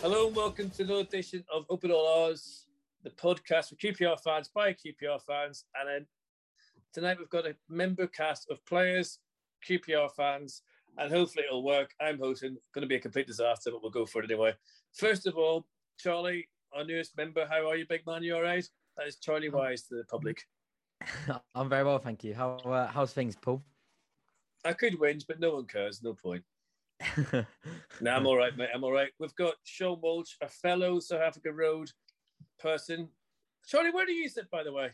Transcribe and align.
Hello 0.00 0.28
and 0.28 0.36
welcome 0.36 0.70
to 0.70 0.84
another 0.84 1.00
edition 1.00 1.44
of 1.52 1.66
Open 1.68 1.90
All 1.90 2.26
Ours, 2.26 2.66
the 3.02 3.10
podcast 3.10 3.70
for 3.70 3.74
QPR 3.74 4.20
fans 4.20 4.48
by 4.54 4.72
QPR 4.72 5.20
fans. 5.26 5.64
And 5.74 5.88
then 5.88 6.06
tonight 6.92 7.18
we've 7.18 7.28
got 7.28 7.46
a 7.46 7.56
member 7.68 8.06
cast 8.06 8.48
of 8.48 8.64
players, 8.64 9.18
QPR 9.68 10.08
fans, 10.14 10.62
and 10.98 11.12
hopefully 11.12 11.44
it'll 11.46 11.64
work. 11.64 11.90
I'm 12.00 12.18
hosting, 12.18 12.56
going 12.74 12.82
to 12.82 12.88
be 12.88 12.96
a 12.96 13.00
complete 13.00 13.26
disaster, 13.26 13.70
but 13.70 13.82
we'll 13.82 13.90
go 13.90 14.06
for 14.06 14.22
it 14.22 14.30
anyway. 14.30 14.52
First 14.94 15.26
of 15.26 15.36
all, 15.36 15.66
Charlie, 15.98 16.48
our 16.72 16.84
newest 16.84 17.16
member, 17.16 17.46
how 17.48 17.68
are 17.68 17.76
you, 17.76 17.86
big 17.88 18.06
man? 18.06 18.22
You 18.22 18.36
all 18.36 18.42
right? 18.42 18.66
That 18.96 19.06
is 19.06 19.16
Charlie 19.16 19.48
Wise 19.48 19.82
to 19.84 19.96
the 19.96 20.04
public. 20.04 20.42
I'm 21.54 21.68
very 21.68 21.84
well, 21.84 21.98
thank 21.98 22.24
you. 22.24 22.34
How 22.34 22.56
uh, 22.64 22.88
how's 22.88 23.12
things, 23.12 23.36
Paul? 23.36 23.62
I 24.64 24.72
could 24.72 24.98
whinge, 24.98 25.24
but 25.26 25.38
no 25.38 25.54
one 25.54 25.66
cares. 25.66 26.02
No 26.02 26.14
point. 26.14 26.42
No, 28.00 28.12
I'm 28.12 28.26
all 28.26 28.36
right, 28.36 28.56
mate. 28.56 28.68
I'm 28.72 28.84
all 28.84 28.92
right. 28.92 29.10
We've 29.18 29.34
got 29.34 29.54
Sean 29.64 29.98
Walsh, 30.00 30.34
a 30.40 30.48
fellow 30.48 31.00
South 31.00 31.20
Africa 31.20 31.52
Road 31.52 31.90
person. 32.60 33.08
Charlie, 33.66 33.90
where 33.90 34.06
do 34.06 34.12
you 34.12 34.28
sit, 34.28 34.48
by 34.50 34.62
the 34.62 34.72
way? 34.72 34.90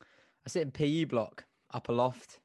I 0.00 0.48
sit 0.48 0.62
in 0.62 0.70
PE 0.70 1.04
block, 1.04 1.44
upper 1.74 1.92
loft. 1.92 2.40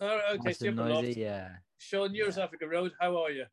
All 0.00 0.08
right, 0.08 0.22
okay, 0.34 0.42
Nice 0.44 0.58
so 0.58 0.68
up 0.68 0.74
noisy, 0.74 1.20
yeah. 1.20 1.48
Sean, 1.78 2.14
you're 2.14 2.30
South 2.30 2.44
Africa 2.44 2.68
Road. 2.68 2.92
How 3.00 3.16
are 3.22 3.30
you? 3.30 3.44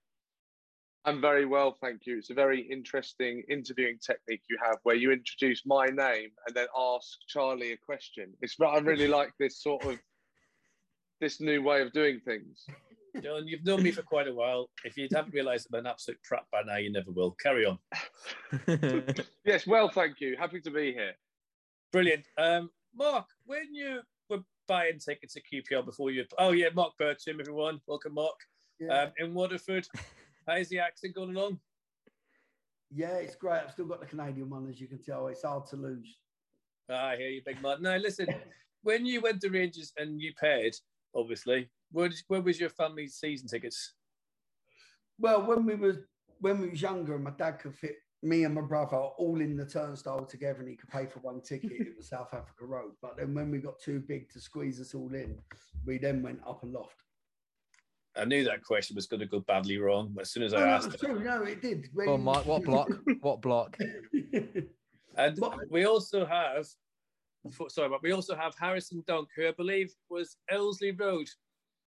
I'm 1.05 1.21
very 1.21 1.45
well, 1.45 1.77
thank 1.79 2.07
you. 2.07 2.17
It's 2.17 2.31
a 2.31 2.33
very 2.33 2.61
interesting 2.61 3.43
interviewing 3.47 3.99
technique 4.03 4.41
you 4.49 4.57
have 4.63 4.77
where 4.83 4.95
you 4.95 5.11
introduce 5.11 5.61
my 5.65 5.85
name 5.85 6.29
and 6.47 6.55
then 6.55 6.65
ask 6.75 7.07
Charlie 7.27 7.73
a 7.73 7.77
question. 7.77 8.33
It's 8.41 8.55
I 8.59 8.79
really 8.79 9.07
like 9.07 9.31
this 9.39 9.61
sort 9.61 9.85
of 9.85 9.99
this 11.21 11.39
new 11.39 11.61
way 11.61 11.81
of 11.81 11.93
doing 11.93 12.19
things. 12.25 12.65
John, 13.21 13.47
you've 13.47 13.63
known 13.63 13.83
me 13.83 13.91
for 13.91 14.01
quite 14.01 14.27
a 14.27 14.33
while. 14.33 14.69
If 14.83 14.97
you 14.97 15.07
haven't 15.13 15.33
realised 15.33 15.67
I'm 15.71 15.79
an 15.79 15.85
absolute 15.85 16.21
prat 16.23 16.43
by 16.51 16.63
now, 16.65 16.77
you 16.77 16.91
never 16.91 17.11
will. 17.11 17.31
Carry 17.41 17.65
on. 17.65 17.77
Yes, 19.45 19.67
well, 19.67 19.89
thank 19.89 20.19
you. 20.19 20.35
Happy 20.37 20.59
to 20.61 20.71
be 20.71 20.91
here. 20.91 21.13
Brilliant. 21.91 22.25
Um, 22.37 22.71
Mark, 22.95 23.27
when 23.45 23.73
you 23.73 24.01
buying 24.67 24.99
tickets 24.99 25.33
to 25.33 25.41
QPR 25.41 25.85
before 25.85 26.11
you... 26.11 26.25
Oh, 26.37 26.51
yeah, 26.51 26.69
Mark 26.73 26.93
Bircham, 26.99 27.39
everyone. 27.39 27.79
Welcome, 27.87 28.13
Mark. 28.13 28.35
Yeah, 28.79 29.03
Um, 29.03 29.11
in 29.17 29.33
Waterford, 29.33 29.87
how's 30.47 30.69
the 30.69 30.79
accent 30.79 31.15
going 31.15 31.35
along? 31.35 31.59
yeah, 32.91 33.15
it's 33.15 33.35
great. 33.35 33.61
I've 33.61 33.71
still 33.71 33.85
got 33.85 33.99
the 33.99 34.05
Canadian 34.05 34.49
one, 34.49 34.69
as 34.69 34.79
you 34.79 34.87
can 34.87 35.01
tell. 35.01 35.27
It's 35.27 35.43
hard 35.43 35.65
to 35.67 35.75
lose. 35.75 36.17
Ah, 36.89 37.09
I 37.09 37.17
hear 37.17 37.29
you, 37.29 37.41
big 37.45 37.61
man. 37.61 37.81
Now, 37.81 37.97
listen, 37.97 38.27
when 38.83 39.05
you 39.05 39.21
went 39.21 39.41
to 39.41 39.49
Rangers 39.49 39.91
and 39.97 40.21
you 40.21 40.33
paid, 40.39 40.75
obviously, 41.15 41.69
where, 41.91 42.09
did, 42.09 42.21
where 42.27 42.41
was 42.41 42.59
your 42.59 42.69
family 42.69 43.07
season 43.07 43.47
tickets? 43.47 43.93
Well, 45.19 45.45
when 45.45 45.65
we 45.65 45.75
was 45.75 45.97
when 46.39 46.59
we 46.61 46.69
was 46.69 46.81
younger, 46.81 47.17
my 47.17 47.31
dad 47.31 47.59
could 47.59 47.75
fit 47.75 47.95
me 48.25 48.43
and 48.43 48.55
my 48.55 48.61
brother 48.61 48.97
all 48.97 49.39
in 49.39 49.55
the 49.55 49.65
turnstile 49.65 50.25
together, 50.25 50.59
and 50.59 50.69
he 50.69 50.75
could 50.75 50.89
pay 50.89 51.05
for 51.05 51.19
one 51.19 51.41
ticket. 51.41 51.71
It 51.73 51.95
was 51.95 52.09
South 52.15 52.33
Africa 52.33 52.65
Road. 52.65 52.91
But 53.01 53.17
then 53.17 53.33
when 53.33 53.51
we 53.51 53.59
got 53.59 53.79
too 53.79 53.99
big 54.07 54.29
to 54.31 54.39
squeeze 54.41 54.81
us 54.81 54.95
all 54.95 55.13
in, 55.13 55.37
we 55.85 55.97
then 55.99 56.21
went 56.23 56.39
up 56.47 56.63
a 56.63 56.65
loft. 56.65 57.03
I 58.17 58.25
knew 58.25 58.43
that 58.45 58.63
question 58.63 58.95
was 58.95 59.07
going 59.07 59.19
to 59.19 59.25
go 59.25 59.41
badly 59.41 59.77
wrong 59.77 60.15
as 60.19 60.31
soon 60.31 60.43
as 60.43 60.53
I 60.53 60.59
No, 60.59 60.65
no, 60.65 60.71
asked 60.71 60.85
it's 60.87 60.95
it. 60.95 61.05
true. 61.05 61.23
No, 61.23 61.43
it 61.43 61.61
did. 61.61 61.89
When- 61.93 62.07
well, 62.07 62.17
Mark, 62.17 62.45
what 62.45 62.63
block? 62.63 62.89
What 63.21 63.41
block? 63.41 63.77
And 65.17 65.37
What- 65.37 65.59
we 65.71 65.85
also 65.85 66.25
have, 66.25 66.67
sorry, 67.69 67.87
but 67.89 68.03
we 68.03 68.11
also 68.11 68.35
have 68.35 68.53
Harrison 68.59 69.01
Dunk, 69.07 69.29
who 69.35 69.47
I 69.47 69.51
believe 69.51 69.93
was 70.09 70.35
Ellerslie 70.49 70.91
Road. 70.91 71.29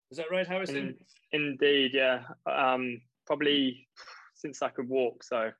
Is 0.09 0.17
that 0.17 0.31
right, 0.31 0.47
Harrison? 0.47 0.97
In- 1.31 1.41
indeed, 1.51 1.91
yeah. 1.93 2.23
Um, 2.47 2.99
probably 3.27 3.87
since 4.35 4.61
I 4.63 4.69
could 4.69 4.89
walk. 4.89 5.23
So, 5.23 5.51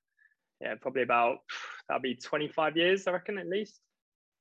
yeah, 0.61 0.75
probably 0.79 1.01
about 1.01 1.39
that'll 1.87 2.01
be 2.01 2.15
25 2.15 2.77
years, 2.77 3.07
I 3.07 3.11
reckon, 3.11 3.37
at 3.37 3.47
least. 3.47 3.79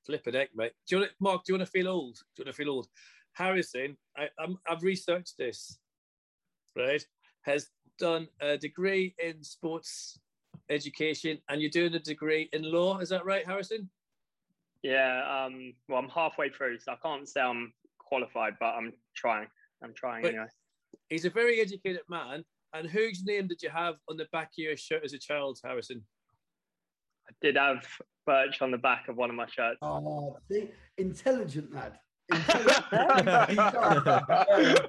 Flipping 0.06 0.34
heck, 0.34 0.50
mate. 0.54 0.72
Do 0.88 0.97
you 0.97 1.00
want 1.00 1.10
to, 1.10 1.16
Mark? 1.20 1.44
Do 1.44 1.53
you 1.53 1.58
want 1.58 1.66
to 1.66 1.72
feel 1.72 1.88
old? 1.88 2.14
Do 2.14 2.20
you 2.42 2.44
want 2.44 2.56
to 2.56 2.62
feel 2.62 2.72
old? 2.72 2.86
Harrison, 3.32 3.97
I, 4.16 4.28
I'm, 4.38 4.59
I've 4.69 4.82
researched 4.82 5.38
this. 5.38 5.78
Right, 6.76 7.04
has 7.42 7.69
done 7.98 8.28
a 8.41 8.56
degree 8.56 9.14
in 9.19 9.42
sports 9.42 10.19
education, 10.69 11.38
and 11.48 11.60
you're 11.60 11.70
doing 11.70 11.94
a 11.94 11.98
degree 11.98 12.48
in 12.53 12.62
law. 12.70 12.98
Is 12.98 13.09
that 13.09 13.25
right, 13.25 13.47
Harrison? 13.47 13.88
Yeah. 14.82 15.44
Um, 15.47 15.75
well, 15.88 15.98
I'm 15.98 16.09
halfway 16.09 16.48
through, 16.48 16.78
so 16.80 16.92
I 16.92 16.97
can't 17.03 17.28
say 17.28 17.41
I'm 17.41 17.72
qualified, 17.98 18.54
but 18.60 18.75
I'm 18.75 18.92
trying. 19.14 19.48
I'm 19.82 19.94
trying 19.94 20.22
But- 20.22 20.28
anyway. 20.30 20.47
He's 21.09 21.25
a 21.25 21.30
very 21.30 21.60
educated 21.60 22.03
man. 22.09 22.44
And 22.72 22.88
whose 22.88 23.25
name 23.25 23.48
did 23.48 23.62
you 23.62 23.70
have 23.70 23.97
on 24.08 24.16
the 24.16 24.26
back 24.32 24.48
of 24.48 24.58
your 24.58 24.76
shirt 24.76 25.03
as 25.04 25.12
a 25.12 25.19
child, 25.19 25.58
Harrison? 25.64 26.04
I 27.28 27.32
did 27.41 27.56
have 27.56 27.84
Birch 28.26 28.62
on 28.62 28.70
the 28.70 28.78
back 28.78 29.08
of 29.08 29.16
one 29.16 29.31
of 29.31 29.36
my 29.36 29.47
shirts. 29.47 29.78
oh, 29.82 30.36
see, 30.50 30.70
intelligent 30.98 31.72
lad. 31.75 31.98
Intelligent. 32.32 32.91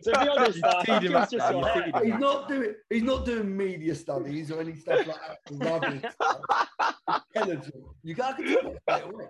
to 0.03 0.11
be 0.21 0.27
honest, 0.29 0.63
I 0.63 0.83
think 0.83 1.03
him 1.03 1.11
it 1.11 1.15
was 1.15 1.23
up, 1.23 1.31
just 1.31 1.51
man. 1.51 1.53
your 1.53 1.61
You 1.61 1.63
hair. 1.65 1.83
feed 1.85 1.95
him 1.95 2.03
he's 2.11 2.19
not 2.19 2.47
doing. 2.47 2.73
He's 2.91 3.03
not 3.03 3.25
doing 3.25 3.57
media 3.57 3.95
studies 3.95 4.51
or 4.51 4.61
any 4.61 4.75
stuff 4.75 5.07
like 5.07 5.17
that. 5.17 5.39
Rubbish. 5.51 6.11
stuff. 6.13 7.23
Intelligent. 7.35 7.83
You 8.03 8.13
got 8.13 8.37
to 8.37 8.43
tell 8.43 8.71
it 8.99 9.03
away. 9.05 9.25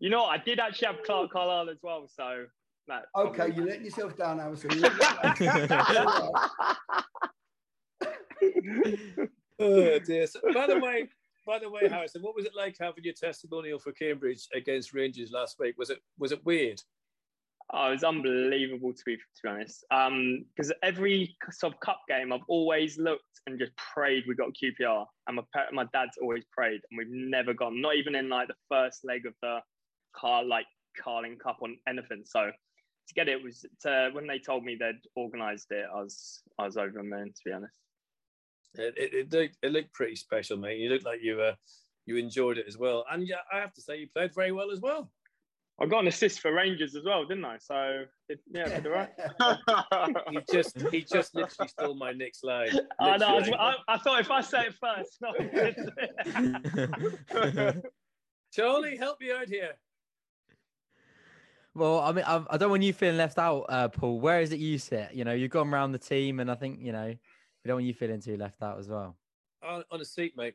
You 0.00 0.10
know. 0.10 0.24
I 0.24 0.38
did 0.38 0.60
actually 0.60 0.86
have 0.88 1.02
Clarke 1.02 1.32
Carlisle 1.32 1.70
as 1.70 1.78
well. 1.82 2.06
So, 2.08 2.44
that 2.86 3.06
Okay, 3.16 3.52
you're 3.54 3.66
letting 3.66 3.84
yourself 3.84 4.16
down, 4.16 4.38
Harrison. 4.38 4.70
You're 4.78 4.90
letting 4.90 5.46
yourself 5.46 5.92
down. 5.92 6.30
Oh 9.60 9.98
dear. 9.98 10.26
So, 10.26 10.38
by 10.54 10.68
the 10.68 10.78
way, 10.78 11.08
by 11.44 11.58
the 11.58 11.68
way, 11.68 11.88
Harrison, 11.88 12.22
what 12.22 12.36
was 12.36 12.44
it 12.44 12.54
like 12.54 12.76
having 12.78 13.02
your 13.04 13.14
testimonial 13.14 13.78
for 13.78 13.90
Cambridge 13.92 14.46
against 14.54 14.94
Rangers 14.94 15.32
last 15.32 15.58
week? 15.58 15.76
Was 15.78 15.90
it 15.90 15.98
was 16.18 16.30
it 16.30 16.44
weird? 16.44 16.80
Oh, 17.72 17.88
it 17.88 17.92
was 17.92 18.04
unbelievable 18.04 18.92
to 18.92 19.02
be 19.04 19.16
to 19.16 19.22
be 19.42 19.48
honest. 19.48 19.84
Um, 19.90 20.44
because 20.54 20.72
every 20.82 21.36
sort 21.50 21.74
of 21.74 21.80
cup 21.80 22.00
game, 22.08 22.32
I've 22.32 22.40
always 22.48 22.98
looked 22.98 23.40
and 23.46 23.58
just 23.58 23.72
prayed 23.76 24.24
we 24.28 24.34
got 24.34 24.50
QPR, 24.54 25.06
and 25.26 25.36
my 25.36 25.64
my 25.72 25.86
dad's 25.92 26.18
always 26.22 26.44
prayed, 26.52 26.80
and 26.90 26.98
we've 26.98 27.10
never 27.10 27.52
gone. 27.52 27.80
Not 27.80 27.96
even 27.96 28.14
in 28.14 28.28
like 28.28 28.48
the 28.48 28.54
first 28.70 29.04
leg 29.04 29.26
of 29.26 29.34
the 29.42 29.58
car 30.14 30.44
like 30.44 30.66
Carling 31.02 31.36
Cup 31.36 31.58
on 31.62 31.78
anything. 31.88 32.22
So 32.24 32.50
to 33.08 33.14
get 33.14 33.28
it 33.28 33.42
was 33.42 33.64
to, 33.82 34.10
when 34.12 34.26
they 34.26 34.38
told 34.38 34.64
me 34.64 34.76
they'd 34.78 35.00
organised 35.16 35.70
it, 35.70 35.86
I 35.92 36.00
was 36.00 36.42
I 36.58 36.66
was 36.66 36.76
over 36.76 36.92
the 36.92 37.02
moon 37.02 37.28
to 37.28 37.40
be 37.44 37.52
honest. 37.52 37.72
It, 38.78 38.94
it, 38.96 39.14
it, 39.14 39.32
looked, 39.32 39.56
it 39.62 39.72
looked 39.72 39.92
pretty 39.92 40.16
special, 40.16 40.56
mate. 40.56 40.78
You 40.78 40.88
looked 40.88 41.04
like 41.04 41.18
you 41.22 41.40
uh, 41.40 41.54
you 42.06 42.16
enjoyed 42.16 42.58
it 42.58 42.66
as 42.68 42.78
well, 42.78 43.04
and 43.10 43.26
yeah, 43.26 43.36
I 43.52 43.58
have 43.58 43.74
to 43.74 43.80
say 43.82 43.98
you 43.98 44.08
played 44.14 44.34
very 44.34 44.52
well 44.52 44.70
as 44.70 44.80
well. 44.80 45.10
I 45.80 45.86
got 45.86 46.00
an 46.00 46.08
assist 46.08 46.40
for 46.40 46.52
Rangers 46.52 46.96
as 46.96 47.04
well, 47.04 47.24
didn't 47.24 47.44
I? 47.44 47.56
So 47.58 48.02
did, 48.28 48.40
yeah, 48.50 48.80
did 48.80 48.86
all 48.86 48.92
right. 48.92 49.10
He 50.30 50.40
just 50.52 50.80
he 50.90 51.02
just 51.02 51.34
literally 51.36 51.68
stole 51.68 51.94
my 51.94 52.12
next 52.12 52.42
line. 52.42 52.70
I 53.00 53.16
know. 53.16 53.26
I, 53.26 53.34
was- 53.34 53.50
I, 53.50 53.74
I 53.86 53.98
thought 53.98 54.20
if 54.20 54.30
I 54.30 54.40
say 54.40 54.66
it 54.66 54.74
first, 54.74 55.18
no. 57.34 57.72
Charlie, 58.52 58.96
help 58.96 59.20
me 59.20 59.30
out 59.30 59.48
here. 59.48 59.72
well, 61.74 62.00
I 62.00 62.12
mean, 62.12 62.24
I, 62.26 62.44
I 62.50 62.56
don't 62.56 62.70
want 62.70 62.82
you 62.82 62.92
feeling 62.92 63.18
left 63.18 63.38
out, 63.38 63.66
uh, 63.68 63.88
Paul. 63.88 64.18
Where 64.20 64.40
is 64.40 64.50
it 64.52 64.58
you 64.58 64.78
sit? 64.78 65.10
You 65.12 65.24
know, 65.24 65.32
you've 65.32 65.50
gone 65.50 65.72
around 65.72 65.92
the 65.92 65.98
team, 65.98 66.40
and 66.40 66.50
I 66.50 66.54
think 66.56 66.80
you 66.80 66.90
know 66.92 67.14
we 67.64 67.68
don't 67.68 67.76
want 67.76 67.86
you 67.86 67.94
feeling 67.94 68.20
too 68.20 68.36
left 68.36 68.62
out 68.62 68.78
as 68.78 68.88
well. 68.88 69.16
On, 69.62 69.84
on 69.90 70.00
a 70.00 70.04
seat, 70.04 70.36
mate. 70.36 70.54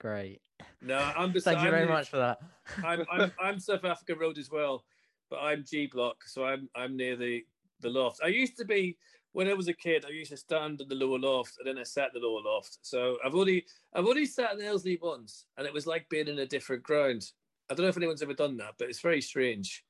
Great. 0.00 0.40
No, 0.80 0.98
I'm 0.98 1.32
just. 1.32 1.44
Thank 1.44 1.60
you 1.60 1.66
I'm 1.66 1.70
very 1.70 1.88
much 1.88 2.08
for 2.08 2.18
that. 2.18 2.38
I'm, 2.84 3.04
I'm 3.10 3.32
I'm 3.40 3.58
South 3.58 3.84
Africa 3.84 4.14
Road 4.14 4.38
as 4.38 4.50
well, 4.50 4.84
but 5.30 5.40
I'm 5.40 5.64
G 5.68 5.86
Block, 5.86 6.24
so 6.26 6.44
I'm 6.44 6.68
I'm 6.74 6.96
near 6.96 7.16
the 7.16 7.44
the 7.80 7.88
loft. 7.90 8.20
I 8.22 8.28
used 8.28 8.56
to 8.58 8.64
be 8.64 8.96
when 9.32 9.48
I 9.48 9.54
was 9.54 9.68
a 9.68 9.72
kid. 9.72 10.04
I 10.06 10.10
used 10.10 10.30
to 10.30 10.36
stand 10.36 10.80
in 10.80 10.88
the 10.88 10.94
lower 10.94 11.18
loft, 11.18 11.56
and 11.58 11.66
then 11.66 11.78
I 11.78 11.84
sat 11.84 12.10
in 12.14 12.20
the 12.20 12.26
lower 12.26 12.42
loft. 12.44 12.78
So 12.82 13.18
I've 13.24 13.34
only 13.34 13.64
I've 13.94 14.06
only 14.06 14.26
sat 14.26 14.52
in 14.54 14.60
Ellerslie 14.60 14.98
once, 15.02 15.46
and 15.56 15.66
it 15.66 15.72
was 15.72 15.86
like 15.86 16.08
being 16.08 16.28
in 16.28 16.38
a 16.38 16.46
different 16.46 16.82
ground. 16.82 17.30
I 17.70 17.74
don't 17.74 17.84
know 17.84 17.90
if 17.90 17.96
anyone's 17.96 18.22
ever 18.22 18.34
done 18.34 18.56
that, 18.58 18.74
but 18.78 18.88
it's 18.88 19.00
very 19.00 19.20
strange 19.20 19.84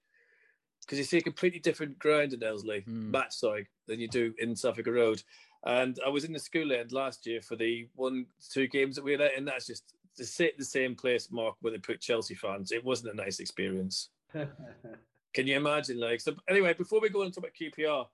because 0.82 0.98
you 0.98 1.04
see 1.04 1.18
a 1.18 1.22
completely 1.22 1.58
different 1.60 1.98
ground 1.98 2.32
in 2.32 2.42
Ellerslie, 2.42 2.80
Hmm. 2.82 3.10
match 3.10 3.34
sorry, 3.34 3.68
than 3.86 3.98
you 4.00 4.08
do 4.08 4.34
in 4.38 4.54
South 4.56 4.72
Africa 4.72 4.92
Road. 4.92 5.22
And 5.64 5.98
I 6.04 6.08
was 6.08 6.24
in 6.24 6.32
the 6.32 6.38
school 6.38 6.72
end 6.72 6.92
last 6.92 7.26
year 7.26 7.40
for 7.40 7.56
the 7.56 7.88
one 7.94 8.26
two 8.52 8.66
games 8.66 8.96
that 8.96 9.04
we 9.04 9.12
had, 9.12 9.20
and 9.20 9.46
that's 9.46 9.66
just 9.66 9.94
to 10.16 10.24
sit 10.24 10.58
the 10.58 10.64
same 10.64 10.94
place, 10.94 11.30
Mark, 11.30 11.54
where 11.60 11.72
they 11.72 11.78
put 11.78 12.00
Chelsea 12.00 12.34
fans. 12.34 12.72
It 12.72 12.84
wasn't 12.84 13.14
a 13.14 13.16
nice 13.16 13.38
experience. 13.38 14.10
Can 15.34 15.46
you 15.46 15.56
imagine? 15.56 15.98
Like, 15.98 16.20
so 16.20 16.34
anyway, 16.48 16.74
before 16.74 17.00
we 17.00 17.08
go 17.08 17.22
on 17.22 17.28
to 17.28 17.32
talk 17.32 17.44
about 17.44 17.54
QPR, 17.54 18.06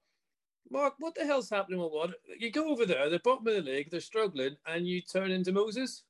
Mark, 0.71 0.95
what 0.99 1.15
the 1.15 1.25
hell's 1.25 1.51
happening 1.51 1.81
with 1.81 1.93
what? 1.93 2.11
You 2.39 2.51
go 2.51 2.69
over 2.69 2.87
there, 2.87 3.09
the 3.09 3.21
bottom 3.21 3.47
of 3.47 3.55
the 3.55 3.63
league, 3.63 3.91
they're 3.91 4.01
struggling, 4.01 4.57
and 4.67 4.87
you 4.87 5.01
turn 5.01 5.31
into 5.31 5.53
Moses. 5.53 6.05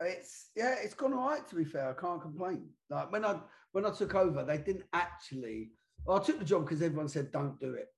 It's 0.00 0.50
yeah, 0.54 0.76
it's 0.82 0.94
gone 0.94 1.12
all 1.12 1.28
right 1.28 1.46
to 1.48 1.56
be 1.56 1.64
fair. 1.64 1.90
I 1.90 2.00
can't 2.00 2.22
complain. 2.22 2.68
Like 2.88 3.10
when 3.12 3.24
I 3.24 3.40
when 3.72 3.84
I 3.84 3.90
took 3.90 4.14
over, 4.14 4.44
they 4.44 4.58
didn't 4.58 4.84
actually. 4.92 5.72
Well, 6.04 6.18
I 6.18 6.22
took 6.22 6.38
the 6.38 6.44
job 6.44 6.64
because 6.64 6.82
everyone 6.82 7.08
said 7.08 7.32
don't 7.32 7.58
do 7.60 7.74
it, 7.74 7.88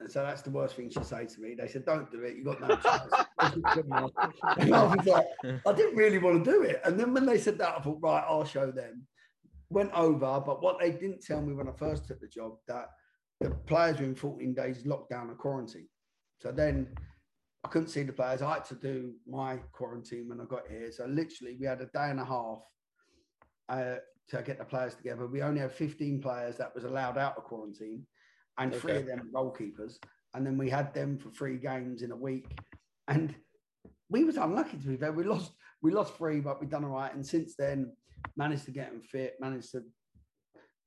and 0.00 0.10
so 0.10 0.22
that's 0.22 0.42
the 0.42 0.50
worst 0.50 0.76
thing 0.76 0.90
she 0.90 1.02
said 1.02 1.28
to 1.28 1.40
me. 1.40 1.54
They 1.58 1.66
said 1.66 1.84
don't 1.84 2.10
do 2.10 2.22
it. 2.22 2.36
You 2.36 2.44
got 2.44 2.60
no 2.60 2.76
chance. 2.76 3.12
I 3.38 4.94
was 4.94 5.06
like, 5.06 5.26
I 5.66 5.72
didn't 5.72 5.96
really 5.96 6.18
want 6.18 6.44
to 6.44 6.50
do 6.50 6.62
it. 6.62 6.80
And 6.84 6.98
then 6.98 7.12
when 7.12 7.26
they 7.26 7.38
said 7.38 7.58
that, 7.58 7.74
I 7.76 7.80
thought 7.80 7.98
right, 8.00 8.24
I'll 8.26 8.44
show 8.44 8.70
them. 8.70 9.06
Went 9.70 9.92
over, 9.92 10.40
but 10.44 10.62
what 10.62 10.78
they 10.78 10.92
didn't 10.92 11.22
tell 11.22 11.42
me 11.42 11.52
when 11.52 11.68
I 11.68 11.72
first 11.72 12.06
took 12.06 12.20
the 12.20 12.28
job 12.28 12.52
that 12.68 12.88
the 13.40 13.50
players 13.50 13.98
were 13.98 14.04
in 14.04 14.14
14 14.14 14.54
days 14.54 14.84
lockdown 14.84 15.28
and 15.28 15.38
quarantine. 15.38 15.88
So 16.40 16.52
then 16.52 16.88
I 17.64 17.68
couldn't 17.68 17.88
see 17.88 18.04
the 18.04 18.12
players. 18.12 18.40
I 18.40 18.54
had 18.54 18.64
to 18.66 18.74
do 18.74 19.12
my 19.26 19.58
quarantine 19.72 20.28
when 20.28 20.40
I 20.40 20.44
got 20.44 20.68
here. 20.68 20.90
So 20.92 21.06
literally, 21.06 21.56
we 21.58 21.66
had 21.66 21.80
a 21.80 21.86
day 21.86 22.10
and 22.10 22.20
a 22.20 22.24
half 22.24 22.58
uh, 23.68 23.96
to 24.28 24.42
get 24.42 24.58
the 24.58 24.64
players 24.64 24.94
together. 24.94 25.26
We 25.26 25.42
only 25.42 25.60
had 25.60 25.72
15 25.72 26.22
players 26.22 26.56
that 26.56 26.74
was 26.74 26.84
allowed 26.84 27.18
out 27.18 27.36
of 27.36 27.44
quarantine, 27.44 28.06
and 28.58 28.74
three 28.74 28.96
of 28.96 29.06
them 29.06 29.30
goalkeepers. 29.34 29.98
And 30.34 30.46
then 30.46 30.58
we 30.58 30.68
had 30.68 30.92
them 30.92 31.18
for 31.18 31.30
three 31.30 31.56
games 31.56 32.02
in 32.02 32.10
a 32.10 32.16
week, 32.16 32.46
and 33.08 33.34
we 34.10 34.24
was 34.24 34.36
unlucky 34.36 34.76
to 34.76 34.86
be 34.86 34.96
fair. 34.96 35.12
We 35.12 35.24
lost 35.24 35.52
we 35.82 35.92
lost 35.92 36.16
three, 36.16 36.40
but 36.40 36.60
we 36.60 36.66
done 36.66 36.84
all 36.84 36.90
right. 36.90 37.14
And 37.14 37.26
since 37.26 37.54
then, 37.56 37.92
managed 38.36 38.64
to 38.66 38.70
get 38.70 38.90
them 38.90 39.00
fit, 39.00 39.36
managed 39.40 39.70
to 39.72 39.82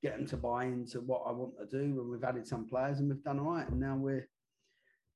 get 0.03 0.17
them 0.17 0.27
to 0.27 0.37
buy 0.37 0.65
into 0.65 1.01
what 1.01 1.23
I 1.27 1.31
want 1.31 1.53
to 1.59 1.65
do. 1.65 1.99
And 1.99 2.09
we've 2.09 2.23
added 2.23 2.47
some 2.47 2.67
players, 2.67 2.99
and 2.99 3.09
we've 3.09 3.23
done 3.23 3.39
all 3.39 3.53
right. 3.53 3.67
And 3.67 3.79
now 3.79 3.95
we're 3.95 4.27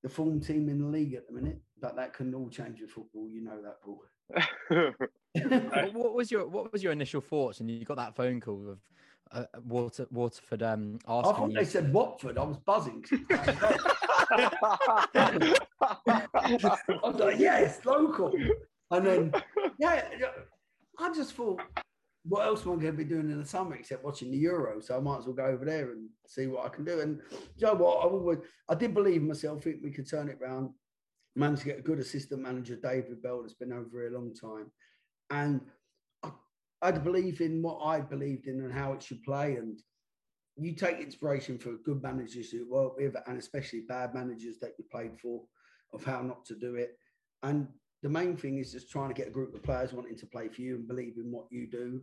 the 0.02 0.10
form 0.10 0.40
team 0.40 0.70
in 0.70 0.80
the 0.80 0.88
league 0.88 1.14
at 1.14 1.28
the 1.28 1.34
minute. 1.34 1.60
But 1.80 1.96
that 1.98 2.14
can 2.14 2.34
all 2.34 2.50
change 2.50 2.82
with 2.82 2.92
football. 2.92 3.30
You 3.30 3.44
know 3.44 3.62
that, 3.62 3.82
Paul. 3.82 4.02
What, 5.36 5.94
what 5.94 6.14
was 6.14 6.32
your 6.32 6.48
What 6.48 6.72
was 6.72 6.82
your 6.82 6.94
initial 6.94 7.20
thoughts 7.20 7.60
And 7.60 7.70
you 7.70 7.84
got 7.84 7.98
that 7.98 8.16
phone 8.16 8.40
call 8.40 8.56
with 8.56 8.80
uh, 9.32 9.46
Water 9.66 10.08
Waterford 10.12 10.64
um, 10.64 11.00
I 11.08 11.22
thought 11.22 11.54
they 11.54 11.66
said 11.66 11.92
Watford. 11.94 12.38
I 12.38 12.44
was 12.44 12.58
buzzing. 12.58 13.04
I 15.16 17.00
was 17.04 17.16
like, 17.16 17.40
yes, 17.40 17.84
local. 17.86 18.34
And 18.92 19.06
then, 19.06 19.34
yeah, 19.80 20.06
yeah, 20.20 20.28
I 21.00 21.14
just 21.14 21.34
thought, 21.34 21.62
what 22.24 22.46
else 22.46 22.66
am 22.66 22.74
I 22.74 22.76
going 22.76 22.86
to 22.86 22.92
be 22.94 23.04
doing 23.04 23.30
in 23.32 23.40
the 23.40 23.46
summer 23.46 23.76
except 23.76 24.04
watching 24.04 24.32
the 24.32 24.38
Euro? 24.38 24.82
So 24.82 24.98
I 24.98 25.00
might 25.00 25.20
as 25.20 25.26
well 25.26 25.36
go 25.36 25.46
over 25.46 25.66
there 25.66 25.92
and 25.92 26.10
see 26.28 26.48
what 26.48 26.66
I 26.66 26.70
can 26.70 26.86
do. 26.86 27.02
And 27.02 27.20
you 27.58 27.68
know 27.68 27.74
what? 27.74 28.00
I 28.00 28.10
always, 28.10 28.40
I 28.70 28.76
did 28.76 28.94
believe 28.94 29.22
in 29.22 29.28
myself. 29.28 29.64
think 29.64 29.78
we 29.84 29.92
could 29.92 30.10
turn 30.10 30.30
it 30.30 30.40
round. 30.42 30.70
Managed 31.36 31.64
to 31.64 31.68
get 31.68 31.80
a 31.80 31.84
good 31.84 32.00
assistant 32.00 32.42
manager, 32.42 32.78
David 32.78 33.22
Bell, 33.22 33.42
that's 33.42 33.54
been 33.54 33.74
over 33.74 33.90
here 33.92 34.08
a 34.08 34.18
long 34.18 34.34
time. 34.34 34.72
And 35.30 35.62
I'd 36.82 37.04
believe 37.04 37.42
in 37.42 37.62
what 37.62 37.80
I 37.84 38.02
believed 38.02 38.48
in 38.48 38.62
and 38.62 38.74
how 38.74 38.94
it 38.94 39.04
should 39.04 39.24
play. 39.24 39.56
And 39.56 39.80
you 40.58 40.74
take 40.74 41.00
inspiration 41.00 41.58
for 41.58 41.74
good 41.84 42.02
managers 42.02 42.54
you 42.54 42.70
work 42.70 42.98
with, 42.98 43.16
and 43.28 43.38
especially 43.38 43.82
bad 43.82 44.14
managers 44.14 44.60
that 44.62 44.74
you 44.78 44.86
played 44.92 45.20
for, 45.20 45.44
of 45.94 46.04
how 46.04 46.22
not 46.22 46.46
to 46.46 46.56
do 46.56 46.76
it. 46.76 46.98
And 47.44 47.68
the 48.04 48.10
main 48.10 48.38
thing 48.38 48.60
is 48.60 48.72
just 48.72 48.92
trying 48.92 49.10
to 49.10 49.16
get 49.16 49.28
a 49.28 49.32
group 49.32 49.56
of 49.56 49.64
players 49.64 49.94
wanting 49.94 50.18
to 50.18 50.26
play 50.28 50.48
for 50.48 50.62
you 50.62 50.76
and 50.76 50.88
believe 50.88 51.18
in 51.18 51.32
what 51.32 51.46
you 51.50 51.68
do, 51.68 52.02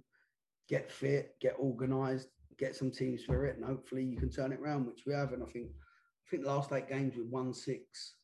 get 0.68 0.90
fit, 0.90 1.36
get 1.40 1.56
organised, 1.58 2.28
get 2.58 2.74
some 2.74 2.90
team 2.90 3.16
spirit, 3.16 3.56
and 3.56 3.64
hopefully 3.64 4.04
you 4.04 4.18
can 4.18 4.30
turn 4.30 4.52
it 4.52 4.60
around, 4.60 4.86
which 4.86 5.04
we 5.06 5.12
have. 5.12 5.32
And 5.32 5.42
I 5.42 5.46
think, 5.46 5.68
I 6.26 6.30
think 6.30 6.42
the 6.42 6.50
last 6.50 6.72
eight 6.72 6.88
games 6.88 7.16
with 7.16 7.28
one 7.28 7.54
six, 7.54 8.14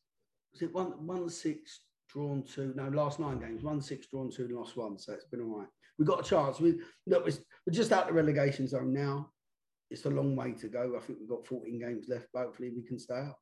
was 0.51 0.61
it 0.61 0.73
one 0.73 1.05
one 1.05 1.29
six 1.29 1.81
drawn 2.11 2.43
two? 2.43 2.73
No, 2.75 2.87
last 2.89 3.19
nine 3.19 3.39
games, 3.39 3.63
one 3.63 3.81
six 3.81 4.07
drawn 4.07 4.29
two, 4.29 4.45
and 4.45 4.55
lost 4.55 4.77
one. 4.77 4.97
So 4.97 5.13
it's 5.13 5.25
been 5.25 5.41
all 5.41 5.59
right. 5.59 5.67
We 5.97 6.05
got 6.05 6.25
a 6.25 6.29
chance. 6.29 6.59
We 6.59 6.79
look, 7.07 7.25
we're 7.25 7.73
just 7.73 7.91
out 7.91 8.07
the 8.07 8.13
relegation 8.13 8.67
zone 8.67 8.93
now. 8.93 9.31
It's 9.91 10.05
a 10.05 10.09
long 10.09 10.35
way 10.35 10.53
to 10.53 10.67
go. 10.67 10.95
I 10.95 10.99
think 10.99 11.19
we've 11.19 11.29
got 11.29 11.47
14 11.47 11.79
games 11.79 12.07
left, 12.07 12.27
but 12.33 12.43
hopefully 12.43 12.71
we 12.75 12.83
can 12.83 12.99
stay 12.99 13.15
out. 13.15 13.35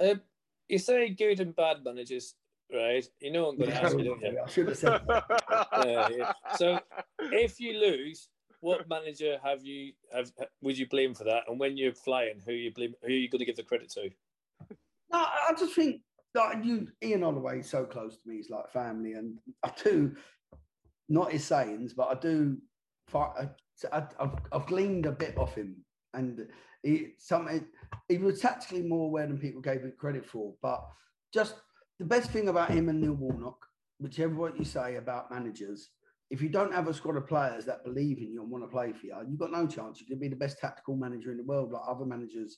Um, 0.00 0.20
you 0.68 0.78
say 0.78 1.10
good 1.10 1.40
and 1.40 1.54
bad 1.54 1.84
managers, 1.84 2.34
right? 2.72 3.04
You 3.20 3.32
know 3.32 3.44
what 3.44 3.50
I'm 3.50 3.58
going 3.58 3.70
to 3.70 3.82
ask 3.82 3.98
you. 3.98 4.40
I 4.44 4.48
should 4.48 4.68
have 4.68 4.78
said 4.78 5.02
that. 5.06 5.68
Yeah, 5.86 6.08
yeah. 6.08 6.32
So 6.56 6.80
if 7.20 7.60
you 7.60 7.78
lose, 7.78 8.28
what 8.60 8.88
manager 8.88 9.38
have 9.44 9.64
you 9.64 9.92
have 10.14 10.32
would 10.62 10.78
you 10.78 10.88
blame 10.88 11.14
for 11.14 11.24
that? 11.24 11.44
And 11.48 11.60
when 11.60 11.76
you're 11.76 11.94
flying, 11.94 12.40
who 12.46 12.52
you 12.52 12.72
blame? 12.72 12.94
Who 13.02 13.08
are 13.08 13.10
you 13.10 13.28
going 13.28 13.40
to 13.40 13.44
give 13.44 13.56
the 13.56 13.62
credit 13.62 13.90
to? 13.90 14.08
No, 15.12 15.18
I 15.18 15.52
just 15.58 15.74
think 15.74 16.00
like 16.34 16.64
you, 16.64 16.88
Ian 17.02 17.22
Holloway 17.22 17.60
is 17.60 17.70
so 17.70 17.84
close 17.84 18.16
to 18.16 18.28
me. 18.28 18.36
He's 18.36 18.50
like 18.50 18.70
family, 18.72 19.12
and 19.12 19.38
I 19.62 19.70
do 19.82 20.14
not 21.08 21.32
his 21.32 21.44
sayings, 21.44 21.94
but 21.94 22.08
I 22.08 22.14
do. 22.14 22.56
I, 23.14 23.48
I've, 23.92 24.34
I've 24.52 24.66
gleaned 24.66 25.06
a 25.06 25.12
bit 25.12 25.36
off 25.36 25.54
him, 25.54 25.76
and 26.14 26.46
he 26.82 27.10
something 27.18 27.66
he 28.08 28.18
was 28.18 28.40
tactically 28.40 28.82
more 28.82 29.06
aware 29.06 29.26
than 29.26 29.38
people 29.38 29.60
gave 29.60 29.82
him 29.82 29.92
credit 29.98 30.26
for. 30.26 30.54
But 30.62 30.82
just 31.32 31.56
the 31.98 32.04
best 32.04 32.30
thing 32.30 32.48
about 32.48 32.70
him 32.70 32.88
and 32.88 33.00
Neil 33.00 33.12
Warnock, 33.12 33.66
whichever 33.98 34.34
what 34.34 34.58
you 34.58 34.64
say 34.64 34.96
about 34.96 35.30
managers, 35.30 35.90
if 36.30 36.40
you 36.40 36.48
don't 36.48 36.72
have 36.72 36.88
a 36.88 36.94
squad 36.94 37.16
of 37.16 37.28
players 37.28 37.66
that 37.66 37.84
believe 37.84 38.18
in 38.18 38.32
you 38.32 38.42
and 38.42 38.50
want 38.50 38.64
to 38.64 38.68
play 38.68 38.92
for 38.92 39.06
you, 39.06 39.14
you've 39.28 39.38
got 39.38 39.52
no 39.52 39.66
chance. 39.66 40.00
You 40.00 40.06
could 40.06 40.20
be 40.20 40.28
the 40.28 40.36
best 40.36 40.58
tactical 40.58 40.96
manager 40.96 41.30
in 41.30 41.36
the 41.36 41.44
world, 41.44 41.72
like 41.72 41.82
other 41.86 42.06
managers 42.06 42.56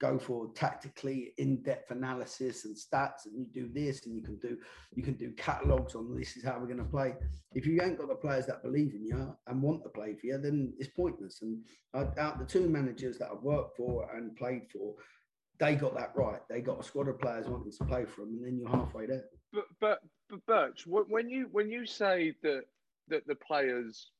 go 0.00 0.18
for 0.18 0.52
tactically 0.54 1.32
in-depth 1.38 1.90
analysis 1.90 2.64
and 2.64 2.76
stats 2.76 3.26
and 3.26 3.34
you 3.38 3.46
do 3.52 3.68
this 3.72 4.06
and 4.06 4.14
you 4.14 4.22
can 4.22 4.36
do 4.36 4.56
you 4.94 5.02
can 5.02 5.14
do 5.14 5.30
catalogs 5.32 5.94
on 5.94 6.16
this 6.16 6.36
is 6.36 6.44
how 6.44 6.58
we're 6.58 6.66
going 6.66 6.78
to 6.78 6.84
play 6.84 7.14
if 7.54 7.64
you 7.64 7.80
ain't 7.80 7.98
got 7.98 8.08
the 8.08 8.14
players 8.14 8.46
that 8.46 8.62
believe 8.62 8.92
in 8.94 9.06
you 9.06 9.36
and 9.46 9.62
want 9.62 9.82
to 9.82 9.88
play 9.88 10.14
for 10.14 10.26
you 10.26 10.38
then 10.38 10.72
it's 10.78 10.90
pointless 10.90 11.42
and 11.42 11.58
out 12.18 12.38
the 12.38 12.44
two 12.44 12.68
managers 12.68 13.18
that 13.18 13.28
i've 13.32 13.42
worked 13.42 13.76
for 13.76 14.10
and 14.16 14.36
played 14.36 14.62
for 14.72 14.94
they 15.60 15.76
got 15.76 15.96
that 15.96 16.10
right 16.16 16.40
they 16.50 16.60
got 16.60 16.80
a 16.80 16.82
squad 16.82 17.08
of 17.08 17.18
players 17.20 17.46
wanting 17.46 17.70
to 17.70 17.84
play 17.84 18.04
for 18.04 18.22
them 18.22 18.36
and 18.38 18.44
then 18.44 18.58
you're 18.58 18.68
halfway 18.68 19.06
there 19.06 19.24
but, 19.52 19.64
but 19.80 20.00
but 20.28 20.44
Birch, 20.46 20.86
when 20.86 21.28
you 21.28 21.48
when 21.52 21.70
you 21.70 21.86
say 21.86 22.34
that 22.42 22.62
that 23.08 23.26
the 23.26 23.34
players, 23.34 24.10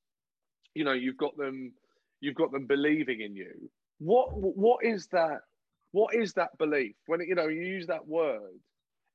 you 0.74 0.84
know, 0.84 0.92
you've 0.92 1.16
got 1.16 1.36
them, 1.36 1.72
you've 2.20 2.34
got 2.34 2.52
them 2.52 2.66
believing 2.66 3.20
in 3.20 3.34
you. 3.34 3.70
What 3.98 4.28
what 4.36 4.84
is 4.84 5.08
that? 5.08 5.40
What 5.94 6.12
is 6.12 6.32
that 6.32 6.58
belief? 6.58 6.96
When 7.06 7.20
you 7.20 7.36
know 7.36 7.46
you 7.46 7.62
use 7.62 7.86
that 7.86 8.04
word, 8.04 8.58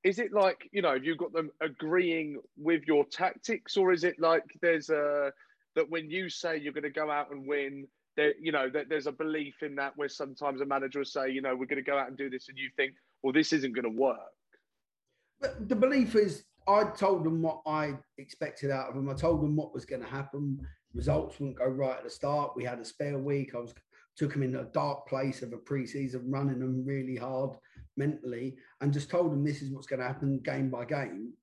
is 0.06 0.18
it 0.18 0.32
like 0.32 0.70
you 0.72 0.82
know 0.82 0.94
you've 0.94 1.18
got 1.18 1.34
them 1.34 1.52
agreeing 1.60 2.40
with 2.58 2.84
your 2.88 3.04
tactics, 3.04 3.76
or 3.76 3.92
is 3.92 4.06
it 4.06 4.16
like 4.18 4.46
there's 4.62 4.90
a 4.90 5.34
that 5.76 5.90
when 5.90 6.10
you 6.10 6.30
say 6.30 6.56
you're 6.56 6.72
going 6.72 6.84
to 6.84 6.90
go 6.90 7.12
out 7.12 7.32
and 7.32 7.46
win, 7.46 7.86
there 8.16 8.34
you 8.40 8.54
know 8.54 8.70
that 8.70 8.88
there's 8.88 9.08
a 9.08 9.12
belief 9.12 9.56
in 9.62 9.76
that 9.76 9.92
where 9.98 10.08
sometimes 10.08 10.62
a 10.62 10.66
manager 10.66 11.00
will 11.00 11.06
say, 11.06 11.30
you 11.30 11.42
know, 11.42 11.54
we're 11.54 11.66
going 11.66 11.84
to 11.84 11.92
go 11.92 11.98
out 11.98 12.08
and 12.08 12.18
do 12.18 12.30
this, 12.30 12.48
and 12.48 12.58
you 12.58 12.70
think, 12.78 12.94
well, 13.24 13.34
this 13.34 13.52
isn't 13.52 13.76
going 13.76 13.84
to 13.84 14.02
work. 14.02 14.32
But 15.42 15.68
the 15.68 15.76
belief 15.76 16.16
is 16.16 16.46
I 16.66 16.86
told 16.96 17.26
them 17.26 17.42
what 17.42 17.60
I 17.68 17.96
expected 18.18 18.72
out 18.72 18.88
of 18.88 18.96
them. 18.96 19.10
I 19.10 19.16
told 19.16 19.44
them 19.44 19.58
what 19.58 19.74
was 19.74 19.84
going 19.84 20.02
to 20.02 20.08
happen. 20.08 20.66
Results 20.94 21.42
wouldn't 21.42 21.58
go 21.58 21.66
right 21.66 21.98
at 21.98 22.06
the 22.06 22.10
start. 22.10 22.54
We 22.56 22.64
had 22.64 22.80
a 22.80 22.86
spare 22.86 23.20
week. 23.20 23.54
I 23.54 23.58
was 23.58 23.74
took 24.18 24.34
them 24.34 24.44
in 24.44 24.56
a 24.56 24.66
dark 24.66 25.08
place 25.08 25.42
of 25.42 25.54
a 25.54 25.58
preseason, 25.58 26.24
running 26.28 26.60
them 26.60 26.86
really 26.86 27.16
hard 27.16 27.52
mentally, 27.98 28.56
and 28.82 28.94
just 28.94 29.10
told 29.10 29.32
them 29.32 29.44
this 29.44 29.62
is 29.62 29.72
what's 29.72 29.88
going 29.88 30.00
to 30.02 30.08
happen 30.08 30.40
game 30.44 30.70
by 30.70 30.86
game. 30.86 31.34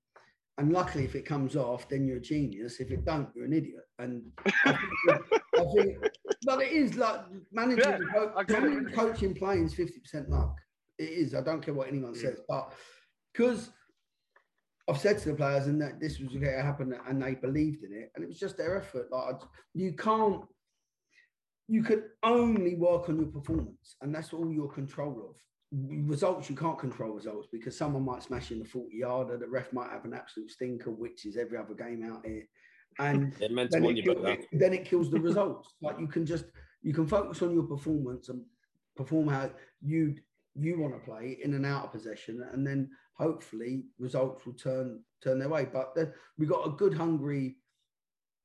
And 0.59 0.73
luckily, 0.73 1.05
if 1.05 1.13
it 1.15 1.25
comes 1.25 1.55
off, 1.55 1.87
then 1.87 2.07
you're 2.07 2.17
a 2.17 2.21
genius. 2.21 2.79
If 2.79 2.89
it 2.91 3.05
don't, 3.05 3.29
you're 3.35 3.45
an 3.45 3.53
idiot. 3.53 3.83
And 3.99 4.23
I 4.65 4.71
think, 4.71 5.21
I 5.55 5.63
think 5.75 5.97
but 6.45 6.61
it 6.61 6.71
is 6.71 6.95
like 6.95 7.21
managing, 7.51 7.83
Yeah, 7.83 7.97
co- 8.11 8.33
I 8.35 8.43
managing, 8.51 8.93
coaching, 8.93 9.33
playing 9.35 9.65
is 9.65 9.73
fifty 9.75 9.99
percent 9.99 10.29
luck. 10.29 10.55
It 10.97 11.09
is. 11.09 11.35
I 11.35 11.41
don't 11.41 11.61
care 11.61 11.73
what 11.75 11.87
anyone 11.89 12.13
Mm. 12.13 12.21
says, 12.21 12.39
but 12.47 12.73
because 13.33 13.69
I've 14.89 14.97
said 14.99 15.19
to 15.19 15.29
the 15.29 15.35
players 15.35 15.67
and 15.67 15.79
that 15.81 15.99
this 15.99 16.19
was 16.19 16.29
going 16.29 16.41
to 16.41 16.61
happen, 16.63 16.95
and 17.07 17.21
they 17.21 17.35
believed 17.35 17.83
in 17.83 17.93
it, 17.93 18.11
and 18.15 18.23
it 18.23 18.27
was 18.27 18.39
just 18.39 18.57
their 18.57 18.77
effort. 18.77 19.11
Like 19.11 19.41
you 19.75 19.93
can't, 19.93 20.41
you 21.67 21.83
can 21.83 22.03
only 22.23 22.75
work 22.75 23.09
on 23.09 23.17
your 23.17 23.27
performance, 23.27 23.95
and 24.01 24.13
that's 24.13 24.33
all 24.33 24.51
your 24.51 24.69
control 24.69 25.29
of. 25.29 25.35
Results 25.71 26.49
you 26.49 26.55
can't 26.55 26.79
control 26.79 27.11
results 27.11 27.49
because 27.51 27.77
someone 27.77 28.05
might 28.05 28.23
smash 28.23 28.51
in 28.51 28.59
the 28.59 28.65
forty 28.65 28.97
yarder, 28.97 29.37
the 29.37 29.47
ref 29.47 29.73
might 29.73 29.91
have 29.91 30.05
an 30.05 30.13
absolute 30.13 30.49
stinker, 30.49 30.91
which 30.91 31.25
is 31.25 31.35
every 31.35 31.57
other 31.57 31.73
game 31.73 32.09
out 32.09 32.25
here, 32.25 32.43
and 32.99 33.33
then 33.39 33.57
it, 33.57 34.03
kill- 34.03 34.37
then 34.53 34.73
it 34.73 34.85
kills 34.85 35.11
the 35.11 35.19
results. 35.19 35.73
like 35.81 35.99
you 35.99 36.07
can 36.07 36.25
just 36.25 36.45
you 36.83 36.93
can 36.93 37.05
focus 37.05 37.41
on 37.41 37.53
your 37.53 37.63
performance 37.63 38.29
and 38.29 38.41
perform 38.95 39.27
how 39.27 39.49
you 39.81 40.15
you 40.55 40.79
want 40.79 40.93
to 40.93 40.99
play 40.99 41.37
in 41.43 41.53
and 41.53 41.65
out 41.65 41.85
of 41.85 41.91
possession, 41.91 42.41
and 42.53 42.65
then 42.65 42.89
hopefully 43.17 43.83
results 43.99 44.45
will 44.45 44.53
turn 44.53 45.01
turn 45.21 45.39
their 45.39 45.49
way. 45.49 45.67
But 45.71 45.95
the, 45.95 46.13
we 46.37 46.45
got 46.45 46.65
a 46.67 46.71
good, 46.71 46.93
hungry, 46.93 47.57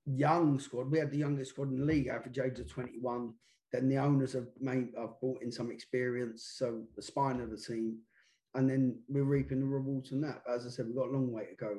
young 0.06 0.58
squad. 0.58 0.90
We 0.90 0.98
had 0.98 1.10
the 1.10 1.18
youngest 1.18 1.52
squad 1.52 1.70
in 1.70 1.78
the 1.78 1.84
league, 1.84 2.08
average 2.08 2.38
age 2.38 2.58
of 2.58 2.68
twenty 2.68 2.98
one. 3.00 3.34
Then 3.72 3.88
the 3.88 3.98
owners 3.98 4.34
have 4.34 4.48
made 4.60 4.88
have 4.98 5.20
brought 5.20 5.42
in 5.42 5.50
some 5.50 5.70
experience, 5.70 6.54
so 6.56 6.82
the 6.96 7.02
spine 7.02 7.40
of 7.40 7.50
the 7.50 7.56
team 7.56 7.98
and 8.54 8.68
then 8.68 8.98
we're 9.08 9.24
reaping 9.24 9.60
the 9.60 9.66
rewards 9.66 10.10
from 10.10 10.20
that. 10.22 10.42
But 10.46 10.54
as 10.56 10.66
I 10.66 10.70
said, 10.70 10.86
we've 10.86 10.96
got 10.96 11.08
a 11.08 11.12
long 11.12 11.32
way 11.32 11.46
to 11.46 11.54
go. 11.56 11.78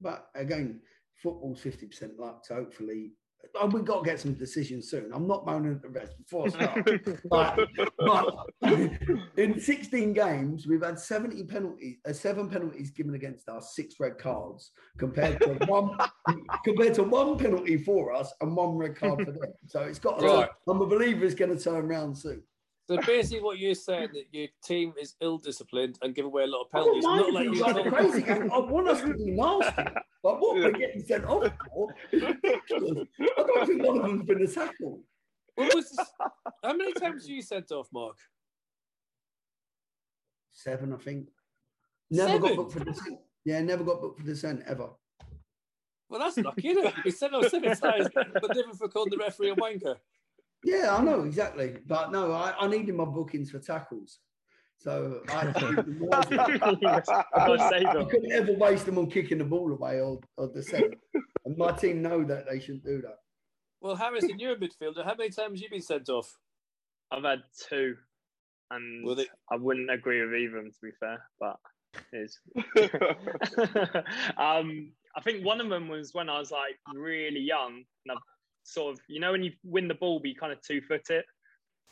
But 0.00 0.28
again, 0.34 0.80
football's 1.22 1.60
fifty 1.60 1.86
percent 1.86 2.18
luck, 2.18 2.44
so 2.44 2.54
hopefully. 2.54 3.12
Oh, 3.54 3.66
We've 3.66 3.84
got 3.84 4.04
to 4.04 4.10
get 4.10 4.20
some 4.20 4.34
decisions 4.34 4.90
soon. 4.90 5.10
I'm 5.12 5.26
not 5.26 5.46
moaning 5.46 5.72
at 5.72 5.82
the 5.82 5.88
rest 5.88 6.16
before 6.18 6.46
I 6.46 6.50
start. 6.50 6.90
but, 7.30 7.68
but 7.98 8.46
in 9.36 9.60
16 9.60 10.12
games, 10.12 10.66
we've 10.66 10.82
had 10.82 10.98
70 10.98 11.44
penalties, 11.44 11.96
uh, 12.08 12.12
seven 12.12 12.48
penalties 12.48 12.90
given 12.90 13.14
against 13.14 13.48
us, 13.48 13.74
six 13.74 13.96
red 14.00 14.18
cards, 14.18 14.70
compared 14.98 15.40
to 15.40 15.54
one 15.66 15.96
compared 16.64 16.94
to 16.94 17.02
one 17.02 17.36
penalty 17.38 17.76
for 17.78 18.12
us 18.12 18.32
and 18.40 18.56
one 18.56 18.76
red 18.76 18.96
card 18.96 19.24
for 19.24 19.32
them. 19.32 19.52
So 19.66 19.80
it's 19.82 19.98
got. 19.98 20.18
To, 20.20 20.24
Right. 20.24 20.48
I'm 20.66 20.80
a 20.80 20.86
believer 20.86 21.24
it's 21.24 21.34
going 21.34 21.56
to 21.56 21.62
turn 21.62 21.84
around 21.84 22.16
soon. 22.16 22.42
So 22.86 22.98
basically, 23.06 23.42
what 23.42 23.58
you're 23.58 23.74
saying 23.74 24.10
that 24.12 24.26
your 24.30 24.48
team 24.62 24.92
is 25.00 25.14
ill-disciplined 25.22 25.98
and 26.02 26.14
give 26.14 26.26
away 26.26 26.42
a 26.42 26.46
lot 26.46 26.62
of 26.64 26.70
penalties, 26.70 27.02
not 27.02 27.32
like 27.32 27.44
you. 27.44 27.62
run 27.62 27.78
a 27.78 27.90
crazy. 27.90 28.24
I 28.28 28.58
want 28.58 28.88
us 28.88 29.00
to 29.00 29.14
be 29.14 29.30
nasty. 29.30 29.82
But 30.22 30.40
what 30.40 30.56
we're 30.56 30.70
getting 30.72 31.02
sent 31.02 31.24
off 31.24 31.50
for. 31.74 31.94
I 32.12 32.18
don't 32.18 33.66
think 33.66 33.82
one 33.82 33.96
of 33.98 34.02
them's 34.02 34.26
been 34.26 34.42
a 34.42 34.46
tackle. 34.46 35.02
What 35.54 35.74
was 35.74 35.90
this? 35.90 36.10
How 36.62 36.74
many 36.74 36.92
times 36.94 37.24
were 37.24 37.34
you 37.34 37.42
sent 37.42 37.70
off, 37.72 37.88
Mark? 37.92 38.16
Seven, 40.50 40.92
I 40.92 40.96
think. 40.96 41.28
Never 42.10 42.32
Seven? 42.32 42.48
got 42.48 42.56
booked 42.56 42.72
for 42.72 42.84
dissent. 42.84 43.18
Yeah, 43.46 43.60
never 43.62 43.84
got 43.84 44.00
booked 44.02 44.20
for 44.20 44.26
dissent 44.26 44.62
ever. 44.66 44.90
Well, 46.10 46.20
that's 46.20 46.36
lucky, 46.36 46.68
isn't 46.68 46.84
it? 46.86 46.94
Been 47.02 47.12
sent 47.12 47.34
off 47.34 47.48
seven 47.48 47.76
times, 47.76 48.08
but 48.14 48.54
different 48.54 48.78
for 48.78 48.88
calling 48.88 49.10
the 49.10 49.16
referee 49.16 49.50
a 49.50 49.56
wanker. 49.56 49.96
Yeah, 50.64 50.96
I 50.96 51.02
know 51.02 51.22
exactly. 51.22 51.76
But 51.86 52.12
no, 52.12 52.32
I, 52.32 52.54
I 52.58 52.68
needed 52.68 52.94
my 52.94 53.04
bookings 53.04 53.50
for 53.50 53.58
tackles. 53.58 54.18
So 54.78 55.20
I, 55.28 55.44
God 55.52 56.32
I 56.32 58.04
couldn't 58.04 58.32
ever 58.32 58.52
waste 58.52 58.86
them 58.86 58.98
on 58.98 59.10
kicking 59.10 59.38
the 59.38 59.44
ball 59.44 59.72
away 59.72 60.00
or, 60.00 60.20
or 60.36 60.48
dissent. 60.52 60.94
And 61.44 61.56
my 61.56 61.72
team 61.72 62.02
know 62.02 62.24
that 62.24 62.44
they 62.50 62.60
shouldn't 62.60 62.84
do 62.84 63.00
that. 63.02 63.16
Well, 63.80 63.96
Harrison, 63.96 64.38
you're 64.38 64.52
a 64.52 64.56
midfielder. 64.56 65.04
How 65.04 65.14
many 65.14 65.30
times 65.30 65.38
have 65.38 65.56
you 65.56 65.70
been 65.70 65.82
sent 65.82 66.08
off? 66.08 66.34
I've 67.10 67.22
had 67.22 67.42
two, 67.68 67.96
and 68.70 69.04
Well, 69.06 69.14
they- 69.14 69.28
I 69.50 69.56
wouldn't 69.56 69.90
agree 69.90 70.22
with 70.24 70.34
either 70.34 70.58
of 70.58 70.64
them 70.64 70.72
to 70.72 70.78
be 70.82 70.90
fair, 70.98 71.22
but 71.38 71.56
is. 72.12 72.38
um, 74.36 74.92
I 75.16 75.20
think 75.22 75.44
one 75.44 75.60
of 75.60 75.68
them 75.68 75.88
was 75.88 76.12
when 76.12 76.28
I 76.28 76.38
was 76.38 76.50
like 76.50 76.76
really 76.94 77.40
young, 77.40 77.74
and 77.74 78.12
I've 78.12 78.18
sort 78.64 78.94
of, 78.94 79.00
you 79.08 79.20
know, 79.20 79.32
when 79.32 79.44
you 79.44 79.52
win 79.62 79.86
the 79.88 79.94
ball, 79.94 80.18
but 80.18 80.28
you 80.28 80.34
kind 80.34 80.52
of 80.52 80.60
two 80.62 80.80
foot 80.80 81.08
it, 81.10 81.24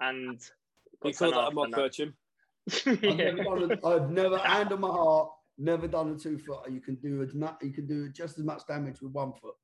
and 0.01 0.41
We 1.05 1.13
call 1.13 1.31
that 1.31 1.49
a 1.49 1.51
mock 1.53 1.67
and 1.67 1.75
coaching. 1.75 2.13
I've 2.87 3.03
never 3.03 3.43
done 3.45 3.73
a, 3.73 3.87
I've 3.87 4.11
never, 4.11 4.39
hand 4.39 4.73
on 4.73 4.81
my 4.81 4.89
heart, 4.89 5.31
never 5.59 5.87
done 5.89 6.13
a 6.13 6.19
two 6.19 6.39
footer. 6.39 6.71
You 6.71 6.81
can 6.81 6.97
do 6.97 7.23
as 7.23 7.35
much, 7.35 7.57
you 7.63 7.71
can 7.73 7.87
do 7.87 8.09
just 8.11 8.39
as 8.39 8.45
much 8.45 8.67
damage 8.67 9.01
with 9.03 9.13
one 9.13 9.33
foot. 9.33 9.55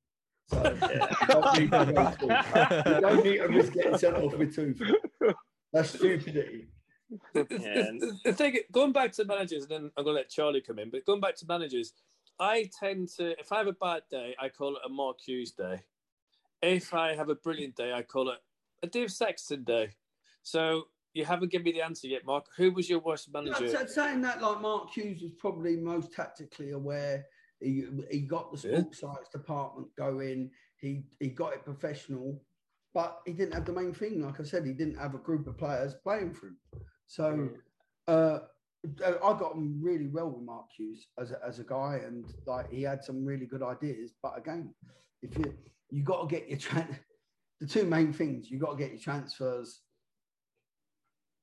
So 0.48 0.62
you 1.58 1.68
don't 1.68 1.88
need 1.88 2.18
to. 2.18 2.84
You 2.86 3.00
don't 3.00 3.24
need 3.24 3.36
to 3.38 3.46
risk 3.48 3.72
getting 3.74 3.98
sent 3.98 4.16
off 4.16 4.34
with 4.36 4.54
two 4.54 4.74
foot. 4.74 5.36
That's 5.72 5.90
stupidity. 5.90 6.68
The, 7.34 7.44
the- 7.44 7.54
Yeah. 7.60 7.82
the- 7.98 8.18
the 8.24 8.32
thing, 8.32 8.58
going 8.72 8.92
back 8.92 9.12
to 9.12 9.24
managers, 9.24 9.62
and 9.64 9.70
then 9.70 9.90
I'm 9.96 10.04
going 10.04 10.14
to 10.16 10.20
let 10.20 10.30
Charlie 10.30 10.60
come 10.62 10.78
in. 10.78 10.90
But 10.90 11.04
going 11.04 11.20
back 11.20 11.36
to 11.36 11.46
managers, 11.46 11.92
I 12.40 12.70
tend 12.78 13.08
to, 13.16 13.38
if 13.38 13.52
I 13.52 13.58
have 13.58 13.66
a 13.66 13.72
bad 13.74 14.02
day, 14.10 14.34
I 14.40 14.48
call 14.48 14.76
it 14.76 14.82
a 14.86 14.88
Mark 14.88 15.18
Hughes 15.24 15.52
day. 15.52 15.80
If 16.62 16.92
I 16.94 17.14
have 17.14 17.28
a 17.28 17.34
brilliant 17.36 17.76
day, 17.76 17.92
I 17.92 18.02
call 18.02 18.30
it 18.30 18.38
a 18.82 18.86
Dave 18.86 19.12
Sexton 19.12 19.64
day. 19.64 19.90
So 20.42 20.84
you 21.14 21.24
haven't 21.24 21.52
given 21.52 21.64
me 21.64 21.72
the 21.72 21.82
answer 21.82 22.08
yet, 22.08 22.24
Mark. 22.24 22.46
Who 22.56 22.72
was 22.72 22.88
your 22.88 23.00
worst 23.00 23.32
No, 23.32 23.42
manager? 23.42 23.68
so- 23.68 23.86
saying 23.86 24.20
that, 24.22 24.42
like 24.42 24.60
Mark 24.60 24.90
Hughes 24.90 25.22
was 25.22 25.32
probably 25.38 25.76
most 25.76 26.12
tactically 26.12 26.72
aware. 26.72 27.24
He, 27.60 27.86
he 28.10 28.20
got 28.20 28.52
the 28.52 28.68
Yeah. 28.68 28.78
sports 28.80 29.00
science 29.00 29.28
department 29.32 29.88
going. 29.96 30.50
He 30.76 31.04
he 31.18 31.28
got 31.30 31.54
it 31.54 31.64
professional, 31.64 32.40
but 32.94 33.20
he 33.26 33.32
didn't 33.32 33.54
have 33.54 33.64
the 33.64 33.72
main 33.72 33.92
thing. 33.92 34.22
Like 34.22 34.38
I 34.38 34.44
said, 34.44 34.64
he 34.64 34.72
didn't 34.72 34.96
have 34.98 35.14
a 35.16 35.18
group 35.18 35.48
of 35.48 35.58
players 35.58 35.94
playing 36.04 36.34
for 36.34 36.48
him. 36.48 36.58
So 37.08 37.50
uh, 38.06 38.40
I 39.04 39.10
got 39.18 39.54
on 39.56 39.80
really 39.82 40.06
well 40.06 40.30
with 40.30 40.44
Mark 40.44 40.66
Hughes 40.76 41.08
as 41.18 41.32
a, 41.32 41.40
as 41.44 41.58
a 41.58 41.64
guy, 41.64 42.00
and 42.04 42.24
like 42.46 42.70
he 42.70 42.82
had 42.82 43.02
some 43.02 43.24
really 43.24 43.46
good 43.46 43.62
ideas. 43.62 44.14
But 44.22 44.38
again, 44.38 44.72
if 45.22 45.36
you 45.36 45.52
you 45.90 46.02
got 46.02 46.28
to 46.28 46.34
get 46.34 46.48
your 46.48 46.58
tran 46.58 46.98
the 47.60 47.66
two 47.66 47.84
main 47.84 48.12
things 48.12 48.50
you 48.50 48.58
got 48.58 48.72
to 48.72 48.76
get 48.78 48.90
your 48.90 49.00
transfers 49.00 49.82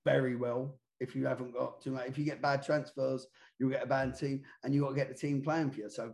very 0.05 0.35
well. 0.35 0.79
If 1.01 1.15
you 1.15 1.25
haven't 1.25 1.53
got 1.53 1.81
too 1.81 1.91
much, 1.91 2.07
if 2.07 2.17
you 2.17 2.23
get 2.23 2.41
bad 2.41 2.63
transfers, 2.63 3.27
you'll 3.59 3.71
get 3.71 3.83
a 3.83 3.87
bad 3.87 4.17
team, 4.17 4.43
and 4.63 4.73
you 4.73 4.81
got 4.81 4.89
to 4.89 4.95
get 4.95 5.09
the 5.09 5.13
team 5.13 5.41
playing 5.41 5.71
for 5.71 5.81
you. 5.81 5.89
So 5.89 6.13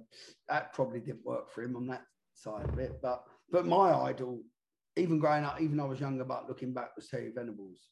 that 0.50 0.74
probably 0.74 1.00
didn't 1.02 1.26
work 1.26 1.52
for 1.52 1.62
him 1.62 1.76
on 1.76 1.86
that 1.88 2.04
side 2.34 2.68
of 2.68 2.80
it. 2.80 3.00
But 3.02 3.24
but 3.52 3.68
my 3.68 3.94
idol, 3.94 4.42
even 4.96 5.20
growing 5.20 5.44
up, 5.44 5.62
even 5.62 5.80
I 5.80 5.86
was 5.86 6.00
younger, 6.00 6.26
but 6.26 6.48
looking 6.48 6.74
back, 6.74 6.96
was 6.96 7.10
Terry 7.10 7.32
Venables, 7.36 7.90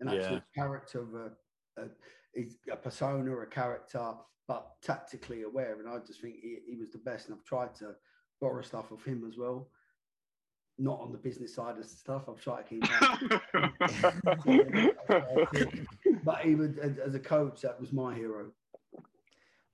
an 0.00 0.08
Yeah. 0.08 0.14
absolute 0.16 0.44
character 0.54 1.02
of 1.02 1.14
a, 1.14 1.82
a, 1.82 2.72
a 2.72 2.76
persona, 2.76 3.36
a 3.36 3.46
character, 3.46 4.14
but 4.48 4.70
tactically 4.82 5.42
aware. 5.42 5.78
And 5.80 5.88
I 5.88 5.98
just 6.06 6.22
think 6.22 6.36
he, 6.40 6.60
he 6.66 6.76
was 6.76 6.92
the 6.92 6.98
best. 6.98 7.28
And 7.28 7.36
I've 7.36 7.44
tried 7.44 7.74
to 7.76 7.94
borrow 8.40 8.62
stuff 8.62 8.90
of 8.90 9.04
him 9.04 9.24
as 9.28 9.36
well. 9.36 9.68
Not 10.78 11.00
on 11.00 11.10
the 11.10 11.18
business 11.18 11.54
side 11.54 11.78
of 11.78 11.84
stuff. 11.86 12.28
I've 12.28 12.40
tried 12.40 12.62
to 12.62 12.68
keep 12.68 12.82
that. 12.82 13.42
but 16.24 16.40
he 16.40 16.54
was 16.54 16.76
as, 16.76 16.98
as 16.98 17.14
a 17.14 17.18
coach, 17.18 17.62
that 17.62 17.80
was 17.80 17.92
my 17.92 18.14
hero. 18.14 18.52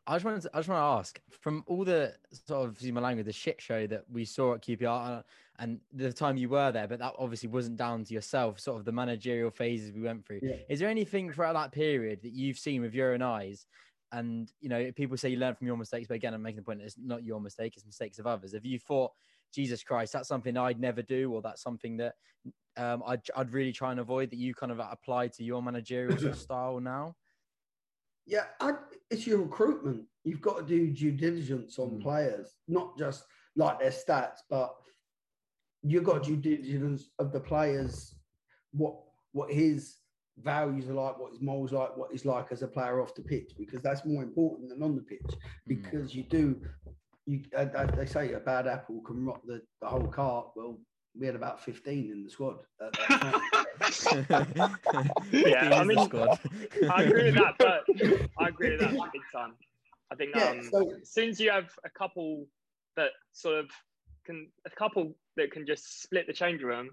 I 0.07 0.17
just 0.17 0.25
wanted 0.25 0.43
to, 0.43 0.51
I 0.53 0.59
just 0.59 0.69
want 0.69 0.81
to 0.81 0.99
ask 0.99 1.21
from 1.41 1.63
all 1.67 1.85
the 1.85 2.15
sort 2.47 2.67
of 2.67 2.73
excuse 2.73 2.93
my 2.93 3.01
language, 3.01 3.27
the 3.27 3.33
shit 3.33 3.61
show 3.61 3.87
that 3.87 4.05
we 4.11 4.25
saw 4.25 4.55
at 4.55 4.63
QPR 4.63 5.19
uh, 5.19 5.23
and 5.59 5.79
the 5.93 6.13
time 6.13 6.37
you 6.37 6.49
were 6.49 6.73
there, 6.73 6.89
but 6.89 6.99
that 6.99 7.15
obviously 7.19 7.49
wasn't 7.49 7.77
down 7.77 8.05
to 8.05 8.15
yourself, 8.15 8.59
sort 8.59 8.79
of 8.79 8.85
the 8.85 8.91
managerial 8.91 9.51
phases 9.51 9.93
we 9.93 10.03
went 10.03 10.27
through. 10.27 10.41
Yeah. 10.43 10.57
Is 10.69 10.81
there 10.81 10.89
anything 10.89 11.33
throughout 11.33 11.55
that 11.55 11.71
period 11.71 12.21
that 12.23 12.33
you've 12.33 12.59
seen 12.59 12.83
with 12.83 12.95
your 12.95 13.13
own 13.13 13.23
eyes? 13.23 13.67
And 14.13 14.53
you 14.61 14.69
know, 14.69 14.93
people 14.93 15.17
say 15.17 15.31
you 15.31 15.39
learn 15.39 15.55
from 15.55 15.67
your 15.67 15.77
mistakes, 15.77 16.07
but 16.07 16.15
again, 16.15 16.35
I'm 16.35 16.43
making 16.43 16.57
the 16.59 16.63
point 16.63 16.81
that 16.81 16.85
it's 16.85 16.97
not 16.99 17.25
your 17.25 17.41
mistake, 17.41 17.75
it's 17.77 17.87
mistakes 17.87 18.19
of 18.19 18.27
others. 18.27 18.53
Have 18.53 18.65
you 18.65 18.79
thought, 18.79 19.13
Jesus 19.55 19.83
Christ, 19.83 20.13
that's 20.13 20.29
something 20.29 20.57
I'd 20.57 20.81
never 20.81 21.03
do, 21.03 21.33
or 21.33 21.41
that's 21.43 21.63
something 21.63 21.97
that 21.97 22.15
um, 22.77 23.03
I'd, 23.07 23.23
I'd 23.37 23.53
really 23.53 23.73
try 23.73 23.91
and 23.91 24.01
avoid 24.01 24.31
that 24.31 24.37
you 24.37 24.55
kind 24.55 24.71
of 24.71 24.79
apply 24.79 25.29
to 25.29 25.45
your 25.45 25.63
managerial 25.63 26.33
style 26.35 26.79
now? 26.81 27.17
Yeah, 28.27 28.45
I, 28.61 28.73
it's 29.11 29.27
your 29.27 29.39
recruitment. 29.39 30.05
You've 30.25 30.41
got 30.41 30.59
to 30.59 30.63
do 30.63 30.91
due 30.93 31.13
diligence 31.13 31.79
on 31.79 31.91
Mm. 31.93 32.03
players, 32.03 32.55
not 32.69 32.97
just 32.97 33.25
like 33.57 33.81
their 33.81 33.91
stats, 33.91 34.39
but 34.49 34.75
you've 35.83 36.05
got 36.05 36.23
due 36.23 36.37
diligence 36.37 37.11
of 37.19 37.33
the 37.33 37.41
players, 37.41 38.15
what 38.73 38.97
what 39.33 39.51
his 39.51 39.97
values 40.39 40.89
are 40.89 40.95
like, 40.95 41.19
what 41.19 41.33
his 41.33 41.41
morals 41.41 41.73
like, 41.73 41.97
what 41.97 42.11
he's 42.13 42.25
like 42.25 42.53
as 42.53 42.63
a 42.63 42.67
player 42.69 43.01
off 43.01 43.15
the 43.15 43.23
pitch, 43.23 43.53
because 43.59 43.83
that's 43.83 44.05
more 44.05 44.23
important 44.23 44.69
than 44.71 44.83
on 44.83 44.97
the 44.97 45.03
pitch. 45.03 45.21
Mm. 45.27 45.37
Because 45.67 46.15
you 46.15 46.23
do, 46.25 46.61
you 47.27 47.43
uh, 47.57 47.67
uh, 47.75 47.87
they 47.97 48.07
say 48.07 48.33
a 48.33 48.41
bad 48.41 48.67
apple 48.67 49.01
can 49.03 49.25
rot 49.25 49.41
the, 49.47 49.61
the 49.81 49.87
whole 49.89 50.07
cart. 50.07 50.49
Well, 50.57 50.79
we 51.19 51.27
had 51.27 51.37
about 51.37 51.63
fifteen 51.63 52.11
in 52.11 52.25
the 52.25 52.31
squad. 52.31 52.57
At 52.81 52.93
that 53.09 53.41
time. 54.55 54.71
Yeah, 55.31 55.75
I 55.75 55.79
the 55.81 55.85
mean- 55.85 56.05
squad. 56.07 56.39
I 56.91 57.03
agree 57.03 57.25
with 57.25 57.35
that, 57.35 57.55
but 57.59 57.85
I 58.39 58.49
agree 58.49 58.71
with 58.71 58.81
that 58.81 58.93
big 59.13 59.23
time. 59.33 59.55
I 60.11 60.15
think 60.15 60.35
Yeah, 60.35 60.51
um, 60.51 60.63
so- 60.71 60.93
as 61.01 61.11
soon 61.11 61.29
as 61.29 61.39
you 61.41 61.51
have 61.51 61.71
a 61.85 61.91
couple 61.91 62.47
that 62.97 63.11
sort 63.33 63.59
of 63.59 63.71
can, 64.25 64.49
a 64.67 64.71
couple 64.71 65.15
that 65.37 65.51
can 65.53 65.67
just 65.67 66.03
split 66.03 66.27
the 66.27 66.33
change 66.33 66.63
room, 66.63 66.91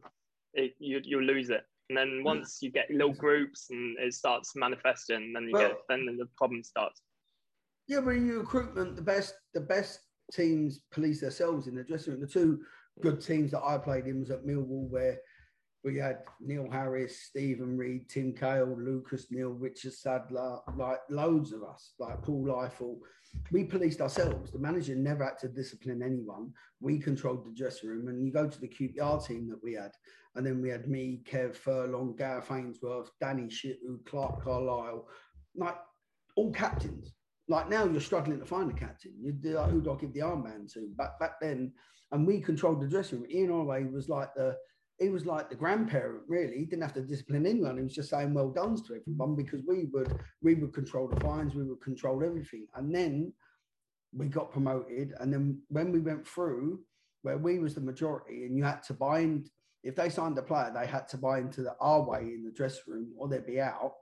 it, 0.54 0.74
you 0.80 1.00
you'll 1.04 1.24
lose 1.24 1.50
it. 1.50 1.64
And 1.90 1.98
then 1.98 2.20
hmm. 2.20 2.24
once 2.24 2.60
you 2.62 2.72
get 2.72 2.90
little 2.90 3.14
groups 3.14 3.68
and 3.72 3.98
it 4.00 4.14
starts 4.14 4.56
manifesting, 4.56 5.34
then 5.34 5.44
you 5.44 5.58
get 5.58 5.74
then 5.90 6.06
the 6.06 6.28
problem 6.38 6.64
starts. 6.64 7.02
Yeah, 7.88 8.02
but 8.02 8.12
in 8.12 8.28
your 8.28 8.40
recruitment, 8.40 8.96
the 8.96 9.02
best 9.02 9.34
the 9.54 9.62
best 9.62 10.00
teams 10.32 10.82
police 10.92 11.22
themselves 11.22 11.68
in 11.68 11.76
the 11.76 11.84
dressing 11.84 12.14
room. 12.14 12.22
The 12.22 12.28
two 12.28 12.60
good 13.02 13.22
teams 13.22 13.52
that 13.52 13.64
I 13.64 13.78
played 13.78 14.06
in 14.06 14.20
was 14.20 14.30
at 14.30 14.46
Millwall, 14.46 14.90
where 14.90 15.18
we 15.84 15.98
had 15.98 16.20
Neil 16.42 16.68
Harris, 16.70 17.22
Steven 17.22 17.78
Reid, 17.78 18.10
Tim 18.10 18.34
Cahill, 18.34 18.78
Lucas 18.78 19.28
Neill, 19.32 19.52
Richard 19.52 19.94
Sadlier, 19.94 20.60
like 20.76 21.00
loads 21.10 21.54
of 21.54 21.64
us, 21.64 21.94
like 22.00 22.22
Paul 22.22 22.46
Ifill. 22.48 22.98
We 23.52 23.64
policed 23.64 24.02
ourselves. 24.02 24.52
The 24.52 24.60
manager 24.60 24.96
never 24.96 25.24
had 25.24 25.38
to 25.40 25.48
discipline 25.48 26.02
anyone. 26.04 26.52
We 26.82 27.00
controlled 27.00 27.46
the 27.46 27.56
dressing 27.56 27.90
room. 27.90 28.08
And 28.10 28.26
you 28.26 28.32
go 28.34 28.48
to 28.48 28.60
the 28.60 28.68
QPR 28.68 29.26
team 29.26 29.48
that 29.50 29.64
we 29.64 29.74
had, 29.74 29.92
and 30.36 30.46
then 30.46 30.62
we 30.62 30.70
had 30.70 30.90
me, 30.90 31.22
Kev 31.30 31.56
Furlong, 31.56 32.16
Gareth 32.18 32.52
Ainsworth, 32.52 33.12
Danny 33.22 33.44
Shittu, 33.44 34.04
Clarke 34.06 34.44
Carlisle, 34.44 35.08
like 35.56 35.78
all 36.36 36.52
captains. 36.52 37.14
Like 37.48 37.70
now, 37.70 37.86
you're 37.86 38.02
struggling 38.02 38.40
to 38.40 38.46
find 38.46 38.70
a 38.70 38.74
captain. 38.74 39.14
You 39.20 39.34
like, 39.56 39.70
who 39.70 39.82
do 39.82 39.94
I 39.94 39.96
give 39.96 40.14
the 40.14 40.20
armband 40.20 40.72
to? 40.74 40.88
Back 40.96 41.20
back 41.20 41.40
then, 41.42 41.72
and 42.12 42.28
we 42.28 42.42
controlled 42.42 42.82
the 42.82 42.88
dressing 42.88 43.22
room. 43.22 43.32
Ian 43.32 43.50
Holloway 43.50 43.86
was 43.86 44.08
like 44.08 44.34
the 44.36 44.56
he 45.00 45.10
was 45.10 45.26
like 45.26 45.50
the 45.50 45.56
grandparent, 45.56 46.24
really. 46.28 46.58
He 46.58 46.66
didn't 46.66 46.84
have 46.84 46.94
to 46.94 47.02
discipline 47.02 47.46
anyone. 47.46 47.78
He 47.78 47.84
was 47.84 47.96
just 47.96 48.10
saying 48.10 48.34
well 48.34 48.50
done 48.50 48.76
to 48.76 48.96
everyone 48.96 49.36
because 49.36 49.62
we 49.66 49.86
would 49.94 50.20
we 50.42 50.56
would 50.56 50.74
control 50.74 51.08
the 51.08 51.20
fines, 51.22 51.56
we 51.56 51.64
would 51.64 51.82
control 51.82 52.24
everything. 52.24 52.68
And 52.76 52.94
then 52.94 53.34
we 54.14 54.28
got 54.28 54.52
promoted. 54.52 55.14
And 55.20 55.32
then 55.32 55.62
when 55.70 55.92
we 55.92 56.00
went 56.00 56.28
through, 56.28 56.82
where 57.22 57.38
we 57.38 57.60
was 57.60 57.76
the 57.76 57.82
majority, 57.82 58.46
and 58.46 58.58
you 58.58 58.64
had 58.64 58.84
to 58.84 58.94
bind 58.94 59.50
if 59.84 59.96
they 59.96 60.10
signed 60.10 60.38
a 60.38 60.42
player, 60.42 60.72
they 60.74 60.86
had 60.86 61.08
to 61.10 61.18
buy 61.18 61.40
into 61.40 61.62
the 61.62 61.76
our 61.80 62.02
way 62.02 62.22
in 62.22 62.44
the 62.44 62.52
dressing 62.52 62.84
room, 62.88 63.14
or 63.18 63.28
they'd 63.28 63.46
be 63.46 63.62
out. 63.62 63.94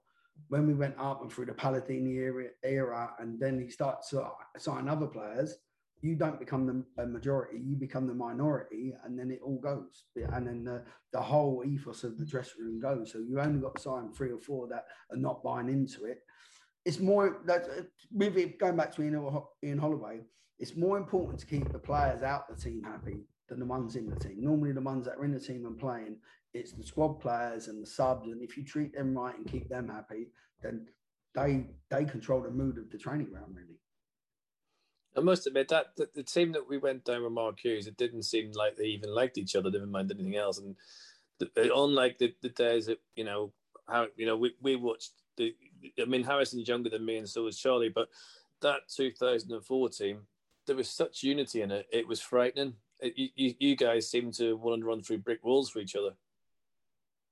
When 0.49 0.67
we 0.67 0.75
went 0.75 0.95
up 0.99 1.21
and 1.21 1.31
through 1.31 1.45
the 1.45 1.53
Paladini 1.53 2.15
era, 2.15 2.45
era 2.63 3.13
and 3.19 3.39
then 3.39 3.59
he 3.59 3.69
starts 3.69 4.09
to 4.09 4.27
sign 4.57 4.87
other 4.87 5.07
players, 5.07 5.55
you 6.01 6.15
don't 6.15 6.39
become 6.39 6.85
the 6.95 7.05
majority, 7.07 7.59
you 7.63 7.75
become 7.75 8.07
the 8.07 8.13
minority, 8.13 8.93
and 9.03 9.17
then 9.17 9.31
it 9.31 9.39
all 9.43 9.59
goes. 9.59 10.05
And 10.15 10.47
then 10.47 10.63
the, 10.63 10.83
the 11.11 11.21
whole 11.21 11.63
ethos 11.65 12.03
of 12.03 12.17
the 12.17 12.25
mm. 12.25 12.29
dressing 12.29 12.63
room 12.63 12.79
goes. 12.79 13.11
So 13.11 13.19
you 13.19 13.39
only 13.39 13.59
got 13.59 13.75
to 13.75 13.81
sign 13.81 14.11
three 14.13 14.31
or 14.31 14.39
four 14.39 14.67
that 14.67 14.85
are 15.11 15.17
not 15.17 15.43
buying 15.43 15.69
into 15.69 16.05
it. 16.05 16.19
It's 16.85 16.99
more 16.99 17.41
that 17.45 17.63
uh, 17.63 17.81
with 18.11 18.37
it 18.37 18.59
going 18.59 18.77
back 18.77 18.95
to 18.95 19.03
Ian, 19.03 19.41
Ian 19.63 19.77
Holloway, 19.77 20.21
it's 20.59 20.75
more 20.75 20.97
important 20.97 21.39
to 21.39 21.45
keep 21.45 21.71
the 21.71 21.79
players 21.79 22.23
out 22.23 22.47
the 22.47 22.55
team 22.55 22.83
happy 22.83 23.25
than 23.49 23.59
the 23.59 23.65
ones 23.65 23.95
in 23.95 24.09
the 24.09 24.15
team. 24.15 24.37
Normally, 24.39 24.71
the 24.71 24.81
ones 24.81 25.05
that 25.05 25.17
are 25.17 25.25
in 25.25 25.33
the 25.33 25.39
team 25.39 25.65
and 25.65 25.77
playing, 25.77 26.17
it's 26.53 26.73
the 26.73 26.83
squad 26.83 27.19
players 27.19 27.67
and 27.67 27.81
the 27.81 27.87
subs. 27.87 28.27
And 28.27 28.41
if 28.41 28.55
you 28.57 28.63
treat 28.63 28.93
them 28.93 29.17
right 29.17 29.35
and 29.35 29.47
keep 29.47 29.69
them 29.69 29.89
happy, 29.89 30.27
then 30.61 30.87
they 31.33 31.67
they 31.89 32.05
control 32.05 32.41
the 32.41 32.49
mood 32.49 32.77
of 32.77 32.89
the 32.89 32.97
training 32.97 33.29
ground 33.29 33.55
really. 33.55 33.79
I 35.17 35.21
must 35.21 35.47
admit 35.47 35.69
that, 35.69 35.95
that 35.97 36.13
the 36.13 36.23
team 36.23 36.51
that 36.51 36.69
we 36.69 36.77
went 36.77 37.03
down 37.03 37.23
with 37.23 37.31
Mark 37.31 37.59
Hughes, 37.59 37.87
it 37.87 37.97
didn't 37.97 38.23
seem 38.23 38.51
like 38.53 38.75
they 38.75 38.85
even 38.85 39.13
liked 39.13 39.37
each 39.37 39.55
other, 39.55 39.71
never 39.71 39.87
mind 39.87 40.11
anything 40.11 40.35
else. 40.35 40.59
And 40.59 40.75
the, 41.39 41.49
unlike 41.75 42.19
the, 42.19 42.33
the 42.41 42.49
days 42.49 42.85
that 42.85 42.99
you 43.15 43.23
know 43.23 43.51
how 43.87 44.07
you 44.15 44.25
know 44.25 44.37
we, 44.37 44.53
we 44.61 44.75
watched 44.75 45.13
the, 45.37 45.55
I 45.99 46.05
mean 46.05 46.23
Harrison's 46.23 46.67
younger 46.67 46.89
than 46.89 47.05
me, 47.05 47.17
and 47.17 47.27
so 47.27 47.43
was 47.43 47.57
Charlie. 47.57 47.89
But 47.89 48.09
that 48.61 48.81
2004 48.95 49.89
team, 49.89 50.19
there 50.67 50.75
was 50.75 50.89
such 50.89 51.23
unity 51.23 51.61
in 51.61 51.71
it; 51.71 51.87
it 51.91 52.07
was 52.07 52.21
frightening. 52.21 52.73
It, 52.99 53.31
you, 53.35 53.53
you 53.59 53.75
guys 53.75 54.09
seem 54.09 54.31
to 54.33 54.55
want 54.55 54.81
to 54.81 54.87
run 54.87 55.01
through 55.01 55.19
brick 55.19 55.43
walls 55.43 55.69
for 55.69 55.79
each 55.79 55.95
other. 55.95 56.11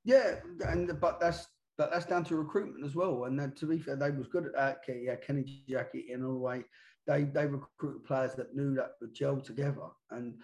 Yeah, 0.04 0.36
and 0.68 1.00
but 1.00 1.20
that's 1.20 1.48
but 1.78 1.92
that's 1.92 2.06
down 2.06 2.24
to 2.26 2.36
recruitment 2.36 2.86
as 2.86 2.96
well. 2.96 3.26
And 3.26 3.56
to 3.58 3.66
be 3.66 3.80
fair, 3.80 3.96
they 3.96 4.12
was 4.12 4.28
good 4.28 4.46
at 4.46 4.54
that. 4.54 4.80
Yeah, 4.88 5.16
Kenny 5.16 5.64
Jackett 5.70 6.10
in 6.10 6.24
all 6.24 6.34
the 6.34 6.40
way 6.40 6.64
they 7.08 7.24
they 7.24 7.46
recruited 7.46 8.04
players 8.06 8.34
that 8.36 8.56
knew 8.56 8.76
that 8.76 8.94
would 9.02 9.14
gel 9.14 9.40
together. 9.40 9.88
And, 10.12 10.36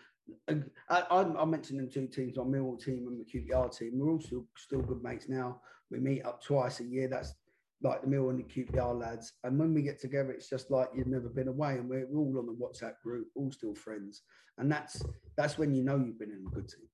and 0.48 0.70
I, 0.90 1.04
I, 1.10 1.46
mentioned 1.46 1.80
them 1.80 1.90
two 1.90 2.08
teams, 2.08 2.38
my 2.38 2.44
Millwall 2.44 2.82
team 2.82 3.08
and 3.08 3.20
the 3.20 3.26
QPR 3.26 3.76
team. 3.76 3.94
We're 3.96 4.12
all 4.12 4.22
still, 4.22 4.46
still 4.56 4.82
good 4.82 5.04
mates 5.04 5.28
now. 5.28 5.62
We 5.90 6.00
meet 6.00 6.24
up 6.24 6.44
twice 6.44 6.80
a 6.80 6.86
year. 6.86 7.08
That's 7.08 7.34
like 7.82 8.02
the 8.02 8.08
Mill 8.08 8.30
and 8.30 8.40
the 8.40 8.44
QPR 8.44 8.98
lads. 9.00 9.34
And 9.44 9.58
when 9.60 9.74
we 9.74 9.82
get 9.82 10.00
together, 10.00 10.32
it's 10.32 10.50
just 10.50 10.70
like 10.70 10.90
you've 10.96 11.08
never 11.08 11.30
been 11.30 11.48
away, 11.48 11.74
and 11.74 11.90
we're, 11.90 12.06
we're 12.08 12.20
all 12.20 12.38
on 12.38 12.46
the 12.46 12.54
WhatsApp 12.54 12.94
group, 13.04 13.28
all 13.36 13.52
still 13.52 13.76
friends. 13.76 14.22
And 14.58 14.72
that's 14.72 15.02
that's 15.36 15.58
when 15.58 15.74
you 15.74 15.84
know 15.84 15.98
you've 15.98 16.20
been 16.20 16.32
in 16.32 16.46
a 16.48 16.56
good 16.56 16.70
team. 16.70 16.88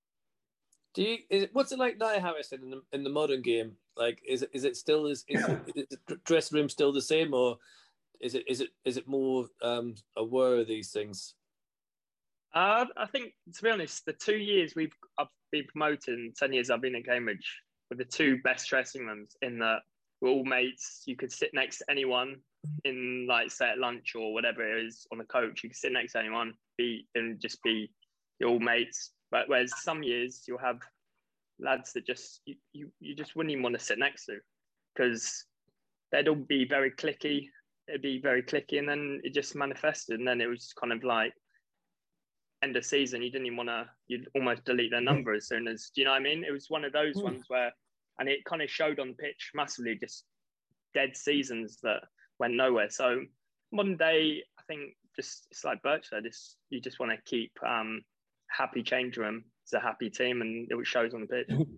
Do 0.98 1.04
you? 1.04 1.18
It, 1.30 1.52
what's 1.54 1.72
it 1.72 1.78
like 1.78 2.00
now, 2.00 2.20
Harrison, 2.20 2.64
in 2.64 2.70
the 2.72 2.82
in 2.92 3.04
the 3.04 3.12
modern 3.12 3.44
game? 3.44 3.74
Like, 3.96 4.20
is 4.28 4.42
it 4.42 4.50
is 4.52 4.64
it 4.64 4.76
still 4.76 5.06
is, 5.06 5.24
is, 5.28 5.46
the 6.08 6.16
dressing 6.26 6.58
room 6.58 6.70
still 6.70 6.92
the 6.92 7.04
same, 7.04 7.36
or 7.36 7.58
is 8.20 8.34
it 8.34 8.46
is 8.48 8.62
it 8.62 8.70
is 8.84 8.98
it 8.98 9.08
more 9.08 9.46
um, 9.62 9.94
aware 10.16 10.56
of 10.56 10.66
these 10.66 10.92
things? 10.92 11.36
Uh, 12.56 12.86
I 12.98 13.06
think, 13.06 13.34
to 13.54 13.62
be 13.62 13.70
honest, 13.70 14.08
the 14.08 14.14
two 14.14 14.38
years 14.38 14.74
we've 14.76 14.92
I've 15.20 15.28
been 15.52 15.66
promoted, 15.66 16.18
in 16.18 16.34
ten 16.36 16.52
years 16.52 16.72
I've 16.72 16.82
been 16.82 16.96
in 16.96 17.04
Cambridge, 17.04 17.62
were 17.92 17.98
the 17.98 18.04
two 18.04 18.40
best 18.44 18.68
dressing 18.68 19.06
rooms 19.06 19.38
in 19.44 19.60
that 19.60 19.82
we're 20.20 20.30
all 20.30 20.46
mates. 20.46 21.04
You 21.06 21.16
could 21.16 21.32
sit 21.32 21.52
next 21.54 21.78
to 21.78 21.92
anyone 21.92 22.38
in, 22.86 23.28
like, 23.30 23.52
say 23.52 23.70
at 23.70 23.78
lunch 23.78 24.16
or 24.16 24.34
whatever 24.34 24.68
it 24.68 24.84
is 24.84 25.06
on 25.12 25.20
the 25.20 25.26
coach. 25.26 25.64
You 25.64 25.70
could 25.70 25.78
sit 25.78 25.94
next 25.94 26.14
to 26.14 26.20
anyone, 26.22 26.56
be 26.76 27.06
and 27.14 27.40
just 27.40 27.62
be 27.62 27.92
your 28.40 28.50
all 28.50 28.60
mates. 28.60 29.12
But 29.32 29.48
whereas 29.48 29.74
some 29.82 30.04
years 30.04 30.44
you'll 30.48 30.58
have 30.60 30.80
lads 31.60 31.94
that 31.94 32.06
just 32.06 32.42
you, 32.46 32.56
you, 32.74 32.92
you 33.00 33.16
just 33.16 33.36
wouldn't 33.36 33.52
even 33.52 33.64
want 33.64 33.78
to 33.78 33.84
sit 33.84 34.00
next 34.00 34.26
to 34.26 34.38
because 34.96 35.46
they'd 36.12 36.28
all 36.28 36.36
be 36.36 36.66
very 36.66 36.92
clicky 36.92 37.48
it'd 37.88 38.02
be 38.02 38.20
very 38.20 38.44
clicky, 38.44 38.80
and 38.80 38.88
then 38.88 39.22
it 39.24 39.34
just 39.34 39.56
manifested, 39.56 40.20
and 40.20 40.28
then 40.28 40.42
it 40.42 40.48
was 40.48 40.74
kind 40.80 40.94
of 40.94 41.04
like 41.04 41.34
end 42.64 42.76
of 42.76 42.86
season. 42.86 43.22
You 43.22 43.32
didn't 43.32 43.48
even 43.48 43.58
want 43.58 43.70
to. 43.70 43.86
You'd 44.08 44.28
almost 44.36 44.66
delete 44.66 44.92
their 44.92 45.02
number 45.02 45.34
as 45.34 45.48
soon 45.48 45.68
as. 45.68 45.92
Do 45.94 46.02
you 46.02 46.06
know 46.06 46.12
what 46.12 46.22
I 46.22 46.24
mean? 46.24 46.44
It 46.44 46.52
was 46.52 46.66
one 46.70 46.84
of 46.84 46.94
those 46.94 47.16
mm. 47.16 47.24
ones 47.24 47.44
where, 47.48 47.72
and 48.20 48.28
it 48.28 48.46
kind 48.46 48.62
of 48.62 48.70
showed 48.70 49.00
on 49.00 49.10
the 49.10 49.14
pitch 49.14 49.52
massively, 49.56 49.98
just 50.00 50.26
dead 50.94 51.16
seasons 51.16 51.80
that 51.84 52.02
went 52.40 52.56
nowhere. 52.56 52.90
So 52.90 53.22
modern 53.72 53.98
day, 53.98 54.44
I 54.60 54.62
think 54.68 54.96
just 55.16 55.48
it's 55.52 55.64
like 55.64 55.82
Birch 55.82 56.10
said, 56.10 56.26
it's, 56.26 56.58
you 56.70 56.82
just 56.82 57.00
want 57.00 57.12
to 57.12 57.30
keep 57.30 57.52
um, 57.66 58.02
happy 58.56 58.84
change 58.84 59.18
room. 59.18 59.44
It's 59.64 59.74
a 59.74 59.80
happy 59.80 60.10
team, 60.10 60.42
and 60.42 60.68
it 60.70 60.88
shows 60.88 61.14
on 61.14 61.22
the 61.22 61.28
pitch. 61.28 61.68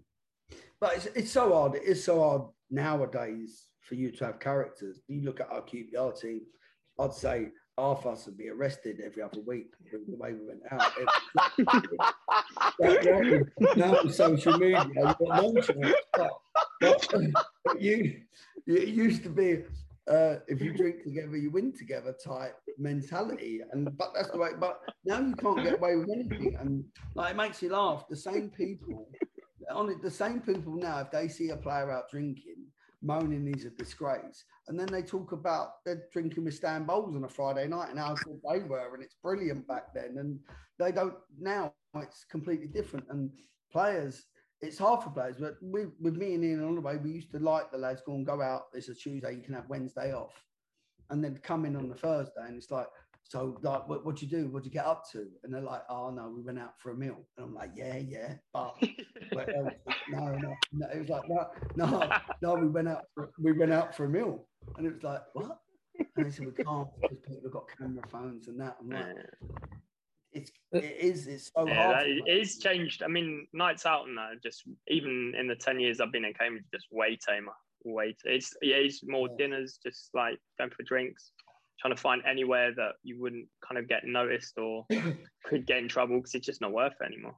But 0.82 0.95
it's, 0.95 1.05
it's 1.08 1.32
so 1.32 1.51
hard. 1.51 1.75
It 1.75 1.84
is 1.84 2.01
so 2.01 2.21
hard 2.21 2.43
nowadays 2.71 3.67
for 3.82 3.95
you 3.95 4.12
to 4.12 4.25
have 4.27 4.39
characters. 4.39 5.01
You 5.10 5.23
look 5.23 5.41
at 5.41 5.49
our 5.51 5.62
QPR 5.62 6.17
team, 6.19 6.41
I'd 6.97 7.13
say 7.13 7.49
half 7.77 8.05
us 8.05 8.25
would 8.25 8.38
be 8.38 8.49
arrested 8.49 9.01
every 9.03 9.23
other 9.23 9.39
week 9.45 9.73
the 9.91 9.99
way 10.15 10.34
we 10.34 10.45
went 10.45 10.62
out. 10.71 10.91
now 13.77 14.03
social 14.10 14.58
media, 14.58 14.89
but, 14.95 16.29
but 16.82 17.13
you, 17.79 18.21
it 18.67 18.89
used 18.89 19.23
to 19.23 19.29
be 19.29 19.63
uh, 20.10 20.39
if 20.48 20.62
you 20.62 20.74
drink 20.74 21.04
together, 21.04 21.38
you 21.38 21.52
win 21.52 21.72
together 21.78 22.15
type 22.24 22.56
mentality. 22.78 23.62
And 23.72 23.95
but 23.98 24.12
that's 24.15 24.32
the 24.32 24.38
way. 24.38 24.50
But 24.60 24.80
now 25.06 25.19
you 25.19 25.36
can't 25.36 25.63
get 25.63 25.76
away 25.76 25.95
with 25.95 26.10
anything, 26.10 26.58
and 26.60 26.84
like 27.15 27.32
it 27.32 27.38
makes 27.38 27.62
you 27.62 27.69
laugh. 27.69 28.06
The 28.10 28.15
same 28.15 28.50
people, 28.50 29.08
on 29.72 29.89
it, 29.89 30.02
the 30.02 30.12
same 30.12 30.41
people 30.41 30.76
now, 30.76 31.00
if 31.00 31.12
they 31.12 31.28
see 31.28 31.50
a 31.50 31.58
player 31.58 31.91
out 31.91 32.10
drinking, 32.10 32.65
moaning 33.02 33.52
he's 33.54 33.65
a 33.65 33.69
disgrace. 33.72 34.43
And 34.67 34.80
then 34.80 34.88
they 34.88 35.02
talk 35.02 35.32
about 35.32 35.84
they're 35.86 36.04
drinking 36.12 36.45
with 36.45 36.54
Stan 36.54 36.86
Bowles 36.86 37.15
on 37.15 37.24
a 37.24 37.30
Friday 37.30 37.67
night 37.67 37.89
and 37.89 38.00
how 38.00 38.15
good 38.15 38.39
they 38.52 38.60
were, 38.60 38.93
and 38.93 39.04
it's 39.04 39.15
brilliant 39.22 39.67
back 39.67 39.93
then. 39.93 40.15
And 40.17 40.39
they 40.78 40.91
don't 40.91 41.15
now, 41.39 41.74
it's 41.95 42.26
completely 42.30 42.67
different. 42.67 43.06
And 43.10 43.30
players, 43.72 44.26
it's 44.62 44.78
hard 44.78 45.04
for 45.04 45.10
players, 45.10 45.38
but 45.39 45.56
we, 45.62 45.86
with 46.02 46.15
me 46.15 46.34
and 46.34 46.43
Ian 46.43 46.63
on 46.63 46.76
the 46.76 46.82
way, 46.82 46.98
we 46.98 47.12
used 47.12 47.32
to 47.32 47.39
like 47.39 47.72
the 47.72 47.78
lads 47.78 48.02
go 48.06 48.13
and 48.15 48.26
go 48.26 48.41
out. 48.41 48.63
It's 48.74 48.89
a 48.89 48.93
Tuesday, 48.95 49.36
you 49.36 49.41
can 49.41 49.54
have 49.54 49.69
Wednesday 49.69 50.13
off. 50.13 50.34
And 51.10 51.24
then 51.24 51.39
come 51.41 51.65
in 51.65 51.76
on 51.76 51.89
the 51.89 51.95
Thursday, 51.95 52.41
and 52.45 52.56
it's 52.56 52.69
like, 52.69 52.88
so 53.24 53.58
like, 53.62 53.88
what 53.88 54.06
what 54.06 54.22
you 54.22 54.28
do? 54.28 54.48
What 54.50 54.63
do 54.63 54.69
you 54.69 54.74
get 54.74 54.86
up 54.86 55.10
to? 55.12 55.28
And 55.43 55.54
they're 55.54 55.62
like, 55.62 55.84
oh 55.89 56.10
no, 56.10 56.30
we 56.36 56.41
went 56.41 56.60
out 56.60 56.80
for 56.80 56.91
a 56.91 56.95
meal. 56.95 57.17
And 57.38 57.45
I'm 57.48 57.54
like, 57.54 57.72
yeah, 57.76 57.98
yeah, 57.98 58.34
but, 58.54 58.76
but 59.34 59.50
no, 60.10 60.36
no, 60.36 60.56
no, 60.74 60.88
it 60.93 61.00
was 61.00 61.10
like, 61.10 61.24
no, 61.30 61.48
no, 61.76 62.10
no, 62.41 62.56
we 62.56 62.67
went 62.67 62.88
out 62.88 63.06
for, 63.13 63.32
we 63.39 63.52
went 63.52 63.72
out 63.72 63.95
for 63.95 64.06
a 64.06 64.10
meal. 64.10 64.48
And 64.78 64.86
it 64.88 64.93
was 64.93 65.04
like, 65.04 65.22
what? 65.34 65.60
And 66.15 66.26
they 66.26 66.32
said 66.32 66.45
we 66.45 66.63
can't 66.63 66.88
because 67.02 67.19
people 67.19 67.41
have 67.43 67.52
got 67.52 67.65
camera 67.78 68.04
phones 68.12 68.48
and 68.48 68.60
that. 68.60 68.78
I'm 68.82 68.89
like, 68.89 69.15
it's 70.32 70.52
uh, 70.76 70.80
it 70.80 70.98
is 71.00 71.28
it's 71.28 71.52
so 71.56 71.68
yeah, 71.68 71.94
hard. 71.94 72.08
It 72.08 72.24
is 72.28 72.58
changed. 72.58 73.04
I 73.04 73.08
mean, 73.08 73.48
nights 73.54 73.86
out 73.86 74.08
and 74.08 74.18
that 74.18 74.42
just 74.44 74.63
even 74.88 75.34
in 75.39 75.48
the 75.48 75.56
ten 75.56 75.80
years 75.80 76.00
I've 76.00 76.12
been 76.12 76.26
in 76.26 76.34
Cambridge, 76.34 76.65
just 76.74 76.88
way 76.92 77.18
tamer. 77.28 77.54
Way 77.86 78.15
it's 78.26 78.54
yeah, 78.62 78.76
it's 78.76 79.02
more 79.04 79.30
yeah. 79.30 79.36
dinners, 79.38 79.80
just 79.82 80.10
like 80.13 80.38
going 80.58 80.72
for 80.72 80.84
drinks 80.84 81.32
trying 81.80 81.96
to 81.96 82.02
find 82.02 82.22
anywhere 82.30 82.74
that 82.76 82.94
you 83.04 83.20
wouldn't 83.20 83.48
kind 83.65 83.80
of 83.80 83.88
get 83.88 84.06
noticed 84.06 84.58
or 84.58 84.86
could 85.46 85.65
get 85.65 85.78
in 85.78 85.88
trouble 85.88 86.18
because 86.18 86.36
it's 86.36 86.46
just 86.46 86.62
not 86.62 86.74
worth 86.74 86.94
it 87.00 87.06
anymore. 87.06 87.36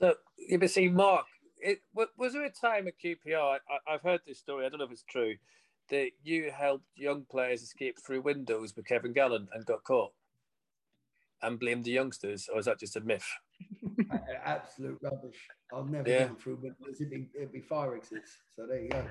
So, 0.00 0.14
you 0.36 0.58
but 0.58 0.70
see, 0.70 0.88
Mark, 0.88 1.26
it, 1.58 1.80
was 1.92 2.32
there 2.32 2.44
a 2.44 2.50
time 2.50 2.86
at 2.86 2.94
QPR? 3.04 3.58
I, 3.88 3.92
have 3.92 4.02
heard 4.02 4.20
this 4.26 4.38
story. 4.38 4.64
I 4.64 4.68
don't 4.68 4.78
know 4.78 4.84
if 4.84 4.92
it's 4.92 5.04
true 5.10 5.34
that 5.90 6.10
you 6.22 6.52
helped 6.56 6.84
young 6.96 7.24
players 7.30 7.62
escape 7.62 7.96
through 8.04 8.20
windows 8.20 8.74
with 8.76 8.86
Kevin 8.86 9.12
Gallen 9.12 9.48
and 9.52 9.66
got 9.66 9.82
caught, 9.84 10.12
and 11.42 11.58
blame 11.58 11.82
the 11.82 11.90
youngsters, 11.90 12.48
or 12.52 12.58
is 12.58 12.66
that 12.66 12.80
just 12.80 12.96
a 12.96 13.00
myth? 13.00 13.26
Absolute 14.44 14.98
rubbish. 15.02 15.48
I'll 15.72 15.84
never 15.84 16.08
yeah. 16.08 16.28
through 16.38 16.56
windows. 16.56 17.00
It'd 17.00 17.10
be, 17.10 17.28
it'd 17.34 17.52
be 17.52 17.60
fire 17.60 17.96
exits. 17.96 18.38
So 18.56 18.66
there 18.66 18.80
you 18.80 18.88
go. 18.88 19.04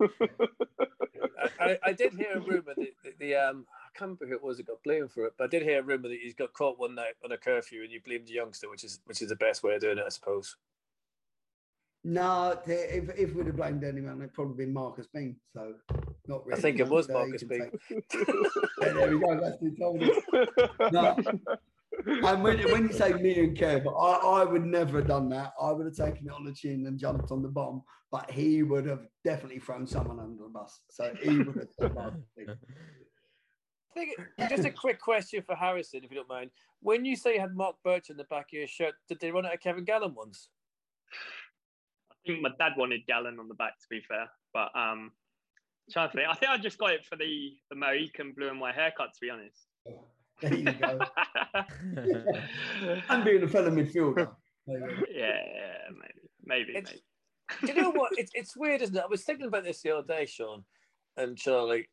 I, 1.60 1.78
I, 1.84 1.92
did 1.92 2.12
hear 2.14 2.34
a 2.34 2.40
rumor 2.40 2.74
that 2.76 2.76
the, 2.76 3.12
the, 3.18 3.34
um 3.34 3.66
I 3.70 3.98
can't 3.98 4.10
remember 4.10 4.26
who 4.26 4.34
it 4.34 4.42
was 4.42 4.58
that 4.58 4.66
got 4.66 4.82
blamed 4.84 5.10
for 5.10 5.26
it, 5.26 5.34
but 5.38 5.44
I 5.44 5.48
did 5.48 5.62
hear 5.62 5.80
a 5.80 5.82
rumor 5.82 6.08
that 6.08 6.18
he's 6.22 6.34
got 6.34 6.52
caught 6.52 6.78
one 6.78 6.94
night 6.94 7.14
on 7.24 7.32
a 7.32 7.38
curfew 7.38 7.82
and 7.82 7.90
you 7.90 8.00
blamed 8.04 8.26
the 8.26 8.34
youngster, 8.34 8.68
which 8.70 8.84
is 8.84 9.00
which 9.06 9.22
is 9.22 9.30
the 9.30 9.36
best 9.36 9.62
way 9.62 9.74
of 9.74 9.80
doing 9.80 9.98
it, 9.98 10.04
I 10.06 10.10
suppose. 10.10 10.56
No, 12.08 12.56
if, 12.68 13.18
if 13.18 13.34
we'd 13.34 13.46
have 13.46 13.56
blamed 13.56 13.82
anyone, 13.82 14.18
it'd 14.18 14.32
probably 14.32 14.64
been 14.64 14.72
Marcus 14.72 15.08
Bean. 15.12 15.34
So 15.52 15.74
not 16.28 16.46
really. 16.46 16.56
I 16.56 16.62
think 16.62 16.78
it 16.78 16.88
was 16.96 17.08
Marcus 17.08 17.42
Bean. 17.42 17.68
yeah, 17.90 17.98
there 18.78 19.10
we 19.10 19.18
go. 19.18 19.40
That's 19.40 19.58
who 19.58 19.74
told 19.76 20.00
us. 20.04 20.92
No, 20.92 21.16
And 22.28 22.44
when, 22.44 22.58
when 22.70 22.86
you 22.86 22.92
say 22.92 23.12
me 23.14 23.40
and 23.40 23.56
Kev, 23.56 23.88
I, 23.88 24.42
I 24.42 24.44
would 24.44 24.64
never 24.64 24.98
have 24.98 25.08
done 25.08 25.28
that. 25.30 25.52
I 25.60 25.72
would 25.72 25.84
have 25.84 25.96
taken 25.96 26.28
it 26.28 26.32
on 26.32 26.44
the 26.44 26.52
chin 26.52 26.86
and 26.86 26.96
jumped 26.96 27.32
on 27.32 27.42
the 27.42 27.48
bomb, 27.48 27.82
but 28.12 28.30
he 28.30 28.62
would 28.62 28.86
have 28.86 29.08
definitely 29.24 29.58
thrown 29.58 29.84
someone 29.84 30.20
under 30.20 30.44
the 30.44 30.48
bus. 30.48 30.78
So 30.88 31.12
he 31.20 31.38
would 31.38 31.56
have 31.56 31.72
survived. 31.76 32.22
I 32.38 32.54
think 33.94 34.16
just 34.48 34.64
a 34.64 34.70
quick 34.70 35.00
question 35.00 35.42
for 35.44 35.56
Harrison, 35.56 36.04
if 36.04 36.10
you 36.12 36.18
don't 36.18 36.28
mind. 36.28 36.50
When 36.82 37.04
you 37.04 37.16
say 37.16 37.34
you 37.34 37.40
had 37.40 37.56
Mark 37.56 37.74
Birch 37.82 38.10
in 38.10 38.16
the 38.16 38.24
back 38.24 38.46
of 38.52 38.58
your 38.58 38.68
shirt, 38.68 38.94
did 39.08 39.18
they 39.18 39.32
run 39.32 39.44
out 39.44 39.54
of 39.54 39.60
Kevin 39.60 39.84
Gallen 39.84 40.14
once? 40.14 40.50
I 42.26 42.32
think 42.32 42.42
my 42.42 42.50
dad 42.58 42.72
wanted 42.76 43.06
Gallen 43.06 43.38
on 43.38 43.48
the 43.48 43.54
back, 43.54 43.78
to 43.78 43.86
be 43.88 44.00
fair. 44.00 44.28
But 44.52 44.70
um, 44.74 45.12
trying 45.92 46.08
to 46.10 46.14
think, 46.16 46.28
I 46.28 46.34
think 46.34 46.50
I 46.50 46.58
just 46.58 46.78
got 46.78 46.90
it 46.92 47.04
for 47.04 47.16
the 47.16 47.52
the 47.70 47.76
Mohican 47.76 48.32
blue 48.36 48.48
and 48.48 48.60
white 48.60 48.74
haircut, 48.74 49.12
to 49.14 49.20
be 49.20 49.30
honest. 49.30 49.66
There 50.42 50.52
you 50.54 50.64
go. 50.70 50.98
and 53.08 53.24
being 53.24 53.42
a 53.42 53.48
fellow 53.48 53.70
midfielder. 53.70 54.28
yeah, 54.66 54.76
yeah, 55.10 55.78
maybe, 55.90 56.28
maybe, 56.44 56.72
It's- 56.76 56.92
maybe. 56.92 57.02
Do 57.62 57.66
you 57.68 57.80
know 57.82 57.90
what? 57.90 58.12
It's, 58.18 58.32
it's 58.34 58.54
weird, 58.54 58.82
isn't 58.82 58.94
it? 58.96 59.02
I 59.02 59.06
was 59.06 59.22
thinking 59.22 59.46
about 59.46 59.64
this 59.64 59.80
the 59.80 59.96
other 59.96 60.06
day, 60.06 60.26
Sean 60.26 60.64
and 61.16 61.38
Charlie. 61.38 61.88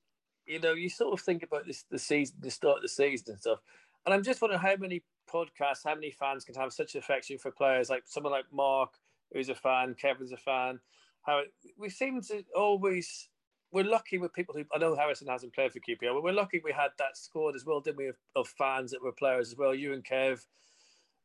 You 0.45 0.59
know, 0.59 0.73
you 0.73 0.89
sort 0.89 1.13
of 1.13 1.23
think 1.23 1.43
about 1.43 1.65
this 1.67 1.85
the 1.89 1.97
season, 1.99 2.35
the 2.41 2.51
start 2.51 2.77
of 2.77 2.81
the 2.81 2.89
season 2.89 3.27
and 3.29 3.39
stuff. 3.39 3.59
And 4.05 4.13
I'm 4.13 4.23
just 4.23 4.41
wondering 4.41 4.59
how 4.61 4.75
many 4.77 5.03
podcasts, 5.31 5.85
how 5.85 5.95
many 5.95 6.11
fans 6.11 6.43
can 6.43 6.55
have 6.55 6.73
such 6.73 6.95
affection 6.95 7.37
for 7.37 7.51
players 7.51 7.89
like 7.89 8.03
someone 8.07 8.33
like 8.33 8.51
Mark, 8.51 8.95
who's 9.33 9.49
a 9.49 9.55
fan, 9.55 9.95
Kevin's 9.99 10.31
a 10.31 10.37
fan. 10.37 10.79
How 11.23 11.41
we 11.77 11.89
seem 11.89 12.21
to 12.23 12.43
always 12.55 13.29
we're 13.71 13.83
lucky 13.83 14.19
with 14.19 14.33
people 14.33 14.53
who 14.55 14.63
I 14.73 14.77
know 14.77 14.95
Harrison 14.95 15.27
hasn't 15.27 15.53
played 15.53 15.73
for 15.73 15.79
QPR, 15.79 16.13
but 16.13 16.23
we're 16.23 16.31
lucky 16.31 16.61
we 16.63 16.71
had 16.71 16.91
that 16.99 17.17
squad 17.17 17.55
as 17.55 17.65
well, 17.65 17.81
didn't 17.81 17.97
we? 17.97 18.07
Of, 18.07 18.15
of 18.35 18.47
fans 18.47 18.91
that 18.91 19.03
were 19.03 19.11
players 19.11 19.49
as 19.51 19.57
well. 19.57 19.73
You 19.73 19.93
and 19.93 20.03
Kev, 20.03 20.45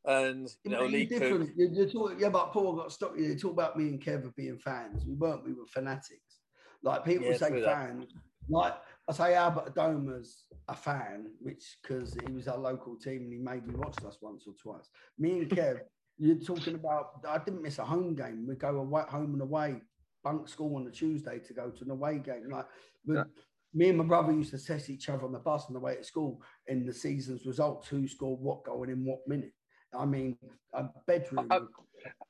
and 0.06 0.48
you 0.64 0.70
know 0.70 0.86
Lee 0.86 1.04
different. 1.04 1.50
You're, 1.56 1.70
you're 1.70 1.88
talking, 1.88 2.18
yeah, 2.18 2.30
but 2.30 2.52
Paul 2.52 2.74
got 2.76 2.90
stuck. 2.90 3.12
You 3.18 3.38
talk 3.38 3.52
about 3.52 3.76
me 3.76 3.88
and 3.88 4.02
Kev 4.02 4.34
being 4.34 4.58
fans. 4.58 5.04
We 5.06 5.14
weren't. 5.14 5.44
We 5.44 5.52
were 5.52 5.66
fanatics. 5.66 6.40
Like 6.82 7.04
people 7.04 7.30
Yeah, 7.30 7.36
say 7.36 7.60
that. 7.60 7.64
fans. 7.64 8.06
Like 8.48 8.74
I 9.08 9.12
say, 9.12 9.34
Albert 9.34 9.74
Adomah's 9.74 10.44
a 10.68 10.74
fan, 10.74 11.26
which 11.40 11.76
because 11.82 12.16
he 12.26 12.32
was 12.32 12.48
our 12.48 12.56
local 12.56 12.96
team 12.96 13.24
and 13.24 13.32
he 13.32 13.38
made 13.38 13.66
me 13.66 13.74
watch 13.74 13.96
us 14.06 14.16
once 14.22 14.44
or 14.46 14.54
twice. 14.54 14.88
Me 15.18 15.40
and 15.40 15.50
Kev, 15.50 15.80
you're 16.18 16.36
talking 16.36 16.74
about. 16.74 17.24
I 17.28 17.38
didn't 17.38 17.62
miss 17.62 17.78
a 17.78 17.84
home 17.84 18.14
game. 18.14 18.46
We 18.46 18.54
go 18.56 18.76
away, 18.76 19.02
home 19.08 19.32
and 19.34 19.42
away, 19.42 19.82
bunk 20.24 20.48
school 20.48 20.76
on 20.76 20.86
a 20.86 20.90
Tuesday 20.90 21.38
to 21.38 21.52
go 21.52 21.70
to 21.70 21.84
an 21.84 21.90
away 21.90 22.18
game. 22.18 22.48
Like 22.50 22.66
Yeah. 23.04 23.24
me 23.72 23.90
and 23.90 23.98
my 23.98 24.04
brother 24.04 24.32
used 24.32 24.50
to 24.50 24.58
test 24.58 24.90
each 24.90 25.08
other 25.08 25.24
on 25.24 25.32
the 25.32 25.38
bus 25.38 25.66
on 25.66 25.74
the 25.74 25.80
way 25.80 25.96
to 25.96 26.04
school 26.04 26.42
in 26.66 26.84
the 26.84 26.92
season's 26.92 27.46
results, 27.46 27.88
who 27.88 28.08
scored 28.08 28.40
what 28.40 28.64
goal 28.64 28.82
and 28.82 28.92
in 28.92 29.04
what 29.04 29.26
minute. 29.26 29.54
I 29.96 30.04
mean, 30.04 30.36
a 30.74 30.88
bedroom. 31.06 31.48
Uh, 31.50 31.60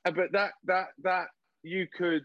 Uh, 0.05 0.11
but 0.11 0.31
that 0.31 0.51
that 0.63 0.87
that 1.03 1.27
you 1.63 1.87
could 1.87 2.23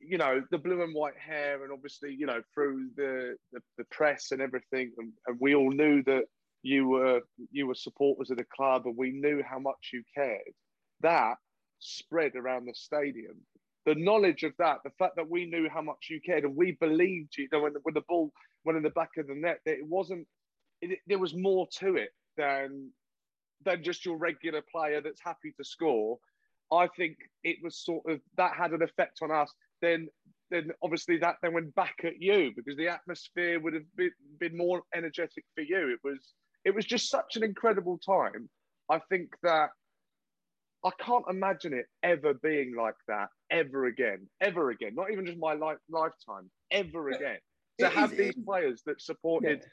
you 0.00 0.18
know 0.18 0.42
the 0.50 0.58
blue 0.58 0.82
and 0.82 0.94
white 0.94 1.16
hair 1.18 1.62
and 1.62 1.72
obviously 1.72 2.14
you 2.14 2.26
know 2.26 2.42
through 2.54 2.88
the 2.96 3.36
the, 3.52 3.60
the 3.78 3.84
press 3.90 4.32
and 4.32 4.40
everything 4.40 4.90
and, 4.98 5.12
and 5.26 5.36
we 5.40 5.54
all 5.54 5.70
knew 5.70 6.02
that 6.02 6.24
you 6.66 6.88
were 6.88 7.20
you 7.52 7.66
were 7.66 7.74
supporters 7.74 8.30
of 8.30 8.36
the 8.36 8.44
club 8.44 8.82
and 8.86 8.96
we 8.96 9.12
knew 9.12 9.40
how 9.48 9.58
much 9.58 9.90
you 9.92 10.02
cared 10.14 10.54
that 11.00 11.36
spread 11.78 12.34
around 12.34 12.66
the 12.66 12.74
stadium 12.74 13.36
the 13.84 13.94
knowledge 13.94 14.42
of 14.42 14.52
that 14.58 14.78
the 14.84 14.90
fact 14.98 15.14
that 15.14 15.30
we 15.30 15.46
knew 15.46 15.68
how 15.72 15.80
much 15.80 16.08
you 16.10 16.20
cared 16.20 16.44
and 16.44 16.56
we 16.56 16.72
believed 16.80 17.32
you, 17.36 17.44
you 17.44 17.48
know 17.52 17.62
when 17.62 17.72
the, 17.72 17.80
when 17.84 17.94
the 17.94 18.02
ball 18.08 18.32
went 18.64 18.76
in 18.76 18.82
the 18.82 18.90
back 18.90 19.10
of 19.16 19.28
the 19.28 19.34
net 19.34 19.60
that 19.64 19.74
it 19.74 19.86
wasn't 19.86 20.26
it, 20.80 20.98
there 21.06 21.20
was 21.20 21.34
more 21.34 21.68
to 21.70 21.94
it 21.94 22.10
than 22.36 22.90
than 23.64 23.82
just 23.84 24.04
your 24.04 24.16
regular 24.16 24.62
player 24.72 25.00
that's 25.00 25.22
happy 25.22 25.52
to 25.56 25.64
score 25.64 26.18
I 26.72 26.88
think 26.96 27.16
it 27.44 27.58
was 27.62 27.84
sort 27.84 28.02
of 28.08 28.20
that 28.36 28.54
had 28.58 28.72
an 28.72 28.82
effect 28.82 29.20
on 29.22 29.30
us. 29.30 29.52
Then, 29.80 30.08
then 30.50 30.70
obviously 30.82 31.16
that 31.18 31.36
then 31.42 31.52
went 31.52 31.74
back 31.74 31.96
at 32.04 32.20
you 32.20 32.50
because 32.56 32.76
the 32.76 32.88
atmosphere 32.88 33.60
would 33.60 33.74
have 33.74 33.96
been, 33.96 34.10
been 34.40 34.56
more 34.56 34.82
energetic 34.94 35.44
for 35.54 35.60
you. 35.60 35.88
It 35.92 36.00
was 36.02 36.34
it 36.66 36.74
was 36.74 36.84
just 36.84 37.08
such 37.08 37.36
an 37.36 37.44
incredible 37.44 37.98
time. 38.04 38.48
I 38.90 38.98
think 39.08 39.28
that 39.42 39.70
I 40.84 40.90
can't 41.00 41.24
imagine 41.30 41.72
it 41.72 41.86
ever 42.02 42.34
being 42.34 42.74
like 42.76 42.96
that 43.08 43.28
ever 43.50 43.86
again, 43.86 44.28
ever 44.40 44.70
again. 44.70 44.94
Not 44.94 45.10
even 45.12 45.24
just 45.26 45.38
my 45.38 45.54
life, 45.54 45.78
lifetime, 45.88 46.50
ever 46.70 47.10
again. 47.10 47.38
To 47.78 47.88
have 47.88 48.12
is- 48.12 48.18
these 48.18 48.36
it- 48.36 48.44
players 48.44 48.82
that 48.86 49.00
supported, 49.00 49.60
Yeah. 49.62 49.68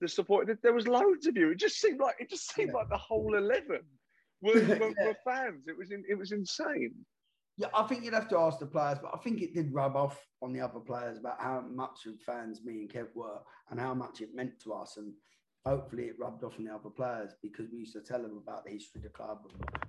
that 0.00 0.08
supported. 0.10 0.58
There 0.62 0.72
was 0.72 0.86
loads 0.86 1.26
of 1.26 1.36
you. 1.36 1.50
It 1.50 1.58
just 1.58 1.78
seemed 1.80 2.00
like 2.00 2.16
it 2.20 2.30
just 2.30 2.52
seemed 2.54 2.70
Yeah. 2.70 2.76
like 2.78 2.88
the 2.88 2.96
whole 2.96 3.34
eleven 3.36 3.82
were, 4.40 4.52
were, 4.80 4.94
Yeah. 4.96 5.06
were 5.08 5.16
fans. 5.24 5.66
It 5.66 5.76
was 5.76 5.90
in, 5.90 6.04
it 6.08 6.14
was 6.14 6.30
insane. 6.32 6.94
Yeah, 7.56 7.68
I 7.74 7.82
think 7.88 8.04
you'd 8.04 8.14
have 8.14 8.28
to 8.28 8.38
ask 8.38 8.60
the 8.60 8.66
players, 8.66 8.98
but 9.02 9.10
I 9.12 9.18
think 9.18 9.42
it 9.42 9.52
did 9.52 9.74
rub 9.74 9.96
off 9.96 10.24
on 10.42 10.52
the 10.52 10.60
other 10.60 10.78
players 10.78 11.18
about 11.18 11.40
how 11.40 11.60
much 11.62 12.06
of 12.06 12.20
fans 12.20 12.62
me 12.62 12.74
and 12.82 12.88
Kev 12.88 13.08
were 13.16 13.40
and 13.70 13.80
how 13.80 13.94
much 13.94 14.20
it 14.20 14.32
meant 14.32 14.60
to 14.62 14.72
us. 14.74 14.96
And 14.96 15.12
hopefully 15.66 16.04
it 16.04 16.18
rubbed 16.18 16.44
off 16.44 16.58
on 16.58 16.64
the 16.64 16.74
other 16.74 16.90
players 16.90 17.32
because 17.42 17.66
we 17.70 17.80
used 17.80 17.94
to 17.94 18.00
tell 18.00 18.22
them 18.22 18.40
about 18.42 18.64
the 18.64 18.70
history 18.70 19.00
of 19.00 19.02
the 19.04 19.08
club 19.10 19.38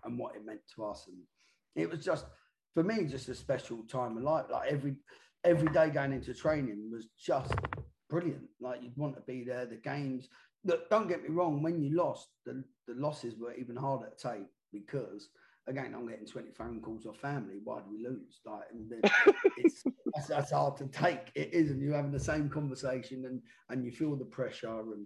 and, 0.03 0.17
what 0.17 0.35
it 0.35 0.45
meant 0.45 0.61
to 0.75 0.85
us. 0.85 1.07
And 1.07 1.17
it 1.75 1.89
was 1.89 2.03
just, 2.03 2.25
for 2.73 2.83
me, 2.83 3.05
just 3.05 3.29
a 3.29 3.35
special 3.35 3.83
time 3.83 4.17
of 4.17 4.23
life. 4.23 4.45
Like 4.51 4.71
every 4.71 4.95
every 5.45 5.69
day 5.69 5.89
going 5.89 6.11
into 6.11 6.33
training 6.33 6.89
was 6.91 7.07
just 7.17 7.53
brilliant. 8.09 8.47
Like 8.59 8.83
you'd 8.83 8.97
want 8.97 9.15
to 9.15 9.21
be 9.21 9.43
there. 9.43 9.65
The 9.65 9.77
games, 9.77 10.27
look, 10.65 10.89
don't 10.89 11.07
get 11.07 11.23
me 11.23 11.29
wrong, 11.29 11.63
when 11.63 11.81
you 11.81 11.95
lost, 11.95 12.27
the, 12.45 12.63
the 12.87 12.95
losses 12.95 13.35
were 13.39 13.53
even 13.53 13.75
harder 13.75 14.09
to 14.09 14.29
take 14.29 14.47
because 14.73 15.29
again, 15.69 15.93
I'm 15.95 16.07
getting 16.07 16.25
20 16.25 16.51
phone 16.51 16.81
calls 16.81 17.05
off 17.05 17.17
family. 17.17 17.55
Why 17.63 17.79
do 17.79 17.85
we 17.91 18.03
lose? 18.03 18.41
Like, 18.45 18.63
and 18.71 18.89
then 18.89 19.11
it's 19.57 19.83
that's, 20.13 20.27
that's 20.27 20.51
hard 20.51 20.77
to 20.77 20.87
take. 20.87 21.31
It 21.35 21.53
is, 21.53 21.69
and 21.69 21.81
you're 21.81 21.95
having 21.95 22.11
the 22.11 22.19
same 22.19 22.49
conversation, 22.49 23.25
and 23.25 23.41
and 23.69 23.85
you 23.85 23.91
feel 23.91 24.15
the 24.15 24.25
pressure, 24.25 24.79
and 24.79 25.05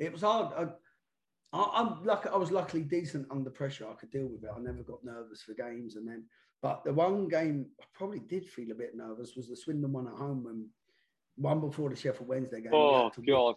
it 0.00 0.12
was 0.12 0.22
hard. 0.22 0.52
I, 0.56 1.56
I, 1.56 1.70
I'm 1.74 2.04
lucky. 2.04 2.28
I 2.30 2.36
was 2.36 2.50
luckily 2.50 2.82
decent 2.82 3.26
under 3.30 3.50
pressure. 3.50 3.86
I 3.88 3.94
could 3.94 4.10
deal 4.10 4.26
with 4.26 4.42
it. 4.42 4.50
I 4.54 4.58
never 4.58 4.82
got 4.82 5.04
nervous 5.04 5.42
for 5.42 5.54
games, 5.54 5.96
and 5.96 6.08
then, 6.08 6.24
but 6.62 6.82
the 6.84 6.92
one 6.92 7.28
game 7.28 7.66
I 7.80 7.84
probably 7.94 8.20
did 8.20 8.48
feel 8.48 8.72
a 8.72 8.74
bit 8.74 8.96
nervous 8.96 9.36
was 9.36 9.48
the 9.48 9.56
Swindon 9.56 9.92
one 9.92 10.08
at 10.08 10.14
home 10.14 10.44
when 10.44 10.66
one 11.36 11.60
before 11.60 11.90
the 11.90 11.96
Sheffield 11.96 12.28
Wednesday 12.28 12.62
game. 12.62 12.72
Oh 12.74 13.10
to. 13.10 13.22
God! 13.22 13.54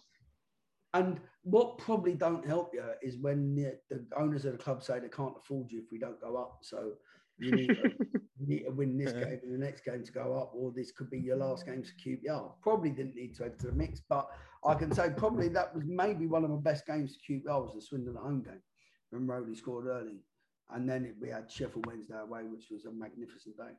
And 0.92 1.18
what 1.42 1.78
probably 1.78 2.14
don't 2.14 2.46
help 2.46 2.72
you 2.72 2.84
is 3.02 3.18
when 3.18 3.54
the, 3.56 3.76
the 3.90 4.06
owners 4.16 4.44
of 4.44 4.52
the 4.52 4.58
club 4.58 4.82
say 4.82 5.00
they 5.00 5.08
can't 5.08 5.34
afford 5.36 5.72
you 5.72 5.80
if 5.80 5.86
we 5.90 5.98
don't 5.98 6.20
go 6.20 6.36
up. 6.36 6.58
So 6.62 6.92
you 7.38 7.50
need 7.50 7.66
to, 7.66 7.74
you 8.38 8.46
need 8.46 8.64
to 8.64 8.70
win 8.70 8.96
this 8.96 9.12
game 9.12 9.40
and 9.42 9.52
the 9.52 9.58
next 9.58 9.84
game 9.84 10.04
to 10.04 10.12
go 10.12 10.38
up, 10.38 10.52
or 10.54 10.72
this 10.72 10.92
could 10.92 11.10
be 11.10 11.18
your 11.18 11.36
last 11.36 11.66
game 11.66 11.82
for 11.82 12.08
QPR. 12.08 12.52
Probably 12.62 12.90
didn't 12.90 13.16
need 13.16 13.34
to 13.36 13.44
enter 13.44 13.66
the 13.66 13.72
mix, 13.72 14.00
but 14.08 14.28
I 14.66 14.74
can 14.74 14.94
say 14.94 15.10
probably 15.14 15.48
that 15.48 15.74
was 15.74 15.84
maybe 15.86 16.26
one 16.26 16.44
of 16.44 16.50
my 16.50 16.56
best 16.56 16.86
games 16.86 17.16
for 17.16 17.32
QPR 17.32 17.42
oh, 17.48 17.62
was 17.62 17.74
the 17.74 17.82
Swindon 17.82 18.16
at 18.16 18.22
home 18.22 18.42
game 18.42 18.62
when 19.10 19.26
Rowley 19.26 19.54
scored 19.54 19.86
early. 19.86 20.22
And 20.70 20.88
then 20.88 21.04
it, 21.04 21.14
we 21.20 21.28
had 21.28 21.50
Sheffield 21.50 21.86
Wednesday 21.86 22.14
away, 22.14 22.42
which 22.44 22.68
was 22.70 22.86
a 22.86 22.90
magnificent 22.90 23.56
day. 23.56 23.74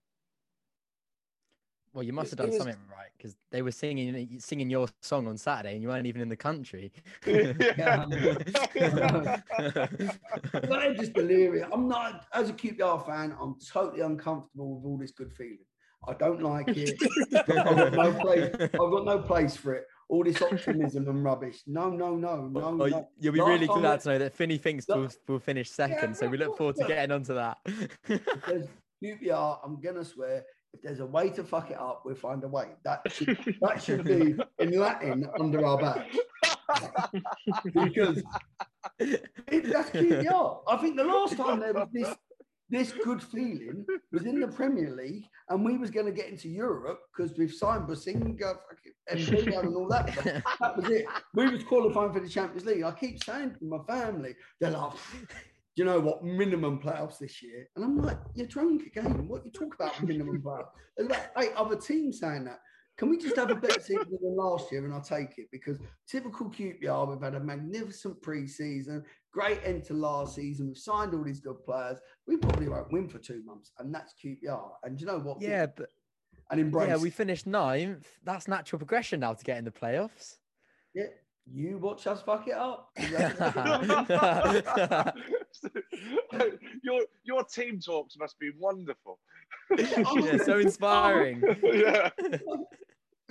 Well, 1.94 2.04
you 2.04 2.14
must 2.14 2.32
have 2.32 2.38
done 2.38 2.50
was- 2.50 2.58
something 2.58 2.76
right 2.92 3.10
because 3.18 3.36
they 3.52 3.62
were 3.62 3.72
singing 3.72 4.40
singing 4.40 4.70
your 4.70 4.88
song 5.02 5.28
on 5.28 5.38
Saturday, 5.38 5.76
and 5.76 5.82
you 5.82 5.88
weren't 5.88 6.06
even 6.06 6.22
in 6.22 6.30
the 6.30 6.36
country. 6.36 6.92
But 7.26 7.58
they're 10.70 10.94
just 10.94 11.14
delirious. 11.14 11.68
I'm 11.72 11.88
not, 11.88 12.26
as 12.34 12.50
a 12.50 12.54
QPR 12.54 13.06
fan, 13.06 13.36
I'm 13.40 13.56
totally 13.72 14.02
uncomfortable 14.02 14.76
with 14.76 14.86
all 14.86 14.98
this 14.98 15.12
good 15.12 15.32
feeling. 15.34 15.60
I 16.08 16.14
don't 16.14 16.42
like 16.42 16.68
it. 16.68 17.02
I've 17.34 17.48
got 17.48 17.94
no 17.94 18.14
place. 18.14 18.54
I've 18.62 18.72
got 18.72 19.06
no 19.06 19.20
place 19.20 19.56
for 19.56 19.74
it. 19.74 19.86
All 20.08 20.24
this 20.24 20.42
optimism 20.42 21.08
and 21.08 21.24
rubbish. 21.24 21.64
No, 21.66 21.90
no, 21.90 22.16
no, 22.16 22.48
no. 22.48 22.60
Well, 22.60 22.76
no. 22.76 22.86
Oh, 22.86 23.08
you'll 23.20 23.34
be 23.34 23.40
Last 23.40 23.50
really 23.50 23.68
glad 23.68 24.02
to 24.02 24.10
know 24.10 24.20
that 24.20 24.34
Finney 24.34 24.58
thinks 24.58 24.86
we'll, 24.88 25.10
we'll 25.28 25.40
finish 25.40 25.72
second, 25.72 26.16
so 26.16 26.28
we 26.28 26.38
look 26.38 26.58
forward 26.58 26.76
to 26.76 26.86
getting 26.86 27.12
onto 27.12 27.34
that. 27.34 27.58
There's 28.48 28.68
QPR. 29.04 29.60
I'm 29.64 29.82
gonna 29.82 30.06
swear. 30.06 30.44
If 30.74 30.82
there's 30.82 31.00
a 31.00 31.06
way 31.06 31.30
to 31.30 31.44
fuck 31.44 31.72
it 31.72 31.80
up, 31.80 32.04
we'll 32.06 32.16
find 32.16 32.44
a 32.44 32.48
way. 32.48 32.66
That 32.84 33.02
should, 33.10 33.58
that 33.62 33.82
should 33.82 34.04
be 34.04 34.36
in 34.60 34.80
Latin 34.80 35.28
under 35.40 35.66
our 35.66 35.78
badge. 35.78 36.18
because 37.74 38.22
it, 39.00 39.24
that's 39.72 39.90
QPR. 39.90 40.62
I 40.68 40.78
think 40.78 40.98
the 40.98 41.04
last 41.04 41.38
time 41.38 41.62
there 41.62 41.74
was 41.74 41.88
this 41.94 42.14
this 42.70 42.92
good 42.92 43.22
feeling 43.22 43.86
was 44.12 44.26
in 44.26 44.40
the 44.40 44.48
Premier 44.48 44.96
League, 44.96 45.26
and 45.50 45.64
we 45.64 45.78
was 45.78 45.92
going 45.92 46.08
to 46.08 46.12
get 46.12 46.30
into 46.30 46.50
Europe 46.50 47.00
because 47.16 47.38
we've 47.38 47.54
signed 47.54 47.88
Bosingwa 47.88 48.56
and 49.10 49.20
and 49.20 49.76
all 49.76 49.88
that. 49.90 50.44
That 50.60 50.76
was 50.76 50.90
it. 50.90 51.06
We 51.34 51.48
was 51.50 51.64
qualifying 51.64 52.12
for 52.12 52.20
the 52.20 52.30
Champions 52.30 52.66
League. 52.66 52.84
I 52.84 52.92
keep 52.92 53.24
saying 53.24 53.56
to 53.60 53.66
my 53.66 53.78
family, 53.88 54.36
they're 54.60 54.72
like, 54.72 54.94
"Do 54.94 55.28
you 55.76 55.86
know 55.86 56.00
what? 56.00 56.24
Minimum 56.24 56.80
playoffs 56.82 57.20
this 57.20 57.44
year. 57.44 57.68
And 57.76 57.86
I'm 57.86 57.98
like, 57.98 58.18
you're 58.34 58.48
drunk 58.48 58.88
again. 58.88 59.28
What 59.28 59.46
you 59.46 59.52
talk 59.52 59.76
about 59.76 60.02
minimum 60.02 60.42
playoffs? 60.42 60.70
There's 60.98 61.08
about 61.08 61.28
eight 61.38 61.54
other 61.56 61.76
teams 61.76 62.20
saying 62.20 62.46
that. 62.46 62.60
Can 62.98 63.10
we 63.10 63.18
just 63.18 63.36
have 63.36 63.52
a 63.52 63.56
better 63.56 63.82
season 63.82 64.18
than 64.22 64.38
last 64.38 64.72
year? 64.72 64.86
And 64.86 64.94
I'll 64.94 65.02
take 65.02 65.38
it 65.38 65.48
because 65.52 65.78
typical 66.08 66.50
QPR, 66.50 67.10
we've 67.10 67.22
had 67.22 67.36
a 67.36 67.42
magnificent 67.42 68.22
pre-season, 68.22 69.04
great 69.36 69.60
end 69.66 69.84
to 69.84 69.94
last 69.94 70.36
season. 70.36 70.68
We've 70.68 70.78
signed 70.78 71.14
all 71.14 71.22
these 71.22 71.42
good 71.42 71.62
players. 71.66 72.00
We 72.26 72.38
probably 72.38 72.70
won't 72.70 72.90
win 72.92 73.10
for 73.10 73.20
two 73.20 73.44
months, 73.46 73.72
and 73.80 73.94
that's 73.94 74.14
QPR. 74.24 74.70
And 74.84 75.00
you 75.00 75.06
know 75.06 75.20
what? 75.20 75.42
Yeah, 75.42 75.66
but 75.66 75.90
and 76.52 76.62
embrace. 76.62 76.88
yeah, 76.88 76.96
we 76.96 77.10
finished 77.10 77.46
ninth. 77.46 78.08
That's 78.24 78.48
natural 78.48 78.80
progression 78.80 79.20
now 79.20 79.34
to 79.34 79.44
get 79.44 79.58
in 79.58 79.66
the 79.66 79.72
playoffs. 79.72 80.38
Yeah, 80.94 81.08
you 81.52 81.78
watch 81.80 82.08
us 82.08 82.22
fuck 82.22 82.48
it 82.48 82.54
up. 82.54 82.92
your 86.82 87.02
your 87.26 87.44
team 87.44 87.82
talks 87.82 88.16
must 88.18 88.40
be 88.40 88.52
wonderful. 88.58 89.20
yeah, 89.78 90.38
so 90.46 90.60
inspiring. 90.60 91.44
yeah. 91.62 92.10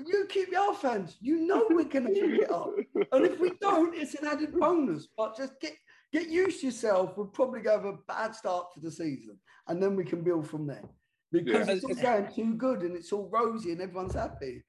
you 0.06 0.26
keep 0.28 0.50
your 0.50 0.74
fans, 0.74 1.16
you 1.20 1.46
know 1.46 1.64
we're 1.70 1.84
going 1.84 2.12
to 2.12 2.20
fuck 2.20 2.40
it 2.40 2.50
up. 2.50 2.74
And 3.12 3.24
if 3.24 3.40
we 3.40 3.52
don't, 3.60 3.94
it's 3.94 4.14
an 4.16 4.26
added 4.26 4.52
bonus. 4.52 5.08
But 5.16 5.36
just 5.36 5.58
get 5.60 5.72
get 6.14 6.28
used 6.30 6.60
to 6.60 6.66
yourself. 6.66 7.16
We'll 7.16 7.26
probably 7.26 7.60
go 7.60 7.72
have 7.72 7.84
a 7.84 7.98
bad 8.06 8.34
start 8.34 8.72
to 8.74 8.80
the 8.80 8.90
season, 8.90 9.36
and 9.68 9.82
then 9.82 9.96
we 9.96 10.04
can 10.04 10.22
build 10.22 10.48
from 10.48 10.66
there. 10.66 10.84
Because 11.32 11.66
Yeah. 11.66 11.74
it's 11.74 11.84
all 11.84 11.94
going 11.94 12.32
too 12.32 12.54
good, 12.54 12.82
and 12.82 12.94
it's 12.96 13.12
all 13.12 13.28
rosy, 13.28 13.72
and 13.72 13.80
everyone's 13.80 14.14
happy. 14.14 14.62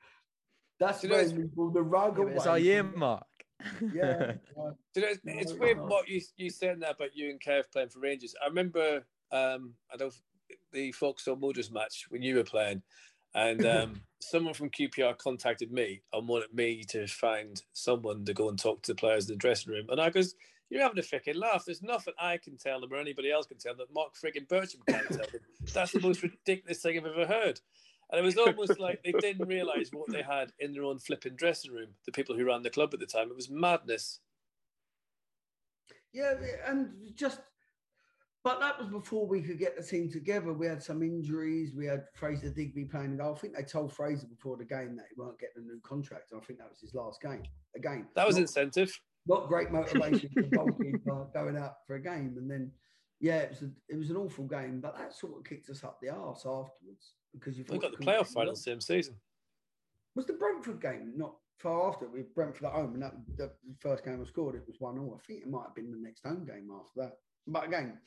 That's 0.80 1.04
You 1.04 1.10
know, 1.10 1.16
when 1.18 1.26
it's- 1.26 1.38
we 1.40 1.48
pull 1.56 1.70
the 1.72 1.84
rug 1.84 2.18
away. 2.20 2.34
it's 2.34 2.48
our 2.48 2.58
year 2.60 2.84
mark. 2.84 3.28
Yeah, 3.80 3.80
yeah. 3.94 4.34
You 4.96 5.02
know, 5.02 5.08
it's, 5.08 5.22
it's 5.24 5.52
No, 5.54 5.58
weird 5.60 5.78
no. 5.78 5.86
what 5.86 6.08
you 6.10 6.22
you 6.36 6.50
saying 6.50 6.80
that 6.80 6.96
about 6.96 7.16
you 7.16 7.30
and 7.30 7.40
Kev 7.40 7.72
playing 7.72 7.90
for 7.90 8.00
Rangers. 8.00 8.36
I 8.44 8.48
remember 8.48 9.06
um 9.32 9.76
I 9.94 9.98
don't 9.98 10.14
the 10.72 10.92
Vauxhall 10.92 11.38
Motors 11.38 11.72
match 11.72 12.06
when 12.10 12.22
you 12.22 12.36
were 12.36 12.44
playing, 12.44 12.82
and 13.34 13.66
um, 13.78 14.02
someone 14.20 14.54
from 14.54 14.70
QPR 14.72 15.18
contacted 15.18 15.72
me 15.72 16.02
and 16.12 16.28
wanted 16.28 16.54
me 16.54 16.84
to 16.90 17.08
find 17.08 17.62
someone 17.74 18.26
to 18.26 18.34
go 18.34 18.50
and 18.50 18.60
talk 18.60 18.82
to 18.84 18.92
the 18.92 18.96
players 19.00 19.30
in 19.30 19.36
the 19.36 19.40
dressing 19.40 19.72
room. 19.74 19.86
And 19.90 20.02
I 20.02 20.10
goes, 20.10 20.36
"You're 20.70 20.82
having 20.82 21.00
a 21.00 21.04
fucking 21.04 21.36
laugh. 21.36 21.64
There's 21.66 21.84
nothing 21.84 22.14
I 22.20 22.38
can 22.38 22.58
tell 22.58 22.82
them 22.82 22.92
or 22.92 22.98
anybody 22.98 23.32
else 23.32 23.46
can 23.46 23.58
tell 23.58 23.76
them 23.76 23.86
that 23.88 23.94
Mark 23.94 24.16
friggin' 24.16 24.48
Bircham 24.48 24.86
can't 24.88 25.08
tell 25.08 25.28
them. 25.28 25.42
That's 25.74 25.92
the 25.92 26.00
most 26.00 26.24
ridiculous 26.24 26.82
thing 26.82 26.98
I've 26.98 27.06
ever 27.06 27.26
heard." 27.26 27.62
And 28.12 28.20
it 28.20 28.24
was 28.24 28.38
almost 28.38 28.80
like 28.80 29.02
they 29.04 29.14
didn't 29.14 29.48
realise 29.48 29.90
what 29.92 30.12
they 30.12 30.22
had 30.22 30.54
in 30.60 30.74
their 30.74 30.84
own 30.84 31.00
flipping 31.00 31.36
dressing 31.36 31.72
room. 31.72 31.90
The 32.06 32.12
people 32.12 32.36
who 32.36 32.46
ran 32.46 32.62
the 32.62 32.70
club 32.70 32.94
at 32.94 33.00
the 33.00 33.06
time, 33.08 33.30
it 33.32 33.36
was 33.36 33.50
madness. 33.50 34.20
Yeah, 36.14 36.36
and 36.68 36.92
just, 37.16 37.42
but 38.44 38.60
that 38.60 38.78
was 38.80 38.88
before 38.88 39.28
we 39.28 39.42
could 39.42 39.58
get 39.58 39.76
the 39.76 39.84
team 39.84 40.10
together. 40.10 40.54
We 40.54 40.68
had 40.68 40.84
some 40.84 41.02
injuries. 41.02 41.76
We 41.76 41.88
had 41.88 42.06
Fraser 42.14 42.52
Digby 42.52 42.86
playing. 42.86 43.20
I 43.20 43.34
think 43.34 43.56
they 43.56 43.64
told 43.64 43.92
Fraser 43.92 44.28
before 44.28 44.56
the 44.56 44.66
game 44.66 44.96
that 44.98 45.08
he 45.10 45.20
weren't 45.20 45.40
getting 45.40 45.64
a 45.64 45.66
new 45.66 45.82
contract. 45.82 46.32
I 46.34 46.40
think 46.46 46.60
that 46.60 46.70
was 46.70 46.80
his 46.80 46.94
last 46.94 47.22
game. 47.22 47.44
Again, 47.76 48.08
That 48.16 48.28
was 48.28 48.36
not, 48.36 48.44
incentive. 48.44 48.98
Not 49.28 49.48
great 49.48 49.72
motivation 49.72 50.30
for 50.34 50.42
the 50.44 50.48
goalkeeper 50.56 51.28
going 51.34 51.58
out 51.58 51.78
for 51.88 51.96
a 51.96 52.00
game. 52.02 52.36
And 52.38 52.50
then, 52.50 52.72
yeah, 53.20 53.38
it 53.38 53.50
was 53.52 53.62
a, 53.64 53.70
it 53.90 53.98
was 53.98 54.10
an 54.10 54.18
awful 54.18 54.46
game. 54.46 54.80
But 54.82 54.98
that 54.98 55.14
sort 55.16 55.38
of 55.38 55.44
kicked 55.44 55.70
us 55.70 55.84
up 55.84 56.00
the 56.02 56.10
arse 56.10 56.46
afterwards 56.46 57.14
because 57.34 57.58
you 57.58 57.66
We 57.70 57.76
thought 57.76 57.82
got 57.82 57.92
the 57.92 57.98
couldn't 57.98 58.14
playoff 58.14 58.34
final 58.34 58.54
it. 58.54 58.58
same 58.58 58.82
season. 58.82 59.16
Was 60.16 60.26
the 60.26 60.34
Brentford 60.34 60.82
game 60.82 61.14
not 61.16 61.36
far 61.58 61.90
after? 61.90 62.08
We 62.08 62.22
Brentford 62.22 62.66
at 62.66 62.74
home, 62.74 62.94
and 62.94 63.04
that 63.04 63.14
the 63.38 63.52
first 63.80 64.06
game 64.06 64.22
I 64.22 64.28
scored, 64.28 64.56
it 64.56 64.64
was 64.68 64.78
one 64.80 64.96
0 64.96 65.20
I 65.20 65.26
think 65.26 65.42
it 65.42 65.50
might 65.50 65.64
have 65.66 65.76
been 65.76 65.92
the 65.92 65.98
next 65.98 66.24
home 66.24 66.46
game 66.46 66.70
after 66.74 67.02
that. 67.02 67.18
But 67.48 67.68
again, 67.68 67.98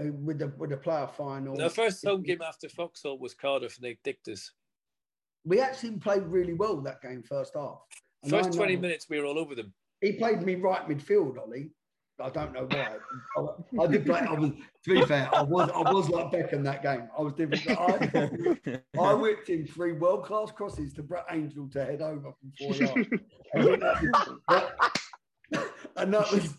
uh, 0.00 0.12
with 0.12 0.38
the 0.38 0.48
with 0.56 0.70
the 0.70 0.76
playoff 0.76 1.14
final, 1.14 1.56
The 1.56 1.68
first 1.68 2.04
home 2.04 2.22
game 2.22 2.40
after 2.42 2.68
Vauxhall 2.68 3.18
was 3.18 3.34
Cardiff 3.34 3.76
and 3.76 3.84
they 3.84 3.98
dicked 4.04 4.28
us. 4.28 4.52
we 5.44 5.60
actually 5.60 5.92
played 5.98 6.22
really 6.22 6.54
well 6.54 6.80
that 6.80 7.02
game 7.02 7.22
first 7.22 7.52
half. 7.54 7.80
And 8.22 8.30
First 8.30 8.52
20 8.52 8.76
minutes, 8.76 9.06
we 9.08 9.18
were 9.18 9.24
all 9.26 9.38
over 9.38 9.54
them. 9.54 9.72
He 10.00 10.12
played 10.12 10.42
me 10.42 10.54
right 10.56 10.88
midfield, 10.88 11.38
Ollie. 11.38 11.70
I 12.22 12.28
don't 12.28 12.52
know 12.52 12.66
why. 12.70 12.96
I, 13.38 13.82
I 13.82 13.86
did 13.86 14.04
play. 14.04 14.20
I 14.20 14.32
was 14.34 14.50
to 14.84 14.94
be 14.94 15.02
fair. 15.06 15.28
I 15.34 15.42
was 15.42 15.70
I 15.70 15.90
was 15.90 16.08
like 16.10 16.26
Beckham 16.30 16.62
that 16.64 16.82
game. 16.82 17.08
I 17.16 17.22
was 17.22 17.32
different. 17.32 17.66
I, 17.70 18.78
I 19.00 19.14
whipped 19.14 19.48
in 19.48 19.66
three 19.66 19.92
world 19.92 20.24
class 20.24 20.50
crosses 20.50 20.92
to 20.94 21.02
Brett 21.02 21.24
Angell 21.30 21.68
to 21.72 21.82
head 21.84 22.02
over 22.02 22.32
from 22.38 22.52
four 22.58 22.74
yards. 22.74 23.08
That 24.48 24.72
and 25.96 26.14
that 26.14 26.30
was 26.30 26.54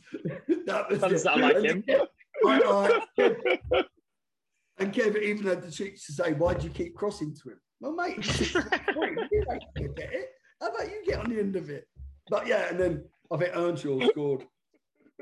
that 0.65 0.89
was. 0.89 0.99
Doesn't 0.99 1.19
sound 1.19 1.41
like 1.41 1.56
And 1.58 1.65
him. 1.88 2.01
I- 2.45 3.01
I- 3.17 3.84
and 4.80 4.91
Kevin 4.93 5.21
even 5.23 5.45
had 5.45 5.62
the 5.62 5.69
cheeks 5.71 6.08
to 6.08 6.13
say, 6.13 6.34
"Why 6.34 6.54
would 6.54 6.63
you 6.63 6.71
keep 6.71 6.95
crossing 6.95 7.36
to 7.36 7.49
him?" 7.51 7.62
Well, 7.82 7.93
mate, 7.93 8.17
you 8.17 9.93
get 9.95 10.12
it. 10.13 10.30
How 10.60 10.69
about 10.69 10.89
you 10.89 11.04
get 11.06 11.19
on 11.19 11.30
the 11.30 11.39
end 11.39 11.56
of 11.56 11.69
it? 11.69 11.88
But 12.30 12.47
yeah, 12.47 12.67
and 12.69 12.80
then 12.80 13.04
I 13.32 13.38
think 13.38 13.56
Earnshaw 13.56 14.00
scored. 14.10 14.46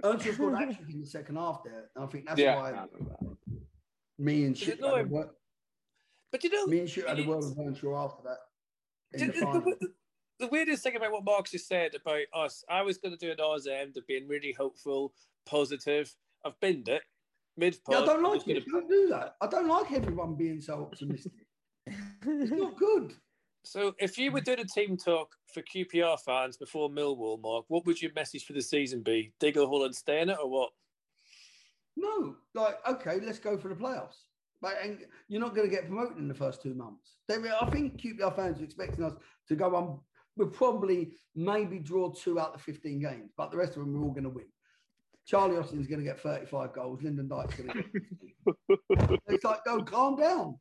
Earnshaw 0.04 0.32
scored 0.34 0.56
actually 0.56 0.94
in 0.94 1.02
the 1.02 1.06
second 1.08 1.36
half 1.36 1.64
there. 1.64 1.90
I 1.98 2.06
think 2.08 2.26
that's 2.26 2.40
Yeah. 2.40 2.56
why 2.62 2.86
me 4.18 4.46
and 4.46 4.56
Is 4.56 4.60
shit 4.62 4.80
it 4.80 4.84
had 4.84 4.84
a 4.84 4.88
annoying? 4.96 5.10
word, 5.10 5.30
But 6.32 6.44
you 6.44 6.50
know, 6.50 6.66
me 6.68 6.80
and 6.80 6.90
shit 6.90 7.08
had 7.08 7.20
a 7.20 7.22
it- 7.22 7.28
word 7.28 7.44
with 7.44 7.60
Earnshaw 7.60 8.06
after 8.06 8.24
that. 8.24 8.38
In 9.14 9.28
the, 9.28 9.34
the 9.34 9.40
the- 9.40 9.46
final. 9.46 9.62
the- 9.62 9.94
the 10.40 10.48
weirdest 10.48 10.84
thing 10.84 10.96
about 10.96 11.12
what 11.12 11.26
Mark 11.26 11.50
just 11.50 11.68
said 11.68 11.96
about 11.96 12.24
us, 12.34 12.64
I 12.70 12.82
was 12.82 12.98
going 12.98 13.12
to 13.12 13.18
do 13.26 13.32
an 13.32 13.42
Oz 13.42 13.68
end 13.68 13.98
of 13.98 14.08
being 14.08 14.26
really 14.28 14.54
hopeful, 14.54 15.14
positive. 15.46 16.16
I've 16.46 16.58
binned 16.62 16.88
it. 16.88 17.04
Mid 17.58 17.78
Yeah, 17.90 18.00
I 18.00 18.06
don't 18.06 18.24
like 18.24 18.48
it. 18.48 18.66
Don't 18.66 18.88
do 18.88 19.08
that. 19.10 19.36
I 19.42 19.48
don't 19.48 19.68
like 19.68 19.92
everyone 19.92 20.36
being 20.36 20.62
so 20.62 20.82
optimistic. 20.84 21.34
It's 21.86 22.52
not 22.52 22.78
good. 22.78 23.16
So, 23.64 23.94
if 24.00 24.18
you 24.18 24.32
were 24.32 24.42
doing 24.42 24.60
a 24.60 24.66
team 24.66 24.98
talk 24.98 25.36
for 25.54 25.62
QPR 25.62 26.20
fans 26.26 26.58
before 26.58 26.90
Millwall, 26.90 27.42
Mark, 27.42 27.66
what 27.68 27.86
would 27.86 28.02
your 28.02 28.14
message 28.14 28.46
for 28.46 28.54
the 28.54 28.62
season 28.62 29.02
be? 29.02 29.34
Dig 29.40 29.58
a 29.58 29.66
hole 29.66 29.86
and 29.86 29.96
stay 29.96 30.22
in 30.22 30.30
it, 30.30 30.38
or 30.42 30.50
what? 30.50 30.70
No, 31.98 32.36
like 32.56 32.78
okay, 32.88 33.20
let's 33.22 33.40
go 33.40 33.58
for 33.58 33.68
the 33.68 33.76
playoffs. 33.76 34.24
But 34.62 34.76
and 34.84 35.00
you're 35.28 35.42
not 35.42 35.56
going 35.56 35.70
to 35.70 35.76
get 35.76 35.88
promoted 35.88 36.18
in 36.18 36.28
the 36.28 36.34
first 36.34 36.62
two 36.62 36.74
months. 36.74 37.18
They, 37.28 37.36
I 37.36 37.70
think 37.70 38.02
QPR 38.02 38.36
fans 38.36 38.60
are 38.60 38.64
expecting 38.64 39.04
us 39.04 39.14
to 39.48 39.56
go 39.56 39.76
on. 39.76 40.00
We'll 40.36 40.50
probably 40.50 41.12
maybe 41.36 41.80
draw 41.80 42.12
two 42.12 42.40
out 42.40 42.54
of 42.54 42.66
the 42.66 42.72
15 42.72 43.00
games, 43.00 43.32
but 43.38 43.52
the 43.52 43.58
rest 43.58 43.72
of 43.72 43.80
them 43.80 43.94
we're 43.94 44.06
all 44.06 44.12
going 44.12 44.24
to 44.24 44.30
win. 44.30 44.46
Charlie 45.26 45.58
Austin's 45.58 45.88
going 45.88 46.00
to 46.00 46.06
get 46.06 46.20
35 46.20 46.74
goals. 46.74 47.04
Lyndon 47.04 47.28
Dykes' 47.28 47.56
going 47.56 47.70
to 47.70 47.84
get. 47.84 48.80
it's 49.28 49.44
like, 49.44 49.64
go 49.66 49.84
calm 49.84 50.16
down. 50.16 50.58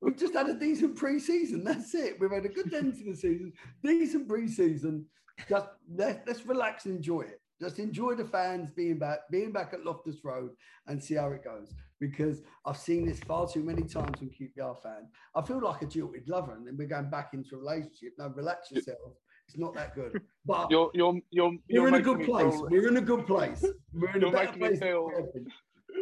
We've 0.00 0.16
just 0.16 0.34
had 0.34 0.48
a 0.48 0.54
decent 0.54 0.96
pre-season. 0.96 1.64
That's 1.64 1.94
it. 1.94 2.16
We've 2.20 2.30
had 2.30 2.44
a 2.44 2.48
good 2.48 2.72
end 2.74 2.96
to 2.98 3.04
the 3.04 3.14
season, 3.16 3.52
decent 3.82 4.28
pre-season. 4.28 5.06
Just 5.48 5.68
let, 5.94 6.24
let's 6.26 6.44
relax 6.46 6.84
and 6.86 6.96
enjoy 6.96 7.22
it. 7.22 7.40
Just 7.60 7.78
enjoy 7.78 8.14
the 8.14 8.24
fans 8.24 8.70
being 8.74 8.98
back, 8.98 9.20
being 9.30 9.52
back 9.52 9.72
at 9.74 9.84
Loftus 9.84 10.16
Road, 10.24 10.50
and 10.86 11.02
see 11.02 11.14
how 11.14 11.30
it 11.32 11.44
goes. 11.44 11.72
Because 12.00 12.40
I've 12.64 12.78
seen 12.78 13.04
this 13.06 13.20
far 13.20 13.46
too 13.46 13.62
many 13.62 13.82
times 13.82 14.18
from 14.18 14.30
QPR 14.30 14.82
fans. 14.82 15.10
I 15.34 15.42
feel 15.42 15.60
like 15.62 15.82
a 15.82 15.86
jilted 15.86 16.26
lover, 16.28 16.52
and 16.52 16.66
then 16.66 16.76
we're 16.78 16.88
going 16.88 17.10
back 17.10 17.30
into 17.34 17.56
a 17.56 17.58
relationship. 17.58 18.14
Now 18.18 18.28
relax 18.28 18.70
yourself. 18.70 19.12
It's 19.46 19.58
not 19.58 19.74
that 19.74 19.94
good. 19.94 20.20
But 20.46 20.70
You're 20.70 20.90
you're 20.94 21.20
you're 21.30 21.52
you're 21.68 21.82
we're 21.82 21.88
in 21.88 21.94
a 21.96 22.00
good 22.00 22.22
place. 22.24 22.54
feel- 22.54 22.68
We're 22.70 22.88
in 22.88 22.96
a 22.96 23.02
good 23.02 23.26
place. 23.26 23.62
We're 23.92 24.16
in 24.16 24.24
a 24.24 24.30
better 24.30 24.52
place. 24.58 24.80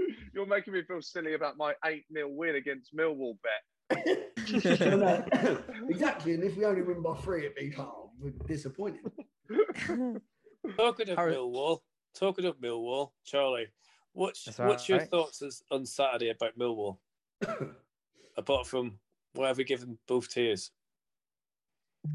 Than 0.09 0.17
feel- 0.17 0.23
we 0.25 0.25
have 0.25 0.27
been. 0.27 0.31
You're 0.35 0.47
making 0.47 0.73
me 0.75 0.83
feel 0.83 1.03
silly 1.03 1.35
about 1.35 1.57
my 1.57 1.75
eight 1.87 2.05
0 2.13 2.29
win 2.31 2.55
against 2.57 2.95
Millwall 2.97 3.37
bet. 3.43 3.63
Exactly. 5.89 6.35
And 6.35 6.45
if 6.45 6.57
we 6.57 6.65
only 6.65 6.83
win 6.83 7.03
by 7.03 7.15
three, 7.17 7.47
it'd 7.47 7.55
be 7.55 7.75
oh, 7.79 8.11
we're 8.19 8.33
disappointed. 8.47 9.01
Talking 10.77 11.09
of 11.11 11.17
Harry- 11.19 11.35
Millwall, 11.35 11.79
talking 12.15 12.45
of 12.45 12.59
Millwall, 12.61 13.13
Charlie, 13.25 13.69
what's 14.13 14.45
That's 14.45 14.59
what's 14.59 14.89
your 14.89 14.99
right. 14.99 15.09
thoughts 15.09 15.41
as, 15.43 15.63
on 15.71 15.87
Saturday 15.87 16.31
about 16.31 16.59
Millwall? 16.59 16.99
Apart 18.37 18.67
from 18.67 18.99
what 19.35 19.47
have 19.47 19.57
we 19.59 19.65
given 19.65 19.99
both 20.07 20.29
tiers? 20.31 20.71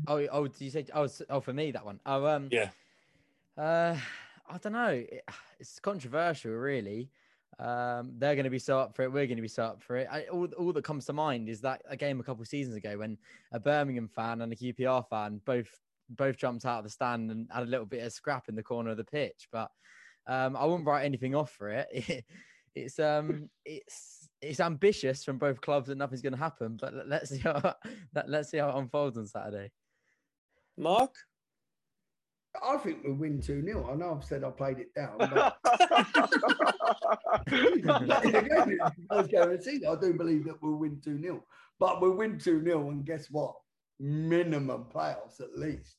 oh, 0.08 0.17
oh, 0.32 0.47
did 0.47 0.62
you 0.62 0.69
say? 0.69 0.86
Oh, 0.93 1.08
oh, 1.29 1.39
for 1.39 1.53
me 1.53 1.71
that 1.71 1.86
one. 1.86 1.99
Oh, 2.06 2.25
um, 2.25 2.49
Yeah. 2.51 2.69
Uh, 3.58 3.95
I 4.49 4.58
don't 4.58 4.73
know. 4.73 4.89
It- 4.89 5.23
It's 5.60 5.79
controversial, 5.79 6.51
really. 6.51 7.10
Um, 7.63 8.15
they're 8.17 8.36
going 8.36 8.43
to 8.43 8.49
be 8.49 8.60
so 8.60 8.78
up 8.78 8.93
for 8.93 9.04
it. 9.04 9.12
We're 9.12 9.26
going 9.26 9.38
to 9.38 9.41
be 9.41 9.47
so 9.47 9.63
up 9.63 9.82
for 9.82 9.95
it. 9.95 10.08
I, 10.12 10.23
all, 10.26 10.47
all 10.58 10.73
that 10.73 10.84
comes 10.84 11.06
to 11.06 11.13
mind 11.13 11.47
is 11.47 11.62
that 11.62 11.82
a 11.88 11.95
game 11.95 12.19
a 12.19 12.23
couple 12.23 12.41
of 12.41 12.49
seasons 12.49 12.76
ago 12.76 12.97
when 12.97 13.17
a 13.54 13.60
Birmingham 13.60 14.10
fan 14.10 14.41
and 14.41 14.52
a 14.52 14.56
QPR 14.56 15.08
fan 15.10 15.39
both 15.45 15.69
both 16.10 16.38
jumped 16.38 16.65
out 16.65 16.80
of 16.80 16.84
the 16.84 16.89
stand 16.89 17.32
and 17.32 17.47
had 17.52 17.63
a 17.63 17.67
little 17.67 17.86
bit 17.86 18.04
of 18.04 18.12
scrap 18.12 18.49
in 18.49 18.56
the 18.56 18.63
corner 18.63 18.91
of 18.91 18.97
the 18.97 19.06
pitch. 19.06 19.47
But 19.49 19.71
um, 20.28 20.58
I 20.58 20.65
wouldn't 20.65 20.86
write 20.86 21.06
anything 21.06 21.36
off 21.36 21.52
for 21.52 21.69
it. 21.69 22.26
it's 22.76 22.99
um, 22.99 23.49
it's 23.63 24.28
it's 24.41 24.60
ambitious 24.60 25.23
from 25.23 25.38
both 25.38 25.62
clubs 25.62 25.88
that 25.88 25.97
nothing's 25.97 26.21
going 26.21 26.34
to 26.34 26.39
happen. 26.39 26.78
But 26.80 26.93
let- 26.93 27.08
let's 27.08 27.30
see 27.30 27.39
how 27.39 27.76
let, 28.13 28.30
let's 28.30 28.52
see 28.52 28.58
how 28.58 28.69
it 28.69 28.76
unfolds 28.76 29.17
on 29.17 29.26
Saturday. 29.26 29.71
Mark? 30.78 31.15
I 32.61 32.77
think 32.77 32.99
we'll 33.03 33.15
win 33.15 33.41
2 33.41 33.63
0. 33.63 33.89
I 33.91 33.95
know 33.95 34.15
I've 34.15 34.25
said 34.25 34.43
I 34.43 34.51
played 34.51 34.79
it 34.79 34.93
down, 34.93 35.17
but 35.17 35.55
again, 38.25 38.69
it's 38.69 38.95
the 38.95 39.05
first 39.09 39.29
game 39.31 39.41
of 39.41 39.49
the 39.49 39.61
season. 39.61 39.87
I 39.89 39.99
do 39.99 40.13
believe 40.13 40.45
that 40.45 40.61
we'll 40.61 40.75
win 40.75 41.01
2 41.03 41.19
0. 41.19 41.43
But 41.79 42.01
we'll 42.01 42.15
win 42.15 42.37
2 42.37 42.63
0, 42.63 42.89
and 42.89 43.05
guess 43.05 43.27
what? 43.31 43.55
minimum 44.03 44.85
playoffs 44.93 45.39
at 45.39 45.57
least. 45.57 45.95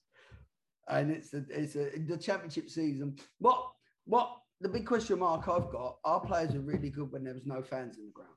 And 0.89 1.11
it's 1.11 1.33
a, 1.33 1.45
it's 1.49 1.77
a 1.77 1.99
the 1.99 2.19
championship 2.19 2.69
season. 2.69 3.17
What 3.39 3.71
what 4.05 4.37
the 4.61 4.69
big 4.69 4.87
question 4.87 5.19
mark 5.19 5.49
I've 5.49 5.71
got? 5.71 5.97
Our 6.05 6.21
players 6.21 6.55
are 6.55 6.61
really 6.61 6.91
good 6.91 7.11
when 7.11 7.25
there 7.25 7.35
was 7.35 7.47
no 7.47 7.63
fans 7.63 7.97
in 7.97 8.05
the 8.05 8.13
ground. 8.13 8.31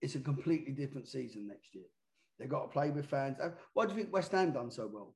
It's 0.00 0.14
a 0.14 0.20
completely 0.20 0.72
different 0.72 1.08
season 1.08 1.48
next 1.48 1.74
year. 1.74 1.86
They've 2.38 2.48
got 2.48 2.62
to 2.62 2.68
play 2.68 2.90
with 2.90 3.06
fans. 3.06 3.38
Why 3.74 3.86
do 3.86 3.92
you 3.92 3.98
think 3.98 4.12
West 4.12 4.32
Ham 4.32 4.52
done 4.52 4.70
so 4.70 4.88
well? 4.92 5.14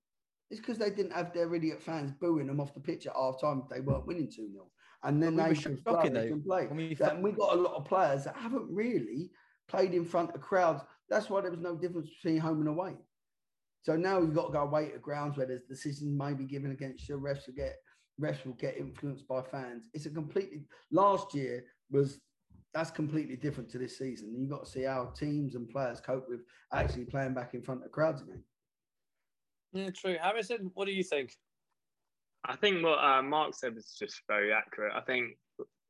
It's 0.50 0.60
because 0.60 0.78
they 0.78 0.90
didn't 0.90 1.12
have 1.12 1.32
their 1.34 1.54
idiot 1.54 1.82
fans 1.82 2.12
booing 2.20 2.46
them 2.46 2.60
off 2.60 2.74
the 2.74 2.80
pitch 2.80 3.06
at 3.06 3.14
half 3.14 3.40
time 3.40 3.62
if 3.62 3.68
they 3.68 3.80
weren't 3.80 4.06
winning 4.06 4.30
2 4.30 4.50
0. 4.50 4.70
And 5.04 5.22
then 5.22 5.36
we 5.36 5.42
they 5.42 5.54
could 5.54 5.82
shocking, 5.86 6.14
though, 6.14 6.40
play. 6.44 6.66
when 6.66 6.76
we 6.76 6.94
That- 6.94 7.14
and 7.14 7.22
we 7.22 7.32
got 7.32 7.56
a 7.56 7.60
lot 7.60 7.74
of 7.74 7.84
players 7.84 8.24
that 8.24 8.34
haven't 8.36 8.68
really 8.74 9.30
played 9.68 9.94
in 9.94 10.04
front 10.04 10.34
of 10.34 10.40
crowds. 10.40 10.82
That's 11.08 11.28
why 11.28 11.42
there 11.42 11.50
was 11.50 11.60
no 11.60 11.76
difference 11.76 12.08
between 12.10 12.38
home 12.38 12.60
and 12.60 12.68
away. 12.68 12.96
So 13.82 13.96
now 13.96 14.20
you've 14.20 14.34
got 14.34 14.46
to 14.46 14.52
go 14.52 14.62
away 14.62 14.90
to 14.90 14.98
grounds 14.98 15.36
where 15.36 15.46
there's 15.46 15.62
decisions 15.62 16.18
may 16.18 16.34
be 16.34 16.44
given 16.44 16.72
against 16.72 17.08
you. 17.08 17.18
Refs 17.18 17.46
will 17.46 17.54
get 17.54 17.76
refs 18.20 18.44
will 18.44 18.54
get 18.54 18.76
influenced 18.76 19.28
by 19.28 19.42
fans. 19.42 19.88
It's 19.94 20.06
a 20.06 20.10
completely 20.10 20.64
last 20.90 21.34
year 21.34 21.64
was 21.90 22.20
that's 22.74 22.90
completely 22.90 23.36
different 23.36 23.70
to 23.70 23.78
this 23.78 23.96
season. 23.96 24.34
You've 24.36 24.50
got 24.50 24.64
to 24.64 24.70
see 24.70 24.82
how 24.82 25.06
teams 25.16 25.54
and 25.54 25.68
players 25.68 26.00
cope 26.00 26.28
with 26.28 26.40
actually 26.72 27.04
playing 27.04 27.34
back 27.34 27.54
in 27.54 27.62
front 27.62 27.84
of 27.84 27.92
crowds 27.92 28.22
again. 28.22 28.42
Yeah, 29.72 29.90
true. 29.90 30.16
Harrison, 30.20 30.70
what 30.74 30.86
do 30.86 30.92
you 30.92 31.02
think? 31.02 31.36
I 32.44 32.56
think 32.56 32.82
what 32.84 32.98
uh, 32.98 33.22
Mark 33.22 33.54
said 33.54 33.74
was 33.74 33.94
just 33.98 34.22
very 34.28 34.52
accurate. 34.52 34.92
I 34.94 35.00
think 35.00 35.36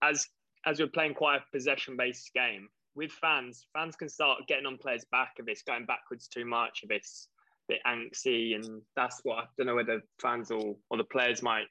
as 0.03 0.27
as 0.67 0.81
we're 0.81 0.89
playing 0.89 1.15
quite 1.15 1.37
a 1.37 1.45
possession 1.53 1.97
based 1.97 2.33
game 2.35 2.69
with 2.95 3.13
fans, 3.13 3.67
fans 3.73 3.95
can 3.95 4.09
start 4.09 4.41
getting 4.49 4.67
on 4.67 4.77
players' 4.79 5.05
back 5.13 5.35
if 5.39 5.47
it's 5.49 5.63
going 5.63 5.87
backwards 5.87 6.27
too 6.27 6.45
much, 6.45 6.81
if 6.83 6.91
it's 6.91 7.29
a 7.69 7.75
bit 7.75 7.81
angsty, 7.87 8.57
and 8.57 8.83
that's 8.97 9.21
what 9.23 9.39
I 9.39 9.45
don't 9.57 9.67
know 9.67 9.77
whether 9.77 10.03
fans 10.21 10.51
or 10.51 10.77
or 10.91 10.97
the 10.97 11.05
players 11.05 11.43
might 11.43 11.67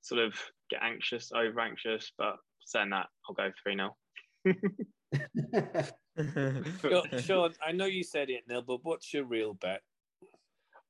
sort 0.00 0.22
of 0.22 0.34
get 0.70 0.82
anxious, 0.82 1.30
over 1.34 1.60
anxious. 1.60 2.12
But 2.16 2.36
saying 2.64 2.90
that, 2.90 3.08
I'll 3.28 3.34
go 3.34 3.50
three 3.62 3.76
0 3.76 3.94
Sean, 6.82 7.20
Sean, 7.20 7.52
I 7.66 7.72
know 7.72 7.86
you 7.86 8.02
said 8.02 8.30
it, 8.30 8.44
Neil, 8.48 8.62
but 8.62 8.84
what's 8.84 9.12
your 9.12 9.24
real 9.24 9.54
bet? 9.54 9.82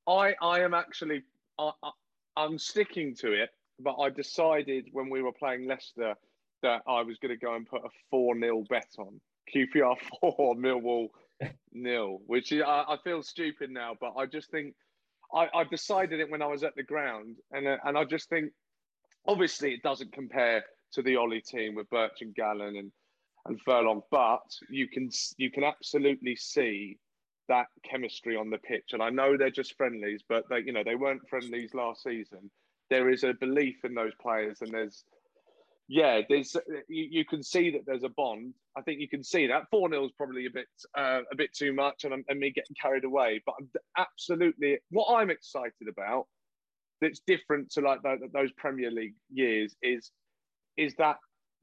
I 0.07 0.35
I 0.41 0.61
am 0.61 0.73
actually 0.73 1.23
I, 1.57 1.71
I 1.83 1.91
I'm 2.37 2.57
sticking 2.57 3.15
to 3.15 3.33
it, 3.33 3.49
but 3.79 3.95
I 3.95 4.09
decided 4.09 4.87
when 4.91 5.09
we 5.09 5.21
were 5.21 5.33
playing 5.33 5.67
Leicester 5.67 6.15
that 6.61 6.81
I 6.87 7.01
was 7.01 7.17
going 7.17 7.37
to 7.37 7.37
go 7.37 7.55
and 7.55 7.67
put 7.67 7.83
a 7.83 7.89
four 8.09 8.39
0 8.39 8.63
bet 8.69 8.87
on. 8.97 9.19
QPR 9.53 9.97
four 10.21 10.55
Millwall 10.55 11.09
nil, 11.73 12.19
which 12.27 12.51
is, 12.51 12.61
I, 12.65 12.85
I 12.87 12.97
feel 13.03 13.23
stupid 13.23 13.69
now, 13.69 13.95
but 13.99 14.13
I 14.17 14.25
just 14.25 14.51
think 14.51 14.75
I, 15.33 15.47
I 15.53 15.63
decided 15.63 16.19
it 16.19 16.29
when 16.29 16.41
I 16.41 16.47
was 16.47 16.63
at 16.63 16.75
the 16.75 16.83
ground, 16.83 17.37
and 17.51 17.67
uh, 17.67 17.77
and 17.83 17.97
I 17.97 18.05
just 18.05 18.29
think 18.29 18.51
obviously 19.27 19.73
it 19.73 19.83
doesn't 19.83 20.13
compare 20.13 20.63
to 20.93 21.01
the 21.01 21.15
Ollie 21.15 21.41
team 21.41 21.75
with 21.75 21.89
Birch 21.89 22.21
and 22.21 22.35
Gallen 22.35 22.75
and 22.77 22.91
and 23.45 23.59
Furlong, 23.61 24.01
but 24.11 24.43
you 24.69 24.87
can 24.87 25.09
you 25.37 25.49
can 25.51 25.63
absolutely 25.63 26.35
see 26.35 26.97
that 27.51 27.67
chemistry 27.83 28.37
on 28.37 28.49
the 28.49 28.57
pitch. 28.57 28.93
And 28.93 29.03
I 29.03 29.09
know 29.09 29.35
they're 29.35 29.51
just 29.51 29.75
friendlies, 29.75 30.23
but 30.27 30.45
they 30.49 30.59
you 30.59 30.71
know 30.71 30.83
they 30.83 30.95
weren't 30.95 31.29
friendlies 31.29 31.73
last 31.73 32.03
season. 32.03 32.49
There 32.89 33.09
is 33.09 33.23
a 33.23 33.33
belief 33.33 33.75
in 33.83 33.93
those 33.93 34.13
players, 34.21 34.61
and 34.61 34.71
there's 34.71 35.03
yeah, 35.87 36.21
there's 36.29 36.55
you, 36.87 37.07
you 37.11 37.25
can 37.25 37.43
see 37.43 37.71
that 37.71 37.81
there's 37.85 38.05
a 38.05 38.09
bond. 38.09 38.53
I 38.77 38.81
think 38.81 39.01
you 39.01 39.09
can 39.09 39.23
see 39.23 39.47
that 39.47 39.63
four 39.69 39.89
0 39.89 40.05
is 40.05 40.11
probably 40.17 40.45
a 40.45 40.49
bit 40.49 40.67
uh, 40.97 41.19
a 41.29 41.35
bit 41.35 41.53
too 41.53 41.73
much, 41.73 42.05
and, 42.05 42.13
and 42.13 42.39
me 42.39 42.51
getting 42.51 42.75
carried 42.81 43.03
away. 43.03 43.43
But 43.45 43.55
I'm 43.59 43.69
absolutely 43.97 44.79
what 44.89 45.13
I'm 45.13 45.29
excited 45.29 45.87
about 45.89 46.27
that's 47.01 47.21
different 47.27 47.71
to 47.71 47.81
like 47.81 48.01
tho- 48.03 48.29
those 48.33 48.51
Premier 48.53 48.91
League 48.91 49.15
years 49.33 49.75
is 49.83 50.11
is 50.77 50.95
that 50.97 51.17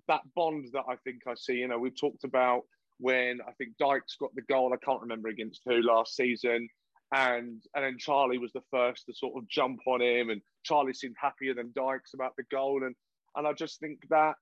that 0.09 0.21
bond 0.35 0.69
that 0.75 0.85
I 0.87 0.97
think 1.05 1.23
I 1.27 1.35
see. 1.35 1.55
You 1.55 1.69
know, 1.69 1.79
we've 1.79 1.99
talked 1.99 2.25
about 2.25 2.63
when 2.99 3.41
I 3.47 3.53
think 3.53 3.77
Dykes 3.79 4.17
got 4.21 4.35
the 4.35 4.43
goal. 4.43 4.73
I 4.73 4.85
can't 4.85 5.01
remember 5.01 5.29
against 5.29 5.63
who 5.65 5.83
last 5.83 6.17
season, 6.17 6.69
and 7.13 7.63
and 7.75 7.85
then 7.85 7.97
Charlie 7.99 8.39
was 8.39 8.53
the 8.53 8.63
first 8.71 9.07
to 9.07 9.15
sort 9.15 9.37
of 9.37 9.49
jump 9.49 9.81
on 9.87 10.03
him, 10.03 10.31
and 10.31 10.41
Charlie 10.65 10.95
seemed 10.95 11.17
happier 11.21 11.55
than 11.55 11.73
Dykes 11.75 12.15
about 12.15 12.35
the 12.37 12.45
goal, 12.51 12.85
and 12.85 12.95
and 13.37 13.47
I 13.47 13.53
just 13.53 13.81
think 13.81 14.01
that 14.11 14.35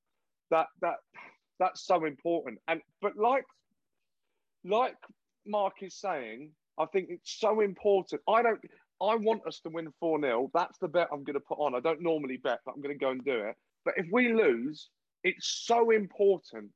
that 0.50 0.66
that 0.80 0.96
that's 1.58 1.86
so 1.86 2.04
important. 2.04 2.58
And 2.68 2.80
but 3.00 3.16
like 3.16 3.44
like 4.64 4.96
Mark 5.46 5.74
is 5.82 5.94
saying, 5.94 6.50
I 6.78 6.86
think 6.86 7.08
it's 7.10 7.38
so 7.38 7.60
important. 7.60 8.22
I 8.28 8.42
don't. 8.42 8.60
I 9.00 9.14
want 9.14 9.46
us 9.46 9.60
to 9.60 9.68
win 9.68 9.92
4 10.00 10.20
0. 10.22 10.50
That's 10.54 10.78
the 10.78 10.88
bet 10.88 11.08
I'm 11.12 11.22
going 11.22 11.34
to 11.34 11.40
put 11.40 11.58
on. 11.58 11.74
I 11.74 11.80
don't 11.80 12.00
normally 12.00 12.38
bet, 12.38 12.60
but 12.64 12.72
I'm 12.74 12.80
going 12.80 12.98
to 12.98 13.04
go 13.04 13.10
and 13.10 13.22
do 13.22 13.40
it. 13.40 13.54
But 13.84 13.94
if 13.98 14.06
we 14.10 14.32
lose, 14.32 14.88
it's 15.22 15.64
so 15.66 15.90
important 15.90 16.70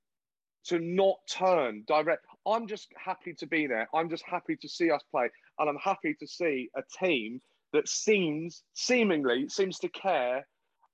to 0.67 0.79
not 0.79 1.17
turn 1.29 1.85
direct. 1.87 2.25
I'm 2.47 2.67
just 2.67 2.89
happy 2.97 3.35
to 3.35 3.47
be 3.47 3.67
there. 3.67 3.89
I'm 3.95 4.11
just 4.11 4.25
happy 4.25 4.57
to 4.57 4.69
see 4.69 4.91
us 4.91 5.03
play. 5.11 5.29
And 5.59 5.69
I'm 5.69 5.77
happy 5.77 6.15
to 6.21 6.27
see 6.27 6.71
a 6.77 6.83
team 6.99 7.41
that 7.73 7.89
seems, 7.89 8.63
seemingly, 8.75 9.49
seems 9.49 9.79
to 9.81 9.89
care 9.89 10.47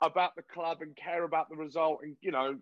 about 0.03 0.35
the 0.37 0.43
club 0.43 0.79
and 0.83 0.95
care 0.97 1.25
about 1.25 1.49
the 1.49 1.57
result. 1.57 2.01
And, 2.03 2.17
you 2.21 2.31
know, 2.31 2.57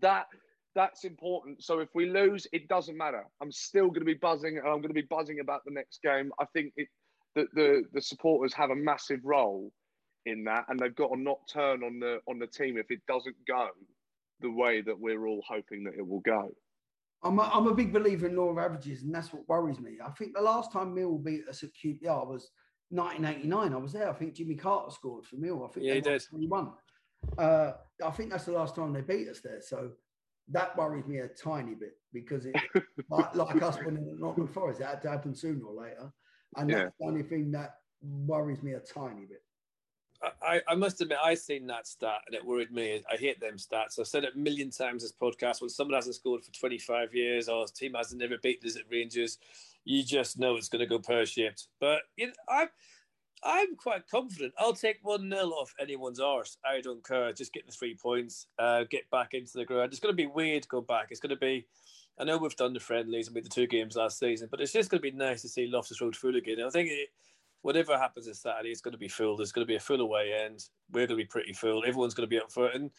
that 0.00 0.26
that's 0.74 1.04
important. 1.04 1.64
So 1.64 1.80
if 1.80 1.88
we 1.94 2.08
lose, 2.08 2.46
it 2.52 2.68
doesn't 2.68 2.96
matter. 2.96 3.24
I'm 3.40 3.50
still 3.50 3.88
going 3.88 4.00
to 4.00 4.04
be 4.04 4.14
buzzing 4.14 4.58
and 4.58 4.66
I'm 4.66 4.80
going 4.80 4.88
to 4.88 4.94
be 4.94 5.02
buzzing 5.02 5.40
about 5.40 5.64
the 5.64 5.72
next 5.72 6.02
game. 6.02 6.30
I 6.38 6.44
think 6.52 6.72
it, 6.76 6.88
the, 7.34 7.46
the, 7.54 7.82
the 7.92 8.02
supporters 8.02 8.54
have 8.54 8.70
a 8.70 8.76
massive 8.76 9.20
role 9.24 9.72
in 10.26 10.44
that 10.44 10.66
and 10.68 10.78
they've 10.78 10.94
got 10.94 11.08
to 11.08 11.20
not 11.20 11.38
turn 11.52 11.82
on 11.82 11.98
the 11.98 12.18
on 12.28 12.38
the 12.38 12.46
team 12.46 12.76
if 12.76 12.90
it 12.90 13.00
doesn't 13.08 13.36
go 13.46 13.68
the 14.40 14.50
way 14.50 14.80
that 14.80 14.98
we're 14.98 15.26
all 15.26 15.42
hoping 15.46 15.84
that 15.84 15.94
it 15.94 16.06
will 16.06 16.20
go. 16.20 16.50
I'm 17.22 17.38
a, 17.38 17.42
I'm 17.52 17.66
a 17.66 17.74
big 17.74 17.92
believer 17.92 18.28
in 18.28 18.36
law 18.36 18.50
of 18.50 18.58
averages, 18.58 19.02
and 19.02 19.12
that's 19.14 19.32
what 19.32 19.48
worries 19.48 19.80
me. 19.80 19.98
I 20.04 20.10
think 20.10 20.34
the 20.36 20.42
last 20.42 20.72
time 20.72 20.94
Mill 20.94 21.18
beat 21.18 21.48
us 21.48 21.64
at 21.64 21.70
QPR 21.74 22.26
was 22.26 22.50
1989. 22.90 23.72
I 23.72 23.76
was 23.76 23.92
there. 23.92 24.08
I 24.08 24.12
think 24.12 24.34
Jimmy 24.34 24.54
Carter 24.54 24.90
scored 24.92 25.24
for 25.26 25.36
Mill. 25.36 25.64
I 25.68 25.72
think 25.72 25.86
Yeah, 25.86 25.94
they 25.94 25.96
he 25.96 26.02
did. 26.02 26.22
won 26.50 26.74
3-1. 27.36 27.42
Uh, 27.44 27.72
I 28.04 28.10
think 28.10 28.30
that's 28.30 28.44
the 28.44 28.52
last 28.52 28.76
time 28.76 28.92
they 28.92 29.00
beat 29.00 29.28
us 29.28 29.40
there. 29.40 29.60
So 29.60 29.90
that 30.50 30.76
worries 30.76 31.06
me 31.06 31.18
a 31.18 31.28
tiny 31.28 31.74
bit 31.74 31.94
because 32.12 32.46
it, 32.46 32.54
like, 33.10 33.34
like 33.34 33.62
us 33.62 33.78
winning 33.84 34.08
at 34.12 34.20
Nottingham 34.20 34.52
Forest, 34.52 34.80
it 34.80 34.86
had 34.86 35.02
to 35.02 35.10
happen 35.10 35.34
sooner 35.34 35.64
or 35.64 35.82
later. 35.82 36.12
And 36.56 36.70
Yeah. 36.70 36.84
that's 36.84 36.94
the 37.00 37.06
only 37.06 37.24
thing 37.24 37.50
that 37.50 37.74
worries 38.00 38.62
me 38.62 38.74
a 38.74 38.80
tiny 38.80 39.26
bit. 39.26 39.42
I, 40.42 40.60
I 40.66 40.74
must 40.74 41.00
admit, 41.00 41.18
I 41.22 41.34
seen 41.34 41.66
that 41.68 41.86
stat 41.86 42.22
and 42.26 42.34
it 42.34 42.44
worried 42.44 42.72
me. 42.72 43.02
I 43.10 43.16
hate 43.16 43.40
them 43.40 43.56
stats. 43.56 43.98
I've 43.98 44.08
said 44.08 44.24
it 44.24 44.34
a 44.34 44.38
million 44.38 44.70
times 44.70 45.02
this 45.02 45.12
podcast. 45.12 45.60
When 45.60 45.70
someone 45.70 45.94
hasn't 45.94 46.16
scored 46.16 46.44
for 46.44 46.52
25 46.52 47.14
years 47.14 47.48
or 47.48 47.62
his 47.62 47.70
team 47.70 47.94
hasn't 47.94 48.20
never 48.20 48.36
beaten 48.38 48.68
us 48.68 48.76
at 48.76 48.90
Rangers, 48.90 49.38
you 49.84 50.02
just 50.02 50.38
know 50.38 50.56
it's 50.56 50.68
going 50.68 50.80
to 50.80 50.86
go 50.86 50.98
pear 50.98 51.24
shaped. 51.24 51.68
But 51.80 52.00
you 52.16 52.28
know, 52.28 52.32
I'm, 52.48 52.68
I'm 53.44 53.76
quite 53.76 54.08
confident. 54.08 54.54
I'll 54.58 54.72
take 54.72 54.98
1 55.02 55.30
0 55.30 55.42
off 55.50 55.74
anyone's 55.80 56.20
arse. 56.20 56.58
I 56.64 56.80
don't 56.80 57.06
care. 57.06 57.32
Just 57.32 57.52
get 57.52 57.66
the 57.66 57.72
three 57.72 57.94
points, 57.94 58.46
uh, 58.58 58.84
get 58.90 59.08
back 59.10 59.34
into 59.34 59.58
the 59.58 59.64
ground. 59.64 59.92
It's 59.92 60.00
going 60.00 60.12
to 60.12 60.16
be 60.16 60.26
weird 60.26 60.64
to 60.64 60.68
go 60.68 60.80
back. 60.80 61.08
It's 61.10 61.20
going 61.20 61.30
to 61.30 61.36
be. 61.36 61.66
I 62.20 62.24
know 62.24 62.36
we've 62.36 62.56
done 62.56 62.72
the 62.72 62.80
friendlies 62.80 63.28
and 63.28 63.34
we 63.36 63.38
had 63.38 63.46
the 63.46 63.54
two 63.54 63.68
games 63.68 63.94
last 63.94 64.18
season, 64.18 64.48
but 64.50 64.60
it's 64.60 64.72
just 64.72 64.90
going 64.90 65.00
to 65.00 65.10
be 65.10 65.16
nice 65.16 65.42
to 65.42 65.48
see 65.48 65.68
Loftus 65.68 66.00
Road 66.00 66.16
full 66.16 66.34
again. 66.34 66.56
I 66.66 66.70
think 66.70 66.90
it, 66.90 67.10
whatever 67.62 67.98
happens 67.98 68.26
this 68.26 68.42
Saturday, 68.42 68.70
it's 68.70 68.80
going 68.80 68.92
to 68.92 68.98
be 68.98 69.08
full. 69.08 69.36
There's 69.36 69.52
going 69.52 69.66
to 69.66 69.70
be 69.70 69.76
a 69.76 69.80
full 69.80 70.00
away 70.00 70.32
end. 70.44 70.64
We're 70.90 71.06
going 71.06 71.18
to 71.18 71.24
be 71.24 71.26
pretty 71.26 71.52
full. 71.52 71.84
Everyone's 71.84 72.14
going 72.14 72.28
to 72.28 72.34
be 72.34 72.40
up 72.40 72.52
for 72.52 72.68
it. 72.68 72.74
And, 72.74 72.90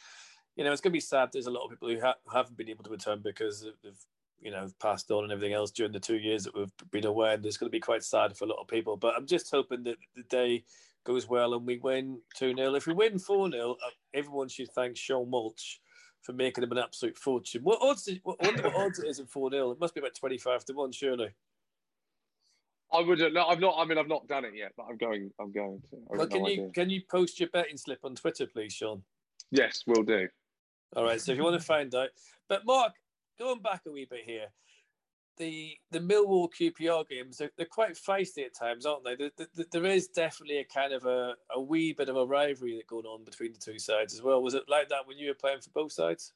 you 0.56 0.64
know, 0.64 0.72
it's 0.72 0.82
going 0.82 0.92
to 0.92 0.98
be 0.98 1.02
sad. 1.02 1.30
There's 1.32 1.48
a 1.48 1.52
lot 1.52 1.64
of 1.64 1.72
people 1.72 1.90
who 1.90 2.00
ha- 2.00 2.16
haven't 2.32 2.58
been 2.58 2.70
able 2.70 2.84
to 2.84 2.90
return 2.90 3.22
because 3.24 3.66
they've, 3.84 4.06
you 4.40 4.52
know, 4.52 4.68
passed 4.82 5.12
on 5.12 5.24
and 5.24 5.32
everything 5.32 5.54
else 5.54 5.72
during 5.72 5.92
the 5.92 6.00
two 6.00 6.18
years 6.18 6.44
that 6.44 6.56
we've 6.56 6.72
been 6.92 7.06
away. 7.06 7.34
And 7.34 7.46
it's 7.46 7.58
going 7.58 7.70
to 7.70 7.76
be 7.76 7.80
quite 7.80 8.04
sad 8.04 8.36
for 8.36 8.46
a 8.46 8.50
lot 8.50 8.62
of 8.62 8.68
people. 8.68 8.98
But 8.98 9.16
I'm 9.16 9.28
just 9.28 9.50
hoping 9.52 9.84
that 9.84 9.98
the 10.16 10.24
day 10.24 10.64
goes 11.06 11.28
well 11.28 11.54
and 11.54 11.66
we 11.66 11.78
win 11.78 12.20
2 12.36 12.56
0. 12.56 12.76
If 12.76 12.88
we 12.88 12.94
win 12.94 13.20
4 13.20 13.52
0, 13.52 13.72
uh, 13.72 13.90
everyone 14.14 14.50
should 14.50 14.72
thank 14.72 14.98
Sean 14.98 15.30
Mulch 15.30 15.80
for 16.22 16.34
making 16.34 16.64
him 16.64 16.72
an 16.72 16.78
absolute 16.78 17.18
fortune. 17.18 17.62
What 17.64 17.80
odds? 17.82 18.08
Is, 18.08 18.20
what, 18.24 18.42
what 18.42 18.76
odds 18.76 19.00
it 19.00 19.08
is 19.08 19.20
in 19.20 19.26
4 19.26 19.52
0. 19.52 19.72
It 19.72 19.80
must 19.80 19.94
be 19.94 20.02
about 20.02 20.16
25 20.16 20.66
to 20.66 20.74
1, 20.74 20.92
surely. 20.92 21.30
I 22.92 23.02
wouldn't. 23.02 23.34
No, 23.34 23.46
I've 23.46 23.60
not. 23.60 23.76
I 23.78 23.86
mean, 23.86 23.98
I've 23.98 24.08
not 24.08 24.28
done 24.28 24.46
it 24.46 24.54
yet, 24.56 24.72
but 24.76 24.88
I'm 24.90 24.98
going. 24.98 25.32
I'm 25.40 25.52
going 25.52 25.82
to. 25.90 25.98
Well, 26.08 26.28
can 26.28 26.42
no 26.42 26.48
you 26.48 26.54
idea. 26.54 26.72
can 26.72 26.90
you 26.90 27.02
post 27.10 27.40
your 27.40 27.50
betting 27.50 27.78
slip 27.78 28.00
on 28.04 28.16
Twitter, 28.16 28.48
please, 28.48 28.74
Sean? 28.74 29.04
Yes, 29.52 29.84
we'll 29.86 30.04
do. 30.04 30.28
All 30.96 31.04
right. 31.04 31.22
So 31.22 31.32
if 31.32 31.38
you 31.38 31.44
want 31.44 31.60
to 31.60 31.66
find 31.66 31.94
out, 31.94 32.10
but 32.48 32.66
Mark, 32.66 32.94
going 33.38 33.62
back 33.62 33.82
a 33.88 33.92
wee 33.92 34.08
bit 34.10 34.24
here, 34.26 34.48
the 35.38 35.78
the 35.92 36.00
Millwall 36.00 36.50
QPR 36.50 37.08
games 37.08 37.38
they're, 37.38 37.52
they're 37.58 37.66
quite 37.66 37.94
feisty 37.94 38.46
at 38.46 38.56
times, 38.56 38.86
aren't 38.86 39.04
they? 39.04 39.16
There, 39.16 39.32
there, 39.38 39.66
there 39.72 39.86
is 39.86 40.08
definitely 40.08 40.58
a 40.58 40.66
kind 40.66 40.94
of 40.94 41.06
a, 41.06 41.36
a 41.54 41.62
wee 41.62 41.94
bit 41.94 42.10
of 42.10 42.18
a 42.18 42.26
rivalry 42.26 42.76
that 42.78 42.88
going 42.88 43.06
on 43.06 43.24
between 43.24 43.54
the 43.54 43.60
two 43.60 43.80
sides 43.80 44.14
as 44.14 44.22
well. 44.22 44.42
Was 44.42 44.56
it 44.56 44.64
like 44.68 44.90
that 44.90 45.08
when 45.08 45.18
you 45.18 45.30
were 45.30 45.36
playing 45.36 45.62
for 45.62 45.70
both 45.72 45.92
sides? 45.92 46.34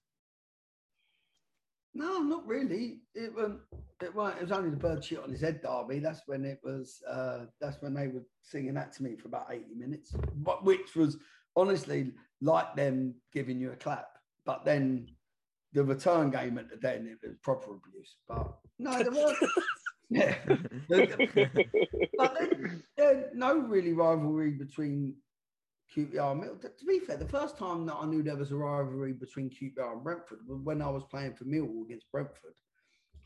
No, 1.96 2.20
not 2.20 2.48
really. 2.48 3.02
It 3.14 3.34
was 3.34 3.52
it, 4.02 4.14
was, 4.14 4.34
it 4.38 4.42
was 4.42 4.52
only 4.52 4.72
the 4.72 4.78
bird 4.78 5.04
shit 5.04 5.20
on 5.20 5.32
his 5.32 5.42
head 5.42 5.62
derby. 5.62 6.00
That's 6.00 6.22
when 6.26 6.44
it 6.44 6.60
was. 6.64 7.02
Uh, 7.10 7.46
that's 7.62 7.82
when 7.82 7.94
they 7.94 8.08
were 8.08 8.24
singing 8.42 8.74
that 8.74 8.94
to 8.94 9.04
me 9.04 9.16
for 9.16 9.28
about 9.28 9.48
eighty 9.52 9.76
minutes, 9.76 10.14
but 10.38 10.64
which 10.64 10.96
was 10.96 11.18
honestly 11.56 12.12
like 12.42 12.76
them 12.76 13.16
giving 13.32 13.60
you 13.60 13.72
a 13.72 13.76
clap. 13.76 14.08
But 14.46 14.66
then 14.66 15.08
the 15.74 15.84
return 15.84 16.30
game 16.32 16.58
at 16.58 16.70
the 16.70 16.78
den 16.78 17.08
it 17.08 17.28
was 17.28 17.38
proper 17.44 17.72
abuse. 17.76 18.16
But 18.28 18.54
no, 18.80 18.98
there 18.98 19.12
was. 19.12 19.36
yeah, 20.10 20.36
but 22.18 22.38
then, 22.40 22.84
there's 22.98 23.26
no 23.34 23.58
really 23.58 23.94
rivalry 23.94 24.52
between 24.52 25.16
QPR. 25.96 26.32
Um, 26.32 26.60
to 26.62 26.86
be 26.86 27.00
fair, 27.00 27.18
the 27.18 27.28
first 27.28 27.58
time 27.58 27.86
that 27.86 27.96
I 27.96 28.06
knew 28.06 28.24
there 28.24 28.36
was 28.36 28.52
a 28.52 28.56
rivalry 28.56 29.14
between 29.14 29.50
QPR 29.50 29.94
and 29.94 30.04
Brentford 30.04 30.40
was 30.48 30.60
when 30.64 30.82
I 30.82 30.90
was 30.90 31.04
playing 31.10 31.36
for 31.36 31.46
Millwall 31.46 31.86
against 31.86 32.12
Brentford. 32.12 32.56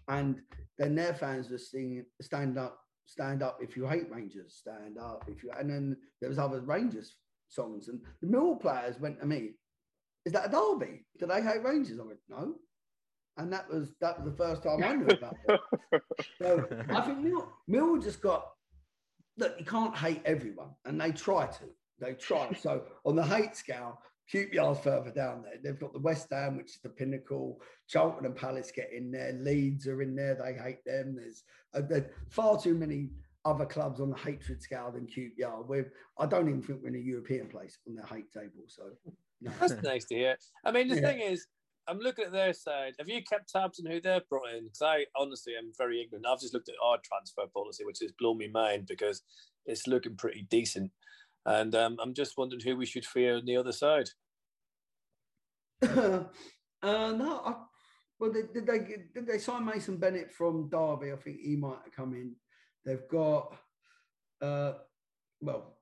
And 0.07 0.41
then 0.78 0.95
their 0.95 1.13
fans 1.13 1.49
were 1.49 1.57
singing 1.57 2.05
stand 2.22 2.57
up, 2.57 2.80
stand 3.05 3.43
up 3.43 3.59
if 3.61 3.76
you 3.76 3.88
hate 3.88 4.09
Rangers, 4.09 4.55
stand 4.55 4.97
up 4.97 5.26
if 5.28 5.43
you 5.43 5.51
and 5.57 5.70
then 5.70 5.97
there 6.22 6.30
was 6.30 6.39
other 6.39 6.61
Rangers 6.61 7.15
songs. 7.49 7.88
And 7.88 7.99
the 8.22 8.28
Millwall 8.28 8.59
players 8.59 8.99
went 8.99 9.20
to 9.20 9.26
me, 9.26 9.55
Is 10.26 10.34
that 10.34 10.47
a 10.47 10.49
derby? 10.49 11.05
Do 11.20 11.26
they 11.26 11.41
hate 11.41 11.63
Rangers? 11.63 11.99
I 11.99 12.03
went, 12.03 12.20
No. 12.30 12.55
And 13.38 13.53
that 13.53 13.70
was 13.70 13.93
that 14.01 14.18
was 14.18 14.32
the 14.32 14.38
first 14.38 14.63
time 14.63 14.84
I 14.84 14.95
knew 14.95 15.05
about 15.07 15.36
it. 15.47 15.59
So 16.41 16.68
I 16.89 17.01
think 17.01 17.20
Mill, 17.20 17.47
Mill 17.68 17.97
just 17.97 18.22
got 18.22 18.47
look, 19.38 19.55
you 19.59 19.65
can't 19.65 19.95
hate 19.95 20.22
everyone, 20.26 20.70
and 20.86 20.99
they 20.99 21.11
try 21.11 21.45
to. 21.45 21.65
They 22.00 22.14
try. 22.14 22.54
So 22.54 22.84
on 23.06 23.16
the 23.16 23.24
hate 23.26 23.56
scale, 23.56 24.00
QPR's 24.34 24.80
further 24.80 25.12
down 25.12 25.43
there. 25.43 25.54
They've 25.64 25.80
got 25.80 25.93
the 25.93 26.00
West 26.00 26.28
Ham, 26.32 26.58
which 26.58 26.72
is 26.76 26.80
the 26.84 26.89
pinnacle. 26.89 27.60
Charlton 27.88 28.26
and 28.26 28.36
Palace 28.36 28.72
get 28.76 28.91
in 28.91 29.12
there. 29.12 29.34
Leeds 29.34 29.88
are 29.88 30.02
in 30.02 30.16
there. 30.16 30.36
They 30.36 30.54
hate 30.62 30.84
them. 30.86 31.16
There's, 31.16 31.43
uh, 31.74 31.82
there's 31.88 32.12
far 32.30 32.60
too 32.62 32.76
many 32.76 33.10
other 33.45 33.66
clubs 33.66 34.02
on 34.02 34.10
the 34.10 34.18
hatred 34.18 34.62
scale 34.62 34.91
than 34.91 35.08
QPR. 35.08 35.66
We're, 35.66 35.93
I 36.20 36.26
don't 36.26 36.50
even 36.50 36.62
think 36.62 36.82
we're 36.82 36.89
in 36.89 36.95
a 36.95 37.00
European 37.00 37.48
place 37.48 37.78
on 37.88 37.95
their 37.95 38.06
hate 38.06 38.32
table. 38.34 38.66
So 38.68 38.84
no. 39.41 39.52
That's 39.60 39.82
nice 39.82 40.06
to 40.06 40.16
hear. 40.16 40.38
I 40.66 40.72
mean, 40.72 40.89
the 40.89 40.95
Yeah. 40.95 41.08
thing 41.08 41.22
is, 41.22 41.48
I'm 41.88 42.00
looking 42.00 42.26
at 42.26 42.34
their 42.34 42.52
side. 42.52 42.95
Have 43.00 43.08
you 43.08 43.24
kept 43.24 43.50
tabs 43.50 43.80
on 43.80 43.89
who 43.89 44.02
they've 44.02 44.28
brought 44.28 44.50
in? 44.54 44.66
Because 44.66 44.82
I 44.82 45.06
honestly 45.16 45.54
am 45.58 45.72
very 45.78 46.02
ignorant. 46.02 46.26
I've 46.28 46.41
just 46.41 46.54
looked 46.54 46.68
at 46.68 46.76
our 46.84 46.98
transfer 47.02 47.43
policy, 47.54 47.86
which 47.86 48.00
has 48.02 48.12
blown 48.20 48.38
me 48.39 48.50
mind 48.50 48.88
because 48.88 49.22
it's 49.66 49.88
looking 49.88 50.18
pretty 50.18 50.45
decent. 50.50 50.91
And 51.48 51.74
um, 51.76 51.98
I'm 52.02 52.14
just 52.14 52.38
wondering 52.38 52.62
who 52.62 52.76
we 52.76 52.86
should 52.86 53.06
fear 53.06 53.38
on 53.38 53.45
the 53.45 53.56
other 53.56 53.72
side. 53.72 54.10
uh, 55.82 56.26
no, 56.84 57.41
I, 57.45 57.56
well, 58.20 58.34
did, 58.34 58.54
did 58.54 58.68
they 58.68 58.80
did 59.14 59.26
they 59.26 59.38
sign 59.38 59.64
Mason 59.64 59.95
Bennett 59.95 60.34
from 60.34 60.68
Derby? 60.70 61.14
I 61.14 61.16
think 61.16 61.39
he 61.39 61.56
might 61.56 61.80
have 61.86 61.95
come 61.95 62.14
in. 62.14 62.36
They've 62.84 63.08
got, 63.10 63.56
uh, 64.41 64.74
well, 65.39 65.78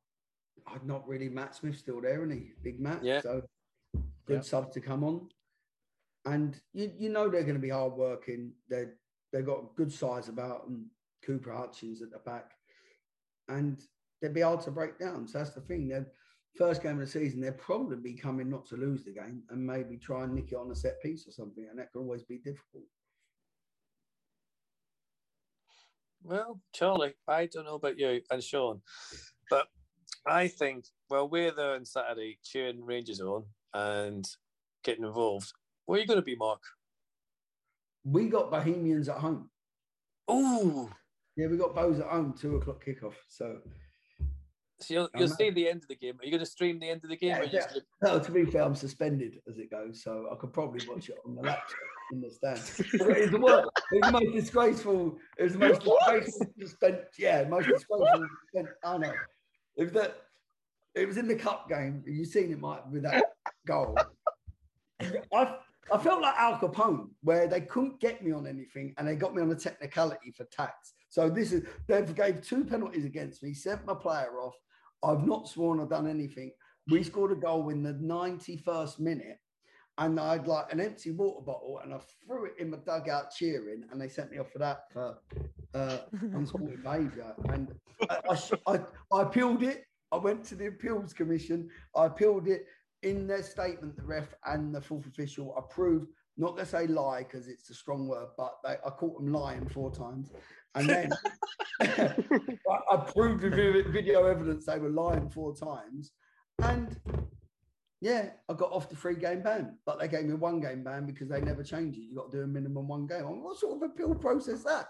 I'm 0.68 0.86
not 0.86 1.07
really 1.07 1.30
Matt 1.30 1.55
Smith 1.55 1.78
still 1.78 1.99
there, 1.99 2.24
isn't 2.24 2.38
he? 2.38 2.51
Big 2.61 2.80
Matt. 2.80 3.03
Yeah. 3.03 3.22
So 3.22 3.41
good 4.26 4.38
Yeah. 4.38 4.41
sub 4.41 4.72
to 4.74 4.82
come 4.82 5.03
on, 5.03 5.30
and 6.26 6.59
you 6.74 6.91
you 6.95 7.09
know 7.09 7.28
they're 7.28 7.41
going 7.41 7.55
to 7.55 7.59
be 7.59 7.70
hard 7.70 7.93
working. 7.93 8.53
They 8.70 8.86
they've 9.34 9.45
got 9.45 9.76
good 9.76 9.91
size 9.91 10.30
about 10.30 10.66
them. 10.66 10.91
Cooper 11.24 11.53
Hutchins 11.53 12.03
at 12.03 12.11
the 12.11 12.20
back, 12.20 12.51
and 13.47 13.82
they'd 14.26 14.34
be 14.34 14.41
hard 14.41 14.61
to 14.61 14.71
break 14.71 14.97
down. 14.97 15.28
So 15.28 15.38
that's 15.38 15.51
the 15.51 15.61
thing. 15.61 15.88
They're 15.88 16.07
first 16.55 16.82
game 16.82 16.93
of 16.93 16.99
the 16.99 17.07
season, 17.07 17.41
they'll 17.41 17.51
probably 17.53 17.97
be 17.97 18.13
coming 18.13 18.49
not 18.49 18.65
to 18.67 18.76
lose 18.76 19.03
the 19.03 19.11
game 19.11 19.43
and 19.49 19.65
maybe 19.65 19.97
try 19.97 20.23
and 20.23 20.34
nick 20.34 20.51
it 20.51 20.55
on 20.55 20.71
a 20.71 20.76
set 20.76 21.01
piece 21.01 21.28
or 21.28 21.32
something, 21.32 21.67
and 21.69 21.78
that 21.78 21.91
could 21.91 21.99
always 21.99 22.23
be 22.23 22.38
difficult. 22.38 22.84
Well, 26.23 26.59
Charlie, 26.73 27.13
I 27.28 27.45
don't 27.45 27.65
know 27.65 27.76
about 27.76 27.99
you 27.99 28.21
and 28.32 28.43
Sean, 28.43 28.82
but 29.49 29.67
I 30.26 30.47
think, 30.47 30.86
well, 31.09 31.30
we're 31.30 31.51
there 31.51 31.76
on 31.76 31.86
Saturday 31.86 32.39
cheering 32.43 32.84
Rangers 32.84 33.21
on 33.21 33.43
and 33.73 34.26
getting 34.84 35.05
involved. 35.05 35.53
Where 35.86 35.99
are 35.99 36.01
you 36.01 36.07
going 36.07 36.19
to 36.19 36.26
be, 36.26 36.36
Mark? 36.36 36.61
We 38.03 38.28
got 38.30 38.49
Bohemians 38.49 39.09
at 39.09 39.17
home. 39.17 39.49
Ooh, 40.32 40.89
Yeah, 41.36 41.47
we 41.47 41.57
got 41.57 41.76
Bohs 41.76 41.99
at 41.99 42.07
home, 42.07 42.34
two 42.39 42.55
o'clock 42.55 42.84
kickoff. 42.84 43.13
So, 43.28 43.59
so 44.86 44.93
you'll, 44.93 45.09
oh, 45.13 45.19
you'll 45.19 45.27
see 45.29 45.49
the 45.49 45.67
end 45.67 45.81
of 45.81 45.88
the 45.88 45.95
game. 45.95 46.15
Are 46.19 46.25
you 46.25 46.31
going 46.31 46.39
to 46.39 46.45
stream 46.45 46.79
the 46.79 46.89
end 46.89 47.03
of 47.03 47.09
the 47.09 47.17
game? 47.17 47.29
Yeah, 47.29 47.43
you 47.43 47.51
just 47.51 47.81
no, 48.03 48.19
to 48.19 48.31
be 48.31 48.45
fair, 48.45 48.63
I'm 48.63 48.75
suspended 48.75 49.41
as 49.49 49.57
it 49.57 49.71
goes, 49.71 50.03
so 50.03 50.27
I 50.31 50.36
could 50.36 50.53
probably 50.53 50.86
watch 50.88 51.09
it 51.09 51.17
on 51.25 51.36
the 51.36 51.41
laptop 51.41 51.75
in 52.11 52.21
the 52.21 52.29
stand. 52.29 52.57
It's 52.57 53.31
the, 53.31 53.39
worst, 53.39 53.69
it's 53.91 54.07
the 54.07 54.11
most 54.11 54.33
disgraceful. 54.33 55.17
It 55.38 55.43
was 55.43 55.53
the 55.53 55.59
most 55.59 55.81
disgraceful 55.83 56.47
suspend. 56.59 56.99
Yeah, 57.17 57.43
most 57.49 57.67
disgraceful. 57.67 58.27
Suspend, 58.53 58.67
I 58.83 58.97
know. 58.97 59.13
Was 59.77 59.91
that. 59.93 60.17
It 60.93 61.07
was 61.07 61.17
in 61.17 61.27
the 61.27 61.36
cup 61.36 61.67
game. 61.67 62.03
You've 62.05 62.29
seen 62.29 62.51
it, 62.51 62.59
Mike, 62.59 62.83
with 62.89 63.03
that 63.03 63.21
goal. 63.67 63.97
I 65.33 65.57
I 65.91 65.99
felt 65.99 66.21
like 66.21 66.36
Al 66.38 66.57
Capone, 66.57 67.09
where 67.21 67.47
they 67.47 67.61
couldn't 67.61 67.99
get 67.99 68.23
me 68.23 68.31
on 68.31 68.47
anything, 68.47 68.95
and 68.97 69.07
they 69.07 69.15
got 69.15 69.36
me 69.36 69.41
on 69.41 69.51
a 69.51 69.55
technicality 69.55 70.31
for 70.31 70.45
tax. 70.45 70.93
So 71.09 71.29
this 71.29 71.53
is 71.53 71.63
they 71.88 72.01
gave 72.01 72.41
two 72.41 72.65
penalties 72.65 73.05
against 73.05 73.43
me, 73.43 73.53
sent 73.53 73.86
my 73.86 73.93
player 73.93 74.39
off. 74.39 74.55
I've 75.06 75.26
not 75.26 75.47
sworn 75.47 75.80
I've 75.80 75.89
done 75.89 76.08
anything. 76.08 76.51
We 76.89 77.03
scored 77.03 77.32
a 77.32 77.36
goal 77.36 77.70
in 77.70 77.84
the 77.84 77.93
91st 77.93 78.99
minute, 78.99 79.39
and 79.97 80.20
I'd 80.20 80.47
like 80.47 80.72
an 80.72 80.80
empty 80.80 81.12
water 81.12 81.41
bottle, 81.41 81.80
and 81.84 81.93
I 81.93 81.99
threw 82.26 82.45
it 82.45 82.53
in 82.60 82.72
my 82.72 82.78
dugout 82.78 83.32
cheering, 83.32 83.84
and 83.91 83.99
they 83.99 84.10
sent 84.10 84.32
me 84.32 84.39
off 84.39 84.51
for 84.51 84.60
that 84.60 84.91
for 84.91 85.18
uh, 85.74 85.97
unsporting 86.34 86.82
behaviour. 86.84 87.34
And 87.49 87.74
I, 88.10 88.20
I, 88.30 88.74
I, 88.74 88.80
I 89.12 89.22
appealed 89.22 89.64
it. 89.64 89.86
I 90.12 90.18
went 90.18 90.43
to 90.45 90.56
the 90.56 90.68
appeals 90.68 91.14
commission. 91.14 91.70
I 91.95 92.06
appealed 92.06 92.47
it 92.47 92.66
in 93.03 93.28
their 93.28 93.43
statement. 93.43 93.95
The 93.95 94.03
ref 94.03 94.34
and 94.45 94.74
the 94.74 94.82
fourth 94.82 95.08
official 95.08 95.56
approved. 95.58 96.08
Not 96.38 96.57
to 96.57 96.65
say 96.65 96.88
lie 96.88 97.23
because 97.23 97.47
it's 97.47 97.69
a 97.69 97.73
strong 97.73 98.07
word, 98.07 98.27
but 98.38 98.55
they, 98.63 98.71
I 98.86 98.89
caught 98.89 99.21
them 99.21 99.31
lying 99.31 99.67
four 99.69 99.89
times, 99.89 100.31
and 100.75 100.89
then 100.89 101.11
I, 101.81 102.97
proved 103.13 103.43
with 103.43 103.93
video 103.93 104.25
evidence 104.25 104.65
they 104.65 104.79
were 104.79 104.89
lying 104.89 105.29
four 105.29 105.55
times, 105.55 106.11
and 106.61 106.99
yeah, 108.01 108.29
I 108.49 108.53
got 108.53 108.71
off 108.71 108.89
the 108.89 108.95
three 108.95 109.15
game 109.15 109.41
ban, 109.41 109.77
but 109.86 109.99
they 109.99 110.07
gave 110.07 110.25
me 110.25 110.33
one 110.33 110.59
game 110.59 110.83
ban 110.83 111.05
because 111.05 111.29
they 111.29 111.41
never 111.41 111.63
change 111.63 111.95
it. 111.95 112.01
You 112.01 112.15
got 112.15 112.31
to 112.31 112.38
do 112.38 112.43
a 112.43 112.47
minimum 112.47 112.88
one 112.88 113.07
game. 113.07 113.23
What 113.41 113.57
sort 113.57 113.77
of 113.77 113.89
appeal 113.89 114.13
process 114.13 114.63
that? 114.63 114.88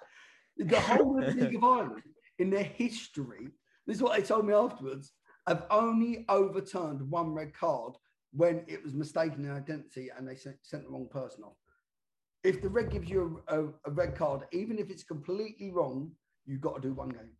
The 0.58 0.80
whole 0.80 1.20
League 1.20 1.56
of 1.56 1.64
Ireland 1.64 2.02
in 2.40 2.50
their 2.50 2.64
history, 2.64 3.50
this 3.86 3.98
is 3.98 4.04
what 4.04 4.18
they 4.18 4.24
told 4.24 4.46
me 4.48 4.54
afterwards, 4.54 5.12
have 5.48 5.66
only 5.70 6.26
overturned 6.28 7.02
one 7.10 7.30
red 7.30 7.54
card 7.54 7.94
when 8.36 8.64
it 8.68 8.84
was 8.84 8.94
mistaken 8.94 9.46
in 9.46 9.52
identity 9.52 10.10
and 10.16 10.28
they 10.28 10.36
sent, 10.36 10.58
sent 10.62 10.84
the 10.84 10.90
wrong 10.90 11.08
person 11.10 11.44
off. 11.44 11.58
If 12.44 12.62
the 12.62 12.70
red 12.70 12.92
gives 12.92 13.10
you 13.10 13.42
a, 13.48 13.60
a, 13.60 13.68
a 13.86 13.92
red 13.92 14.16
card, 14.16 14.42
even 14.52 14.78
if 14.78 14.90
it's 14.90 15.04
completely 15.04 15.72
wrong, 15.72 16.12
you've 16.46 16.62
got 16.62 16.76
to 16.76 16.82
do 16.82 16.94
one 16.94 17.10
game. 17.10 17.32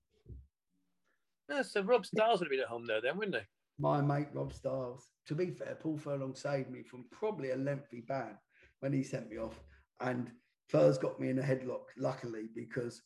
No, 1.50 1.62
so 1.62 1.82
Rob 1.82 2.06
Styles 2.06 2.40
would 2.40 2.46
have 2.46 2.52
been 2.52 2.62
at 2.62 2.68
home 2.68 2.88
there 2.88 3.02
then, 3.02 3.18
wouldn't 3.18 3.36
he? 3.36 3.42
my 3.78 4.02
mate 4.02 4.28
Rob 4.34 4.54
Styles. 4.54 5.12
To 5.28 5.36
be 5.36 5.52
fair, 5.52 5.78
Paul 5.80 5.98
Furlong 5.98 6.36
saved 6.36 6.70
me 6.70 6.84
from 6.84 7.06
probably 7.12 7.52
a 7.52 7.58
lengthy 7.58 8.04
ban 8.08 8.38
when 8.80 8.94
he 8.94 9.04
sent 9.04 9.30
me 9.30 9.38
off. 9.38 9.60
And 10.00 10.32
Furs 10.70 10.98
got 10.98 11.20
me 11.20 11.30
in 11.30 11.40
a 11.40 11.44
headlock, 11.44 11.86
luckily, 11.98 12.50
because 12.56 13.02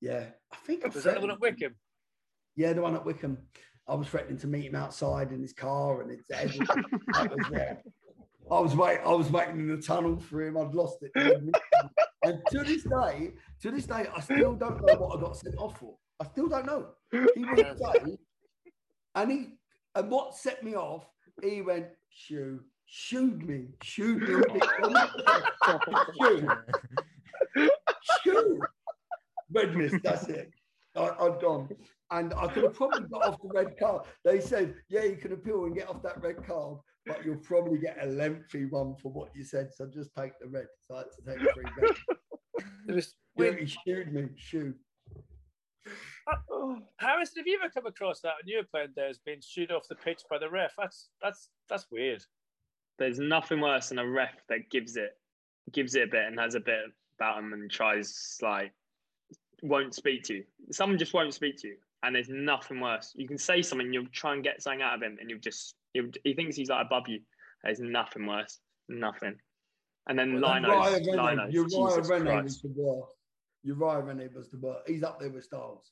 yeah, 0.00 0.26
I 0.52 0.56
think 0.56 0.84
Was 0.94 1.04
that 1.04 1.14
the 1.16 1.20
one 1.20 1.30
at 1.30 1.40
Wycombe? 1.40 1.74
Yeah, 2.56 2.72
the 2.72 2.82
one 2.82 2.94
at 2.94 3.04
Wycombe. 3.04 3.38
I 3.88 3.94
was 3.94 4.08
threatening 4.08 4.38
to 4.38 4.46
meet 4.46 4.66
him 4.66 4.74
outside 4.74 5.32
in 5.32 5.40
his 5.40 5.52
car, 5.52 6.02
and 6.02 6.10
it's 6.10 6.30
everything. 6.30 6.66
Was, 7.14 7.46
yeah. 7.50 7.74
I 8.50 8.60
was 8.60 8.74
wait. 8.74 8.98
I 9.04 9.12
was 9.12 9.30
waiting 9.30 9.58
in 9.60 9.68
the 9.68 9.76
tunnel 9.82 10.18
for 10.18 10.42
him. 10.42 10.56
I'd 10.56 10.74
lost 10.74 11.02
it. 11.02 11.12
And 12.24 12.40
to 12.50 12.64
this 12.64 12.82
day, 12.82 13.32
to 13.60 13.70
this 13.70 13.86
day, 13.86 14.06
I 14.14 14.20
still 14.20 14.54
don't 14.54 14.84
know 14.84 14.94
what 14.94 15.18
I 15.18 15.20
got 15.20 15.36
sent 15.36 15.56
off 15.58 15.78
for. 15.78 15.94
I 16.18 16.24
still 16.24 16.48
don't 16.48 16.66
know. 16.66 16.86
He 17.12 17.44
would 17.44 17.78
say, 17.78 18.18
and 19.14 19.30
he 19.30 19.46
and 19.94 20.10
what 20.10 20.34
set 20.34 20.64
me 20.64 20.74
off, 20.74 21.04
he 21.42 21.62
went, 21.62 21.86
shoo, 22.10 22.60
shooed 22.86 23.46
me, 23.46 23.68
shooed 23.82 24.22
me. 24.22 24.60
shoo, 26.20 26.48
shoo. 28.24 28.60
Red 29.52 29.76
mist, 29.76 29.96
that's 30.02 30.28
it. 30.28 30.50
I, 30.98 31.26
I'd 31.26 31.40
gone. 31.40 31.68
And 32.10 32.32
I 32.34 32.46
could 32.48 32.64
have 32.64 32.74
probably 32.74 33.02
got 33.08 33.24
off 33.26 33.42
the 33.42 33.48
red 33.52 33.78
card. 33.78 34.06
They 34.24 34.40
said, 34.40 34.74
yeah, 34.88 35.04
you 35.04 35.16
can 35.16 35.32
appeal 35.32 35.64
and 35.64 35.74
get 35.74 35.88
off 35.88 36.02
that 36.02 36.22
red 36.22 36.44
card, 36.46 36.78
but 37.06 37.24
you'll 37.24 37.36
probably 37.36 37.78
get 37.78 37.98
a 38.02 38.06
lengthy 38.06 38.64
one 38.64 38.94
for 38.96 39.12
what 39.12 39.28
you 39.34 39.44
said. 39.44 39.68
So 39.74 39.86
just 39.86 40.10
take 40.16 40.32
the 40.40 40.48
red. 40.48 40.66
So 40.80 40.94
I 40.96 40.98
had 40.98 41.06
to 41.12 41.38
take 41.44 41.54
three 41.54 41.64
red. 41.80 41.96
It 42.88 42.94
was 42.94 43.14
Yeah, 43.36 43.50
weird. 43.50 43.60
he 43.60 43.66
shooed 43.66 44.12
me, 44.12 44.28
shoot. 44.36 44.74
Uh, 46.26 46.74
Harrison, 46.98 47.38
have 47.38 47.46
you 47.46 47.58
ever 47.62 47.70
come 47.70 47.86
across 47.86 48.20
that 48.20 48.34
when 48.42 48.46
you 48.48 48.56
were 48.58 48.64
playing 48.64 48.88
there 48.96 49.08
as 49.08 49.18
being 49.18 49.40
shooed 49.46 49.70
off 49.70 49.86
the 49.88 49.94
pitch 49.94 50.22
by 50.30 50.38
the 50.38 50.48
ref? 50.50 50.72
That's 50.76 51.08
that's 51.22 51.48
that's 51.68 51.86
weird. 51.90 52.22
There's 52.98 53.18
nothing 53.18 53.60
worse 53.60 53.90
than 53.90 53.98
a 53.98 54.06
ref 54.08 54.34
that 54.48 54.70
gives 54.70 54.96
it 54.96 55.10
gives 55.72 55.94
it 55.94 56.08
a 56.08 56.10
bit 56.10 56.24
and 56.26 56.38
has 56.40 56.54
a 56.54 56.60
bit 56.60 56.80
about 57.18 57.38
him 57.38 57.52
and 57.52 57.70
tries 57.70 58.36
like 58.42 58.72
won't 59.62 59.94
speak 59.94 60.22
to 60.24 60.34
you. 60.34 60.44
Someone 60.70 60.98
just 60.98 61.14
won't 61.14 61.34
speak 61.34 61.56
to 61.58 61.68
you, 61.68 61.76
and 62.02 62.14
there's 62.14 62.28
nothing 62.28 62.80
worse. 62.80 63.12
You 63.16 63.26
can 63.26 63.38
say 63.38 63.62
something, 63.62 63.92
you'll 63.92 64.06
try 64.12 64.34
and 64.34 64.42
get 64.42 64.62
something 64.62 64.82
out 64.82 64.94
of 64.94 65.02
him, 65.02 65.16
and 65.20 65.28
you'll 65.30 65.40
just 65.40 65.74
you 65.94 66.10
he 66.24 66.34
thinks 66.34 66.56
he's 66.56 66.68
like 66.70 66.84
above 66.86 67.08
you. 67.08 67.20
There's 67.64 67.80
nothing 67.80 68.26
worse, 68.26 68.58
nothing. 68.88 69.34
And 70.08 70.18
then 70.18 70.40
Well, 70.40 70.50
Linos, 70.52 71.04
Uriah 71.04 71.16
Rennie- 71.16 71.42
Linos, 71.42 71.52
Uriah 71.52 71.68
Jesus 71.68 72.08
Rennie 72.08 72.24
was 72.24 72.42
Christ. 72.42 72.62
the 72.62 72.68
worst. 72.76 73.12
Uriah 73.64 74.00
Rennie 74.00 74.28
was 74.34 74.48
the 74.50 74.58
worst. 74.58 74.88
He's 74.88 75.02
up 75.02 75.18
there 75.20 75.30
with 75.30 75.44
Styles. 75.44 75.90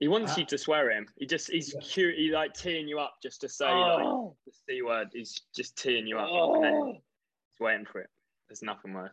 He 0.00 0.06
wants 0.06 0.34
Uh, 0.36 0.40
you 0.40 0.46
to 0.46 0.58
swear 0.58 0.90
at 0.90 0.96
him. 0.98 1.06
He 1.16 1.26
just 1.26 1.50
he's 1.50 1.74
Yeah. 1.74 1.80
cute. 1.80 2.14
He 2.16 2.30
like 2.30 2.54
teeing 2.54 2.86
you 2.86 3.00
up 3.00 3.14
just 3.22 3.40
to 3.40 3.48
say 3.48 3.66
Oh. 3.68 4.26
like 4.28 4.36
the 4.46 4.52
c 4.74 4.82
word. 4.82 5.08
He's 5.12 5.40
just 5.56 5.76
teeing 5.78 6.06
you 6.06 6.18
up, 6.18 6.28
and 6.30 6.64
then 6.64 6.74
Oh. 6.74 6.92
he's 6.92 7.58
waiting 7.60 7.86
for 7.86 8.00
it. 8.02 8.10
There's 8.48 8.62
nothing 8.62 8.92
worse. 8.92 9.12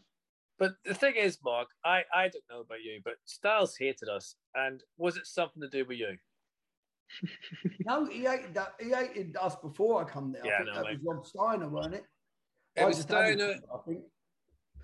But 0.57 0.73
the 0.85 0.93
thing 0.93 1.15
is, 1.17 1.37
Mark, 1.43 1.67
I, 1.83 2.03
I 2.13 2.29
don't 2.29 2.43
know 2.49 2.61
about 2.61 2.81
you, 2.81 3.01
but 3.03 3.15
Styles 3.25 3.75
hated 3.77 4.07
us. 4.07 4.35
And 4.53 4.81
was 4.97 5.17
it 5.17 5.27
something 5.27 5.61
to 5.61 5.69
do 5.69 5.85
with 5.85 5.97
you? 5.97 6.17
No, 7.85 8.05
he 8.05 8.23
hated 8.23 8.55
that. 8.55 8.73
He 8.79 8.89
hated 8.89 9.37
us 9.39 9.55
before 9.55 10.01
I 10.01 10.05
come 10.05 10.31
there. 10.31 10.41
Yeah, 10.43 10.53
I 10.53 10.57
think 10.57 10.67
no, 10.69 10.73
that 10.75 10.83
mate. 10.85 10.99
was 11.03 11.15
Rob 11.15 11.25
Steiner, 11.27 11.69
weren't 11.69 11.93
it? 11.93 12.05
It 12.75 12.81
I 12.81 12.85
was 12.85 12.97
Steiner. 12.97 13.51
it, 13.51 13.63
I 13.73 13.77
think. 13.85 13.99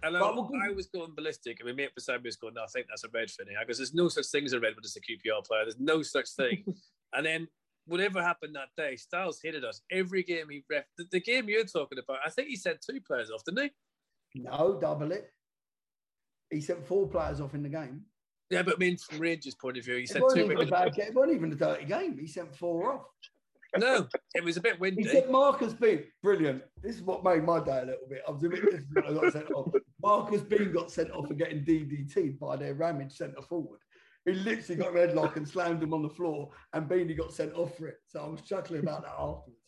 And 0.04 0.18
I, 0.18 0.22
we'll 0.22 0.50
I 0.64 0.72
was 0.72 0.88
going 0.88 1.14
ballistic, 1.16 1.60
and 1.60 1.68
my 1.68 1.74
mate 1.74 1.96
beside 1.96 2.18
me 2.24 2.28
was 2.28 2.36
going, 2.36 2.54
"No, 2.54 2.64
I 2.64 2.68
think 2.68 2.88
that's 2.90 3.04
a 3.04 3.10
red 3.14 3.30
Finney." 3.30 3.52
I 3.60 3.66
goes, 3.66 3.78
"There's 3.78 3.94
no 3.94 4.08
such 4.08 4.28
thing 4.28 4.46
as 4.46 4.54
a 4.54 4.60
red 4.60 4.76
when 4.76 4.84
it's 4.84 4.96
a 4.96 5.02
QPR 5.02 5.46
player. 5.46 5.64
There's 5.64 5.80
no 5.80 6.02
such 6.02 6.30
thing." 6.30 6.64
and 7.14 7.26
then 7.26 7.48
whatever 7.86 8.22
happened 8.22 8.56
that 8.56 8.70
day, 8.78 8.96
Styles 8.96 9.40
hated 9.44 9.64
us 9.64 9.82
every 9.92 10.24
game 10.24 10.48
he 10.50 10.64
ref. 10.70 10.86
The, 10.98 11.06
the 11.12 11.20
game 11.20 11.50
you're 11.50 11.66
talking 11.66 12.00
about, 12.00 12.20
I 12.26 12.30
think 12.30 12.48
he 12.48 12.56
sent 12.56 12.82
two 12.82 13.02
players 13.02 13.32
off, 13.32 13.44
didn't 13.46 13.64
he? 13.64 14.42
No, 14.42 14.78
double 14.80 15.12
it. 15.12 15.32
He 16.52 16.62
sent 16.62 16.86
four 16.86 17.08
players 17.08 17.42
off 17.42 17.54
in 17.56 17.64
the 17.64 17.70
game. 17.70 18.02
Yeah, 18.50 18.64
but 18.64 18.76
I 18.76 18.78
mean, 18.78 18.98
from 18.98 19.20
Rangers' 19.20 19.56
point 19.56 19.78
of 19.78 19.86
view, 19.86 19.96
he 19.96 20.04
It 20.04 20.10
sent 20.10 20.26
two. 20.34 20.42
even 20.42 20.60
a 20.60 20.66
bad 20.66 20.94
game. 20.94 21.08
it 21.08 21.16
wasn't 21.16 21.36
even 21.38 21.52
a 21.54 21.56
dirty 21.56 21.86
game. 21.86 22.18
He 22.20 22.28
sent 22.28 22.54
four 22.56 22.94
off. 22.94 23.06
No, 23.78 24.06
it 24.36 24.44
was 24.44 24.58
a 24.58 24.62
bit 24.62 24.78
windy. 24.82 25.04
He 25.04 25.08
said 25.08 25.30
Marcus 25.30 25.72
Bean, 25.74 26.04
brilliant. 26.22 26.62
This 26.84 26.98
is 26.98 27.04
what 27.04 27.24
made 27.24 27.46
my 27.46 27.64
day 27.64 27.80
a 27.84 27.86
little 27.86 28.08
bit. 28.10 28.22
I 28.28 28.32
was 28.32 28.44
a 28.44 28.50
bit 28.50 28.70
this 28.70 28.82
is 28.82 28.88
I 28.98 29.14
got 29.14 29.32
sent 29.32 29.50
off. 29.52 29.72
Marcus 30.04 30.42
Bean 30.42 30.74
got 30.74 30.92
sent 30.92 31.10
off 31.12 31.30
for 31.30 31.36
getting 31.36 31.64
DDT 31.64 32.38
by 32.38 32.58
their 32.58 32.74
Ramage 32.74 33.14
centre 33.14 33.42
forward. 33.42 33.80
He 34.26 34.34
literally 34.34 34.76
got 34.82 34.94
red 34.94 35.16
lock 35.16 35.38
and 35.38 35.48
slammed 35.48 35.82
him 35.82 35.94
on 35.94 36.02
the 36.04 36.10
floor, 36.10 36.50
and 36.74 36.90
Beanie 36.90 37.18
got 37.18 37.32
sent 37.34 37.54
off 37.54 37.78
for 37.78 37.88
it. 37.88 38.00
So 38.08 38.20
I 38.22 38.28
was 38.28 38.42
chuckling 38.42 38.82
about 38.82 39.04
that 39.04 39.16
afterwards. 39.18 39.62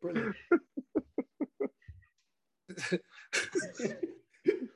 Brilliant. 0.00 0.34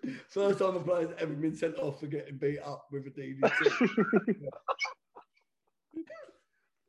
First 0.28 0.58
time 0.58 0.76
a 0.76 0.80
player's 0.80 1.10
ever 1.18 1.32
been 1.34 1.54
sent 1.56 1.76
off 1.78 2.00
for 2.00 2.06
getting 2.06 2.36
beat 2.38 2.58
up 2.60 2.86
with 2.92 3.06
a 3.06 3.10
DDT. 3.10 4.36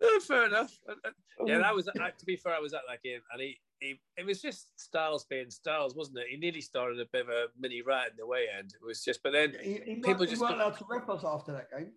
No, 0.02 0.20
fair 0.28 0.46
enough. 0.48 0.78
Uh, 0.88 0.94
uh, 1.06 1.46
Yeah, 1.46 1.60
that 1.60 1.76
was. 1.76 1.86
To 1.86 2.26
be 2.26 2.36
fair, 2.36 2.54
I 2.54 2.60
was 2.60 2.74
at 2.74 2.82
that 2.90 3.02
game, 3.04 3.22
and 3.32 3.42
he, 3.42 3.60
he, 3.80 4.00
it 4.18 4.26
was 4.26 4.42
just 4.42 4.70
Styles 4.80 5.26
being 5.26 5.50
Styles, 5.50 5.96
wasn't 5.96 6.20
it? 6.20 6.26
He 6.30 6.38
nearly 6.38 6.62
started 6.62 7.00
a 7.00 7.06
bit 7.12 7.22
of 7.22 7.30
a 7.30 7.46
mini 7.60 7.82
rat 7.82 8.08
in 8.12 8.18
the 8.18 8.26
way 8.28 8.46
end. 8.58 8.74
It 8.80 8.86
was 8.86 9.04
just, 9.04 9.22
but 9.24 9.34
then 9.34 9.54
he, 9.62 9.74
he, 9.86 9.96
People 9.96 10.10
weren't, 10.14 10.22
he 10.22 10.28
just 10.28 10.42
weren't 10.42 10.58
got- 10.58 10.62
allowed 10.68 10.78
to 10.78 10.86
rep 10.90 11.10
us 11.10 11.24
after 11.26 11.52
that 11.54 11.70
game. 11.72 11.92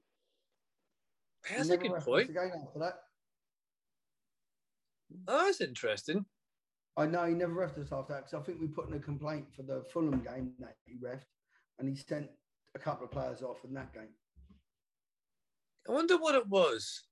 That's 1.56 1.70
a 1.70 1.76
good 1.78 1.92
point. 2.00 2.28
Again 2.30 2.52
after 2.66 2.78
that. 2.80 2.94
Oh, 5.26 5.44
that's 5.46 5.60
interesting. 5.60 6.24
I 6.97 7.07
know 7.07 7.24
he 7.24 7.34
never 7.34 7.55
refed 7.55 7.78
us 7.78 7.93
after 7.93 8.12
that 8.14 8.26
because 8.26 8.34
I 8.34 8.41
think 8.45 8.61
we 8.61 8.66
put 8.66 8.88
in 8.88 8.95
a 8.95 8.99
complaint 8.99 9.47
for 9.55 9.62
the 9.62 9.84
Fulham 9.93 10.20
game 10.22 10.53
that 10.59 10.76
he 10.84 10.97
refed, 10.99 11.24
and 11.78 11.88
he 11.88 11.95
sent 11.95 12.28
a 12.74 12.78
couple 12.78 13.05
of 13.05 13.11
players 13.12 13.43
off 13.43 13.64
in 13.64 13.72
that 13.74 13.93
game. 13.95 14.14
I 15.88 15.93
wonder 15.93 16.18
what 16.18 16.34
it 16.34 16.47
was. 16.49 17.05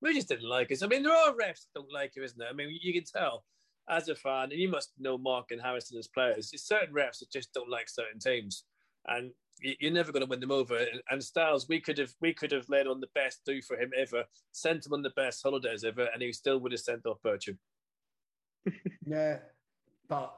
We 0.00 0.14
just 0.14 0.28
didn't 0.28 0.48
like 0.48 0.70
us. 0.70 0.82
I 0.82 0.86
mean, 0.86 1.02
there 1.02 1.12
are 1.12 1.32
refs 1.32 1.64
that 1.64 1.74
don't 1.74 1.92
like 1.92 2.14
you, 2.16 2.22
isn't 2.22 2.38
there? 2.38 2.48
I 2.48 2.52
mean, 2.52 2.76
you 2.80 2.92
can 2.92 3.04
tell 3.04 3.44
as 3.90 4.08
a 4.08 4.14
fan, 4.14 4.52
and 4.52 4.60
you 4.60 4.68
must 4.68 4.92
know 4.98 5.18
Mark 5.18 5.50
and 5.50 5.60
Harrison 5.60 5.98
as 5.98 6.08
players. 6.08 6.50
There's 6.50 6.62
certain 6.64 6.94
refs 6.94 7.18
that 7.18 7.32
just 7.32 7.52
don't 7.52 7.70
like 7.70 7.88
certain 7.88 8.20
teams, 8.20 8.64
and 9.06 9.32
you- 9.58 9.76
you're 9.80 9.92
never 9.92 10.12
going 10.12 10.24
to 10.24 10.28
win 10.28 10.40
them 10.40 10.52
over. 10.52 10.76
And- 11.10 11.24
Styles, 11.24 11.68
we 11.68 11.80
could 11.80 11.98
have 11.98 12.14
we 12.20 12.32
could 12.32 12.52
have 12.52 12.68
led 12.68 12.86
on 12.86 13.00
the 13.00 13.08
best 13.08 13.44
do 13.44 13.60
for 13.60 13.76
him 13.76 13.92
ever, 13.96 14.24
sent 14.52 14.86
him 14.86 14.92
on 14.92 15.02
the 15.02 15.10
best 15.10 15.42
holidays 15.42 15.84
ever, 15.84 16.04
and 16.04 16.22
he 16.22 16.32
still 16.32 16.58
would 16.60 16.72
have 16.72 16.80
sent 16.80 17.06
off 17.06 17.20
Bircham. 17.22 17.58
Yeah, 19.06 19.38
but 20.08 20.34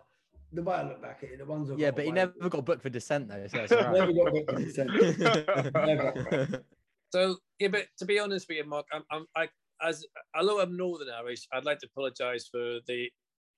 the 0.53 0.63
way 0.63 0.75
I 0.77 0.83
look 0.83 1.01
back 1.03 1.21
at 1.23 1.31
it, 1.31 1.39
the 1.39 1.45
ones 1.45 1.69
that 1.69 1.79
Yeah, 1.79 1.89
got 1.91 1.97
but 1.97 2.05
he 2.07 2.13
never 2.13 2.33
with- 2.41 2.53
got 2.53 2.65
booked 2.65 2.83
for 2.83 2.89
dissent 2.91 3.29
though, 3.29 3.47
so 3.47 3.61
it's 3.61 3.71
never 3.73 4.13
got 4.13 4.33
booked 4.33 4.51
for 4.51 4.59
dissent. 4.59 5.75
Never. 5.75 6.65
So 7.13 7.37
yeah, 7.59 7.69
but 7.69 7.87
to 7.99 8.05
be 8.05 8.19
honest 8.21 8.47
with 8.49 8.59
you, 8.59 8.65
Mark, 8.65 8.87
I'm, 8.93 9.03
I'm 9.11 9.27
I 9.37 9.49
as 9.83 10.05
although 10.37 10.61
I'm 10.61 10.77
Northern 10.77 11.09
Irish, 11.11 11.47
I'd 11.53 11.65
like 11.65 11.79
to 11.81 11.87
apologise 11.87 12.49
for 12.49 12.79
the 12.87 13.09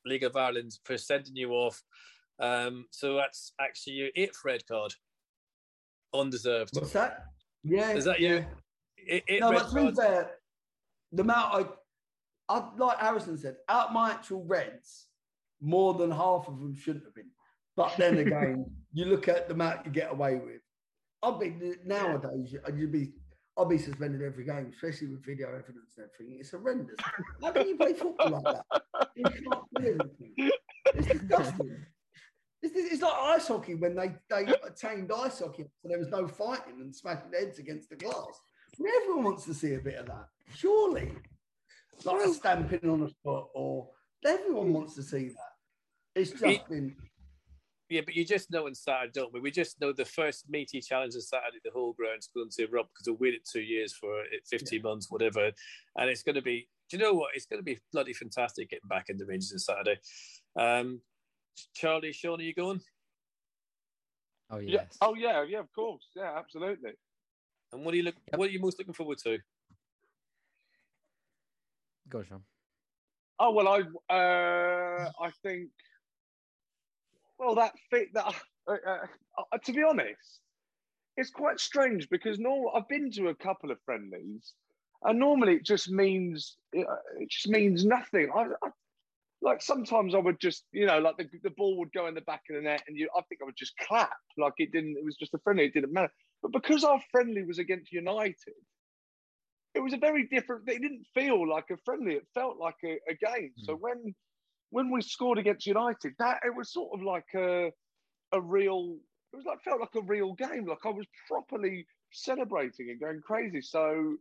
League 0.06 0.22
of 0.24 0.36
Ireland 0.36 0.72
for 0.84 0.96
sending 0.96 1.36
you 1.36 1.50
off. 1.52 1.82
Um, 2.40 2.86
so 2.90 3.14
that's 3.16 3.52
actually 3.60 3.94
your 3.94 4.08
eighth 4.16 4.38
red 4.44 4.66
card, 4.66 4.94
undeserved. 6.14 6.70
What's 6.74 6.92
that? 6.92 7.24
Yeah, 7.64 7.90
Is 7.92 8.04
that 8.04 8.20
you? 8.20 8.36
yeah. 8.36 8.44
Eight, 9.08 9.24
eight 9.28 9.40
No, 9.40 9.50
red 9.50 9.62
but 9.62 9.68
to 9.70 9.90
be 9.90 9.94
fair, 9.96 10.30
the 11.12 11.22
amount 11.22 11.54
I, 11.54 11.58
I 11.60 11.66
like 12.48 12.98
Harrison 12.98 13.38
said, 13.38 13.56
out 13.68 13.92
my 13.92 14.10
actual 14.10 14.44
reds, 14.44 15.06
more 15.60 15.94
than 15.94 16.10
half 16.10 16.48
of 16.48 16.58
them 16.58 16.74
shouldn't 16.74 17.04
have 17.04 17.14
been. 17.14 17.30
But 17.76 17.96
then 17.96 18.18
again, 18.18 18.66
you 18.92 19.06
look 19.06 19.28
at 19.28 19.48
the 19.48 19.54
amount 19.54 19.86
you 19.86 19.92
get 19.92 20.12
away 20.12 20.36
with. 20.36 20.60
I'd 21.22 21.38
be 21.38 21.76
nowadays, 21.84 22.54
you'd 22.74 22.92
be, 22.92 23.12
I'd 23.56 23.68
be 23.68 23.78
suspended 23.78 24.22
every 24.22 24.44
game, 24.44 24.72
especially 24.74 25.08
with 25.08 25.24
video 25.24 25.48
evidence 25.48 25.96
and 25.96 26.06
everything. 26.12 26.38
It's 26.40 26.50
horrendous. 26.50 26.96
How 27.40 27.52
can 27.52 27.68
you 27.68 27.76
play 27.76 27.92
football 27.92 28.30
like 28.30 28.42
that? 28.44 28.82
You 29.14 29.24
can't 29.24 29.64
do 29.76 29.98
anything. 30.00 30.50
It's 30.94 31.06
disgusting. 31.06 31.86
It's, 32.62 32.74
it's 32.76 33.02
like 33.02 33.12
ice 33.12 33.48
hockey 33.48 33.74
when 33.74 33.94
they, 33.94 34.12
they 34.30 34.52
attained 34.66 35.10
ice 35.12 35.40
hockey, 35.40 35.64
so 35.80 35.88
there 35.88 35.98
was 35.98 36.08
no 36.08 36.26
fighting 36.26 36.80
and 36.80 36.94
smashing 36.94 37.32
heads 37.32 37.58
against 37.58 37.90
the 37.90 37.96
glass. 37.96 38.40
I 38.78 38.82
mean, 38.82 38.92
everyone 39.02 39.24
wants 39.24 39.44
to 39.44 39.54
see 39.54 39.74
a 39.74 39.80
bit 39.80 39.96
of 39.96 40.06
that, 40.06 40.26
surely. 40.54 41.12
Like 42.04 42.26
a 42.26 42.34
stamping 42.34 42.88
on 42.88 43.02
a 43.02 43.08
foot, 43.22 43.46
or 43.54 43.90
everyone 44.24 44.72
wants 44.72 44.94
to 44.96 45.02
see 45.02 45.28
that. 45.28 45.52
It's 46.14 46.30
just 46.30 46.42
It- 46.44 46.68
been 46.68 46.96
Yeah, 47.88 48.00
but 48.06 48.14
you 48.14 48.24
just 48.24 48.50
know 48.50 48.66
on 48.66 48.74
Saturday, 48.74 49.12
don't 49.12 49.34
we? 49.34 49.40
We 49.40 49.50
just 49.50 49.78
know 49.78 49.92
the 49.92 50.06
first 50.06 50.48
meaty 50.48 50.80
challenge 50.80 51.14
on 51.14 51.20
Saturday, 51.20 51.58
the 51.62 51.70
whole 51.72 51.92
ground's 51.92 52.26
going 52.28 52.48
to 52.48 52.62
erupt 52.64 52.90
because 52.94 53.06
we 53.08 53.28
waited 53.28 53.42
two 53.44 53.60
years 53.60 53.92
for 53.92 54.22
it, 54.24 54.46
15 54.48 54.80
months, 54.80 55.10
whatever. 55.10 55.52
And 55.98 56.08
it's 56.08 56.22
going 56.22 56.36
to 56.36 56.40
be, 56.42 56.70
do 56.88 56.96
you 56.96 57.02
know 57.02 57.12
what? 57.12 57.32
It's 57.34 57.44
going 57.44 57.58
to 57.58 57.64
be 57.64 57.78
bloody 57.92 58.14
fantastic 58.14 58.70
getting 58.70 58.88
back 58.88 59.10
in 59.10 59.18
the 59.18 59.26
Rangers 59.26 59.52
on 59.52 59.58
Saturday. 59.58 60.00
Um, 60.56 61.02
Charlie, 61.74 62.12
Sean, 62.14 62.40
are 62.40 62.44
you 62.44 62.54
going? 62.54 62.80
Oh 64.48 64.58
Yeah. 64.58 64.70
yes. 64.82 64.96
Oh 65.02 65.14
yeah, 65.14 65.42
yeah, 65.42 65.58
of 65.60 65.70
course. 65.74 66.08
Yeah, 66.16 66.32
absolutely. 66.38 66.92
And 67.72 67.84
what 67.84 67.92
are 67.92 67.96
you 67.98 68.04
look? 68.04 68.16
Yep. 68.32 68.38
What 68.38 68.48
are 68.48 68.52
you 68.52 68.60
most 68.60 68.78
looking 68.78 68.94
forward 68.94 69.18
to? 69.24 69.38
Go 72.12 72.22
Sean. 72.22 72.42
Oh 73.38 73.52
well, 73.52 73.68
I 73.68 73.80
uh, 74.14 75.10
I 75.18 75.30
think 75.42 75.70
well 77.38 77.54
that 77.54 77.72
fit 77.90 78.08
that 78.12 78.34
uh, 78.68 78.72
uh, 78.86 79.06
uh, 79.50 79.58
to 79.64 79.72
be 79.72 79.82
honest, 79.82 80.40
it's 81.16 81.30
quite 81.30 81.58
strange 81.58 82.10
because 82.10 82.38
no, 82.38 82.70
I've 82.76 82.88
been 82.88 83.10
to 83.12 83.28
a 83.28 83.34
couple 83.34 83.70
of 83.70 83.78
friendlies, 83.86 84.52
and 85.02 85.18
normally 85.18 85.54
it 85.54 85.64
just 85.64 85.90
means 85.90 86.58
uh, 86.76 86.82
it 87.18 87.30
just 87.30 87.48
means 87.48 87.86
nothing. 87.86 88.28
I, 88.36 88.42
I 88.62 88.70
like 89.40 89.62
sometimes 89.62 90.14
I 90.14 90.18
would 90.18 90.38
just 90.38 90.64
you 90.72 90.84
know 90.84 90.98
like 90.98 91.16
the 91.16 91.28
the 91.42 91.54
ball 91.56 91.78
would 91.78 91.94
go 91.94 92.08
in 92.08 92.14
the 92.14 92.20
back 92.20 92.42
of 92.50 92.56
the 92.56 92.62
net, 92.62 92.82
and 92.86 92.96
you 92.98 93.08
I 93.16 93.22
think 93.22 93.40
I 93.40 93.46
would 93.46 93.56
just 93.56 93.72
clap 93.78 94.12
like 94.36 94.52
it 94.58 94.70
didn't. 94.70 94.98
It 94.98 95.04
was 95.04 95.16
just 95.16 95.32
a 95.32 95.38
friendly. 95.38 95.64
It 95.64 95.72
didn't 95.72 95.94
matter. 95.94 96.12
But 96.42 96.52
because 96.52 96.84
our 96.84 97.00
friendly 97.10 97.42
was 97.42 97.58
against 97.58 97.90
United, 97.90 98.60
it 99.74 99.80
was 99.80 99.92
a 99.92 99.98
very 99.98 100.26
different. 100.26 100.68
It 100.68 100.82
didn't 100.82 101.06
feel 101.14 101.48
like 101.48 101.66
a 101.70 101.76
friendly. 101.84 102.14
It 102.14 102.26
felt 102.34 102.58
like 102.58 102.76
a, 102.84 102.98
a 103.10 103.14
game. 103.14 103.52
So 103.64 103.74
hmm. 103.74 103.82
when 103.82 104.14
when 104.70 104.90
we 104.90 105.02
scored 105.02 105.38
against 105.38 105.66
United, 105.66 106.14
that 106.18 106.40
it 106.44 106.54
was 106.54 106.72
sort 106.72 106.90
of 106.94 107.04
like 107.04 107.26
a 107.34 107.70
a 108.32 108.40
real. 108.40 108.96
It 109.32 109.36
was 109.36 109.46
like 109.46 109.62
felt 109.62 109.80
like 109.80 109.94
a 109.96 110.06
real 110.06 110.34
game. 110.34 110.66
Like 110.66 110.84
I 110.84 110.90
was 110.90 111.06
properly 111.26 111.86
celebrating 112.12 112.90
and 112.90 113.00
going 113.00 113.20
crazy. 113.22 113.62
So 113.62 114.16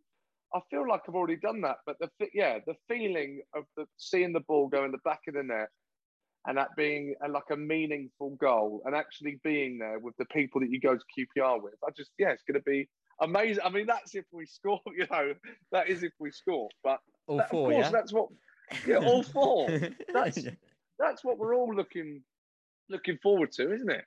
I 0.54 0.60
feel 0.70 0.88
like 0.88 1.02
I've 1.08 1.16
already 1.16 1.36
done 1.38 1.62
that. 1.62 1.78
But 1.86 1.98
the 2.00 2.10
yeah, 2.34 2.60
the 2.66 2.76
feeling 2.88 3.42
of 3.54 3.66
the 3.76 3.86
seeing 3.98 4.32
the 4.32 4.40
ball 4.42 4.68
go 4.68 4.86
in 4.86 4.92
the 4.92 5.00
back 5.04 5.22
of 5.28 5.34
the 5.34 5.44
net. 5.44 5.70
And 6.48 6.58
that 6.58 6.70
being 6.76 7.14
a, 7.24 7.30
like 7.30 7.52
a 7.52 7.56
meaningful 7.56 8.32
goal, 8.42 8.82
and 8.86 8.96
actually 8.96 9.40
being 9.44 9.78
there 9.78 10.00
with 10.00 10.18
the 10.18 10.26
people 10.26 10.60
that 10.62 10.72
you 10.72 10.80
go 10.80 10.98
to 10.98 11.04
QPR 11.38 11.62
with, 11.62 11.76
I 11.86 11.92
just 11.96 12.10
yeah, 12.18 12.30
it's 12.30 12.42
going 12.48 12.60
to 12.60 12.64
be 12.64 12.90
amazing. 13.22 13.64
I 13.64 13.70
mean, 13.70 13.86
that's 13.88 14.14
if 14.16 14.26
we 14.32 14.46
score, 14.46 14.82
you 14.98 15.06
know, 15.10 15.34
that 15.72 15.88
is 15.90 16.04
if 16.04 16.12
we 16.20 16.32
score. 16.32 16.68
But 16.84 17.00
All 17.28 17.38
that- 17.38 17.50
four, 17.50 17.70
of 17.72 17.76
course, 17.76 17.86
yeah. 17.86 17.92
that's 17.92 18.12
what. 18.14 18.28
Yeah, 18.88 18.98
all 18.98 19.22
four. 19.24 19.70
That's- 20.14 20.38
Yeah. 20.38 20.52
That's 21.00 21.24
what 21.24 21.38
we're 21.40 21.56
all 21.56 21.74
looking 21.74 22.22
looking 22.90 23.18
forward 23.24 23.52
to, 23.54 23.74
isn't 23.74 23.90
it? 23.90 24.06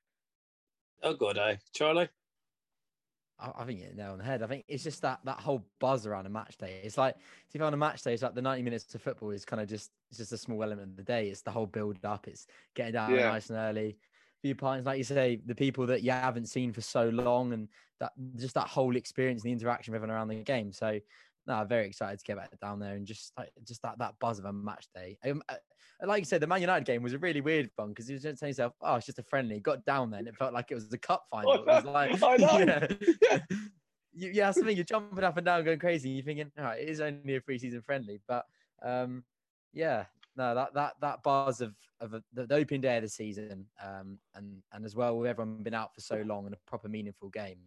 Oh 1.02 1.14
god, 1.14 1.36
eh, 1.38 1.56
Charlie. 1.74 2.08
I, 3.38 3.50
I 3.58 3.64
think 3.64 3.78
you 3.80 3.84
hit 3.86 3.96
the 3.96 4.02
nail 4.02 4.12
on 4.12 4.18
the 4.18 4.24
head. 4.24 4.42
I 4.42 4.46
think 4.46 4.64
it's 4.68 4.84
just 4.84 5.02
that 5.02 5.18
that 5.24 5.40
whole 5.40 5.66
buzz 5.80 6.06
around 6.06 6.26
a 6.26 6.30
match 6.30 6.56
day. 6.56 6.80
It's 6.84 6.96
like 6.96 7.16
if 7.48 7.54
you're 7.54 7.64
on 7.64 7.74
a 7.74 7.76
match 7.76 8.02
day, 8.02 8.14
it's 8.14 8.22
like 8.22 8.34
the 8.34 8.42
90 8.42 8.62
minutes 8.62 8.94
of 8.94 9.02
football 9.02 9.30
is 9.32 9.44
kind 9.44 9.60
of 9.60 9.68
just 9.68 9.90
it's 10.08 10.18
just 10.18 10.32
a 10.32 10.38
small 10.38 10.62
element 10.62 10.90
of 10.92 10.96
the 10.96 11.02
day. 11.02 11.28
It's 11.28 11.42
the 11.42 11.50
whole 11.50 11.66
build 11.66 11.98
up. 12.04 12.28
It's 12.28 12.46
getting 12.74 12.92
down 12.94 13.12
Yeah. 13.12 13.28
nice 13.30 13.50
and 13.50 13.58
early. 13.58 13.98
Pints, 14.53 14.84
like 14.84 14.99
you 14.99 15.05
say, 15.05 15.40
the 15.47 15.55
people 15.55 15.86
that 15.86 16.03
you 16.03 16.11
haven't 16.11 16.49
seen 16.49 16.72
for 16.72 16.80
so 16.80 17.09
long, 17.09 17.53
and 17.53 17.68
that 18.01 18.12
just 18.36 18.55
that 18.55 18.66
whole 18.66 18.97
experience 18.97 19.42
and 19.42 19.49
the 19.49 19.53
interaction 19.53 19.92
with 19.92 19.99
everyone 19.99 20.14
around 20.14 20.28
the 20.28 20.42
game. 20.42 20.72
So, 20.72 21.01
no, 21.47 21.64
very 21.64 21.86
excited 21.86 22.18
to 22.18 22.24
get 22.24 22.36
back 22.36 22.51
down 22.61 22.80
there 22.80 22.95
and 22.95 23.07
just 23.07 23.32
like 23.38 23.53
just 23.66 23.80
that 23.82 23.99
that 23.99 24.14
buzz 24.18 24.38
of 24.38 24.45
a 24.45 24.53
match 24.53 24.86
day. 24.95 25.16
Um, 25.24 25.42
uh, 25.49 25.57
like 26.05 26.20
you 26.20 26.26
said, 26.26 26.40
the 26.40 26.47
Man 26.47 26.61
United 26.61 26.84
game 26.84 27.03
was 27.03 27.12
a 27.12 27.18
really 27.18 27.40
weird 27.40 27.70
one 27.76 27.90
because 27.90 28.09
you 28.09 28.14
was 28.14 28.22
just 28.22 28.38
saying 28.38 28.51
yourself, 28.51 28.72
"Oh, 28.82 28.97
it's 28.97 29.07
just 29.07 29.18
a 29.18 29.22
friendly." 29.22 29.61
Got 29.61 29.84
down 29.84 30.11
there 30.11 30.18
and 30.18 30.28
it 30.28 30.36
felt 30.36 30.53
like 30.53 30.70
it 30.70 30.74
was 30.74 30.88
the 30.88 30.99
cup 30.99 31.24
final. 31.30 31.55
It 31.55 31.66
was 31.66 31.84
like, 31.84 32.11
I 32.22 32.36
know. 32.36 32.86
yeah. 33.22 33.38
you, 34.12 34.30
yeah, 34.30 34.47
that's 34.47 34.59
the 34.59 34.64
thing. 34.64 34.76
You're 34.76 34.84
jumping 34.84 35.24
up 35.24 35.36
and 35.36 35.47
down, 35.47 35.64
going 35.64 35.78
crazy. 35.78 36.11
You're 36.11 36.24
thinking, 36.24 36.51
all 36.59 36.64
right, 36.64 36.80
it 36.80 36.88
is 36.88 37.01
only 37.01 37.36
a 37.36 37.40
preseason 37.40 37.84
friendly, 37.84 38.20
but 38.26 38.45
um, 38.82 39.24
yeah, 39.72 40.05
no, 40.37 40.55
that 40.55 40.74
that 40.74 40.95
that 41.01 41.22
buzz 41.22 41.61
of 41.61 41.74
of 42.01 42.14
a, 42.14 42.22
the, 42.32 42.55
opening 42.55 42.80
day 42.80 42.97
of 42.97 43.03
the 43.03 43.09
season, 43.09 43.66
um, 43.82 44.18
and 44.35 44.62
and 44.72 44.85
as 44.85 44.95
well 44.95 45.16
with 45.16 45.28
everyone 45.28 45.62
been 45.62 45.74
out 45.74 45.95
for 45.95 46.01
so 46.01 46.22
long 46.26 46.47
and 46.47 46.55
a 46.55 46.59
proper 46.66 46.89
meaningful 46.89 47.28
game, 47.30 47.59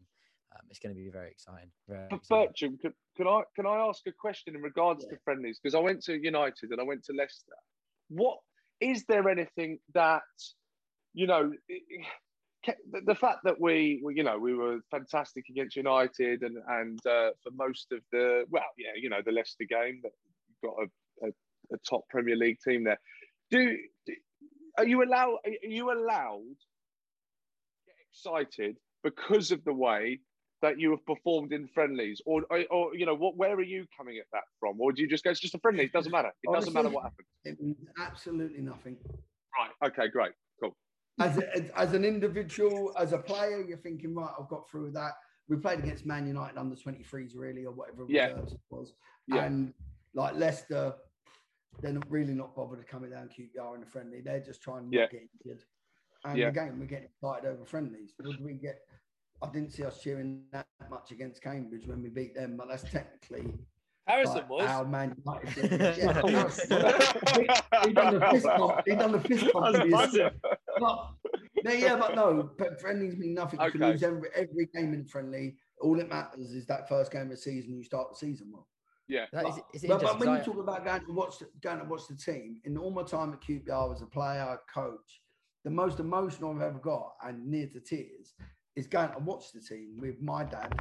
um, 0.54 0.62
it's 0.70 0.80
going 0.80 0.94
to 0.94 1.02
be 1.02 1.10
very 1.10 1.32
exciting. 1.32 1.70
Very 1.88 2.06
exciting. 2.12 2.48
Bertram, 2.48 2.78
can, 2.78 2.94
can 3.16 3.28
I 3.28 3.42
can 3.56 3.66
I 3.66 3.78
ask 3.78 4.06
a 4.08 4.12
question 4.12 4.56
in 4.56 4.62
regards 4.62 5.06
to 5.06 5.18
friendlies? 5.24 5.60
Because 5.62 5.76
I 5.76 5.80
went 5.80 6.04
to 6.04 6.22
United 6.22 6.72
and 6.72 6.80
I 6.80 6.84
went 6.84 7.04
to 7.06 7.14
Leicester. 7.14 7.54
What 8.10 8.38
is 8.80 9.06
there 9.06 9.28
anything 9.30 9.80
that 9.94 10.22
you 11.14 11.28
know? 11.28 11.52
the, 12.92 13.02
the 13.06 13.16
fact 13.16 13.40
that 13.44 13.60
we, 13.60 14.02
we, 14.04 14.16
you 14.16 14.24
know, 14.24 14.38
we 14.38 14.54
were 14.54 14.80
fantastic 14.92 15.46
against 15.50 15.76
United 15.76 16.42
and 16.42 16.58
and 16.68 17.00
uh, 17.06 17.30
for 17.42 17.52
most 17.56 17.92
of 17.92 18.00
the 18.12 18.46
well, 18.50 18.64
yeah, 18.78 18.92
you 19.00 19.10
know, 19.10 19.22
the 19.26 19.32
Leicester 19.32 19.66
game 19.70 20.02
that 20.04 20.12
got 20.64 20.74
a, 20.82 20.88
a, 21.72 21.78
top 21.90 22.08
Premier 22.10 22.36
League 22.36 22.58
team 22.66 22.84
there. 22.84 23.00
Do, 23.52 23.78
do 24.06 24.14
are 24.78 24.86
you 24.86 25.04
allowed? 25.04 25.38
Are 25.46 25.68
you 25.68 25.92
allowed 25.92 26.56
to 26.58 27.86
get 27.86 27.96
excited 28.12 28.78
because 29.04 29.52
of 29.52 29.64
the 29.64 29.74
way 29.74 30.20
that 30.62 30.80
you 30.80 30.92
have 30.92 31.06
performed 31.06 31.54
in 31.54 31.68
friendlies, 31.68 32.20
or, 32.26 32.44
or, 32.50 32.64
or 32.72 32.96
you 32.96 33.06
know, 33.06 33.16
what? 33.16 33.38
Where 33.38 33.56
are 33.56 33.64
you 33.64 33.86
coming 33.96 34.18
at 34.18 34.26
that 34.34 34.44
from, 34.60 34.80
or 34.82 34.92
do 34.92 35.02
you 35.02 35.08
just 35.08 35.24
go? 35.24 35.30
It's 35.32 35.40
just 35.40 35.56
a 35.56 35.60
friendly. 35.60 35.86
It 35.86 35.94
doesn't 35.94 36.12
matter. 36.12 36.32
It 36.44 36.52
doesn't 36.54 36.74
matter 36.74 36.90
what 36.90 37.04
happens. 37.04 37.28
It 37.46 37.62
means 37.62 37.78
absolutely 38.00 38.62
nothing. 38.62 38.98
Right. 39.58 39.90
Okay. 39.90 40.08
Great. 40.10 40.34
Cool. 40.62 40.76
As, 41.20 41.38
a, 41.38 41.80
as, 41.80 41.94
an 41.94 42.06
individual, 42.06 42.94
as 42.98 43.14
a 43.14 43.18
player, 43.18 43.64
you're 43.68 43.78
thinking, 43.78 44.14
right, 44.14 44.30
I've 44.40 44.50
got 44.50 44.70
through 44.70 44.92
that. 44.92 45.14
We 45.50 45.58
played 45.58 45.80
against 45.80 46.06
Man 46.06 46.28
United 46.28 46.58
under 46.58 46.76
23s, 46.76 47.32
really, 47.36 47.66
or 47.66 47.72
whatever 47.72 48.06
Yeah. 48.08 48.28
it 48.28 48.54
was. 48.70 48.94
Yeah. 49.28 49.46
And 49.46 49.74
like 50.14 50.36
Leicester, 50.36 50.94
they're 51.82 51.94
not 51.94 52.10
really 52.10 52.34
not 52.34 52.56
bothered 52.56 52.80
to 52.80 52.86
coming 52.86 53.12
down 53.12 53.30
QPR 53.30 53.76
in 53.76 53.84
a 53.84 53.86
friendly. 53.86 54.22
They're 54.22 54.40
just 54.40 54.62
trying 54.62 54.90
to 54.90 54.96
Yeah. 54.96 55.02
not 55.04 55.12
get 55.12 55.22
injured. 55.46 55.64
And 56.26 56.38
Yeah. 56.38 56.48
again, 56.48 56.80
we're 56.80 56.86
getting 56.86 57.06
excited 57.10 57.48
over 57.48 57.66
friendlies. 57.66 58.14
Would 58.20 58.42
we 58.44 58.54
get? 58.54 58.80
I 59.42 59.50
didn't 59.52 59.72
see 59.72 59.84
us 59.84 60.02
cheering 60.02 60.46
that 60.52 60.66
much 60.90 61.12
against 61.12 61.44
Cambridge 61.44 61.86
when 61.88 62.02
we 62.02 62.10
beat 62.10 62.34
them, 62.34 62.58
but 62.58 62.68
that's 62.70 62.84
technically 62.90 63.54
Harrison 64.08 64.38
like 64.38 64.50
was. 64.50 64.68
our 64.68 64.84
Man 64.86 65.16
United. 65.24 65.72
yeah, 66.00 66.14
Harrison. 66.14 66.72
he 67.86 67.94
done 67.94 68.14
the 68.20 68.28
fist 68.32 68.46
bump. 68.46 68.82
He 68.88 68.96
done 68.96 69.12
the 69.12 69.20
fist 69.22 69.54
bump. 69.54 69.66
That 69.66 69.72
was 69.72 69.76
to 69.78 69.84
his- 69.84 69.92
massive. 69.92 70.34
but, 70.80 71.10
no, 71.64 71.72
yeah, 71.72 71.96
but 71.98 72.16
no, 72.16 72.50
but 72.58 72.82
friendlies 72.82 73.16
mean 73.18 73.36
nothing. 73.36 73.60
You 73.62 73.70
can 73.72 73.82
lose 73.82 74.02
every, 74.02 74.30
every 74.34 74.66
game 74.74 74.94
in 74.96 75.06
friendly. 75.06 75.56
All 75.82 75.96
that 75.98 76.10
matters 76.10 76.52
is 76.54 76.66
that 76.66 76.90
first 76.90 77.12
game 77.12 77.24
of 77.24 77.30
the 77.30 77.38
season, 77.38 77.76
you 77.78 77.84
start 77.84 78.10
the 78.10 78.16
season 78.16 78.50
well. 78.52 78.68
Yeah. 79.08 79.26
That 79.32 79.44
But, 79.44 79.54
is- 79.54 79.60
it's 79.74 79.86
but, 79.88 80.02
but 80.02 80.20
when 80.20 80.36
you 80.38 80.44
talk 80.44 80.58
about 80.58 80.84
going 80.86 81.06
to 81.06 81.14
watch 81.14 81.40
the, 81.40 81.48
going 81.62 81.80
to 81.80 81.86
watch 81.86 82.08
the 82.10 82.16
team, 82.16 82.60
in 82.66 82.78
all 82.78 82.92
my 82.92 83.04
time 83.04 83.34
at 83.34 83.42
QPR 83.42 83.94
as 83.94 84.02
a 84.02 84.06
player, 84.06 84.58
coach, 84.74 85.22
the 85.64 85.70
most 85.72 86.00
emotional 86.00 86.54
I've 86.56 86.62
ever 86.62 86.80
got 86.80 87.14
and 87.24 87.46
near 87.46 87.68
to 87.68 87.80
tears 87.80 88.34
is 88.76 88.88
going 88.88 89.12
to 89.12 89.20
watch 89.20 89.52
the 89.54 89.62
team 89.62 89.96
with 89.98 90.22
my 90.22 90.44
dad, 90.44 90.80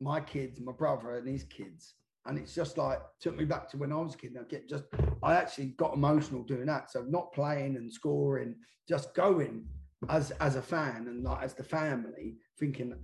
my 0.00 0.20
kids, 0.20 0.60
my 0.60 0.72
brother, 0.72 1.16
and 1.18 1.28
his 1.28 1.44
kids. 1.44 1.94
And 2.26 2.38
it's 2.38 2.54
just 2.54 2.76
like 2.76 3.00
took 3.20 3.36
me 3.36 3.44
back 3.44 3.68
to 3.70 3.76
when 3.76 3.92
I 3.92 3.96
was 3.96 4.14
a 4.14 4.18
kid. 4.18 4.36
I 4.38 4.42
get 4.48 4.68
just 4.68 4.84
I 5.22 5.34
actually 5.34 5.66
got 5.76 5.94
emotional 5.94 6.42
doing 6.42 6.66
that. 6.66 6.90
So 6.90 7.02
not 7.02 7.32
playing 7.32 7.76
and 7.76 7.92
scoring, 7.92 8.56
just 8.88 9.14
going 9.14 9.68
as 10.08 10.32
as 10.32 10.56
a 10.56 10.62
fan 10.62 11.06
and 11.08 11.22
like 11.22 11.44
as 11.44 11.54
the 11.54 11.62
family, 11.62 12.34
thinking 12.58 12.94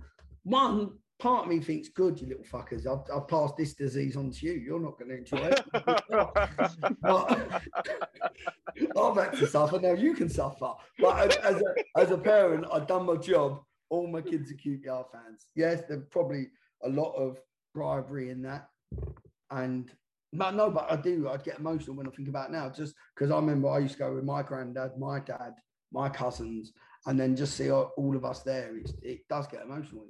one 0.43 0.91
part 1.19 1.45
of 1.45 1.49
me 1.49 1.59
thinks, 1.59 1.89
good, 1.89 2.19
you 2.19 2.27
little 2.27 2.43
fuckers. 2.43 2.85
I've, 2.87 3.09
I've 3.15 3.27
passed 3.27 3.55
this 3.57 3.73
disease 3.73 4.15
on 4.15 4.31
to 4.31 4.45
you. 4.45 4.53
You're 4.53 4.79
not 4.79 4.97
going 4.99 5.09
to 5.09 5.17
enjoy 5.17 5.47
it. 5.47 5.61
But- 7.01 7.61
I've 8.97 9.15
had 9.15 9.33
to 9.37 9.47
suffer. 9.47 9.79
Now 9.79 9.93
you 9.93 10.13
can 10.13 10.29
suffer. 10.29 10.71
But 10.99 11.19
as, 11.19 11.35
as, 11.37 11.61
a, 11.61 11.99
as 11.99 12.11
a 12.11 12.17
parent, 12.17 12.65
I've 12.71 12.87
done 12.87 13.05
my 13.05 13.15
job. 13.15 13.61
All 13.89 14.07
my 14.07 14.21
kids 14.21 14.51
are 14.51 14.55
QPR 14.55 15.05
fans. 15.11 15.45
Yes, 15.55 15.83
there's 15.87 16.05
probably 16.09 16.47
a 16.83 16.89
lot 16.89 17.11
of 17.13 17.37
bribery 17.73 18.29
in 18.29 18.41
that. 18.43 18.67
And 19.51 19.91
but 20.33 20.55
no, 20.55 20.71
but 20.71 20.91
I 20.91 20.95
do. 20.95 21.29
I'd 21.29 21.43
get 21.43 21.59
emotional 21.59 21.95
when 21.95 22.07
I 22.07 22.11
think 22.11 22.27
about 22.27 22.51
now, 22.51 22.69
just 22.69 22.95
because 23.15 23.29
I 23.29 23.35
remember 23.35 23.69
I 23.69 23.79
used 23.79 23.93
to 23.93 23.99
go 23.99 24.15
with 24.15 24.23
my 24.23 24.41
granddad, 24.41 24.97
my 24.97 25.19
dad, 25.19 25.53
my 25.91 26.09
cousins, 26.09 26.73
and 27.05 27.19
then 27.19 27.35
just 27.35 27.55
see 27.55 27.69
all 27.69 27.91
all 27.97 28.15
of 28.15 28.25
us 28.25 28.41
there. 28.41 28.75
It's, 28.77 28.93
it 29.03 29.27
does 29.29 29.45
get 29.47 29.61
emotional, 29.61 30.05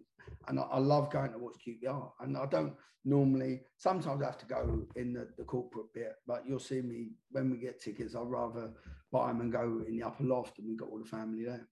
and 0.48 0.60
I, 0.60 0.64
I 0.64 0.80
love 0.80 1.12
going 1.12 1.32
to 1.32 1.38
watch 1.38 1.56
QPR. 1.66 2.12
And 2.22 2.38
I 2.38 2.46
don't 2.46 2.74
normally. 3.06 3.62
Sometimes 3.78 4.22
I 4.22 4.26
have 4.26 4.38
to 4.40 4.46
go 4.46 4.86
in 4.96 5.14
the, 5.14 5.28
the 5.38 5.44
corporate 5.44 5.94
bit, 5.94 6.16
but 6.28 6.44
you'll 6.48 6.60
see 6.60 6.82
me 6.82 7.12
when 7.32 7.50
we 7.50 7.58
get 7.58 7.82
tickets. 7.82 8.16
I'd 8.16 8.28
rather 8.28 8.72
buy 9.12 9.28
them 9.28 9.42
and 9.42 9.52
go 9.52 9.84
in 9.88 9.98
the 9.98 10.04
upper 10.04 10.24
loft, 10.24 10.60
and 10.60 10.68
we've 10.68 10.80
got 10.80 10.90
all 10.90 11.00
the 11.00 11.06
family 11.06 11.46
there. 11.46 11.68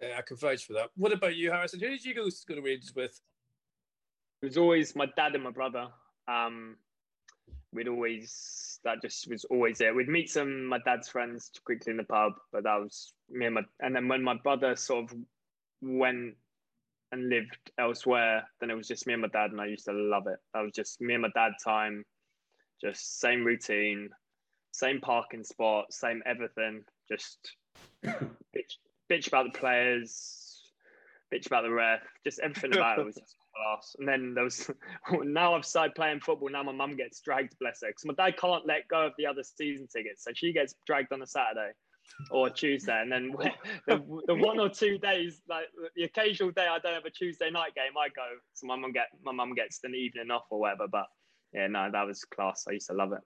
Yeah, 0.00 0.16
I 0.18 0.22
can 0.22 0.36
vouch 0.36 0.64
for 0.64 0.74
that. 0.74 0.90
What 0.96 1.12
about 1.12 1.34
you, 1.34 1.50
Harrison? 1.50 1.80
Who 1.80 1.88
did 1.88 2.04
you 2.04 2.14
go, 2.14 2.28
go 2.46 2.54
to 2.54 2.60
Rangers 2.60 2.94
with? 2.94 3.20
It 4.42 4.46
was 4.46 4.58
always 4.58 4.94
my 4.94 5.06
dad 5.16 5.34
and 5.34 5.42
my 5.42 5.50
brother. 5.50 5.88
Um, 6.28 6.76
we'd 7.72 7.88
always 7.88 8.78
that 8.84 9.02
just 9.02 9.28
was 9.28 9.44
always 9.46 9.78
there. 9.78 9.94
We'd 9.94 10.08
meet 10.08 10.30
some 10.30 10.66
my 10.66 10.78
dad's 10.84 11.08
friends 11.08 11.50
quickly 11.64 11.90
in 11.90 11.96
the 11.96 12.04
pub, 12.04 12.34
but 12.52 12.62
that 12.62 12.76
was 12.76 13.12
me 13.28 13.46
and 13.46 13.56
my. 13.56 13.62
And 13.80 13.96
then 13.96 14.06
when 14.06 14.22
my 14.22 14.36
brother 14.36 14.76
sort 14.76 15.10
of 15.10 15.16
went 15.82 16.34
and 17.12 17.28
lived 17.28 17.56
elsewhere, 17.78 18.48
then 18.60 18.70
it 18.70 18.76
was 18.76 18.88
just 18.88 19.06
me 19.06 19.14
and 19.14 19.22
my 19.22 19.28
dad, 19.28 19.50
and 19.50 19.60
I 19.60 19.66
used 19.66 19.86
to 19.86 19.92
love 19.92 20.26
it. 20.26 20.38
That 20.54 20.60
was 20.60 20.72
just 20.72 21.00
me 21.00 21.14
and 21.14 21.22
my 21.22 21.30
dad 21.34 21.52
time, 21.62 22.04
just 22.80 23.20
same 23.20 23.44
routine, 23.44 24.10
same 24.72 25.00
parking 25.00 25.44
spot, 25.44 25.92
same 25.92 26.22
everything. 26.26 26.84
Just 27.10 27.54
bitch, 28.04 28.76
bitch 29.10 29.28
about 29.28 29.52
the 29.52 29.58
players, 29.58 30.62
bitch 31.32 31.46
about 31.46 31.62
the 31.62 31.70
ref, 31.70 32.00
just 32.24 32.40
everything 32.40 32.74
about 32.74 32.98
it 32.98 33.06
was 33.06 33.16
just 33.16 33.36
class. 33.56 33.96
And 33.98 34.06
then 34.06 34.34
there 34.34 34.44
was 34.44 34.70
now 35.10 35.54
I've 35.54 35.64
started 35.64 35.94
playing 35.94 36.20
football. 36.20 36.50
Now 36.50 36.62
my 36.62 36.72
mum 36.72 36.96
gets 36.96 37.20
dragged, 37.20 37.58
bless 37.58 37.80
her, 37.82 37.88
because 37.88 38.04
my 38.04 38.14
dad 38.14 38.36
can't 38.38 38.66
let 38.66 38.88
go 38.88 39.06
of 39.06 39.12
the 39.18 39.26
other 39.26 39.42
season 39.42 39.86
tickets, 39.86 40.24
so 40.24 40.30
she 40.34 40.52
gets 40.52 40.74
dragged 40.86 41.12
on 41.12 41.22
a 41.22 41.26
Saturday 41.26 41.72
or 42.30 42.50
Tuesday, 42.50 43.00
and 43.00 43.10
then 43.10 43.32
the, 43.86 44.22
the 44.26 44.34
one 44.34 44.58
or 44.58 44.68
two 44.68 44.98
days, 44.98 45.40
like 45.48 45.66
the 45.96 46.04
occasional 46.04 46.50
day 46.50 46.66
I 46.68 46.78
don't 46.78 46.94
have 46.94 47.04
a 47.04 47.10
Tuesday 47.10 47.50
night 47.50 47.74
game, 47.74 47.92
I 47.98 48.08
go. 48.08 48.26
So 48.54 48.66
my 48.66 48.76
mum 48.76 48.92
get 48.92 49.08
my 49.24 49.32
mum 49.32 49.54
gets 49.54 49.80
an 49.84 49.94
evening 49.94 50.30
off 50.30 50.44
or 50.50 50.60
whatever. 50.60 50.86
But 50.88 51.06
yeah, 51.52 51.66
no, 51.66 51.90
that 51.92 52.06
was 52.06 52.24
class. 52.24 52.64
I 52.68 52.72
used 52.72 52.88
to 52.88 52.94
love 52.94 53.12
it. 53.12 53.20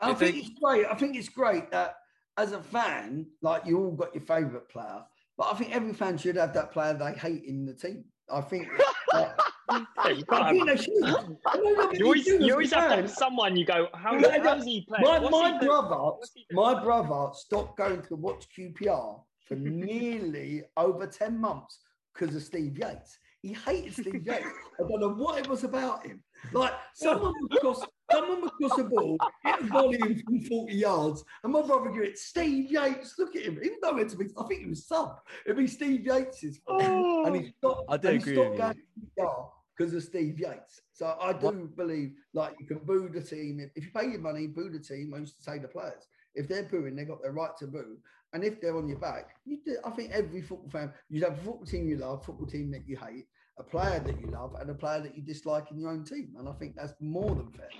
I 0.00 0.14
think, 0.14 0.34
think- 0.34 0.36
it's 0.46 0.58
great. 0.62 0.86
I 0.86 0.94
think 0.94 1.16
it's 1.16 1.28
great 1.28 1.70
that 1.70 1.96
as 2.36 2.52
a 2.52 2.62
fan, 2.62 3.26
like 3.42 3.64
you 3.66 3.78
all 3.78 3.92
got 3.92 4.14
your 4.14 4.22
favourite 4.24 4.68
player, 4.68 5.02
but 5.38 5.48
I 5.52 5.54
think 5.56 5.74
every 5.74 5.92
fan 5.94 6.18
should 6.18 6.36
have 6.36 6.52
that 6.54 6.70
player 6.72 6.94
they 6.94 7.12
hate 7.12 7.44
in 7.44 7.64
the 7.64 7.74
team. 7.74 8.04
I 8.30 8.40
think. 8.40 8.68
uh, 8.78 8.82
Yeah, 9.14 9.32
you 9.72 9.86
can't 10.24 10.26
think 10.26 10.28
have- 10.28 10.66
they 10.66 10.76
should. 10.76 10.94
No, 11.00 11.36
no, 11.54 11.76
but 11.76 11.98
you 11.98 12.04
always, 12.06 12.26
you 12.26 12.52
always 12.52 12.72
have 12.72 12.90
to 12.90 12.96
have 12.96 13.10
someone 13.10 13.56
you 13.56 13.64
go, 13.64 13.88
how, 13.94 14.16
Yeah, 14.16 14.42
how's 14.42 14.64
he 14.64 14.82
playing? 14.82 15.04
My, 15.04 15.18
What's 15.18 15.32
my 15.32 15.52
he 15.52 15.58
doing? 15.58 15.68
brother, 15.68 15.96
What's 15.96 16.32
my 16.52 16.82
brother 16.82 17.32
stopped 17.34 17.76
going 17.76 18.02
to 18.02 18.16
watch 18.16 18.46
QPR 18.56 19.20
for 19.46 19.54
nearly 19.54 20.64
over 20.76 21.06
10 21.06 21.40
months 21.40 21.80
because 22.12 22.34
of 22.34 22.42
Steve 22.42 22.78
Yates. 22.78 23.18
He 23.42 23.52
hated 23.52 23.92
Steve 23.92 24.22
Yates. 24.26 24.46
I 24.78 24.82
don't 24.88 25.00
know 25.00 25.14
what 25.14 25.38
it 25.38 25.48
was 25.48 25.64
about 25.64 26.04
him. 26.06 26.22
Like 26.52 26.72
someone 26.94 27.32
would 27.40 27.60
cross, 27.60 27.80
someone 28.10 28.42
would 28.42 28.52
cross 28.52 28.78
a 28.78 28.84
ball, 28.84 29.18
hit 29.44 29.60
a 29.60 29.66
volley 29.66 29.98
in 30.00 30.22
from 30.22 30.40
40 30.40 30.74
yards, 30.74 31.24
and 31.44 31.52
my 31.52 31.62
brother 31.62 31.90
would 31.90 31.98
go, 31.98 32.08
Steve 32.14 32.70
Yates, 32.70 33.14
look 33.18 33.36
at 33.36 33.42
him. 33.42 33.58
Even 33.62 33.78
though 33.82 33.98
it's 33.98 34.14
I 34.14 34.44
think 34.46 34.62
he 34.62 34.66
was 34.66 34.86
sub. 34.86 35.20
It'd 35.44 35.58
be 35.58 35.66
Steve 35.66 36.04
Yates' 36.04 36.58
fault. 36.66 36.82
And 36.82 37.36
he 37.36 37.54
oh. 37.62 37.70
stopped, 37.70 37.84
I 37.88 37.96
do 37.96 38.08
and 38.08 38.22
he 38.22 38.22
agree 38.22 38.34
stopped 38.34 38.50
with 38.50 38.60
going 38.60 38.74
to 38.74 39.22
QPR 39.22 39.48
because 39.76 39.92
of 39.94 40.02
Steve 40.02 40.38
Yates. 40.38 40.80
So 40.92 41.16
I 41.20 41.32
do 41.32 41.70
believe 41.76 42.12
like 42.32 42.54
you 42.60 42.66
can 42.66 42.78
boo 42.78 43.08
the 43.12 43.20
team. 43.20 43.60
If, 43.60 43.70
if 43.76 43.84
you 43.84 43.90
pay 43.90 44.08
your 44.10 44.20
money, 44.20 44.46
boo 44.46 44.70
the 44.70 44.78
team. 44.80 45.12
I 45.14 45.18
used 45.18 45.36
to 45.36 45.42
say 45.42 45.58
the 45.58 45.68
players. 45.68 46.06
If 46.34 46.48
they're 46.48 46.64
booing, 46.64 46.96
they've 46.96 47.08
got 47.08 47.22
their 47.22 47.32
right 47.32 47.56
to 47.58 47.66
boo. 47.66 47.96
And 48.32 48.44
if 48.44 48.60
they're 48.60 48.76
on 48.76 48.88
your 48.88 48.98
back, 48.98 49.36
you 49.44 49.58
do. 49.64 49.76
I 49.84 49.90
think 49.90 50.10
every 50.12 50.42
football 50.42 50.68
fan, 50.70 50.92
you'd 51.08 51.24
have 51.24 51.34
a 51.38 51.42
football 51.42 51.64
team 51.66 51.88
you 51.88 51.96
love, 51.96 52.24
football 52.24 52.46
team 52.46 52.70
that 52.72 52.86
you 52.86 52.96
hate, 52.96 53.26
a 53.58 53.62
player 53.62 54.00
that 54.00 54.20
you 54.20 54.26
love, 54.30 54.54
and 54.60 54.68
a 54.68 54.74
player 54.74 55.00
that 55.00 55.16
you 55.16 55.22
dislike 55.22 55.70
in 55.70 55.78
your 55.78 55.90
own 55.90 56.04
team. 56.04 56.34
And 56.38 56.48
I 56.48 56.52
think 56.52 56.74
that's 56.76 56.92
more 57.00 57.34
than 57.34 57.50
fair. 57.52 57.70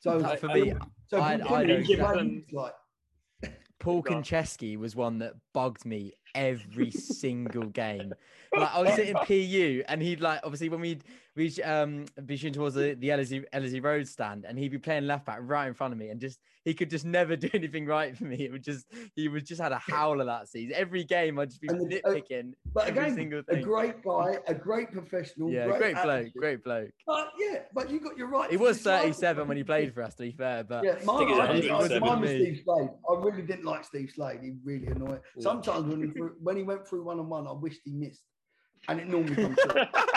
So 0.00 0.18
That 0.20 0.38
for 0.40 0.48
me, 0.48 0.72
so 1.06 1.20
I- 1.20 1.38
from 1.38 1.46
I 1.46 1.64
Kenny, 1.64 1.66
know 1.66 1.78
you 1.78 1.94
exactly. 1.94 2.44
like 2.52 2.74
Paul 3.80 4.02
Go. 4.02 4.14
Konchesky 4.14 4.76
was 4.78 4.94
one 4.96 5.18
that 5.18 5.34
bugged 5.52 5.84
me 5.84 6.14
every 6.34 6.90
single 6.90 7.64
game. 7.64 8.14
Like 8.56 8.74
I 8.74 8.80
was 8.80 8.94
sitting 8.94 9.16
PU 9.16 9.82
and 9.88 10.02
he'd 10.02 10.20
like 10.20 10.40
obviously 10.44 10.68
when 10.68 10.80
we'd 10.80 11.04
reach 11.36 11.58
um 11.60 12.04
be 12.26 12.36
shooting 12.36 12.52
towards 12.54 12.76
the, 12.76 12.94
the 12.94 13.10
Ellerslie, 13.10 13.44
Ellerslie 13.52 13.80
Road 13.80 14.06
stand 14.06 14.44
and 14.44 14.56
he'd 14.58 14.70
be 14.70 14.78
playing 14.78 15.06
left 15.06 15.26
back 15.26 15.38
right 15.42 15.66
in 15.66 15.74
front 15.74 15.92
of 15.92 15.98
me 15.98 16.10
and 16.10 16.20
just 16.20 16.38
he 16.64 16.72
could 16.74 16.88
just 16.88 17.04
never 17.04 17.34
do 17.44 17.50
anything 17.52 17.86
right 17.86 18.16
for 18.16 18.24
me. 18.24 18.36
It 18.44 18.52
would 18.52 18.62
just 18.62 18.86
he 19.16 19.26
was 19.28 19.42
just 19.42 19.60
had 19.60 19.72
a 19.72 19.78
howler 19.78 20.24
that 20.26 20.48
season. 20.48 20.74
Every 20.76 21.02
game 21.04 21.38
I'd 21.38 21.50
just 21.50 21.60
be 21.60 21.68
And 21.68 21.90
the- 21.90 22.04
uh, 22.04 22.10
nitpicking 22.10 22.52
But 22.72 22.88
every 22.88 23.02
again, 23.04 23.14
single 23.16 23.42
a 23.48 23.56
great 23.60 24.02
guy, 24.04 24.38
a 24.46 24.54
great 24.54 24.92
professional. 24.92 25.50
yeah, 25.50 25.66
great, 25.66 25.78
great 25.78 26.02
bloke, 26.02 26.32
great 26.36 26.64
bloke. 26.64 26.90
But 27.06 27.30
yeah, 27.38 27.58
but 27.74 27.90
you 27.90 27.98
got 28.00 28.16
your 28.16 28.28
right. 28.28 28.50
He 28.50 28.56
was 28.56 28.76
dislike 28.78 29.00
him. 29.06 29.12
37 29.12 29.48
when 29.48 29.56
he 29.56 29.64
played 29.64 29.92
for 29.92 30.02
us, 30.02 30.14
to 30.14 30.22
be 30.22 30.30
fair, 30.32 30.62
but 30.64 30.84
Yeah, 30.84 30.98
mine, 31.04 31.18
think 31.18 31.30
it's 31.30 31.38
I, 31.70 31.74
I, 31.74 31.78
107. 31.78 32.00
mine 32.08 32.20
was 32.20 32.30
Steve 32.30 32.62
Slade. 32.64 32.88
I 33.10 33.14
really 33.24 33.42
didn't 33.42 33.64
like 33.64 33.84
Steve 33.84 34.12
Slade. 34.14 34.38
He 34.42 34.52
really 34.64 34.86
annoyed. 34.86 35.20
Yeah. 35.36 35.42
Sometimes 35.42 35.86
when 35.86 36.02
he 36.02 36.08
when 36.42 36.56
he 36.56 36.62
went 36.62 36.86
through 36.86 37.04
one 37.04 37.18
on 37.18 37.28
one, 37.28 37.46
I 37.48 37.52
wished 37.52 37.80
he 37.84 37.92
missed, 37.92 38.22
and 38.88 39.00
it 39.00 39.08
normally 39.08 39.34
comes 39.34 39.58
through. 39.60 39.82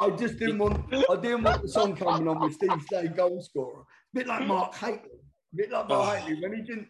I 0.00 0.10
just 0.10 0.38
didn't 0.38 0.58
want. 0.58 0.92
I 0.92 1.16
didn't 1.16 1.42
want 1.44 1.62
the 1.62 1.68
song 1.68 1.96
coming 1.96 2.28
on 2.28 2.40
with 2.40 2.54
Steve 2.54 2.70
Slade 2.88 3.16
goal 3.16 3.40
scorer. 3.42 3.84
bit 4.12 4.26
like 4.26 4.46
Mark 4.46 4.74
Hateley. 4.82 5.10
bit 5.54 5.70
like 5.70 5.88
Mark 5.88 6.20
Oh. 6.22 6.34
When 6.40 6.54
he 6.54 6.62
didn't. 6.62 6.88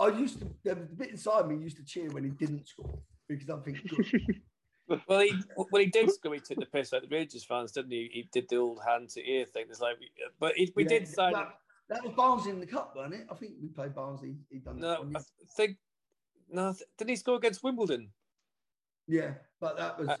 I 0.00 0.08
used 0.08 0.38
to. 0.40 0.48
There 0.64 0.74
was 0.76 0.90
a 0.92 0.94
bit 0.96 1.10
inside 1.10 1.48
me 1.48 1.56
used 1.56 1.76
to 1.78 1.84
cheer 1.84 2.08
when 2.10 2.24
he 2.24 2.30
didn't 2.30 2.68
score 2.68 2.98
because 3.28 3.50
I 3.50 3.58
think 3.60 3.88
good. 3.88 4.06
Well, 5.06 5.20
he 5.20 5.34
when 5.68 5.82
he 5.82 5.88
did 5.90 6.10
score, 6.10 6.32
he 6.32 6.40
took 6.40 6.58
the 6.60 6.64
piss 6.64 6.94
out 6.94 7.02
of 7.04 7.10
the 7.10 7.14
Rangers 7.14 7.44
fans, 7.44 7.72
didn't 7.72 7.90
he? 7.90 8.08
He 8.10 8.28
did 8.32 8.48
the 8.48 8.56
old 8.56 8.80
hand 8.82 9.10
to 9.10 9.20
ear 9.30 9.44
thing. 9.44 9.66
It's 9.68 9.82
like, 9.82 9.98
but 10.40 10.54
he, 10.56 10.72
we 10.74 10.84
Yeah, 10.84 10.88
did 10.88 11.08
sign. 11.08 11.34
That, 11.34 11.58
that 11.90 12.02
was 12.02 12.14
Barnsley 12.14 12.52
in 12.52 12.60
the 12.60 12.66
cup, 12.66 12.94
wasn't 12.96 13.16
it? 13.20 13.26
I 13.30 13.34
think 13.34 13.52
we 13.60 13.68
played 13.68 13.94
Barnsley. 13.94 14.36
He 14.48 14.60
done 14.60 14.80
that. 14.80 15.04
No, 15.04 15.18
I 15.18 15.22
think 15.58 15.76
no. 16.48 16.74
Didn't 16.96 17.10
he 17.10 17.16
score 17.16 17.36
against 17.36 17.62
Wimbledon? 17.62 18.10
yeah, 19.06 19.34
but 19.60 19.76
that 19.76 19.98
was 19.98 20.08
Uh, 20.08 20.16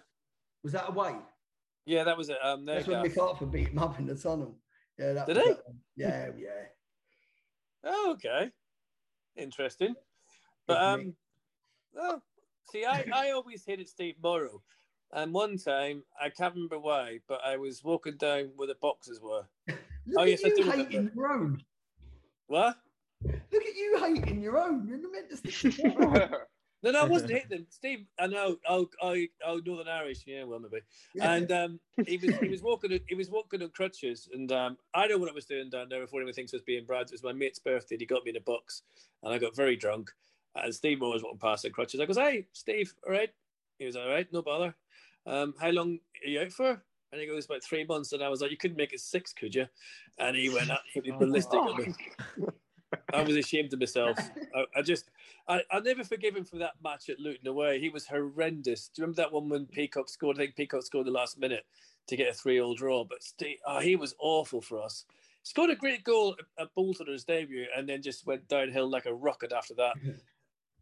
was 0.62 0.72
that 0.74 0.90
away? 0.90 1.14
Yeah, 1.88 2.04
that 2.04 2.18
was 2.18 2.28
it. 2.28 2.36
Um, 2.42 2.66
That's 2.66 2.86
when 2.86 3.10
Harford 3.14 3.50
beat 3.50 3.68
him 3.68 3.78
up 3.78 3.98
in 3.98 4.04
the 4.04 4.14
tunnel. 4.14 4.54
Yeah, 4.98 5.14
that 5.14 5.26
Did 5.26 5.38
he? 5.38 5.42
that. 5.48 5.62
Yeah, 5.96 6.28
yeah. 6.36 6.64
Oh, 7.82 8.10
okay, 8.12 8.50
interesting. 9.36 9.94
But 10.66 10.82
um, 10.82 11.14
oh, 11.96 12.20
see, 12.70 12.84
I 12.84 13.06
I 13.10 13.30
always 13.34 13.64
hated 13.64 13.88
Steve 13.88 14.16
Morrow, 14.22 14.60
and 15.12 15.32
one 15.32 15.56
time 15.56 16.02
I 16.20 16.28
can't 16.28 16.52
remember 16.52 16.78
why, 16.78 17.20
but 17.26 17.40
I 17.42 17.56
was 17.56 17.82
walking 17.82 18.18
down 18.18 18.50
where 18.56 18.68
the 18.68 18.74
boxes 18.74 19.22
were. 19.22 19.46
Look 19.66 20.18
Oh, 20.18 20.24
yes, 20.24 20.44
I 20.44 20.48
you 20.48 20.56
do 20.56 20.70
hating 20.70 21.10
your 21.14 21.32
own. 21.32 21.62
What? 22.48 22.76
Look 23.24 23.64
at 23.64 23.74
you 23.74 23.98
hating 23.98 24.42
your 24.42 24.58
own. 24.58 24.86
You're 24.86 25.10
meant 25.10 25.30
to 25.30 26.38
stick 26.80 26.92
to 26.92 26.98
your 26.98 26.98
own. 26.98 26.98
No, 26.98 27.00
no, 27.00 27.00
I 27.00 27.08
wasn't 27.08 27.30
hitting 27.32 27.50
them. 27.50 27.66
Steve, 27.70 28.06
I 28.18 28.26
know, 28.26 28.56
oh, 28.68 28.88
oh, 29.02 29.16
oh, 29.46 29.60
Northern 29.64 29.88
Irish, 29.88 30.24
yeah, 30.26 30.44
well, 30.44 30.60
maybe. 30.60 30.82
And 31.20 31.50
um, 31.52 31.80
he 32.06 32.16
was 32.18 32.36
he 32.36 32.48
was 32.48 32.62
walking 32.62 32.98
he 33.08 33.14
was 33.14 33.30
walking 33.30 33.62
on 33.62 33.70
crutches, 33.70 34.28
and 34.32 34.50
um, 34.52 34.76
I 34.94 35.06
know 35.06 35.18
what 35.18 35.30
I 35.30 35.34
was 35.34 35.46
doing 35.46 35.70
down 35.70 35.88
there 35.88 36.00
before 36.00 36.20
anyone 36.20 36.34
thinks 36.34 36.52
I 36.54 36.56
was 36.56 36.62
being 36.62 36.84
Brad. 36.84 37.06
It 37.06 37.12
was 37.12 37.22
my 37.22 37.32
mate's 37.32 37.58
birthday. 37.58 37.94
and 37.96 38.00
He 38.00 38.06
got 38.06 38.24
me 38.24 38.30
in 38.30 38.36
a 38.36 38.40
box, 38.40 38.82
and 39.22 39.32
I 39.32 39.38
got 39.38 39.56
very 39.56 39.76
drunk. 39.76 40.10
And 40.54 40.74
Steve 40.74 40.98
Morrow 40.98 41.12
was 41.12 41.22
walking 41.22 41.38
past 41.38 41.64
on 41.64 41.72
crutches. 41.72 42.00
I 42.00 42.06
goes, 42.06 42.16
"Hey, 42.16 42.46
Steve, 42.52 42.94
all 43.06 43.12
right?" 43.12 43.30
He 43.78 43.86
was 43.86 43.96
all 43.96 44.08
right, 44.08 44.26
no 44.32 44.42
bother. 44.42 44.74
Um, 45.26 45.54
how 45.60 45.70
long 45.70 45.98
are 46.24 46.28
you 46.28 46.40
out 46.40 46.52
for? 46.52 46.82
And 47.12 47.20
he 47.20 47.26
goes, 47.26 47.44
"About 47.44 47.62
three 47.62 47.84
months." 47.84 48.12
And 48.12 48.22
I 48.22 48.28
was 48.28 48.40
like, 48.40 48.50
"You 48.50 48.56
couldn't 48.56 48.76
make 48.76 48.92
it 48.92 49.00
six, 49.00 49.32
could 49.32 49.54
you?" 49.54 49.66
And 50.18 50.36
he 50.36 50.48
went 50.48 50.70
absolutely 50.70 51.12
ballistic 51.18 51.60
on 51.60 51.76
me. 51.76 51.94
I 53.12 53.22
was 53.22 53.36
ashamed 53.36 53.72
of 53.72 53.80
myself. 53.80 54.18
I, 54.54 54.64
I 54.76 54.82
just, 54.82 55.10
I, 55.48 55.62
I'll 55.70 55.82
never 55.82 56.04
forgive 56.04 56.36
him 56.36 56.44
for 56.44 56.58
that 56.58 56.74
match 56.82 57.08
at 57.08 57.18
Luton 57.18 57.46
away. 57.48 57.80
He 57.80 57.88
was 57.88 58.06
horrendous. 58.06 58.88
Do 58.88 59.00
you 59.00 59.04
remember 59.04 59.22
that 59.22 59.32
one 59.32 59.48
when 59.48 59.66
Peacock 59.66 60.08
scored? 60.08 60.36
I 60.36 60.40
think 60.40 60.56
Peacock 60.56 60.82
scored 60.82 61.06
the 61.06 61.12
last 61.12 61.38
minute 61.38 61.64
to 62.08 62.16
get 62.16 62.28
a 62.28 62.34
three-all 62.34 62.74
draw. 62.74 63.04
But 63.04 63.22
Steve, 63.22 63.58
oh, 63.66 63.80
he 63.80 63.96
was 63.96 64.14
awful 64.18 64.60
for 64.60 64.82
us. 64.82 65.04
Scored 65.42 65.70
a 65.70 65.76
great 65.76 66.04
goal 66.04 66.36
at- 66.58 66.74
Bolton 66.74 67.06
on 67.06 67.12
his 67.12 67.24
debut, 67.24 67.66
and 67.74 67.88
then 67.88 68.02
just 68.02 68.26
went 68.26 68.46
downhill 68.48 68.90
like 68.90 69.06
a 69.06 69.14
rocket 69.14 69.52
after 69.52 69.74
that. 69.74 69.94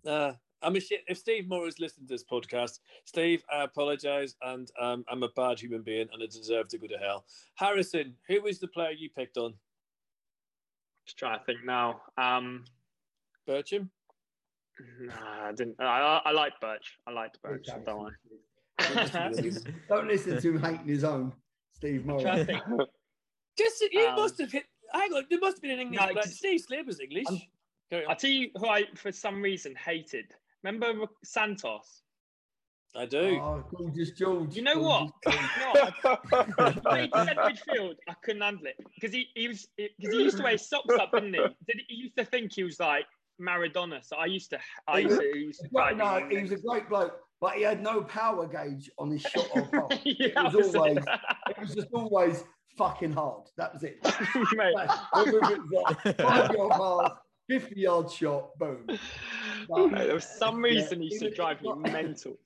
Uh, 0.06 0.32
I'm 0.62 0.76
a 0.76 0.80
shit. 0.80 1.02
If 1.08 1.18
Steve 1.18 1.48
Morrow 1.48 1.66
is 1.66 1.80
listening 1.80 2.06
to 2.06 2.14
this 2.14 2.22
podcast, 2.22 2.78
Steve, 3.04 3.42
I 3.52 3.64
apologise, 3.64 4.36
and 4.42 4.70
um, 4.80 5.04
I'm 5.10 5.24
a 5.24 5.28
bad 5.30 5.58
human 5.58 5.82
being, 5.82 6.06
and 6.12 6.22
I 6.22 6.26
deserve 6.26 6.68
to 6.68 6.78
go 6.78 6.86
to 6.86 6.96
hell. 6.96 7.24
Harrison, 7.56 8.14
who 8.28 8.40
was 8.40 8.60
the 8.60 8.68
player 8.68 8.92
you 8.92 9.10
picked 9.10 9.36
on? 9.36 9.54
Just 11.06 11.18
trying 11.18 11.38
to 11.38 11.44
think 11.44 11.64
now. 11.64 12.00
Um, 12.18 12.64
Bircham. 13.48 13.88
nah, 15.00 15.48
I 15.48 15.52
didn't. 15.52 15.76
I, 15.80 15.84
I, 15.84 16.22
I 16.26 16.32
like 16.32 16.60
Birch. 16.60 16.98
I 17.06 17.12
liked 17.12 17.40
Birch. 17.42 17.66
Don't 17.86 17.98
worry. 18.00 18.12
Don't 19.88 20.06
listen 20.08 20.40
to 20.42 20.50
him 20.50 20.60
hating 20.62 20.86
his 20.86 21.04
own, 21.04 21.32
Steve 21.72 22.04
Morrow. 22.04 22.20
Just 23.56 23.80
you 23.92 24.06
Um, 24.08 24.16
must 24.16 24.38
have 24.40 24.52
hit. 24.52 24.64
Hang 24.92 25.12
on, 25.14 25.24
there 25.30 25.38
must 25.40 25.56
have 25.56 25.62
been 25.62 25.70
an 25.72 25.80
English. 25.80 26.00
No, 26.00 26.06
player. 26.12 26.22
just- 26.24 26.36
Steve 26.36 26.60
Slater's 26.60 27.00
English. 27.00 27.24
I'm- 27.28 27.40
Carry 27.88 28.04
on. 28.04 28.10
I'll 28.10 28.16
tell 28.16 28.30
you 28.30 28.50
who 28.56 28.66
I, 28.66 28.84
for 28.96 29.12
some 29.12 29.40
reason, 29.40 29.74
hated. 29.76 30.32
Remember 30.64 31.06
Santos? 31.24 32.02
I 32.98 33.06
do. 33.06 33.38
Oh, 33.42 33.64
gorgeous 33.76 34.10
George. 34.12 34.56
You 34.56 34.62
know 34.62 34.78
what? 34.78 35.10
Gorgeous 35.24 35.42
what? 36.02 36.54
I 36.58 36.72
played 36.72 37.10
centre 37.14 37.34
midfield. 37.34 37.94
I 38.08 38.14
couldn't 38.22 38.42
handle 38.42 38.66
it 38.66 38.76
because 38.94 39.14
he, 39.14 39.26
he 39.34 39.48
was 39.48 39.66
because 39.76 40.14
he 40.14 40.22
used 40.22 40.36
to 40.38 40.42
wear 40.42 40.56
socks 40.58 40.94
up, 40.98 41.12
didn't 41.12 41.34
he? 41.34 41.40
Did 41.66 41.82
he 41.88 41.94
used 41.94 42.16
to 42.16 42.24
think 42.24 42.52
he 42.54 42.62
was 42.64 42.80
like 42.80 43.04
Maradona? 43.40 44.04
So 44.04 44.16
I 44.16 44.26
used 44.26 44.50
to. 44.50 44.58
I 44.88 45.00
used 45.00 45.20
to. 45.20 45.30
He 45.34 45.40
used 45.40 45.60
to 45.60 45.68
Well, 45.72 45.94
no, 45.94 46.24
me. 46.26 46.36
he 46.36 46.42
was 46.42 46.52
a 46.52 46.56
great 46.56 46.88
bloke, 46.88 47.18
but 47.40 47.54
he 47.54 47.62
had 47.62 47.82
no 47.82 48.02
power 48.02 48.46
gauge 48.46 48.90
on 48.98 49.10
his 49.10 49.22
shot 49.22 49.46
or 49.54 49.62
pass. 49.66 49.98
yeah, 50.04 50.26
It 50.28 50.54
was 50.54 50.74
always, 50.74 50.96
it 50.98 51.58
was 51.60 51.74
just 51.74 51.88
always 51.92 52.44
fucking 52.78 53.12
hard. 53.12 53.42
That 53.58 53.74
was 53.74 53.82
it. 53.82 53.98
Mate. 54.54 54.74
Whether 55.12 55.38
it 55.52 55.60
was 55.70 55.96
like 56.04 56.06
uh, 56.06 56.22
five 56.22 56.50
yard 56.54 56.70
pass, 56.72 57.10
fifty 57.48 57.80
yard 57.80 58.10
shot, 58.10 58.58
boom. 58.58 58.86
But- 59.68 59.88
Mate, 59.88 60.06
there 60.06 60.14
was 60.14 60.24
some 60.24 60.64
Yeah, 60.64 60.70
reason 60.72 61.00
he 61.02 61.08
used 61.08 61.22
to 61.22 61.30
drive 61.30 61.60
me 61.60 61.72
mental, 61.74 62.38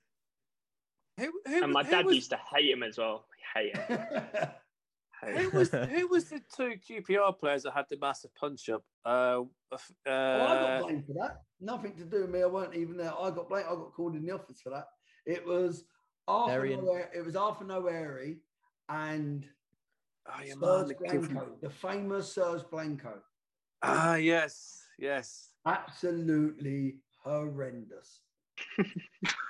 Who, 1.21 1.33
who, 1.47 1.63
and 1.65 1.73
my 1.73 1.85
who 1.85 1.91
dad 1.91 2.07
was, 2.07 2.15
used 2.17 2.31
to 2.31 2.39
hate 2.53 2.71
him 2.71 2.83
as 2.83 2.99
well. 2.99 3.27
Hate 3.55 3.77
him. 3.77 3.99
Who 5.23 5.29
him. 5.29 5.51
was 5.53 5.71
who 5.91 6.09
was 6.09 6.25
the 6.31 6.41
two 6.57 6.75
QPR 6.89 7.39
players 7.39 7.65
that 7.65 7.73
had 7.75 7.87
the 7.91 7.99
massive 8.01 8.35
punch 8.35 8.69
up? 8.69 8.85
Uh, 9.05 9.43
uh, 9.73 9.79
Well, 10.07 10.47
I 10.47 10.55
got 10.79 10.83
blamed 10.83 11.07
for 11.07 11.13
that. 11.15 11.43
Nothing 11.61 11.97
to 11.97 12.05
do 12.05 12.23
with 12.23 12.31
me. 12.31 12.43
I 12.43 12.47
weren't 12.47 12.75
even 12.75 12.97
there. 12.97 13.13
I 13.13 13.31
got 13.31 13.49
blamed. 13.49 13.67
I 13.69 13.75
got 13.75 13.93
called 13.93 14.15
in 14.15 14.25
the 14.25 14.33
office 14.33 14.61
for 14.63 14.71
that. 14.71 14.87
It 15.27 15.45
was 15.47 15.85
Arthur 16.27 16.53
Varian. 16.53 16.85
Noe- 16.85 17.05
It 17.15 17.25
was 17.25 17.37
Arthur 17.37 17.65
Gnohéré 17.65 18.39
and 18.89 19.47
oh, 20.29 20.43
yeah, 20.45 20.55
Serge 20.61 20.89
the 20.89 20.95
kid 20.95 21.25
from- 21.25 21.35
Blanco, 21.35 21.57
the 21.61 21.71
famous 21.71 22.33
Serge 22.33 22.63
Blanco. 22.71 23.21
Ah, 23.83 24.15
yes, 24.17 24.83
yes. 24.99 25.51
Absolutely 25.67 26.97
horrendous. 27.23 28.21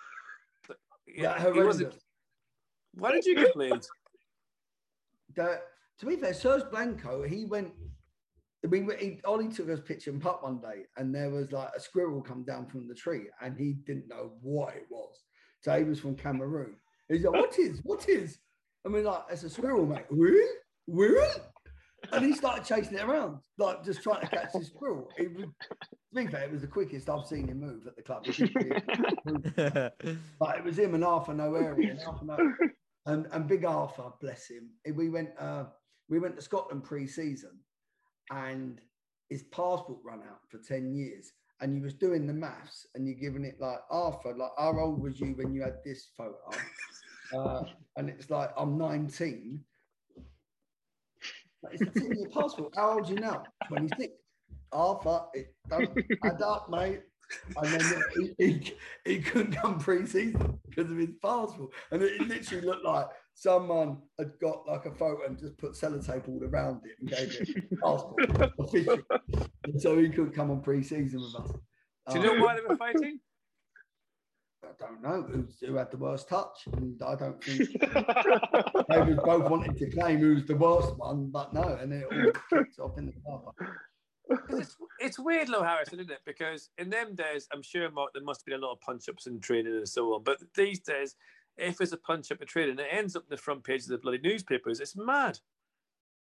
Yeah, 1.16 1.52
he 1.52 1.62
wasn't. 1.62 1.94
Why 2.94 3.12
did 3.12 3.24
you 3.24 3.36
get 3.36 3.54
blamed? 3.54 3.86
That, 5.36 5.62
to 6.00 6.06
be 6.06 6.16
fair, 6.16 6.34
Serge 6.34 6.68
Blanco, 6.72 7.22
he 7.22 7.44
went. 7.44 7.72
I 8.64 8.66
mean, 8.66 8.90
he, 8.98 9.20
Ollie 9.24 9.46
took 9.46 9.70
us 9.70 9.78
pitch 9.78 10.08
and 10.08 10.20
putt 10.20 10.42
one 10.42 10.60
day, 10.60 10.86
and 10.96 11.14
there 11.14 11.30
was 11.30 11.52
like 11.52 11.68
a 11.76 11.78
squirrel 11.78 12.20
come 12.20 12.42
down 12.42 12.66
from 12.66 12.88
the 12.88 12.96
tree, 12.96 13.26
and 13.40 13.56
he 13.56 13.74
didn't 13.86 14.08
know 14.08 14.32
what 14.42 14.74
it 14.74 14.86
was. 14.90 15.22
So 15.60 15.78
he 15.78 15.84
was 15.84 16.00
from 16.00 16.16
Cameroon. 16.16 16.74
He's 17.08 17.22
like, 17.22 17.34
"What 17.40 17.56
is? 17.60 17.78
What 17.84 18.08
is?" 18.08 18.40
I 18.84 18.88
mean, 18.88 19.04
like, 19.04 19.22
it's 19.30 19.44
a 19.44 19.50
squirrel, 19.50 19.86
mate. 19.86 20.06
Really? 20.10 20.50
Really? 20.88 21.28
And 22.12 22.24
he 22.24 22.32
started 22.32 22.64
chasing 22.64 22.98
it 22.98 23.04
around, 23.04 23.38
like 23.58 23.84
just 23.84 24.02
trying 24.02 24.22
to 24.22 24.28
catch 24.28 24.52
this 24.52 24.68
squirrel. 24.68 25.08
It 25.16 25.34
was, 25.34 25.44
to 25.44 25.86
be 26.14 26.26
fair, 26.26 26.44
it 26.44 26.52
was 26.52 26.62
the 26.62 26.66
quickest 26.66 27.08
I've 27.08 27.26
seen 27.26 27.48
him 27.48 27.60
move 27.60 27.86
at 27.86 27.96
the 27.96 28.02
club. 28.02 28.24
But 30.40 30.58
it 30.58 30.64
was 30.64 30.78
him 30.78 30.94
and 30.94 31.04
Arthur 31.04 31.32
Gnohéré 31.32 31.90
and 31.90 32.00
Arthur 32.06 32.56
and, 33.06 33.26
and 33.32 33.48
Big 33.48 33.64
Arthur, 33.64 34.10
bless 34.20 34.48
him. 34.48 34.70
We 34.94 35.08
went 35.08 35.30
uh, 35.38 35.64
we 36.08 36.18
went 36.18 36.36
to 36.36 36.42
Scotland 36.42 36.84
pre-season, 36.84 37.58
and 38.30 38.80
his 39.28 39.44
passport 39.44 40.00
ran 40.04 40.20
out 40.20 40.40
for 40.48 40.58
ten 40.58 40.94
years, 40.94 41.32
and 41.60 41.74
he 41.74 41.80
was 41.80 41.94
doing 41.94 42.26
the 42.26 42.32
maths, 42.32 42.86
and 42.94 43.06
you're 43.06 43.18
giving 43.18 43.44
it 43.44 43.56
like 43.60 43.78
Arthur, 43.90 44.34
like 44.36 44.50
how 44.58 44.78
old 44.78 45.02
was 45.02 45.20
you 45.20 45.34
when 45.36 45.52
you 45.54 45.62
had 45.62 45.76
this 45.84 46.10
photo? 46.16 46.36
Uh, 47.32 47.62
and 47.96 48.08
it's 48.08 48.30
like 48.30 48.50
I'm 48.56 48.76
19. 48.76 49.64
It's 51.72 51.82
a 51.82 51.86
10 51.86 52.16
year 52.16 52.28
passport. 52.28 52.74
How 52.76 52.92
old 52.92 53.06
are 53.08 53.12
you 53.14 53.20
now? 53.20 53.42
26. 53.68 54.12
Arthur, 54.72 55.22
it 55.34 55.54
don't 55.68 55.90
add 56.24 56.42
up, 56.42 56.70
mate. 56.70 57.02
And 57.56 57.66
then 57.72 58.02
he, 58.16 58.34
he, 58.44 58.74
he 59.04 59.20
couldn't 59.20 59.52
come 59.52 59.78
pre-season 59.78 60.58
because 60.68 60.90
of 60.90 60.96
his 60.96 61.10
passport. 61.22 61.70
And 61.90 62.02
it 62.02 62.20
literally 62.22 62.66
looked 62.66 62.84
like 62.84 63.06
someone 63.34 63.98
had 64.18 64.32
got 64.40 64.66
like 64.66 64.86
a 64.86 64.92
photo 64.94 65.26
and 65.26 65.38
just 65.38 65.56
put 65.58 65.72
sellotape 65.72 66.28
all 66.28 66.42
around 66.44 66.80
it 66.84 66.92
and 67.00 67.08
gave 67.08 67.40
it 67.40 67.80
passport 67.82 68.52
official. 68.58 68.98
And 69.64 69.80
so 69.80 69.98
he 69.98 70.08
couldn't 70.08 70.32
come 70.32 70.50
on 70.50 70.62
pre-season 70.62 71.20
with 71.20 71.34
us. 71.36 71.52
Do 72.10 72.18
you 72.18 72.24
know 72.24 72.32
Um, 72.34 72.40
why 72.40 72.56
they 72.56 72.62
were 72.66 72.76
fighting? 72.76 73.20
I 74.62 74.68
don't 74.78 75.02
know 75.02 75.22
who's, 75.22 75.58
who 75.60 75.74
had 75.76 75.90
the 75.90 75.96
worst 75.96 76.28
touch, 76.28 76.66
and 76.72 77.00
I 77.02 77.14
don't 77.14 77.42
think 77.44 77.80
they 77.80 79.00
was 79.00 79.18
both 79.24 79.48
wanted 79.50 79.76
to 79.78 79.90
claim 79.90 80.18
who's 80.18 80.44
the 80.46 80.56
worst 80.56 80.96
one, 80.96 81.30
but 81.30 81.54
no, 81.54 81.62
and 81.80 81.92
it 81.92 82.04
all 82.10 82.32
kicked 82.50 82.78
off 82.78 82.98
in 82.98 83.06
the 83.06 83.12
car. 83.26 83.52
It's, 84.50 84.76
it's 85.00 85.18
weird, 85.18 85.48
though, 85.48 85.62
Harrison, 85.62 85.98
isn't 86.00 86.12
it? 86.12 86.20
Because 86.26 86.68
in 86.78 86.90
them 86.90 87.14
days, 87.14 87.48
I'm 87.52 87.62
sure 87.62 87.90
Mark, 87.90 88.12
there 88.12 88.22
must 88.22 88.42
have 88.42 88.46
been 88.46 88.62
a 88.62 88.66
lot 88.66 88.72
of 88.74 88.80
punch 88.80 89.08
ups 89.08 89.26
and 89.26 89.42
training 89.42 89.74
and 89.74 89.88
so 89.88 90.14
on. 90.14 90.22
But 90.24 90.38
these 90.54 90.80
days, 90.80 91.16
if 91.56 91.78
there's 91.78 91.92
a 91.92 91.98
punch 91.98 92.30
up 92.30 92.40
and 92.40 92.48
training, 92.48 92.78
it 92.78 92.86
ends 92.90 93.16
up 93.16 93.22
in 93.22 93.30
the 93.30 93.36
front 93.36 93.64
page 93.64 93.82
of 93.82 93.88
the 93.88 93.98
bloody 93.98 94.20
newspapers. 94.22 94.78
It's 94.80 94.96
mad. 94.96 95.38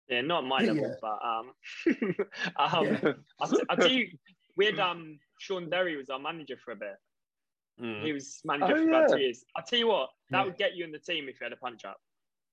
Yeah, 0.09 0.21
not 0.21 0.47
my 0.47 0.61
Yeah. 0.63 0.73
level, 0.73 0.97
but 1.01 1.19
um, 1.27 1.53
um 2.59 2.99
Yeah. 3.03 3.13
I'll, 3.41 3.49
t- 3.49 3.63
I'll 3.69 3.77
tell 3.77 3.91
you, 3.91 4.09
we 4.57 4.67
had 4.67 4.79
um 4.79 5.19
Shaun 5.41 5.69
Derry 5.69 5.97
was 5.97 6.09
our 6.11 6.21
manager 6.21 6.57
for 6.65 6.71
a 6.73 6.77
bit. 6.77 6.95
He 7.79 8.13
was 8.13 8.41
manager 8.45 8.73
Oh, 8.73 8.77
for 8.83 8.89
about 8.89 9.11
yeah. 9.11 9.17
two 9.17 9.23
years. 9.23 9.45
I'll 9.55 9.65
tell 9.65 9.79
you 9.79 9.89
what, 9.89 10.11
that 10.31 10.39
Yeah. 10.39 10.45
would 10.45 10.57
get 10.57 10.75
you 10.77 10.85
in 10.85 10.93
the 10.93 10.99
team 10.99 11.29
if 11.29 11.41
you 11.41 11.45
had 11.45 11.53
a 11.53 11.57
punch 11.57 11.85
up. 11.85 11.99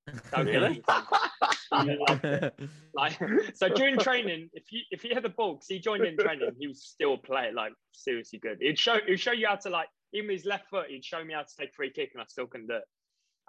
That 0.05 0.39
would 0.39 0.47
get 0.47 0.61
you 0.61 0.65
in 0.65 0.74
the 0.74 1.97
team. 2.28 2.59
like, 2.93 3.19
like, 3.19 3.55
so 3.55 3.69
during 3.69 3.97
training, 3.97 4.49
if 4.53 4.71
you 4.71 4.82
if 4.91 5.01
he 5.01 5.13
had 5.13 5.24
the 5.24 5.30
ball, 5.30 5.53
because 5.55 5.67
he 5.67 5.80
joined 5.80 6.05
in 6.05 6.17
training, 6.17 6.51
he 6.59 6.67
was 6.67 6.84
still 6.84 7.13
a 7.13 7.17
player, 7.17 7.51
like 7.53 7.74
seriously 7.93 8.38
good. 8.39 8.57
He'd 8.59 8.78
show 8.78 8.97
he'd 9.07 9.17
show 9.19 9.32
you 9.32 9.47
how 9.47 9.55
to 9.55 9.69
like 9.69 9.88
even 10.11 10.28
with 10.28 10.38
his 10.39 10.45
left 10.45 10.69
foot, 10.69 10.88
he'd 10.89 11.05
show 11.05 11.24
me 11.24 11.34
how 11.34 11.41
to 11.41 11.55
take 11.57 11.74
free 11.74 11.89
kick, 11.89 12.11
and 12.13 12.21
I 12.21 12.26
still 12.28 12.45
couldn't 12.47 12.67
do 12.67 12.76
it. 12.76 12.84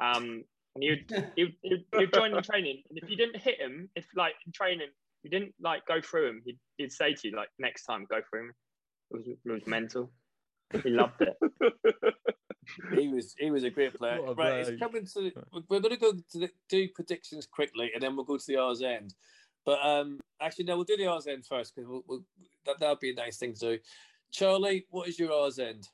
Um, 0.02 0.44
and 0.74 0.82
he 0.82 0.90
would 0.90 1.32
he 1.36 1.44
would, 1.44 1.54
he 1.62 1.68
would, 1.70 1.84
he 1.92 1.98
would 1.98 2.12
join 2.14 2.34
in 2.36 2.42
training, 2.42 2.82
and 2.88 2.98
if 3.02 3.10
you 3.10 3.16
didn't 3.16 3.36
hit 3.36 3.60
him, 3.60 3.90
if 3.96 4.06
like 4.14 4.34
in 4.46 4.52
training 4.52 4.88
you 5.24 5.30
didn't 5.30 5.54
like 5.60 5.84
go 5.86 6.00
through 6.00 6.28
him, 6.28 6.42
he'd, 6.46 6.58
he'd 6.78 6.92
say 6.92 7.14
to 7.14 7.28
you 7.28 7.36
like 7.36 7.48
next 7.58 7.84
time 7.84 8.06
go 8.08 8.20
through 8.30 8.44
him. 8.44 8.52
It 9.10 9.16
was, 9.16 9.26
it 9.26 9.50
was 9.50 9.66
mental. 9.66 10.10
He 10.82 10.90
loved 10.90 11.20
it. 11.20 11.36
He 12.96 13.08
was 13.08 13.34
he 13.38 13.50
was 13.50 13.64
a 13.64 13.70
great 13.70 13.94
player. 13.94 14.18
A 14.26 14.34
Right, 14.34 14.54
it's 14.54 14.78
coming 14.80 15.06
to. 15.14 15.30
We're 15.68 15.80
going 15.80 15.94
to 15.94 16.00
go 16.00 16.12
to 16.12 16.38
the, 16.38 16.50
do 16.68 16.88
predictions 16.88 17.46
quickly, 17.46 17.90
and 17.92 18.02
then 18.02 18.16
we'll 18.16 18.24
go 18.24 18.38
to 18.38 18.46
the 18.46 18.56
R's 18.56 18.82
end. 18.82 19.14
But 19.64 19.84
um, 19.84 20.20
actually, 20.40 20.64
no, 20.64 20.76
we'll 20.76 20.84
do 20.84 20.96
the 20.96 21.06
R's 21.06 21.26
end 21.26 21.46
first 21.46 21.74
because 21.74 21.88
we'll, 21.88 22.02
we'll, 22.06 22.24
that 22.66 22.78
that'll 22.80 22.96
be 22.96 23.10
a 23.10 23.14
nice 23.14 23.36
thing 23.36 23.54
to 23.54 23.60
do. 23.60 23.78
Charlie, 24.30 24.86
what 24.90 25.08
is 25.08 25.18
your 25.18 25.32
R's 25.32 25.58
end? 25.58 25.88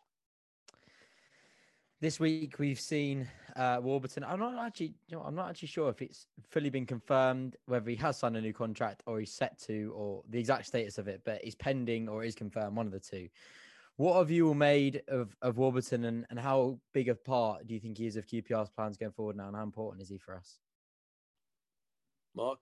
This 2.00 2.18
week 2.18 2.58
we've 2.58 2.80
seen 2.80 3.28
uh, 3.56 3.78
Warburton. 3.82 4.24
I'm 4.24 4.40
not 4.40 4.54
actually, 4.58 4.94
you 5.08 5.16
know, 5.16 5.22
I'm 5.22 5.34
not 5.34 5.50
actually 5.50 5.68
sure 5.68 5.90
if 5.90 6.00
it's 6.00 6.26
fully 6.48 6.70
been 6.70 6.86
confirmed 6.86 7.56
whether 7.66 7.90
he 7.90 7.96
has 7.96 8.18
signed 8.18 8.38
a 8.38 8.40
new 8.40 8.54
contract 8.54 9.02
or 9.06 9.20
he's 9.20 9.32
set 9.32 9.58
to, 9.66 9.92
or 9.94 10.22
the 10.30 10.38
exact 10.38 10.66
status 10.66 10.96
of 10.96 11.08
it. 11.08 11.20
But 11.26 11.44
he's 11.44 11.54
pending 11.54 12.08
or 12.08 12.24
is 12.24 12.34
confirmed, 12.34 12.74
one 12.74 12.86
of 12.86 12.92
the 12.92 13.00
two. 13.00 13.28
What 13.96 14.16
have 14.16 14.30
you 14.30 14.48
all 14.48 14.54
made 14.54 15.02
of 15.08 15.36
of 15.42 15.58
Warburton, 15.58 16.04
and, 16.04 16.26
and 16.30 16.38
how 16.38 16.78
big 16.94 17.08
a 17.08 17.14
part 17.14 17.66
do 17.66 17.74
you 17.74 17.80
think 17.80 17.98
he 17.98 18.06
is 18.06 18.16
of 18.16 18.26
QPR's 18.26 18.70
plans 18.70 18.96
going 18.96 19.12
forward 19.12 19.36
now, 19.36 19.48
and 19.48 19.56
how 19.56 19.62
important 19.62 20.02
is 20.02 20.08
he 20.08 20.18
for 20.18 20.34
us? 20.36 20.58
Mark. 22.34 22.60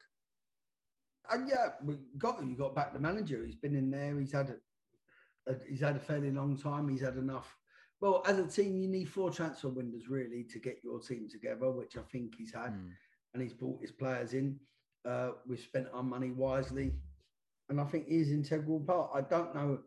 And 1.31 1.49
yeah, 1.49 1.69
we 1.85 1.97
got 2.17 2.41
him. 2.41 2.49
you 2.51 2.57
got 2.57 2.75
back 2.75 2.93
the 2.93 2.99
manager. 2.99 3.45
He's 3.45 3.55
been 3.55 3.77
in 3.77 3.91
there. 3.91 4.19
He's 4.19 4.33
had 4.33 4.51
a, 5.47 5.53
a 5.53 5.57
he's 5.69 5.81
had 5.81 5.97
a 5.97 6.01
fairly 6.01 6.31
long 6.31 6.57
time. 6.57 6.89
He's 6.89 7.03
had 7.03 7.17
enough. 7.17 7.55
Well, 8.01 8.23
as 8.27 8.39
a 8.39 8.47
team, 8.47 8.77
you 8.77 8.89
need 8.89 9.09
four 9.09 9.31
transfer 9.31 9.69
windows 9.69 10.09
really 10.09 10.45
to 10.45 10.59
get 10.59 10.79
your 10.83 11.01
team 11.01 11.29
together, 11.31 11.71
which 11.71 11.97
I 11.97 12.03
think 12.13 12.35
he's 12.37 12.53
had, 12.55 12.71
Hmm. 12.71 12.89
and 13.35 13.43
he's 13.43 13.53
brought 13.53 13.81
his 13.81 13.93
players 13.93 14.33
in. 14.35 14.59
Uh, 15.05 15.33
we've 15.47 15.61
spent 15.61 15.89
our 15.93 16.03
money 16.03 16.31
wisely, 16.31 16.93
and 17.69 17.81
I 17.81 17.85
think 17.85 18.09
he's 18.09 18.31
integral 18.33 18.81
part. 18.81 19.11
I 19.15 19.21
don't 19.21 19.55
know 19.55 19.81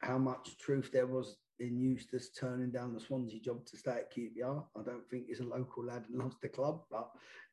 how 0.00 0.18
much 0.18 0.56
truth 0.58 0.90
there 0.92 1.06
was 1.06 1.36
in 1.60 1.78
Eustace 1.78 2.30
turning 2.30 2.70
down 2.70 2.94
the 2.94 3.00
Swansea 3.00 3.40
job 3.40 3.64
to 3.66 3.76
stay 3.76 3.90
at 3.90 4.14
QPR. 4.14 4.64
I 4.76 4.82
don't 4.82 5.08
think 5.10 5.26
he's 5.26 5.40
a 5.40 5.44
local 5.44 5.84
lad 5.84 6.04
and 6.08 6.18
loves 6.18 6.36
the 6.40 6.48
club, 6.48 6.82
but 6.90 7.10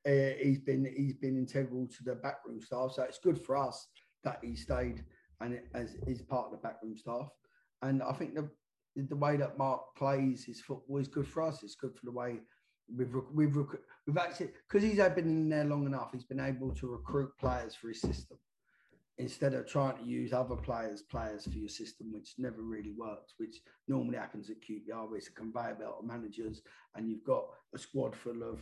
uh, 0.08 0.34
he's 0.42 0.60
been 0.60 0.86
he's 0.96 1.16
been 1.16 1.38
integral 1.38 1.88
to 1.88 2.04
the 2.04 2.16
backroom 2.16 2.62
staff. 2.62 2.92
So 2.94 3.04
it's 3.04 3.20
good 3.20 3.42
for 3.42 3.58
us 3.58 3.88
that 4.24 4.40
he 4.44 4.56
stayed 4.56 5.04
and 5.42 5.56
it, 5.56 5.68
as 5.74 5.96
is 6.08 6.22
part 6.22 6.46
of 6.46 6.52
the 6.52 6.58
backroom 6.58 6.96
staff. 6.98 7.30
And 7.82 8.04
I 8.04 8.14
think 8.14 8.36
the 8.36 8.50
the 8.96 9.16
way 9.16 9.38
that 9.38 9.58
Mark 9.58 9.82
plays 9.98 10.46
his 10.46 10.62
football 10.62 10.98
is 10.98 11.08
good 11.08 11.28
for 11.28 11.42
us. 11.42 11.64
It's 11.64 11.76
good 11.76 11.96
for 11.96 12.06
the 12.06 12.12
way 12.12 12.40
we've 12.96 13.14
we've 13.34 13.56
we've 13.56 14.18
actually 14.18 14.52
because 14.68 14.84
he's 14.84 14.98
been 14.98 15.26
in 15.26 15.50
there 15.50 15.66
long 15.66 15.86
enough. 15.86 16.12
He's 16.14 16.24
been 16.24 16.40
able 16.40 16.74
to 16.76 16.88
recruit 16.88 17.32
players 17.40 17.74
for 17.74 17.88
his 17.88 18.02
system 18.02 18.38
instead 19.18 19.54
of 19.54 19.66
trying 19.66 19.98
to 19.98 20.04
use 20.04 20.34
other 20.34 20.56
players 20.56 21.02
players 21.02 21.46
for 21.46 21.58
your 21.58 21.70
system, 21.70 22.12
which 22.12 22.34
never 22.38 22.62
really 22.62 22.92
works. 22.98 23.34
Which 23.38 23.62
normally 23.88 24.18
happens 24.18 24.50
at 24.50 24.62
QPR, 24.62 25.08
where 25.08 25.18
it's 25.18 25.28
a 25.28 25.32
conveyor 25.32 25.78
belt 25.80 25.98
of 26.00 26.06
managers, 26.06 26.62
and 26.96 27.10
you've 27.10 27.24
got 27.24 27.46
a 27.74 27.78
squad 27.78 28.16
full 28.16 28.44
of 28.44 28.60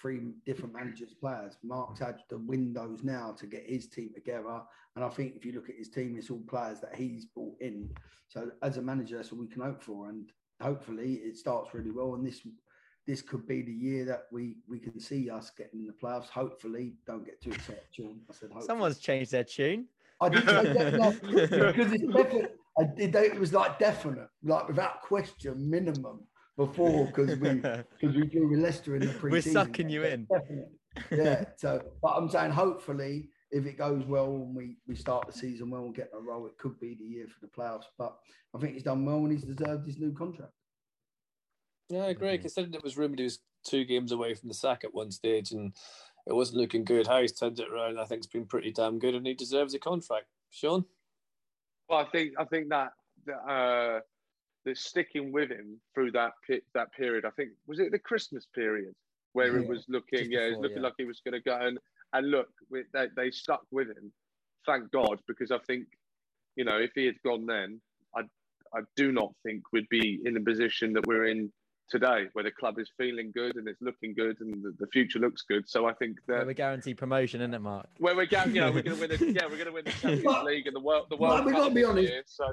three 0.00 0.20
different 0.44 0.74
managers, 0.74 1.14
players. 1.14 1.56
Mark's 1.62 2.00
mm. 2.00 2.06
had 2.06 2.18
the 2.28 2.38
windows 2.38 3.02
now 3.02 3.34
to 3.38 3.46
get 3.46 3.64
his 3.66 3.88
team 3.88 4.10
together, 4.14 4.62
and 4.94 5.04
I 5.04 5.08
think 5.08 5.34
if 5.36 5.44
you 5.44 5.52
look 5.52 5.68
at 5.68 5.76
his 5.76 5.88
team, 5.88 6.16
it's 6.16 6.30
all 6.30 6.42
players 6.48 6.80
that 6.80 6.94
he's 6.94 7.26
brought 7.26 7.56
in. 7.60 7.90
So 8.28 8.50
as 8.62 8.76
a 8.76 8.82
manager, 8.82 9.16
that's 9.16 9.32
all 9.32 9.38
we 9.38 9.48
can 9.48 9.62
hope 9.62 9.82
for, 9.82 10.08
and 10.08 10.30
hopefully 10.60 11.14
it 11.14 11.36
starts 11.36 11.74
really 11.74 11.90
well. 11.90 12.14
And 12.14 12.26
this 12.26 12.42
this 13.06 13.22
could 13.22 13.46
be 13.46 13.62
the 13.62 13.72
year 13.72 14.04
that 14.04 14.24
we 14.32 14.56
we 14.68 14.78
can 14.78 14.98
see 15.00 15.30
us 15.30 15.50
getting 15.50 15.80
in 15.80 15.86
the 15.86 15.92
playoffs. 15.92 16.28
Hopefully, 16.28 16.94
don't 17.06 17.24
get 17.24 17.40
too 17.40 17.50
excited, 17.50 17.80
I 17.98 18.32
said 18.32 18.50
hopefully. 18.50 18.66
Someone's 18.66 18.98
changed 18.98 19.32
their 19.32 19.44
tune. 19.44 19.86
I 20.20 20.28
did 20.28 20.44
say 20.44 20.72
that 20.72 21.20
because 21.22 21.92
it's 21.92 22.12
definite. 22.12 22.56
I 22.78 22.84
did. 22.96 23.14
It 23.14 23.38
was 23.38 23.52
like 23.52 23.78
definite, 23.78 24.28
like 24.42 24.68
without 24.68 25.02
question, 25.02 25.70
minimum 25.70 26.20
before 26.56 27.06
because 27.06 27.38
we 27.38 27.54
because 27.54 28.16
we 28.16 28.26
drew 28.26 28.50
with 28.50 28.60
Leicester 28.60 28.96
in 28.96 29.06
the 29.06 29.12
pre 29.12 29.30
We're 29.32 29.42
sucking 29.42 29.88
you 29.88 30.04
in. 30.04 30.26
Definite. 30.30 30.68
Yeah. 31.10 31.44
So, 31.56 31.82
but 32.02 32.08
I'm 32.16 32.30
saying 32.30 32.52
hopefully, 32.52 33.28
if 33.50 33.66
it 33.66 33.76
goes 33.76 34.04
well 34.06 34.26
and 34.26 34.56
we 34.56 34.78
we 34.86 34.94
start 34.94 35.26
the 35.26 35.32
season 35.32 35.70
well 35.70 35.84
and 35.84 35.94
get 35.94 36.10
a 36.14 36.18
roll, 36.18 36.46
it 36.46 36.56
could 36.58 36.78
be 36.80 36.94
the 36.94 37.04
year 37.04 37.26
for 37.28 37.46
the 37.46 37.52
playoffs. 37.52 37.84
But 37.98 38.16
I 38.54 38.58
think 38.58 38.74
he's 38.74 38.82
done 38.82 39.04
well 39.04 39.18
and 39.18 39.32
he's 39.32 39.44
deserved 39.44 39.86
his 39.86 39.98
new 39.98 40.12
contract. 40.12 40.52
Yeah, 41.88 42.04
I 42.04 42.08
agree. 42.08 42.36
Mhm. 42.36 42.40
Considering 42.40 42.74
it 42.74 42.82
was 42.82 42.96
rumoured 42.96 43.18
he 43.18 43.24
was 43.24 43.38
two 43.64 43.84
games 43.84 44.12
away 44.12 44.34
from 44.34 44.48
the 44.48 44.54
sack 44.54 44.84
at 44.84 44.94
one 44.94 45.10
stage 45.10 45.52
and 45.52 45.72
it 46.26 46.34
wasn't 46.34 46.58
looking 46.58 46.84
good. 46.84 47.06
How 47.06 47.20
he's 47.20 47.32
turned 47.32 47.60
it 47.60 47.68
around, 47.68 47.98
I 47.98 48.04
think, 48.04 48.18
it's 48.18 48.26
been 48.26 48.46
pretty 48.46 48.72
damn 48.72 48.98
good 48.98 49.14
and 49.14 49.26
he 49.26 49.34
deserves 49.34 49.74
a 49.74 49.78
contract. 49.78 50.26
Sean? 50.50 50.84
Well, 51.88 52.00
I 52.00 52.04
think 52.06 52.32
I 52.38 52.44
think 52.44 52.68
that 52.70 52.92
that, 53.26 53.50
uh, 53.50 54.00
the 54.64 54.74
sticking 54.74 55.32
with 55.32 55.50
him 55.50 55.80
through 55.94 56.12
that 56.12 56.32
pi- 56.46 56.62
that 56.74 56.92
period. 56.92 57.24
I 57.24 57.30
think 57.30 57.50
was 57.66 57.78
it 57.78 57.92
the 57.92 57.98
Christmas 57.98 58.46
period 58.54 58.94
where 59.32 59.56
it 59.58 59.68
was 59.68 59.84
looking, 59.88 60.20
just 60.20 60.30
yeah, 60.30 60.40
it 60.40 60.50
was 60.52 60.58
looking 60.60 60.78
yeah. 60.78 60.82
like 60.82 60.94
he 60.96 61.04
was 61.04 61.20
going 61.20 61.34
to 61.34 61.40
go 61.40 61.56
and 61.60 61.78
and 62.12 62.30
look, 62.30 62.48
we, 62.70 62.82
they 62.92 63.06
they 63.16 63.30
stuck 63.30 63.62
with 63.70 63.88
him. 63.88 64.12
Thank 64.66 64.90
God, 64.90 65.20
because 65.28 65.50
I 65.52 65.58
think 65.66 65.86
you 66.56 66.64
know 66.64 66.78
if 66.78 66.90
he 66.94 67.06
had 67.06 67.22
gone 67.24 67.46
then, 67.46 67.80
I 68.16 68.22
I 68.74 68.80
do 68.96 69.12
not 69.12 69.32
think 69.44 69.62
we'd 69.72 69.88
be 69.88 70.20
in 70.24 70.34
the 70.34 70.40
position 70.40 70.92
that 70.94 71.06
we're 71.06 71.26
in 71.26 71.52
today, 71.88 72.26
where 72.32 72.44
the 72.44 72.50
club 72.50 72.78
is 72.78 72.90
feeling 72.98 73.30
good 73.34 73.56
and 73.56 73.68
it's 73.68 73.80
looking 73.80 74.14
good 74.14 74.40
and 74.40 74.62
the, 74.62 74.74
the 74.78 74.86
future 74.88 75.18
looks 75.18 75.42
good. 75.48 75.68
So 75.68 75.86
I 75.86 75.94
think 75.94 76.16
Where 76.26 76.38
that 76.38 76.46
we're 76.46 76.52
guaranteed 76.54 76.98
promotion, 76.98 77.40
isn't 77.40 77.54
it, 77.54 77.60
Mark? 77.60 77.86
where 77.98 78.16
we're 78.16 78.26
going, 78.26 78.54
you 78.54 78.60
know, 78.60 78.70
we're 78.72 78.82
going 78.82 78.96
to 78.98 79.08
win. 79.08 79.10
The, 79.18 79.32
yeah, 79.32 79.44
we're 79.46 79.56
going 79.56 79.66
to 79.66 79.72
win 79.72 79.84
the 79.84 79.90
Champions 80.00 80.24
But- 80.24 80.44
League 80.44 80.66
and 80.66 80.74
the 80.76 80.80
world. 80.80 81.06
The 81.10 81.16
but 81.16 81.28
World 81.30 81.44
we 81.46 81.52
Cup 81.52 81.60
gotta 81.62 81.74
be 81.74 81.80
this 81.82 81.90
honest. 81.90 82.08
year, 82.12 82.22
so. 82.26 82.44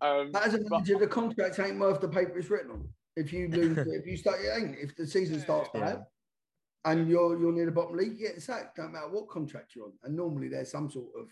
Um, 0.00 0.30
as 0.34 0.54
a 0.54 0.58
but- 0.58 0.70
manager, 0.70 0.98
the 0.98 1.06
contract 1.06 1.58
ain't 1.60 1.78
worth 1.78 2.00
the 2.00 2.08
paper 2.08 2.38
it's 2.38 2.50
written 2.50 2.70
on. 2.72 2.88
If 3.16 3.32
you 3.32 3.48
lose, 3.48 3.78
if 3.78 4.06
you 4.06 4.16
start, 4.16 4.40
it 4.40 4.50
ain't. 4.60 4.76
If 4.78 4.96
the 4.96 5.06
season 5.06 5.38
starts 5.40 5.70
Yeah. 5.72 5.80
bad 5.80 6.04
and 6.84 7.08
you're 7.08 7.38
you're 7.40 7.52
near 7.52 7.66
the 7.66 7.70
bottom 7.70 7.96
league, 7.96 8.18
you 8.18 8.26
get 8.26 8.42
sacked. 8.42 8.76
Don't 8.76 8.92
matter 8.92 9.08
what 9.08 9.28
contract 9.28 9.76
you're 9.76 9.84
on. 9.86 9.92
And 10.02 10.16
normally 10.16 10.48
there's 10.48 10.70
some 10.72 10.90
sort 10.90 11.06
of 11.16 11.28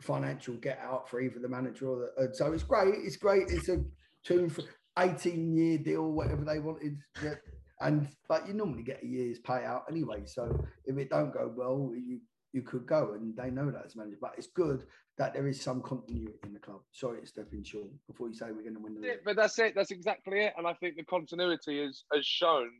financial 0.00 0.54
get 0.54 0.78
out 0.82 1.10
for 1.10 1.20
either 1.20 1.38
the 1.38 1.48
manager 1.48 1.88
or 1.88 2.10
the. 2.16 2.24
Uh, 2.24 2.32
so 2.32 2.52
it's 2.54 2.62
great. 2.62 2.94
It's 2.96 3.18
great. 3.18 3.50
It's 3.50 3.68
a 3.68 3.84
two 4.24 4.48
for 4.48 4.62
18 4.98 5.52
year 5.56 5.78
deal, 5.78 6.10
whatever 6.10 6.44
they 6.44 6.58
wanted. 6.58 6.98
Yeah. 7.22 7.34
And 7.80 8.08
but 8.28 8.46
you 8.46 8.52
normally 8.54 8.82
get 8.82 9.02
a 9.02 9.06
year's 9.06 9.38
payout 9.40 9.82
anyway. 9.90 10.22
So 10.26 10.64
if 10.84 10.98
it 10.98 11.08
don't 11.08 11.32
go 11.32 11.50
well, 11.54 11.92
you 11.94 12.20
you 12.52 12.62
could 12.62 12.86
go, 12.86 13.12
and 13.14 13.34
they 13.36 13.48
know 13.50 13.70
that 13.70 13.86
as 13.86 13.96
manager. 13.96 14.18
But 14.20 14.34
it's 14.36 14.48
good 14.48 14.84
that 15.18 15.32
there 15.34 15.46
is 15.46 15.60
some 15.60 15.80
continuity 15.82 16.34
in 16.44 16.52
the 16.52 16.58
club. 16.58 16.80
Sorry, 16.92 17.18
it's 17.20 17.30
stepping 17.30 17.62
short 17.62 17.86
before 18.06 18.28
you 18.28 18.34
say 18.34 18.46
we're 18.50 18.62
going 18.62 18.74
to 18.74 18.80
win 18.80 18.94
the 18.94 19.06
Yeah, 19.06 19.12
league. 19.12 19.20
but 19.24 19.36
that's 19.36 19.58
it. 19.58 19.74
That's 19.74 19.90
exactly 19.92 20.40
it. 20.40 20.54
And 20.58 20.66
I 20.66 20.74
think 20.74 20.96
the 20.96 21.04
continuity 21.04 21.80
is 21.80 22.04
has 22.12 22.26
shown 22.26 22.70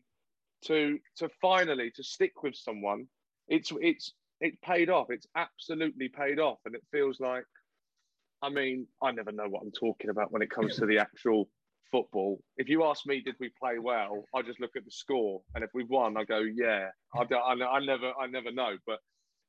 to 0.67 0.99
to 1.17 1.29
finally 1.41 1.91
to 1.97 2.03
stick 2.05 2.43
with 2.43 2.55
someone. 2.57 3.07
It's 3.49 3.73
it's 3.81 4.13
it's 4.41 4.59
paid 4.63 4.91
off. 4.91 5.07
It's 5.11 5.27
absolutely 5.35 6.09
paid 6.09 6.39
off, 6.39 6.59
and 6.67 6.75
it 6.75 6.83
feels 6.93 7.21
like 7.21 7.45
I 8.43 8.49
mean, 8.51 8.87
I 9.03 9.13
never 9.13 9.33
know 9.33 9.49
what 9.49 9.63
I'm 9.63 9.73
talking 9.73 10.11
about 10.11 10.31
when 10.33 10.43
it 10.43 10.51
comes 10.51 10.77
to 10.77 10.87
the 10.87 10.99
actual 10.99 11.49
football. 11.91 12.41
If 12.57 12.69
you 12.69 12.85
ask 12.85 13.07
me, 13.07 13.21
did 13.21 13.37
we 13.41 13.51
play 13.61 13.79
well? 13.79 14.25
I 14.35 14.43
just 14.43 14.61
look 14.61 14.77
at 14.77 14.85
the 14.85 14.91
score, 14.91 15.43
and 15.55 15.65
if 15.65 15.71
we 15.75 15.85
won, 15.85 16.17
I 16.17 16.25
go, 16.25 16.39
yeah. 16.39 16.89
I, 17.15 17.25
don't, 17.25 17.63
I, 17.63 17.65
I 17.65 17.85
never, 17.85 18.13
I 18.21 18.27
never 18.27 18.53
know. 18.53 18.77
But 18.87 18.99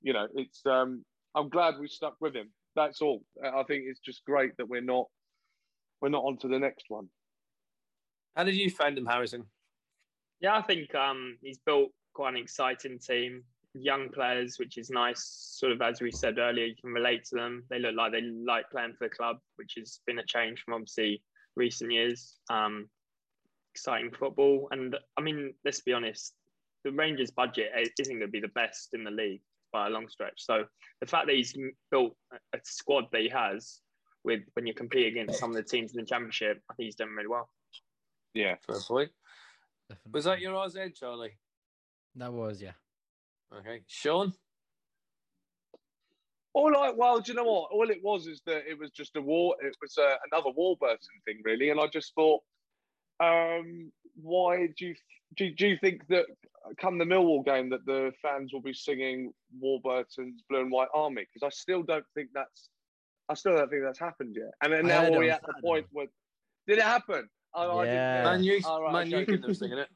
you 0.02 0.14
know, 0.14 0.28
it's. 0.36 0.62
Um, 0.66 1.04
I'm 1.34 1.50
glad 1.50 1.76
we 1.80 1.88
stuck 1.88 2.16
with 2.20 2.36
him. 2.36 2.52
That's 2.76 3.02
all. 3.02 3.24
I 3.44 3.64
think 3.64 3.84
it's 3.88 4.00
just 4.00 4.26
great 4.26 4.52
that 4.58 4.68
we're 4.68 4.82
not, 4.82 5.06
we're 6.02 6.10
not 6.10 6.24
on 6.24 6.38
to 6.40 6.48
the 6.48 6.60
next 6.60 6.86
one. 6.90 7.08
How 8.36 8.44
did 8.44 8.56
you 8.56 8.70
find 8.70 8.98
him, 8.98 9.06
Harrison? 9.06 9.46
Yeah, 10.42 10.56
I 10.56 10.62
think 10.62 10.94
um, 10.96 11.38
he's 11.42 11.60
built 11.66 11.92
quite 12.14 12.34
an 12.34 12.42
exciting 12.42 13.00
team. 13.00 13.44
Young 13.74 14.10
players, 14.10 14.58
which 14.58 14.78
is 14.78 14.90
nice. 14.90 15.24
Sort 15.58 15.72
of 15.72 15.82
as 15.82 16.02
we 16.02 16.12
said 16.12 16.38
earlier, 16.38 16.66
you 16.66 16.76
can 16.82 16.92
relate 16.92 17.24
to 17.26 17.36
them. 17.36 17.64
They 17.70 17.80
look 17.80 17.96
like 17.96 18.12
they 18.12 18.22
like 18.22 18.70
playing 18.72 18.94
for 18.98 19.08
the 19.08 19.16
club, 19.16 19.38
which 19.56 19.76
has 19.78 20.00
been 20.06 20.20
a 20.20 20.26
change 20.26 20.62
from 20.64 20.74
obviously 20.74 21.22
recent 21.56 21.92
years. 21.92 22.38
Um, 22.50 22.90
exciting 23.74 24.12
football, 24.12 24.68
and 24.72 24.96
I 25.18 25.22
mean, 25.22 25.54
let's 25.64 25.82
be 25.82 25.94
honest, 25.94 26.34
the 26.84 26.92
Rangers' 26.92 27.32
budget 27.32 27.72
isn't 28.00 28.14
going 28.14 28.28
to 28.28 28.32
be 28.32 28.40
the 28.40 28.50
best 28.50 28.90
in 28.94 29.04
the 29.04 29.12
league 29.12 29.42
by 29.72 29.88
a 29.88 29.90
long 29.90 30.08
stretch. 30.10 30.34
So 30.38 30.66
the 31.00 31.08
fact 31.08 31.28
that 31.28 31.36
he's 31.36 31.56
built 31.90 32.16
a 32.54 32.60
squad 32.64 33.06
that 33.12 33.22
he 33.22 33.30
has 33.30 33.80
with 34.24 34.42
when 34.54 34.68
you 34.68 34.74
compete 34.74 35.08
against 35.08 35.40
some 35.40 35.50
of 35.50 35.56
the 35.56 35.64
teams 35.64 35.94
in 35.94 36.02
the 36.02 36.06
championship, 36.06 36.62
I 36.70 36.74
think 36.76 36.88
he's 36.88 36.96
done 36.96 37.10
really 37.10 37.28
well. 37.28 37.50
Yeah, 38.34 38.56
Fair 38.66 38.78
point. 38.88 39.12
Definitely. 39.90 40.12
Was 40.12 40.26
that 40.26 40.40
your 40.40 40.54
RZ, 40.54 40.96
Charlie? 40.96 41.38
That 42.16 42.32
was, 42.32 42.62
yeah. 42.62 42.74
Okay. 43.58 43.82
Sean? 43.88 44.34
All 46.54 46.76
I 46.76 46.92
well, 46.92 47.20
do 47.20 47.32
you 47.32 47.36
know 47.38 47.46
what? 47.46 47.72
All 47.72 47.90
it 47.90 48.04
was 48.04 48.28
is 48.28 48.42
that 48.46 48.70
it 48.70 48.78
was 48.78 48.92
just 48.92 49.16
a 49.16 49.22
war. 49.22 49.56
It 49.62 49.76
was 49.82 49.98
uh, 49.98 50.16
another 50.32 50.50
Warburton 50.56 50.98
thing, 51.26 51.42
really. 51.44 51.70
And 51.70 51.80
I 51.80 51.88
just 51.88 52.14
thought, 52.14 52.42
um, 53.22 53.92
why 54.16 54.68
do 54.78 54.88
you 54.88 54.96
do, 55.38 55.54
do 55.54 55.68
you 55.68 55.78
think 55.80 56.06
that 56.10 56.26
come 56.80 56.98
the 56.98 57.06
Millwall 57.06 57.46
game 57.46 57.70
that 57.70 57.86
the 57.86 58.12
fans 58.22 58.52
will 58.54 58.62
be 58.62 58.74
singing 58.74 59.32
Warburton's 59.60 60.44
Blue 60.50 60.62
and 60.62 60.72
White 60.72 60.90
Army? 60.94 61.22
Because 61.22 61.46
I 61.46 61.50
still 61.56 61.84
don't 61.84 62.06
think 62.16 62.30
that's, 62.34 62.70
I 63.30 63.34
still 63.34 63.54
don't 63.56 63.70
think 63.70 63.84
that's 63.84 64.00
happened 64.00 64.36
yet. 64.38 64.52
And 64.62 64.74
then 64.74 64.88
now 64.88 65.10
we're 65.10 65.32
at 65.32 65.42
the 65.46 65.54
point 65.62 65.86
where 65.92 66.08
did 66.68 66.80
it 66.80 66.84
happen? 66.84 67.30
Oh, 67.54 67.80
I 67.80 67.86
didn't 67.86 67.96
Yeah. 67.98 68.14
hear. 68.16 68.24
Man, 68.24 68.44
you, 68.44 68.60
All 68.66 68.82
right, 68.84 68.94
man, 68.94 69.10
you 69.10 69.18
okay. 69.18 69.26
could 69.26 69.46
have 69.46 69.58
singing 69.58 69.78
it. 69.78 69.90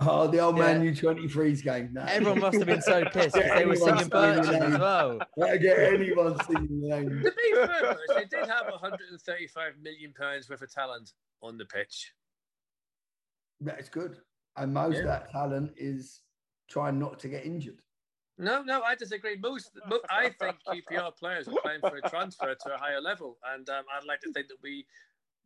Oh, 0.00 0.26
the 0.26 0.38
old 0.40 0.56
Yeah. 0.56 0.78
Man 0.78 0.94
U23's 0.94 1.62
game. 1.62 1.94
That. 1.94 2.08
Everyone 2.10 2.40
must 2.40 2.58
have 2.58 2.66
been 2.66 2.82
so 2.82 3.04
pissed 3.12 3.34
because 3.34 3.50
they 3.58 3.64
were 3.64 3.76
singing 3.76 4.04
screaming 4.04 4.10
Bircham 4.10 4.48
as 4.54 4.60
names. 4.60 4.78
well. 4.78 5.18
Better 5.36 5.58
get 5.58 5.78
anyone 5.78 6.44
singing 6.44 6.80
the 6.80 6.88
name. 6.88 7.08
To 7.22 7.30
be 7.30 7.54
fair, 7.54 7.96
they 8.16 8.24
did 8.24 8.48
have 8.48 8.66
135 8.70 9.72
million 9.80 10.12
pounds 10.18 10.50
worth 10.50 10.62
of 10.62 10.72
talent 10.72 11.12
on 11.42 11.56
the 11.56 11.64
pitch. 11.64 12.12
That's 13.60 13.88
good. 13.88 14.18
And 14.56 14.74
most 14.74 14.94
Yeah. 14.94 15.00
of 15.00 15.06
that 15.06 15.30
talent 15.30 15.72
is 15.76 16.22
trying 16.68 16.98
not 16.98 17.18
to 17.20 17.28
get 17.28 17.44
injured. 17.46 17.80
No, 18.36 18.62
no, 18.62 18.82
I 18.82 18.96
disagree. 18.96 19.36
Most, 19.36 19.70
mo- 19.88 20.00
I 20.10 20.30
think 20.30 20.56
QPR 20.66 21.16
players 21.16 21.46
are 21.46 21.54
playing 21.62 21.80
for 21.80 21.96
a 22.02 22.10
transfer 22.10 22.52
to 22.52 22.74
a 22.74 22.76
higher 22.78 23.00
level, 23.00 23.38
and 23.54 23.68
um, 23.70 23.84
I'd 23.96 24.04
like 24.08 24.20
to 24.22 24.32
think 24.32 24.48
that 24.48 24.56
we 24.60 24.86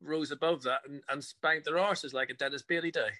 rose 0.00 0.30
above 0.30 0.62
that 0.62 0.80
and, 0.88 1.02
and 1.10 1.22
spanked 1.22 1.66
their 1.66 1.74
arses 1.74 2.14
like 2.14 2.30
a 2.30 2.34
Dennis 2.34 2.62
Bailey 2.62 2.90
day. 2.90 3.10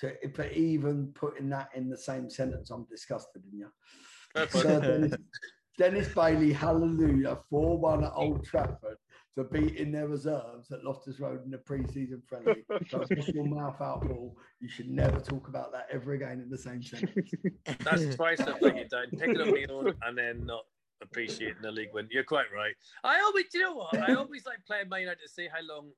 To, 0.00 0.14
but 0.34 0.52
even 0.52 1.12
putting 1.14 1.48
that 1.50 1.70
in 1.74 1.88
the 1.88 1.98
same 1.98 2.30
sentence, 2.30 2.70
I'm 2.70 2.84
disgusted 2.84 3.42
in 3.52 3.58
you. 3.58 3.68
So 4.50 4.80
Dennis, 4.80 5.12
Dennis 5.78 6.08
Bailey, 6.14 6.52
hallelujah, 6.52 7.38
4 7.50 7.78
1 7.78 8.04
at 8.04 8.12
Old 8.14 8.44
Trafford 8.44 8.96
for 9.34 9.44
beating 9.44 9.92
their 9.92 10.08
reserves 10.08 10.70
at 10.72 10.84
Loftus 10.84 11.20
Road 11.20 11.44
in 11.44 11.50
the 11.50 11.58
pre 11.58 11.86
season 11.86 12.22
friendly. 12.28 12.64
So 12.88 12.98
wash 12.98 13.28
your 13.28 13.46
mouth 13.46 13.80
out, 13.80 14.02
Paul. 14.02 14.36
You 14.60 14.68
should 14.68 14.90
never 14.90 15.20
talk 15.20 15.48
about 15.48 15.72
that 15.72 15.86
ever 15.92 16.12
again 16.12 16.40
in 16.40 16.50
the 16.50 16.58
same 16.58 16.82
sentence. 16.82 17.32
That's 17.84 18.14
twice 18.16 18.40
I've 18.40 18.60
let 18.60 18.76
you 18.76 18.88
down. 18.88 19.06
Picking 19.18 19.40
up 19.40 19.48
my 19.48 19.64
own 19.70 19.94
and 20.02 20.18
then 20.18 20.44
not 20.46 20.64
appreciating 21.02 21.62
the 21.62 21.70
league 21.70 21.90
win. 21.92 22.08
You're 22.10 22.24
quite 22.24 22.46
right. 22.54 22.74
I 23.04 23.20
always, 23.20 23.46
do 23.52 23.58
you 23.58 23.64
know 23.64 23.74
what? 23.74 23.96
I 23.98 24.14
always 24.14 24.44
like 24.44 24.58
playing 24.66 24.88
Man 24.88 25.00
United 25.00 25.22
to 25.22 25.28
see 25.28 25.48
how 25.50 25.60
long, 25.62 25.90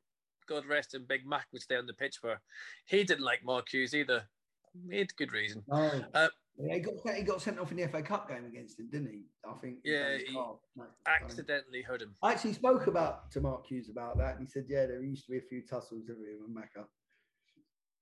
God 0.47 0.67
rest 0.67 0.95
him, 0.95 1.05
Big 1.09 1.27
Mac 1.27 1.47
would 1.53 1.63
stay 1.63 1.77
on 1.77 1.87
the 1.87 1.95
pitch 1.95 2.19
for. 2.21 2.41
He 2.87 3.05
didn't 3.05 3.25
like 3.25 3.45
Mark 3.45 3.69
Hughes 3.71 3.95
either. 3.95 4.25
He 4.91 4.99
had 4.99 5.15
good 5.17 5.33
reason. 5.33 5.63
No. 5.69 6.05
Uh, 6.15 6.29
Yeah, 6.59 6.75
he, 6.75 6.81
got, 6.81 7.15
he 7.15 7.23
got 7.23 7.41
sent 7.43 7.59
off 7.59 7.71
in 7.71 7.79
the 7.79 7.87
FA 7.89 8.03
Cup 8.03 8.29
game 8.29 8.45
against 8.45 8.79
him, 8.79 8.89
didn't 8.91 9.11
he? 9.11 9.25
I 9.49 9.55
think. 9.55 9.79
Yeah, 9.85 10.19
he. 10.19 10.39
Accidentally 11.07 11.83
hurt 11.83 12.03
him. 12.03 12.15
I 12.23 12.33
actually 12.33 12.53
spoke 12.55 12.87
about 12.87 13.31
to 13.33 13.41
Mark 13.41 13.67
Hughes 13.67 13.89
about 13.89 14.19
that, 14.19 14.37
and 14.37 14.47
he 14.47 14.51
said, 14.51 14.67
"Yeah, 14.69 14.87
there 14.87 15.03
used 15.03 15.25
to 15.27 15.31
be 15.33 15.39
a 15.39 15.43
few 15.43 15.63
tussles 15.63 16.05
with 16.09 16.19
him 16.19 16.45
and 16.47 16.57
Macca." 16.57 16.85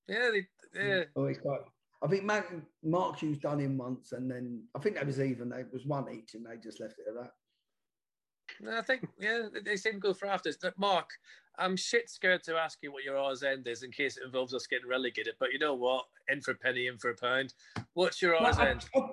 Yeah, 0.08 0.30
they, 0.32 0.46
yeah. 0.84 1.04
Oh, 1.16 1.26
he's 1.26 1.38
quite. 1.38 1.60
I 2.02 2.06
think 2.08 2.24
Mac, 2.24 2.50
Mark 2.82 3.18
Hughes 3.18 3.38
done 3.38 3.60
him 3.60 3.76
once, 3.76 4.12
and 4.12 4.30
then 4.30 4.64
I 4.74 4.78
think 4.80 4.96
that 4.96 5.06
was 5.06 5.20
even. 5.20 5.48
They 5.50 5.64
was 5.72 5.86
one 5.86 6.10
each, 6.12 6.34
and 6.34 6.44
they 6.46 6.56
just 6.56 6.80
left 6.80 6.94
it 6.98 7.06
at 7.08 7.14
that. 7.22 8.78
I 8.78 8.82
think 8.82 9.06
yeah, 9.18 9.48
they- 9.52 9.60
they 9.60 9.76
seem 9.76 9.94
to 9.94 9.98
go 10.00 10.12
for 10.14 10.26
afters. 10.26 10.56
But 10.60 10.76
Mark, 10.78 11.08
I'm 11.60 11.76
shit 11.76 12.08
scared 12.08 12.42
to 12.44 12.56
ask 12.56 12.78
you 12.82 12.90
what 12.90 13.04
your 13.04 13.18
R's 13.18 13.42
end 13.42 13.68
is 13.68 13.82
in 13.82 13.90
case 13.92 14.16
it 14.16 14.24
involves 14.24 14.54
us 14.54 14.66
getting 14.66 14.88
relegated. 14.88 15.34
But 15.38 15.52
you 15.52 15.58
know 15.58 15.74
what? 15.74 16.06
In 16.28 16.40
for 16.40 16.52
a 16.52 16.54
penny, 16.56 16.86
in 16.86 16.96
for 16.98 17.10
a 17.10 17.14
pound. 17.16 17.52
What's 17.92 18.20
your 18.22 18.34
R's 18.34 18.56
Well, 18.56 18.66
I, 18.66 18.70
end? 18.70 18.86
I- 18.96 19.10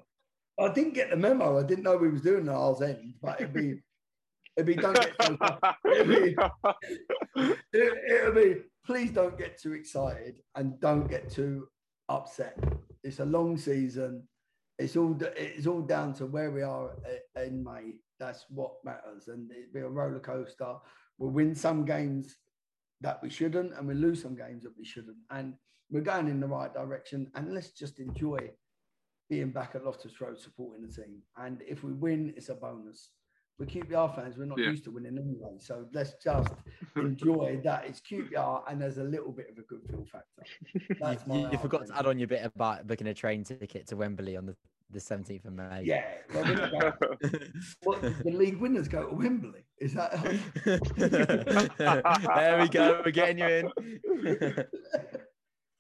I 0.59 0.73
didn't 0.73 0.95
get 0.95 1.11
the 1.11 1.15
memo. 1.15 1.59
I 1.59 1.63
didn't 1.63 1.83
know 1.83 1.97
we 1.97 2.09
was 2.09 2.23
doing 2.23 2.45
the 2.45 2.51
R's 2.51 2.81
end, 2.81 3.13
but 3.21 3.39
it'd 3.39 3.53
be, 3.53 3.79
it'd 4.55 4.65
be 4.65 4.73
don't 4.73 4.95
get 4.95 5.13
so, 5.21 5.37
it'd 5.93 6.07
be, 6.07 6.35
it, 7.73 8.11
it'll 8.11 8.33
be 8.33 8.55
please 8.83 9.11
don't 9.11 9.37
get 9.37 9.59
too 9.61 9.73
excited 9.73 10.37
and 10.55 10.79
don't 10.79 11.07
get 11.07 11.29
too 11.29 11.67
upset. 12.09 12.57
It's 13.03 13.19
a 13.19 13.25
long 13.25 13.55
season. 13.59 14.27
It's 14.79 14.95
all 14.95 15.15
it's 15.35 15.67
all 15.67 15.81
down 15.81 16.13
to 16.15 16.25
where 16.25 16.49
we 16.49 16.63
are 16.63 16.89
i- 17.05 17.41
in 17.43 17.63
May. 17.63 17.93
That's 18.19 18.45
what 18.49 18.77
matters, 18.83 19.27
and 19.27 19.51
it'd 19.51 19.73
be 19.73 19.81
a 19.81 19.87
roller 19.87 20.19
coaster. 20.19 20.73
We'll 21.18 21.32
win 21.32 21.55
some 21.55 21.86
games 21.86 22.38
that 23.01 23.20
we 23.22 23.30
shouldn't, 23.30 23.74
and 23.74 23.88
we 23.88 23.93
lose 23.93 24.22
some 24.22 24.36
games 24.36 24.63
that 24.63 24.78
we 24.78 24.86
shouldn't. 24.86 25.18
And 25.30 25.53
we're 25.89 26.01
going 26.01 26.28
in 26.28 26.39
the 26.39 26.47
right 26.47 26.74
direction. 26.74 27.32
And 27.36 27.53
let's 27.53 27.72
just 27.72 27.99
enjoy 27.99 28.51
being 29.30 29.51
back 29.51 29.76
at 29.76 29.86
Loftus 29.86 30.20
Road 30.22 30.39
supporting 30.39 30.88
the 30.88 30.93
team. 30.93 31.22
And 31.38 31.61
if 31.68 31.84
we 31.84 31.93
win, 31.93 32.34
it's 32.38 32.49
a 32.49 32.55
bonus. 32.55 33.09
We're 33.60 33.66
QPR 33.66 34.16
fans. 34.16 34.38
We're 34.38 34.45
not 34.45 34.60
Yeah. 34.60 34.70
used 34.70 34.84
to 34.84 34.91
winning 34.91 35.18
anyway. 35.18 35.55
So 35.60 35.88
let's 35.91 36.14
just 36.24 36.53
enjoy 36.95 37.60
that. 37.64 37.86
It's 37.86 37.99
QPR, 38.01 38.64
and 38.70 38.80
there's 38.80 38.99
a 38.99 39.03
little 39.03 39.32
bit 39.32 39.49
of 39.49 39.58
a 39.58 39.62
good 39.64 39.82
feel 39.89 40.05
factor. 40.05 40.43
That's 41.01 41.26
You, 41.28 41.39
you, 41.39 41.49
you 41.53 41.58
forgot 41.58 41.88
to 41.88 41.97
add 41.97 42.05
on 42.05 42.20
your 42.20 42.28
bit 42.28 42.45
about 42.45 42.86
booking 42.86 43.08
a 43.08 43.14
train 43.16 43.43
ticket 43.43 43.88
to 43.88 43.95
Wembley 43.95 44.38
on 44.38 44.45
the, 44.45 44.55
the 44.91 44.99
17th 44.99 45.45
of 45.45 45.53
May. 45.53 45.82
Yeah. 45.86 46.05
Well, 46.32 46.43
we're 46.43 46.55
not 46.55 46.99
going- 46.99 47.51
what, 47.84 48.01
the 48.24 48.32
league 48.32 48.58
winners 48.58 48.88
go 48.88 49.08
to 49.08 49.16
Wembley. 49.16 49.66
Is 49.80 49.95
that? 49.95 50.12
there 52.36 52.60
we 52.62 52.70
go. 52.70 53.01
We're 53.03 53.12
getting 53.12 53.39
you 53.39 53.47
in. 53.47 54.66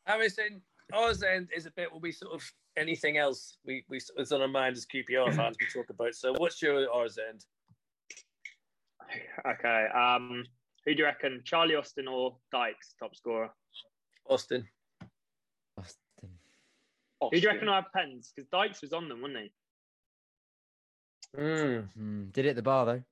Harrison, 0.07 0.61
R's 0.93 1.21
end 1.21 1.49
is 1.55 1.67
a 1.67 1.71
bit 1.71 1.91
will 1.91 1.99
be 1.99 2.11
sort 2.11 2.33
of 2.33 2.41
anything 2.77 3.17
else 3.17 3.57
we 3.65 3.83
we 3.89 3.99
it's 4.17 4.31
on 4.31 4.41
our 4.41 4.47
mind 4.47 4.77
as 4.77 4.85
QPR 4.85 5.35
fans 5.35 5.57
we 5.59 5.67
talk 5.67 5.89
about. 5.89 6.15
So 6.15 6.33
what's 6.37 6.61
your 6.61 6.89
R's 6.91 7.17
end? 7.29 7.45
Okay. 9.45 9.87
Um, 9.95 10.43
who 10.85 10.93
do 10.93 10.99
you 10.99 11.05
reckon, 11.05 11.41
Charlie 11.43 11.75
Austin 11.75 12.07
or 12.07 12.37
Dykes, 12.51 12.93
top 12.99 13.15
scorer? 13.15 13.49
Austin. 14.29 14.67
Austin. 15.77 16.29
Who 17.21 17.29
do 17.31 17.37
you 17.39 17.47
reckon 17.47 17.67
will 17.67 17.73
have 17.73 17.91
pens? 17.95 18.31
Because 18.35 18.47
Dykes 18.49 18.81
was 18.81 18.93
on 18.93 19.09
them, 19.09 19.21
wasn't 19.21 19.39
he? 19.39 19.51
Mm, 21.37 21.93
Hmm, 21.93 22.23
Did 22.31 22.45
it 22.45 22.49
at 22.49 22.55
the 22.55 22.61
bar 22.61 22.85
though. 22.85 23.03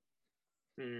Hmm. 0.79 0.99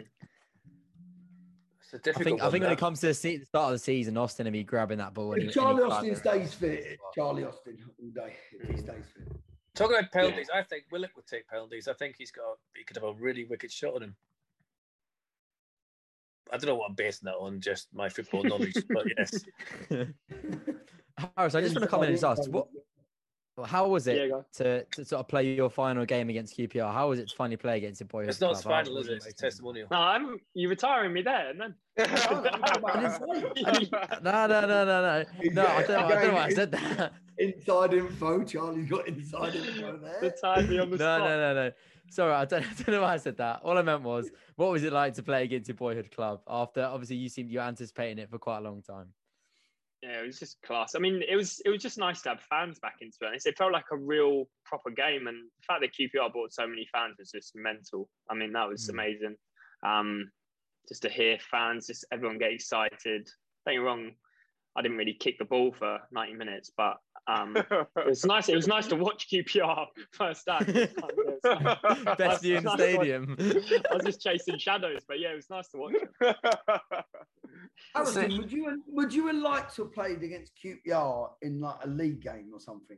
it's 1.81 1.93
a 1.93 1.97
I 1.97 1.99
difficult 1.99 2.23
think 2.23 2.41
I 2.41 2.49
think 2.49 2.63
when 2.63 2.73
it 2.73 2.79
comes 2.79 2.99
to 3.01 3.07
the, 3.07 3.13
se- 3.13 3.37
the 3.37 3.45
start 3.45 3.67
of 3.67 3.71
the 3.73 3.79
season, 3.79 4.17
Austin 4.17 4.45
will 4.45 4.51
be 4.51 4.63
grabbing 4.63 4.97
that 4.99 5.13
ball. 5.13 5.33
If 5.33 5.53
Charlie 5.53 5.83
Austin 5.83 6.15
stays 6.15 6.53
fit, 6.53 6.97
Charlie 7.13 7.43
Austin 7.45 7.77
all 7.99 8.09
day. 8.25 8.35
If 8.51 8.69
he 8.69 8.77
stays 8.77 9.05
fit. 9.13 9.37
Talking 9.75 9.97
about 9.97 10.11
penalties, 10.11 10.47
I 10.53 10.63
think 10.63 10.85
Willock 10.91 11.15
would 11.17 11.27
take 11.27 11.47
penalties. 11.49 11.87
I 11.89 11.93
think 11.93 12.15
he's 12.17 12.31
got 12.31 12.57
he 12.75 12.83
could 12.85 12.95
have 12.97 13.03
a 13.03 13.13
really 13.13 13.43
wicked 13.45 13.71
shot 13.71 13.95
on 13.95 14.03
him. 14.03 14.15
I 16.51 16.57
don't 16.57 16.67
know 16.67 16.75
what 16.75 16.89
I'm 16.89 16.95
basing 16.95 17.25
that 17.25 17.35
on, 17.35 17.59
just 17.59 17.87
my 17.93 18.09
football 18.09 18.43
knowledge, 18.43 18.75
but 18.89 19.05
yes. 19.17 19.45
Harris, 21.17 21.55
I 21.55 21.61
just 21.61 21.75
want 21.75 21.83
to 21.83 21.87
comment 21.87 22.11
and 22.11 22.23
ask, 22.23 22.49
what, 22.49 22.67
how 23.63 23.87
was 23.87 24.07
it 24.07 24.29
Yeah, 24.29 24.41
to, 24.55 24.83
to 24.83 25.05
sort 25.05 25.21
of 25.21 25.27
play 25.27 25.55
your 25.55 25.69
final 25.69 26.05
game 26.05 26.29
against 26.29 26.57
QPR? 26.57 26.91
How 26.91 27.09
was 27.09 27.19
it 27.19 27.29
to 27.29 27.35
finally 27.35 27.57
play 27.57 27.77
against 27.77 28.01
your 28.01 28.07
boy? 28.07 28.25
It's 28.25 28.41
not 28.41 28.55
his 28.55 28.63
final, 28.63 28.97
is 28.97 29.07
it? 29.07 29.13
It's 29.13 29.27
a 29.27 29.33
testimonial. 29.33 29.87
No, 29.89 29.97
I'm, 29.97 30.39
you're 30.53 30.69
retiring 30.69 31.13
me 31.13 31.21
there, 31.21 31.51
and 31.51 31.61
then. 31.61 31.75
No, 34.21 34.47
no, 34.47 34.61
no, 34.61 34.67
no, 34.67 34.85
no. 34.85 35.25
No, 35.51 35.65
I 35.65 35.83
don't, 35.83 35.91
I 35.91 36.09
don't 36.09 36.27
know 36.27 36.33
why 36.33 36.45
I 36.45 36.49
said 36.49 36.71
that. 36.71 37.13
Inside 37.37 37.93
info. 37.93 38.43
Charlie's 38.43 38.89
got 38.89 39.07
inside 39.07 39.55
info 39.55 39.97
The 39.97 40.19
there. 40.21 40.31
time 40.31 40.69
on 40.79 40.89
the 40.89 40.97
No, 40.97 40.97
spot. 40.97 41.19
no, 41.19 41.37
no, 41.37 41.53
no. 41.53 41.71
Sorry, 42.09 42.33
I 42.33 42.45
don't, 42.45 42.63
I 42.71 42.73
don't 42.73 42.89
know 42.89 43.01
why 43.01 43.13
I 43.13 43.17
said 43.17 43.37
that. 43.37 43.61
All 43.63 43.77
I 43.77 43.81
meant 43.81 44.03
was, 44.03 44.31
what 44.55 44.71
was 44.71 44.83
it 44.83 44.93
like 44.93 45.13
to 45.15 45.23
play 45.23 45.43
against 45.43 45.67
your 45.67 45.75
boyhood 45.75 46.11
club? 46.11 46.41
After 46.47 46.83
obviously 46.83 47.15
you 47.17 47.29
seemed 47.29 47.51
you 47.51 47.59
were 47.59 47.65
anticipating 47.65 48.19
it 48.19 48.29
for 48.29 48.37
quite 48.37 48.59
a 48.59 48.61
long 48.61 48.81
time. 48.81 49.07
Yeah, 50.03 50.21
it 50.21 50.27
was 50.27 50.37
just 50.37 50.61
class. 50.61 50.93
I 50.93 50.99
mean, 50.99 51.23
it 51.27 51.35
was 51.35 51.61
it 51.65 51.69
was 51.69 51.81
just 51.81 51.97
nice 51.97 52.21
to 52.23 52.29
have 52.29 52.41
fans 52.41 52.77
back 52.79 52.97
into 53.01 53.17
it. 53.33 53.41
It 53.43 53.57
felt 53.57 53.71
like 53.71 53.85
a 53.91 53.97
real 53.97 54.47
proper 54.63 54.91
game, 54.91 55.25
and 55.27 55.37
the 55.57 55.63
fact 55.67 55.81
that 55.81 55.93
QPR 55.93 56.31
brought 56.31 56.53
so 56.53 56.67
many 56.67 56.87
fans 56.93 57.15
was 57.17 57.31
just 57.31 57.53
mental. 57.55 58.07
I 58.29 58.35
mean, 58.35 58.53
that 58.53 58.67
was 58.69 58.85
Mm. 58.87 58.89
amazing. 58.93 59.35
Um, 59.83 60.31
just 60.87 61.01
to 61.03 61.09
hear 61.09 61.39
fans, 61.39 61.87
just 61.87 62.05
everyone 62.11 62.37
get 62.37 62.51
excited. 62.51 63.27
Don't 63.65 63.73
get 63.73 63.79
me 63.79 63.85
wrong, 63.85 64.11
I 64.75 64.83
didn't 64.83 64.97
really 64.97 65.15
kick 65.15 65.39
the 65.39 65.45
ball 65.45 65.71
for 65.71 65.99
ninety 66.11 66.35
minutes, 66.35 66.69
but 66.77 66.97
um, 67.27 67.55
it 67.71 67.87
was 68.05 68.25
nice. 68.25 68.49
It 68.49 68.55
was 68.55 68.67
nice 68.67 68.87
to 68.87 68.95
watch 68.95 69.27
QPR 69.29 69.87
first 70.11 70.43
half. 70.47 70.67
It 70.67 70.75
was 70.75 70.93
kind 70.93 71.11
of- 71.11 71.17
it 71.17 71.83
was 71.93 72.03
nice. 72.05 72.17
Best 72.17 72.41
view 72.43 72.57
in 72.57 72.63
the 72.63 72.69
Nice 72.75 72.79
stadium. 72.93 73.35
I 73.91 73.95
was 73.95 74.03
just 74.05 74.21
chasing 74.21 74.57
shadows, 74.57 75.01
but 75.07 75.19
yeah, 75.19 75.31
it 75.31 75.35
was 75.35 75.49
nice 75.49 75.67
to 75.69 75.77
watch. 75.77 75.93
It. 76.21 76.35
Harrison, 77.93 78.37
would 78.37 78.51
you 78.51 78.83
would 78.87 79.13
you 79.13 79.27
have 79.27 79.35
liked 79.37 79.75
to 79.75 79.83
have 79.83 79.93
played 79.93 80.21
against 80.23 80.53
QPR 80.63 81.29
in 81.41 81.59
like 81.61 81.77
a 81.83 81.87
league 81.87 82.21
game 82.21 82.49
or 82.53 82.59
something? 82.59 82.97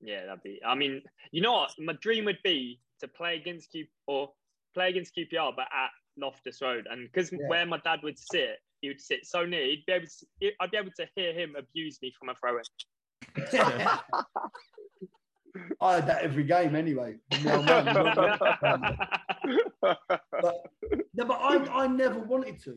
Yeah, 0.00 0.26
that'd 0.26 0.42
be. 0.42 0.60
I 0.64 0.74
mean, 0.74 1.02
you 1.32 1.40
know 1.42 1.52
what? 1.52 1.72
My 1.78 1.94
dream 2.00 2.24
would 2.26 2.38
be 2.42 2.80
to 3.00 3.08
play 3.08 3.36
against 3.36 3.70
Q 3.70 3.86
or 4.06 4.30
play 4.74 4.88
against 4.90 5.14
QPR, 5.16 5.54
but 5.56 5.66
at 5.72 5.90
Loftus 6.16 6.60
Road, 6.62 6.86
and 6.90 7.08
because 7.10 7.32
Yeah. 7.32 7.38
where 7.48 7.66
my 7.66 7.78
dad 7.78 8.00
would 8.02 8.18
sit, 8.18 8.58
he 8.80 8.88
would 8.88 9.00
sit 9.00 9.26
so 9.26 9.44
near. 9.44 9.64
He'd 9.64 9.84
be 9.86 9.92
able 9.92 10.06
to. 10.06 10.50
I'd 10.60 10.70
be 10.70 10.76
able 10.78 10.90
to 10.98 11.06
hear 11.16 11.32
him 11.32 11.54
abuse 11.56 11.98
me 12.02 12.12
from 12.18 12.28
a 12.30 12.34
throw 12.34 12.56
in. 12.58 12.62
I 15.80 15.94
had 15.94 16.06
that 16.06 16.22
every 16.22 16.44
game 16.44 16.76
anyway. 16.76 17.16
No, 17.44 17.62
man, 17.62 17.84
but 17.84 18.14
no, 21.14 21.24
but 21.24 21.40
I, 21.40 21.84
I 21.84 21.86
never 21.86 22.20
wanted 22.20 22.62
to. 22.64 22.76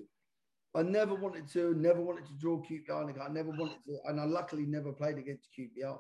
I 0.76 0.82
never 0.82 1.14
wanted 1.14 1.48
to. 1.50 1.74
Never 1.76 2.02
wanted 2.02 2.26
to 2.26 2.34
draw 2.34 2.62
QPR. 2.62 3.22
I 3.22 3.32
never 3.32 3.52
wanted 3.52 3.78
to, 3.88 4.00
and 4.06 4.20
I 4.20 4.26
luckily 4.26 4.66
never 4.66 4.92
played 4.92 5.18
against 5.18 5.50
QPR 5.58 6.00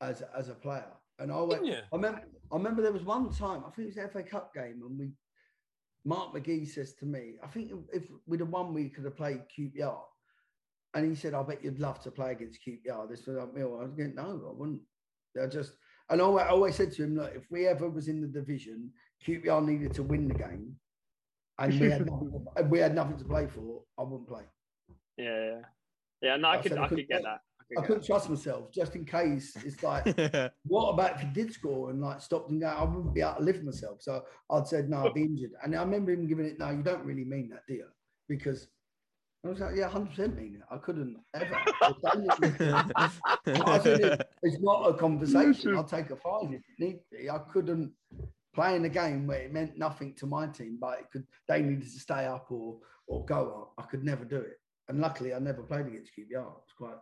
as 0.00 0.22
as 0.36 0.48
a 0.48 0.54
player. 0.54 0.90
And 1.18 1.30
I 1.30 1.40
went. 1.40 1.64
I 1.92 1.96
remember. 1.96 2.22
I 2.50 2.56
remember 2.56 2.82
there 2.82 2.92
was 2.92 3.04
one 3.04 3.32
time. 3.32 3.62
I 3.66 3.70
think 3.70 3.88
it 3.88 3.94
was 3.96 3.96
the 3.96 4.08
FA 4.08 4.22
Cup 4.22 4.54
game, 4.54 4.82
and 4.84 4.98
we. 4.98 5.12
Mark 6.04 6.34
McGhee 6.34 6.66
says 6.66 6.94
to 6.94 7.06
me, 7.06 7.34
"I 7.44 7.46
think 7.46 7.70
if 7.92 8.10
we'd 8.26 8.40
have 8.40 8.48
won, 8.48 8.74
we 8.74 8.88
could 8.88 9.04
have 9.04 9.16
played 9.16 9.42
QPR." 9.56 10.00
And 10.94 11.08
he 11.08 11.14
said, 11.14 11.34
"I 11.34 11.42
bet 11.42 11.64
you'd 11.64 11.78
love 11.78 12.00
to 12.02 12.10
play 12.10 12.32
against 12.32 12.60
QPR." 12.66 13.08
This 13.08 13.26
was 13.26 13.36
like 13.36 13.54
Mill. 13.54 13.78
I 13.80 13.84
was 13.84 13.94
going, 13.94 14.14
"No, 14.14 14.42
I 14.48 14.52
wouldn't." 14.52 14.80
I 15.42 15.46
just 15.46 15.76
and 16.10 16.20
I 16.20 16.24
always, 16.24 16.74
said 16.74 16.92
to 16.92 17.04
him, 17.04 17.16
"Look, 17.16 17.32
if 17.34 17.50
we 17.50 17.66
ever 17.66 17.88
was 17.88 18.08
in 18.08 18.20
the 18.20 18.26
division, 18.26 18.90
QPR 19.26 19.64
needed 19.64 19.94
to 19.94 20.02
win 20.02 20.28
the 20.28 20.34
game, 20.34 20.76
and 21.58 21.80
we 21.80 21.90
had 21.90 22.06
nothing, 22.06 22.46
we 22.68 22.78
had 22.78 22.94
nothing 22.94 23.16
to 23.16 23.24
play 23.24 23.46
for. 23.46 23.82
I 23.98 24.02
wouldn't 24.02 24.28
play. 24.28 24.42
yeah, 25.16 25.24
yeah, 25.24 25.60
yeah. 26.20 26.36
No, 26.36 26.48
I 26.48 26.52
I 26.52 26.56
could, 26.58 26.72
said 26.72 26.78
I 26.78 26.84
I 26.84 26.88
could 26.88 26.96
couldn't 26.96 27.08
get 27.08 27.22
that. 27.22 27.40
I 27.60 27.64
could, 27.64 27.78
I 27.78 27.86
couldn't 27.86 28.04
trust 28.04 28.28
myself, 28.28 28.70
just 28.72 28.94
in 28.94 29.06
case. 29.06 29.56
It's 29.64 29.82
like, 29.82 30.04
what 30.64 30.90
about 30.90 31.14
if 31.14 31.20
he 31.20 31.28
did 31.28 31.52
score 31.52 31.90
and 31.90 32.02
like 32.02 32.20
stopped 32.20 32.50
and 32.50 32.60
go? 32.60 32.66
I 32.66 32.84
wouldn't 32.84 33.14
be 33.14 33.22
able 33.22 33.36
to 33.36 33.42
live 33.42 33.56
with 33.56 33.64
myself. 33.64 34.02
So 34.02 34.22
I'd 34.50 34.66
said, 34.66 34.90
no, 34.90 35.06
I'd 35.06 35.14
be 35.14 35.22
injured. 35.22 35.52
And 35.62 35.74
I 35.74 35.80
remember 35.82 36.12
him 36.12 36.26
giving 36.26 36.44
it, 36.44 36.58
no, 36.58 36.70
you 36.70 36.82
don't 36.82 37.04
really 37.04 37.24
mean 37.24 37.48
that, 37.50 37.62
do 37.66 37.74
you? 37.74 37.86
Because 38.28 38.66
I 39.44 39.48
was 39.48 39.58
like, 39.58 39.74
yeah, 39.74 39.88
100% 39.88 40.36
mean 40.36 40.56
it. 40.56 40.62
I 40.70 40.78
couldn't 40.78 41.16
ever. 41.34 41.58
It, 43.44 44.28
it's 44.42 44.60
not 44.60 44.88
a 44.88 44.94
conversation. 44.94 45.76
I'll 45.76 45.82
take 45.84 46.10
a 46.10 46.16
fine 46.16 46.54
if 46.54 46.60
it 46.60 46.78
need 46.78 47.00
be. 47.10 47.28
I 47.28 47.38
couldn't 47.52 47.92
play 48.54 48.76
in 48.76 48.84
a 48.84 48.88
game 48.88 49.26
where 49.26 49.40
it 49.40 49.52
meant 49.52 49.76
nothing 49.76 50.14
to 50.14 50.26
my 50.26 50.46
team, 50.46 50.78
but 50.80 51.00
it 51.00 51.10
could 51.10 51.26
they 51.48 51.60
needed 51.60 51.82
to 51.82 51.98
stay 51.98 52.26
up 52.26 52.46
or 52.50 52.78
or 53.08 53.24
go 53.24 53.72
up. 53.78 53.84
I 53.84 53.88
could 53.90 54.04
never 54.04 54.24
do 54.24 54.36
it. 54.36 54.60
And 54.88 55.00
luckily 55.00 55.34
I 55.34 55.40
never 55.40 55.62
played 55.62 55.86
against 55.86 56.12
QPR. 56.16 56.38
I 56.38 56.44
was 56.44 56.74
quite 56.76 56.98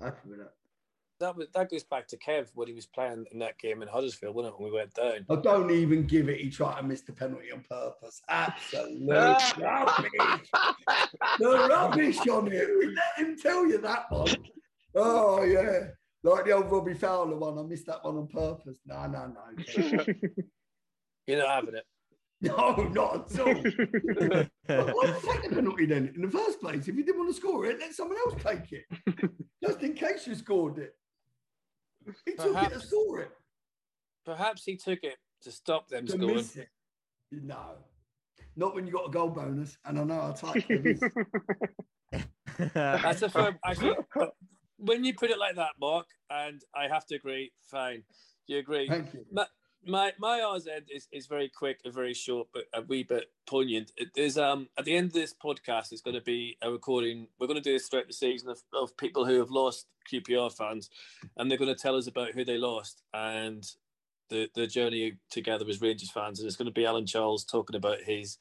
happy 0.00 0.28
with 0.28 0.38
that. 0.38 0.52
That 1.20 1.36
was, 1.36 1.46
that 1.54 1.70
goes 1.70 1.84
back 1.84 2.08
to 2.08 2.16
Kev 2.18 2.48
when 2.54 2.66
he 2.66 2.74
was 2.74 2.86
playing 2.86 3.24
in 3.30 3.38
that 3.38 3.56
game 3.58 3.82
in 3.82 3.88
Huddersfield, 3.88 4.34
wasn't 4.34 4.54
it? 4.54 4.60
When 4.60 4.72
we 4.72 4.76
went 4.76 4.94
down. 4.94 5.24
I 5.30 5.36
don't 5.36 5.70
even 5.70 6.06
give 6.06 6.28
it. 6.28 6.40
He 6.40 6.50
tried 6.50 6.80
to 6.80 6.82
miss 6.82 7.02
the 7.02 7.12
penalty 7.12 7.52
on 7.52 7.64
purpose. 7.70 8.20
Absolute 8.28 9.08
rubbish. 9.58 10.50
the 11.38 11.66
rubbish 11.70 12.18
on 12.26 12.50
you. 12.50 12.78
We 12.80 12.86
let 12.94 13.26
him 13.28 13.36
tell 13.38 13.64
you 13.66 13.78
that 13.78 14.10
one. 14.10 14.34
Oh 14.96 15.42
yeah, 15.44 15.88
like 16.22 16.44
the 16.46 16.52
old 16.52 16.70
Robbie 16.70 16.94
Fowler 16.94 17.36
one. 17.36 17.58
I 17.58 17.62
missed 17.62 17.86
that 17.86 18.04
one 18.04 18.16
on 18.16 18.26
purpose. 18.28 18.78
No, 18.86 19.06
no, 19.06 19.26
no, 19.26 20.04
You're 21.26 21.38
not 21.38 21.48
having 21.48 21.74
it. 21.74 21.84
no, 22.40 22.74
not 22.92 23.32
at 23.32 23.40
all. 23.40 23.54
Why 24.92 25.06
did 25.06 25.22
take 25.22 25.42
the 25.42 25.50
penalty 25.54 25.86
then 25.86 26.12
in 26.14 26.22
the 26.22 26.30
first 26.30 26.60
place? 26.60 26.86
If 26.86 26.96
you 26.96 27.04
didn't 27.04 27.18
want 27.18 27.34
to 27.34 27.40
score 27.40 27.64
it, 27.66 27.78
let 27.80 27.94
someone 27.94 28.18
else 28.18 28.34
take 28.44 28.72
it, 28.72 28.84
just 29.64 29.82
in 29.82 29.94
case 29.94 30.26
you 30.26 30.34
scored 30.34 30.78
it. 30.78 30.94
He 32.26 32.32
took 32.32 32.46
it 32.46 32.52
Perhaps. 32.52 32.74
to 32.82 32.86
score 32.86 33.20
it. 33.20 33.30
Perhaps 34.24 34.64
he 34.64 34.76
took 34.76 35.00
it 35.02 35.16
to 35.42 35.50
stop 35.52 35.88
them 35.88 36.06
To 36.06 36.12
scoring. 36.12 36.36
miss 36.36 36.56
it. 36.56 36.68
No, 37.30 37.76
not 38.56 38.74
when 38.74 38.86
you 38.86 38.92
got 38.92 39.08
a 39.08 39.10
goal 39.10 39.28
bonus, 39.30 39.76
and 39.84 39.98
I 39.98 40.04
know 40.04 40.20
how 40.20 40.32
tight 40.32 40.64
it 40.68 40.86
is. 40.86 41.02
That's 42.74 43.22
a 43.22 43.28
firm. 43.28 43.58
Actually, 43.64 43.94
uh, 44.20 44.26
when 44.76 45.04
you 45.04 45.14
put 45.14 45.30
it 45.30 45.38
like 45.38 45.56
that, 45.56 45.72
Mark, 45.80 46.06
and 46.30 46.60
I 46.74 46.88
have 46.88 47.04
to 47.06 47.16
agree. 47.16 47.52
Fine, 47.70 48.04
you 48.46 48.58
agree. 48.58 48.88
Thank 48.88 49.12
you. 49.14 49.24
My 49.86 50.12
my 50.18 50.40
R's 50.40 50.66
end 50.66 50.86
is, 50.94 51.08
is 51.12 51.26
very 51.26 51.48
quick 51.48 51.80
and 51.84 51.94
very 51.94 52.14
short, 52.14 52.48
but 52.52 52.64
a 52.72 52.82
wee 52.82 53.02
bit 53.02 53.30
poignant. 53.46 53.92
There's 54.14 54.38
um 54.38 54.68
at 54.78 54.84
the 54.84 54.96
end 54.96 55.08
of 55.08 55.12
this 55.12 55.34
podcast, 55.34 55.92
it's 55.92 56.00
going 56.00 56.16
to 56.16 56.22
be 56.22 56.56
a 56.62 56.70
recording. 56.70 57.28
We're 57.38 57.46
going 57.46 57.62
to 57.62 57.62
do 57.62 57.72
this 57.72 57.88
throughout 57.88 58.06
the 58.06 58.12
season 58.12 58.50
of, 58.50 58.62
of 58.72 58.96
people 58.96 59.24
who 59.24 59.38
have 59.38 59.50
lost 59.50 59.86
QPR 60.12 60.54
fans, 60.56 60.90
and 61.36 61.50
they're 61.50 61.58
going 61.58 61.74
to 61.74 61.80
tell 61.80 61.96
us 61.96 62.06
about 62.06 62.32
who 62.32 62.44
they 62.44 62.58
lost 62.58 63.02
and 63.12 63.64
the 64.30 64.48
the 64.54 64.66
journey 64.66 65.14
together 65.30 65.64
as 65.68 65.80
Rangers 65.80 66.10
fans. 66.10 66.40
And 66.40 66.46
it's 66.46 66.56
going 66.56 66.66
to 66.66 66.72
be 66.72 66.86
Alan 66.86 67.06
Charles 67.06 67.44
talking 67.44 67.76
about 67.76 68.02
his 68.02 68.38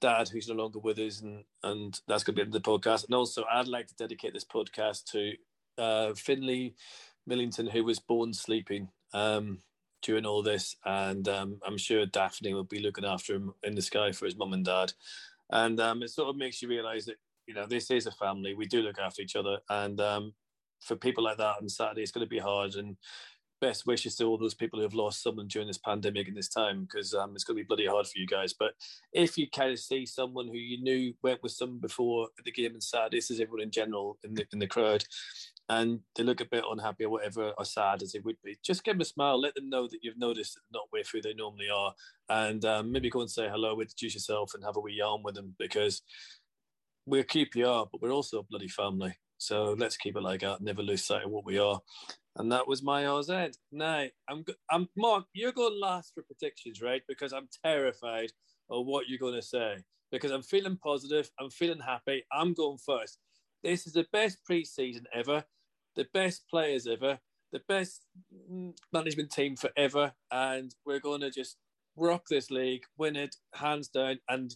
dad, 0.00 0.28
who's 0.28 0.48
no 0.48 0.54
longer 0.54 0.78
with 0.78 0.98
us, 0.98 1.20
and 1.20 1.44
and 1.62 2.00
that's 2.06 2.24
going 2.24 2.36
to 2.36 2.44
be 2.44 2.50
the 2.50 2.60
podcast. 2.60 3.06
And 3.06 3.14
also, 3.14 3.44
I'd 3.50 3.68
like 3.68 3.88
to 3.88 3.96
dedicate 3.96 4.32
this 4.32 4.44
podcast 4.44 5.04
to 5.12 5.32
uh, 5.82 6.14
Finley 6.14 6.74
Millington, 7.26 7.68
who 7.68 7.84
was 7.84 7.98
born 7.98 8.32
sleeping. 8.32 8.88
Um, 9.12 9.58
during 10.02 10.26
all 10.26 10.42
this, 10.42 10.76
and 10.84 11.28
um, 11.28 11.58
I'm 11.66 11.78
sure 11.78 12.06
Daphne 12.06 12.54
will 12.54 12.64
be 12.64 12.80
looking 12.80 13.04
after 13.04 13.34
him 13.34 13.52
in 13.62 13.74
the 13.74 13.82
sky 13.82 14.12
for 14.12 14.26
his 14.26 14.36
mum 14.36 14.52
and 14.52 14.64
dad. 14.64 14.92
And 15.50 15.80
um, 15.80 16.02
it 16.02 16.10
sort 16.10 16.28
of 16.28 16.36
makes 16.36 16.62
you 16.62 16.68
realise 16.68 17.06
that 17.06 17.16
you 17.46 17.54
know 17.54 17.66
this 17.66 17.90
is 17.90 18.06
a 18.06 18.12
family. 18.12 18.54
We 18.54 18.66
do 18.66 18.82
look 18.82 18.98
after 18.98 19.22
each 19.22 19.36
other, 19.36 19.58
and 19.68 20.00
um, 20.00 20.34
for 20.80 20.96
people 20.96 21.24
like 21.24 21.38
that 21.38 21.56
on 21.60 21.68
Saturday, 21.68 22.02
it's 22.02 22.12
going 22.12 22.26
to 22.26 22.30
be 22.30 22.38
hard. 22.38 22.74
And 22.74 22.96
best 23.60 23.86
wishes 23.86 24.14
to 24.16 24.24
all 24.24 24.38
those 24.38 24.54
people 24.54 24.78
who 24.78 24.84
have 24.84 24.94
lost 24.94 25.22
someone 25.22 25.48
during 25.48 25.66
this 25.66 25.78
pandemic 25.78 26.28
and 26.28 26.36
this 26.36 26.48
time, 26.48 26.82
because 26.82 27.12
um, 27.14 27.32
it's 27.34 27.44
going 27.44 27.56
to 27.56 27.62
be 27.62 27.66
bloody 27.66 27.86
hard 27.86 28.06
for 28.06 28.18
you 28.18 28.26
guys. 28.26 28.52
But 28.52 28.74
if 29.12 29.36
you 29.36 29.48
kind 29.50 29.72
of 29.72 29.78
see 29.78 30.06
someone 30.06 30.46
who 30.46 30.56
you 30.56 30.80
knew 30.80 31.14
went 31.22 31.42
with 31.42 31.52
someone 31.52 31.80
before 31.80 32.28
at 32.38 32.44
the 32.44 32.52
game 32.52 32.74
on 32.74 32.80
Saturday, 32.80 33.16
this 33.16 33.30
is 33.30 33.40
everyone 33.40 33.62
in 33.62 33.70
general 33.70 34.18
in 34.22 34.34
the 34.34 34.46
in 34.52 34.58
the 34.58 34.66
crowd 34.66 35.04
and 35.68 36.00
they 36.16 36.22
look 36.22 36.40
a 36.40 36.46
bit 36.46 36.64
unhappy 36.70 37.04
or 37.04 37.10
whatever 37.10 37.52
or 37.58 37.64
sad 37.64 38.02
as 38.02 38.12
they 38.12 38.20
would 38.20 38.36
be, 38.42 38.56
just 38.64 38.84
give 38.84 38.94
them 38.94 39.02
a 39.02 39.04
smile. 39.04 39.40
Let 39.40 39.54
them 39.54 39.68
know 39.68 39.86
that 39.86 39.98
you've 40.02 40.18
noticed 40.18 40.54
that 40.54 40.60
they're 40.70 40.80
not 40.80 40.88
with 40.92 41.08
who 41.12 41.20
they 41.20 41.34
normally 41.34 41.68
are, 41.74 41.94
and 42.28 42.64
um, 42.64 42.92
maybe 42.92 43.10
go 43.10 43.20
and 43.20 43.30
say 43.30 43.48
hello, 43.48 43.80
introduce 43.80 44.14
yourself, 44.14 44.52
and 44.54 44.64
have 44.64 44.76
a 44.76 44.80
wee 44.80 44.94
yarn 44.94 45.22
with 45.22 45.34
them 45.34 45.54
because 45.58 46.02
we're 47.06 47.24
QPR, 47.24 47.88
but 47.90 48.02
we're 48.02 48.12
also 48.12 48.40
a 48.40 48.44
bloody 48.44 48.68
family. 48.68 49.14
So 49.38 49.74
let's 49.78 49.96
keep 49.96 50.16
it 50.16 50.22
like 50.22 50.40
that. 50.40 50.60
Never 50.60 50.82
lose 50.82 51.04
sight 51.04 51.24
of 51.24 51.30
what 51.30 51.46
we 51.46 51.58
are. 51.58 51.80
And 52.36 52.52
that 52.52 52.68
was 52.68 52.82
my 52.82 53.04
end. 53.04 53.56
Now, 53.72 54.06
I'm, 54.28 54.44
I'm 54.70 54.88
Mark. 54.96 55.24
You're 55.32 55.52
going 55.52 55.78
last 55.80 56.12
for 56.14 56.22
predictions, 56.22 56.82
right? 56.82 57.02
Because 57.08 57.32
I'm 57.32 57.48
terrified 57.64 58.30
of 58.70 58.86
what 58.86 59.08
you're 59.08 59.18
going 59.18 59.34
to 59.34 59.42
say. 59.42 59.76
Because 60.10 60.30
I'm 60.30 60.42
feeling 60.42 60.78
positive. 60.82 61.30
I'm 61.40 61.50
feeling 61.50 61.80
happy. 61.80 62.24
I'm 62.32 62.52
going 62.52 62.78
first. 62.78 63.18
This 63.62 63.86
is 63.86 63.92
the 63.92 64.06
best 64.12 64.38
preseason 64.48 65.04
ever 65.12 65.44
the 65.98 66.06
best 66.14 66.48
players 66.48 66.86
ever, 66.86 67.18
the 67.52 67.60
best 67.68 68.06
management 68.92 69.32
team 69.32 69.56
forever, 69.56 70.12
and 70.30 70.74
we're 70.86 71.00
going 71.00 71.20
to 71.20 71.30
just 71.30 71.56
rock 71.96 72.22
this 72.30 72.50
league, 72.52 72.84
win 72.96 73.16
it 73.16 73.34
hands 73.52 73.88
down, 73.88 74.18
and 74.28 74.54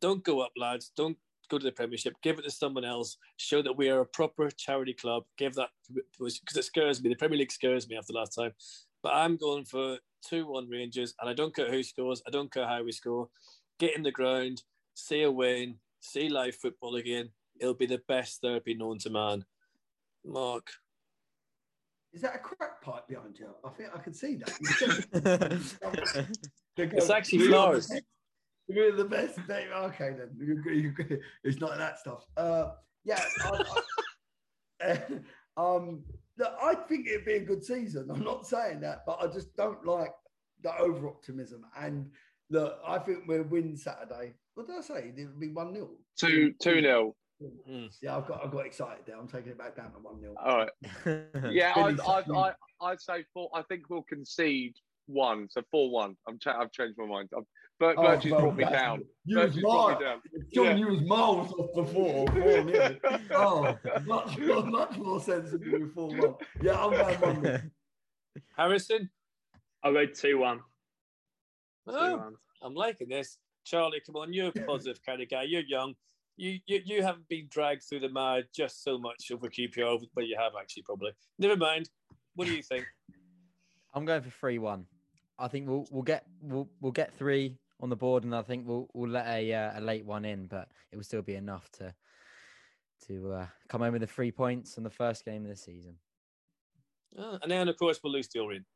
don't 0.00 0.24
go 0.24 0.40
up, 0.40 0.52
lads. 0.56 0.90
Don't 0.96 1.18
go 1.50 1.58
to 1.58 1.64
the 1.64 1.72
Premiership. 1.72 2.14
Give 2.22 2.38
it 2.38 2.42
to 2.44 2.50
someone 2.50 2.86
else. 2.86 3.18
Show 3.36 3.60
that 3.62 3.76
we 3.76 3.90
are 3.90 4.00
a 4.00 4.06
proper 4.06 4.50
charity 4.50 4.94
club. 4.94 5.24
Give 5.36 5.54
that 5.54 5.68
because 5.92 6.40
it 6.56 6.64
scares 6.64 7.02
me. 7.02 7.10
The 7.10 7.16
Premier 7.16 7.38
League 7.38 7.52
scares 7.52 7.86
me 7.86 7.96
after 7.96 8.14
last 8.14 8.34
time. 8.34 8.52
But 9.02 9.12
I'm 9.12 9.36
going 9.36 9.66
for 9.66 9.98
two-one 10.26 10.70
Rangers, 10.70 11.14
and 11.20 11.28
I 11.28 11.34
don't 11.34 11.54
care 11.54 11.70
who 11.70 11.82
scores. 11.82 12.22
I 12.26 12.30
don't 12.30 12.52
care 12.52 12.66
how 12.66 12.82
we 12.82 12.92
score. 12.92 13.28
Get 13.78 13.94
in 13.94 14.02
the 14.02 14.10
ground, 14.10 14.62
see 14.94 15.22
a 15.22 15.30
win, 15.30 15.76
see 16.00 16.30
live 16.30 16.56
football 16.56 16.96
again. 16.96 17.28
It'll 17.60 17.74
be 17.74 17.86
the 17.86 18.02
best 18.08 18.40
therapy 18.40 18.74
known 18.74 18.98
to 19.00 19.10
man. 19.10 19.44
Mark. 20.24 20.68
Is 22.12 22.22
that 22.22 22.34
a 22.34 22.38
crack 22.38 22.80
pipe 22.82 23.06
behind 23.08 23.38
you? 23.38 23.48
I 23.64 23.70
think 23.70 23.90
I 23.94 23.98
can 23.98 24.14
see 24.14 24.36
that. 24.36 25.76
It's 26.76 27.10
actually 27.10 27.46
flowers. 27.46 27.92
We're 28.68 28.92
the 28.92 29.04
best. 29.04 29.46
Day. 29.46 29.66
Okay, 29.74 30.14
then. 30.18 30.30
You, 30.38 30.62
you, 30.70 30.94
it's 31.42 31.60
not 31.60 31.78
that 31.78 31.98
stuff. 31.98 32.26
Uh, 32.36 32.72
yeah. 33.04 33.22
I, 33.44 33.64
I, 34.82 34.98
um, 35.56 36.04
look, 36.36 36.54
I 36.62 36.74
think 36.74 37.06
it'd 37.06 37.24
be 37.24 37.34
a 37.34 37.44
good 37.44 37.64
season. 37.64 38.10
I'm 38.10 38.22
not 38.24 38.46
saying 38.46 38.80
that, 38.80 39.04
but 39.06 39.18
I 39.22 39.26
just 39.28 39.56
don't 39.56 39.84
like 39.86 40.12
the 40.62 40.76
over 40.78 41.08
optimism. 41.08 41.64
And 41.78 42.10
look, 42.50 42.78
I 42.86 42.98
think 42.98 43.24
we'll 43.26 43.44
win 43.44 43.76
Saturday. 43.76 44.34
What 44.54 44.66
did 44.66 44.76
I 44.76 44.80
say? 44.82 45.12
It 45.16 45.26
would 45.26 45.40
be 45.40 45.48
1 45.48 45.72
0. 45.72 45.88
Two 46.18 46.52
two 46.60 46.80
nil. 46.80 47.16
Mm. 47.42 47.88
Yeah, 48.02 48.16
I've 48.16 48.26
got, 48.26 48.44
I've 48.44 48.50
got 48.50 48.66
excited 48.66 49.04
there. 49.06 49.16
I'm 49.16 49.28
taking 49.28 49.50
it 49.52 49.58
back 49.58 49.76
down 49.76 49.92
to 49.92 49.98
1 49.98 50.20
0. 50.20 50.34
All 50.44 50.58
right. 50.58 51.52
Yeah, 51.52 51.72
I'd, 51.76 52.00
I'd, 52.00 52.30
I'd, 52.30 52.54
I'd 52.80 53.00
say 53.00 53.24
four. 53.32 53.48
I 53.54 53.62
think 53.62 53.88
we'll 53.88 54.02
concede 54.02 54.74
one, 55.06 55.48
so 55.48 55.62
four 55.70 55.90
one. 55.90 56.16
I'm 56.28 56.38
cha- 56.38 56.58
I've 56.60 56.72
changed 56.72 56.98
my 56.98 57.06
mind. 57.06 57.28
I've, 57.36 57.44
Bert, 57.78 57.94
Oh, 57.96 58.02
Bertie's 58.02 58.32
well, 58.32 58.40
brought 58.40 58.56
me 58.56 58.64
down. 58.64 59.02
You 59.24 59.38
was 59.38 59.50
Bertie's 59.50 59.62
brought 59.62 59.88
miles. 59.88 60.00
me 60.00 60.04
down. 60.04 60.20
John, 60.52 60.64
Yeah. 60.64 60.74
you 60.76 60.86
was 60.88 61.00
miles 61.02 61.52
off 61.52 61.74
before. 61.76 62.26
Oh, 63.30 63.78
much 64.04 64.38
more, 64.38 64.62
much 64.66 64.96
more 64.98 65.20
sensible 65.20 65.78
before 65.78 66.08
1. 66.08 66.34
Yeah, 66.60 66.84
I'm 66.84 66.90
going 66.90 67.20
1 67.20 67.42
0. 67.44 67.60
Harrison, 68.56 69.10
I'll 69.84 69.92
go 69.92 70.06
2 70.06 70.38
1. 70.38 70.60
oh, 71.86 72.30
I'm 72.62 72.74
liking 72.74 73.08
this. 73.08 73.38
Charlie, 73.64 74.00
come 74.04 74.16
on, 74.16 74.32
you're 74.32 74.48
a 74.48 74.52
positive 74.66 75.00
kind 75.06 75.22
of 75.22 75.28
guy. 75.30 75.44
You're 75.44 75.62
young. 75.62 75.94
You, 76.38 76.60
you 76.66 76.80
you 76.84 77.02
haven't 77.02 77.28
been 77.28 77.48
dragged 77.50 77.82
through 77.82 78.00
the 78.00 78.08
mire 78.08 78.44
just 78.54 78.84
so 78.84 78.96
much 78.96 79.30
over 79.32 79.48
QPR, 79.48 80.00
but 80.14 80.26
you 80.26 80.36
have 80.38 80.52
actually 80.58 80.84
probably. 80.84 81.10
Never 81.38 81.56
mind. 81.56 81.90
What 82.36 82.46
do 82.46 82.54
you 82.54 82.62
think? 82.62 82.86
I'm 83.94 84.04
going 84.04 84.22
for 84.22 84.30
three 84.30 84.58
one. 84.58 84.86
I 85.38 85.48
think 85.48 85.68
we'll 85.68 85.86
we'll 85.90 86.02
get 86.02 86.24
we'll 86.40 86.68
we'll 86.80 86.92
get 86.92 87.12
three 87.12 87.58
on 87.80 87.90
the 87.90 87.96
board, 87.96 88.22
and 88.24 88.34
I 88.34 88.42
think 88.42 88.66
we'll 88.66 88.88
we'll 88.94 89.10
let 89.10 89.26
a 89.26 89.52
uh, 89.52 89.80
a 89.80 89.80
late 89.80 90.06
one 90.06 90.24
in, 90.24 90.46
but 90.46 90.68
it 90.92 90.96
will 90.96 91.02
still 91.02 91.22
be 91.22 91.34
enough 91.34 91.68
to 91.72 91.92
to 93.08 93.32
uh, 93.32 93.46
come 93.68 93.80
home 93.80 93.92
with 93.92 94.02
the 94.02 94.06
three 94.06 94.30
points 94.30 94.78
on 94.78 94.84
the 94.84 94.90
first 94.90 95.24
game 95.24 95.42
of 95.42 95.50
the 95.50 95.56
season. 95.56 95.96
Oh, 97.16 97.38
and 97.42 97.50
then, 97.50 97.68
of 97.68 97.76
course, 97.76 98.00
we'll 98.02 98.12
lose 98.12 98.28
to 98.28 98.40
Orient. 98.40 98.66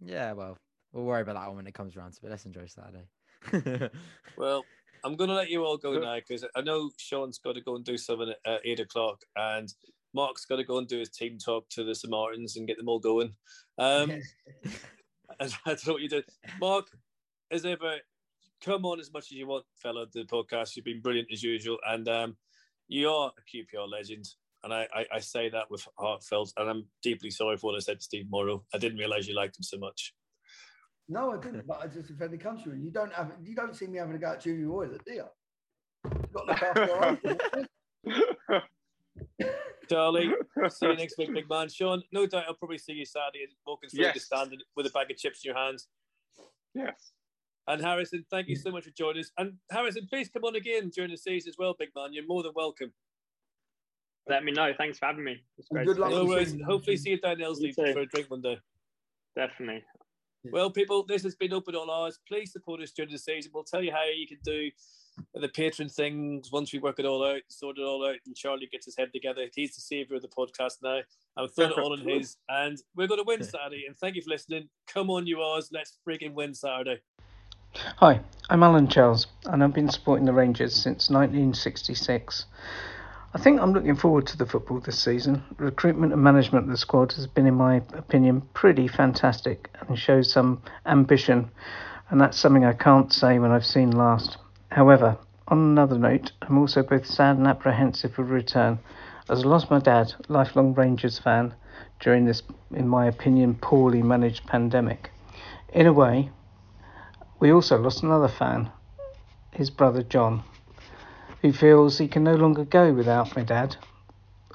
Yeah, 0.00 0.32
well, 0.32 0.58
we'll 0.92 1.04
worry 1.04 1.22
about 1.22 1.34
that 1.34 1.46
one 1.46 1.56
when 1.56 1.66
it 1.66 1.74
comes 1.74 1.96
around 1.96 2.12
to 2.12 2.26
it. 2.26 2.30
Let's 2.30 2.46
enjoy 2.46 2.66
Saturday. 2.66 3.90
Well, 4.36 4.64
I'm 5.04 5.16
going 5.16 5.28
to 5.28 5.36
let 5.36 5.50
you 5.50 5.64
all 5.64 5.76
go 5.76 5.98
now 5.98 6.16
because 6.16 6.44
I 6.54 6.60
know 6.60 6.90
Sean's 6.98 7.38
got 7.38 7.54
to 7.54 7.60
go 7.60 7.76
and 7.76 7.84
do 7.84 7.96
something 7.96 8.32
at 8.46 8.60
eight 8.64 8.80
o'clock, 8.80 9.22
and 9.36 9.72
Mark's 10.14 10.44
got 10.44 10.56
to 10.56 10.64
go 10.64 10.78
and 10.78 10.88
do 10.88 10.98
his 10.98 11.10
team 11.10 11.38
talk 11.38 11.68
to 11.70 11.84
the 11.84 11.94
Samaritans 11.94 12.56
and 12.56 12.66
get 12.66 12.76
them 12.76 12.88
all 12.88 12.98
going. 12.98 13.34
Um, 13.78 14.10
and 15.40 15.52
that's 15.64 15.86
what 15.86 16.00
you 16.00 16.08
did. 16.08 16.24
Mark, 16.60 16.86
as 17.50 17.64
ever, 17.64 17.96
come 18.62 18.84
on 18.84 19.00
as 19.00 19.12
much 19.12 19.24
as 19.24 19.32
you 19.32 19.46
want, 19.46 19.64
fella. 19.76 20.06
The 20.12 20.24
podcast, 20.24 20.76
you've 20.76 20.84
been 20.84 21.00
brilliant 21.00 21.28
as 21.32 21.42
usual, 21.42 21.78
and 21.86 22.08
um, 22.08 22.36
you 22.88 23.08
are 23.10 23.32
a 23.36 23.56
QPR 23.56 23.90
legend. 23.90 24.26
And 24.64 24.74
I, 24.74 24.88
I, 24.92 25.06
I 25.14 25.18
say 25.20 25.48
that 25.50 25.70
with 25.70 25.86
heartfelt, 25.98 26.52
and 26.56 26.68
I'm 26.68 26.86
deeply 27.02 27.30
sorry 27.30 27.56
for 27.56 27.68
what 27.68 27.76
I 27.76 27.80
said 27.80 28.00
to 28.00 28.04
Steve 28.04 28.26
Morrow. 28.28 28.64
I 28.74 28.78
didn't 28.78 28.98
realise 28.98 29.28
you 29.28 29.36
liked 29.36 29.56
him 29.56 29.62
so 29.62 29.78
much. 29.78 30.14
No, 31.08 31.32
I 31.32 31.38
didn't, 31.38 31.66
but 31.66 31.80
I 31.82 31.86
just 31.86 32.08
defended 32.08 32.40
country. 32.40 32.72
And 32.72 32.84
you 32.84 32.90
don't 32.90 33.12
have 33.12 33.32
you 33.42 33.54
don't 33.54 33.74
see 33.74 33.86
me 33.86 33.98
having 33.98 34.14
a 34.16 34.18
go 34.18 34.32
at 34.32 34.40
Junior 34.42 34.66
Hoilett, 34.66 35.04
do 35.06 35.12
you? 35.14 35.24
You've 36.04 36.32
got 36.32 36.58
to 36.58 36.68
look 36.82 37.66
after. 38.06 38.68
Charlie, 39.88 40.30
see 40.68 40.86
you 40.86 40.96
next 40.96 41.16
week, 41.16 41.32
big 41.32 41.48
man. 41.48 41.68
Sean, 41.70 42.02
no 42.12 42.26
doubt 42.26 42.44
I'll 42.46 42.54
probably 42.54 42.76
see 42.78 42.92
you 42.92 43.06
Saturday 43.06 43.46
walking 43.66 43.88
through 43.88 43.98
the 44.04 44.12
Yes. 44.14 44.24
stand 44.24 44.62
with 44.76 44.86
a 44.86 44.90
bag 44.90 45.10
of 45.10 45.16
chips 45.16 45.44
in 45.44 45.48
your 45.50 45.56
hands. 45.58 45.88
yes. 46.74 47.12
And 47.66 47.82
Harrison, 47.82 48.24
thank 48.30 48.48
you 48.48 48.56
so 48.56 48.70
much 48.70 48.84
for 48.84 48.90
joining 48.90 49.20
us. 49.20 49.30
And 49.36 49.52
Harrison, 49.70 50.06
please 50.08 50.30
come 50.30 50.44
on 50.44 50.56
again 50.56 50.88
during 50.88 51.10
the 51.10 51.18
season 51.18 51.50
as 51.50 51.56
well, 51.58 51.74
big 51.78 51.90
man. 51.94 52.14
You're 52.14 52.26
more 52.26 52.42
than 52.42 52.52
welcome. 52.54 52.92
Let 54.26 54.42
me 54.42 54.52
know. 54.52 54.72
Thanks 54.76 54.98
for 54.98 55.04
having 55.06 55.24
me. 55.24 55.42
It's 55.58 55.68
great. 55.68 55.86
good 55.86 55.98
luck 55.98 56.10
No 56.10 56.24
worries. 56.24 56.54
Hopefully, 56.66 56.96
see 56.96 57.10
you 57.10 57.20
down 57.20 57.40
Ellerslie 57.42 57.74
You 57.76 57.92
for 57.92 58.00
a 58.00 58.06
drink 58.06 58.30
one 58.30 58.40
day. 58.40 58.58
Definitely. 59.36 59.84
Well, 60.44 60.70
people, 60.70 61.04
this 61.06 61.22
has 61.24 61.34
been 61.34 61.52
Open 61.52 61.74
All 61.74 61.90
Hours. 61.90 62.18
Please 62.26 62.52
support 62.52 62.80
us 62.80 62.92
during 62.92 63.10
the 63.10 63.18
season. 63.18 63.50
We'll 63.52 63.64
tell 63.64 63.82
you 63.82 63.92
how 63.92 64.04
you 64.04 64.26
can 64.26 64.38
do 64.44 64.70
the 65.34 65.48
patron 65.48 65.88
things 65.88 66.50
once 66.52 66.72
we 66.72 66.78
work 66.78 66.98
it 66.98 67.04
all 67.04 67.26
out, 67.26 67.40
sort 67.48 67.78
it 67.78 67.82
all 67.82 68.06
out, 68.06 68.16
and 68.24 68.36
Charlie 68.36 68.68
gets 68.70 68.86
his 68.86 68.96
head 68.96 69.08
together. 69.12 69.46
He's 69.54 69.74
the 69.74 69.80
savior 69.80 70.16
of 70.16 70.22
the 70.22 70.28
podcast 70.28 70.76
now. 70.82 71.00
I'm 71.36 71.48
throwing 71.48 71.72
it 71.72 71.78
all 71.78 71.92
on 71.92 72.06
his, 72.06 72.36
and 72.48 72.78
we're 72.94 73.08
going 73.08 73.20
to 73.20 73.26
win 73.26 73.42
Saturday. 73.42 73.84
And 73.86 73.96
thank 73.96 74.14
you 74.14 74.22
for 74.22 74.30
listening. 74.30 74.68
Come 74.86 75.10
on, 75.10 75.26
you 75.26 75.40
R's. 75.40 75.70
Let's 75.72 75.98
freaking 76.08 76.34
win 76.34 76.54
Saturday. 76.54 77.00
Hi, 77.96 78.20
I'm 78.48 78.62
Alan 78.62 78.88
Charles, 78.88 79.26
and 79.46 79.62
I've 79.62 79.74
been 79.74 79.90
supporting 79.90 80.24
the 80.24 80.32
Rangers 80.32 80.74
since 80.74 81.10
1966. 81.10 82.46
I 83.34 83.38
think 83.38 83.60
I'm 83.60 83.74
looking 83.74 83.94
forward 83.94 84.26
to 84.28 84.38
the 84.38 84.46
football 84.46 84.80
this 84.80 84.98
season. 84.98 85.44
Recruitment 85.58 86.14
and 86.14 86.22
management 86.22 86.64
of 86.64 86.70
the 86.70 86.78
squad 86.78 87.12
has 87.12 87.26
been, 87.26 87.46
in 87.46 87.56
my 87.56 87.76
opinion, 87.92 88.40
pretty 88.54 88.88
fantastic 88.88 89.68
and 89.86 89.98
shows 89.98 90.32
some 90.32 90.62
ambition, 90.86 91.50
and 92.08 92.18
that's 92.18 92.38
something 92.38 92.64
I 92.64 92.72
can't 92.72 93.12
say 93.12 93.38
when 93.38 93.50
I've 93.50 93.66
seen 93.66 93.90
last. 93.90 94.38
However, 94.70 95.18
on 95.46 95.58
another 95.58 95.98
note, 95.98 96.32
I'm 96.40 96.56
also 96.56 96.82
both 96.82 97.04
sad 97.04 97.36
and 97.36 97.46
apprehensive 97.46 98.14
for 98.14 98.24
return, 98.24 98.78
as 99.28 99.44
I 99.44 99.46
lost 99.46 99.70
my 99.70 99.78
dad, 99.78 100.14
lifelong 100.28 100.72
Rangers 100.72 101.18
fan, 101.18 101.52
during 102.00 102.24
this, 102.24 102.42
in 102.70 102.88
my 102.88 103.06
opinion, 103.06 103.56
poorly 103.56 104.02
managed 104.02 104.46
pandemic. 104.46 105.10
In 105.74 105.86
a 105.86 105.92
way, 105.92 106.30
we 107.40 107.52
also 107.52 107.78
lost 107.78 108.02
another 108.02 108.28
fan, 108.28 108.70
his 109.52 109.68
brother 109.68 110.02
John, 110.02 110.44
who 111.42 111.52
feels 111.52 111.98
he 111.98 112.08
can 112.08 112.24
no 112.24 112.34
longer 112.34 112.64
go 112.64 112.92
without 112.92 113.36
my 113.36 113.42
dad, 113.42 113.76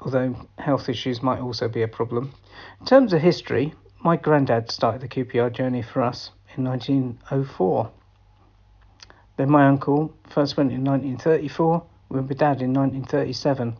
although 0.00 0.36
health 0.58 0.88
issues 0.88 1.22
might 1.22 1.40
also 1.40 1.68
be 1.68 1.82
a 1.82 1.88
problem. 1.88 2.32
In 2.80 2.86
terms 2.86 3.12
of 3.12 3.20
history, 3.20 3.74
my 4.02 4.16
granddad 4.16 4.70
started 4.70 5.00
the 5.00 5.08
QPR 5.08 5.52
journey 5.52 5.82
for 5.82 6.02
us 6.02 6.30
in 6.56 6.64
1904. 6.64 7.90
Then 9.36 9.50
my 9.50 9.66
uncle 9.66 10.12
first 10.28 10.56
went 10.56 10.72
in 10.72 10.84
1934, 10.84 11.82
with 12.10 12.28
my 12.28 12.34
dad 12.34 12.62
in 12.62 12.72
1937. 12.74 13.76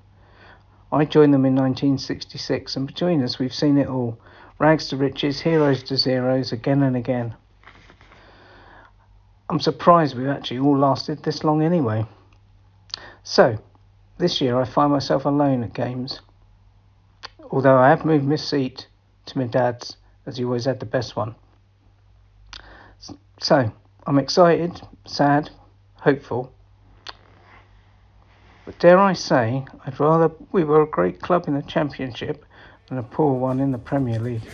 I 0.90 1.05
joined 1.05 1.35
them 1.35 1.44
in 1.44 1.55
1966, 1.55 2.76
and 2.76 2.86
between 2.86 3.22
us, 3.22 3.39
we've 3.39 3.55
seen 3.55 3.78
it 3.78 3.89
all 3.89 4.18
rags 4.59 4.89
to 4.89 4.97
riches, 4.97 5.40
heroes 5.40 5.82
to 5.85 5.97
zeros, 5.97 6.52
again 6.52 6.82
and 6.82 6.97
again. 6.97 7.35
I'm 9.51 9.60
surprised 9.60 10.16
we've 10.16 10.28
actually 10.28 10.60
all 10.60 10.78
lasted 10.78 11.22
this 11.22 11.44
long 11.44 11.62
anyway. 11.62 12.06
So, 13.24 13.59
this 14.18 14.40
year 14.42 14.60
I 14.60 14.64
find 14.64 14.92
myself 14.92 15.24
alone 15.24 15.64
at 15.64 15.72
games. 15.72 16.20
Although 17.51 17.78
I 17.78 17.88
have 17.88 18.05
moved 18.05 18.26
my 18.26 18.36
seat 18.36 18.86
to 19.26 19.38
my 19.38 19.44
dad's, 19.44 19.96
as 20.26 20.36
he 20.36 20.44
always 20.44 20.66
had 20.66 20.78
the 20.78 20.86
best 20.86 21.16
one. 21.16 21.34
So, 23.40 23.72
I'm 24.06 24.18
excited, 24.18 24.80
sad, 25.06 25.51
hopeful. 25.96 26.52
But 28.66 28.78
dare 28.78 28.98
I 28.98 29.14
say, 29.14 29.64
I'd 29.86 29.98
rather 29.98 30.30
we 30.52 30.64
were 30.64 30.82
a 30.82 30.86
great 30.86 31.20
club 31.20 31.48
in 31.48 31.55
the 31.55 31.62
Championship 31.62 32.44
than 32.88 32.98
a 32.98 33.02
poor 33.02 33.32
one 33.32 33.59
in 33.59 33.72
the 33.72 33.78
Premier 33.78 34.18
League. 34.18 34.48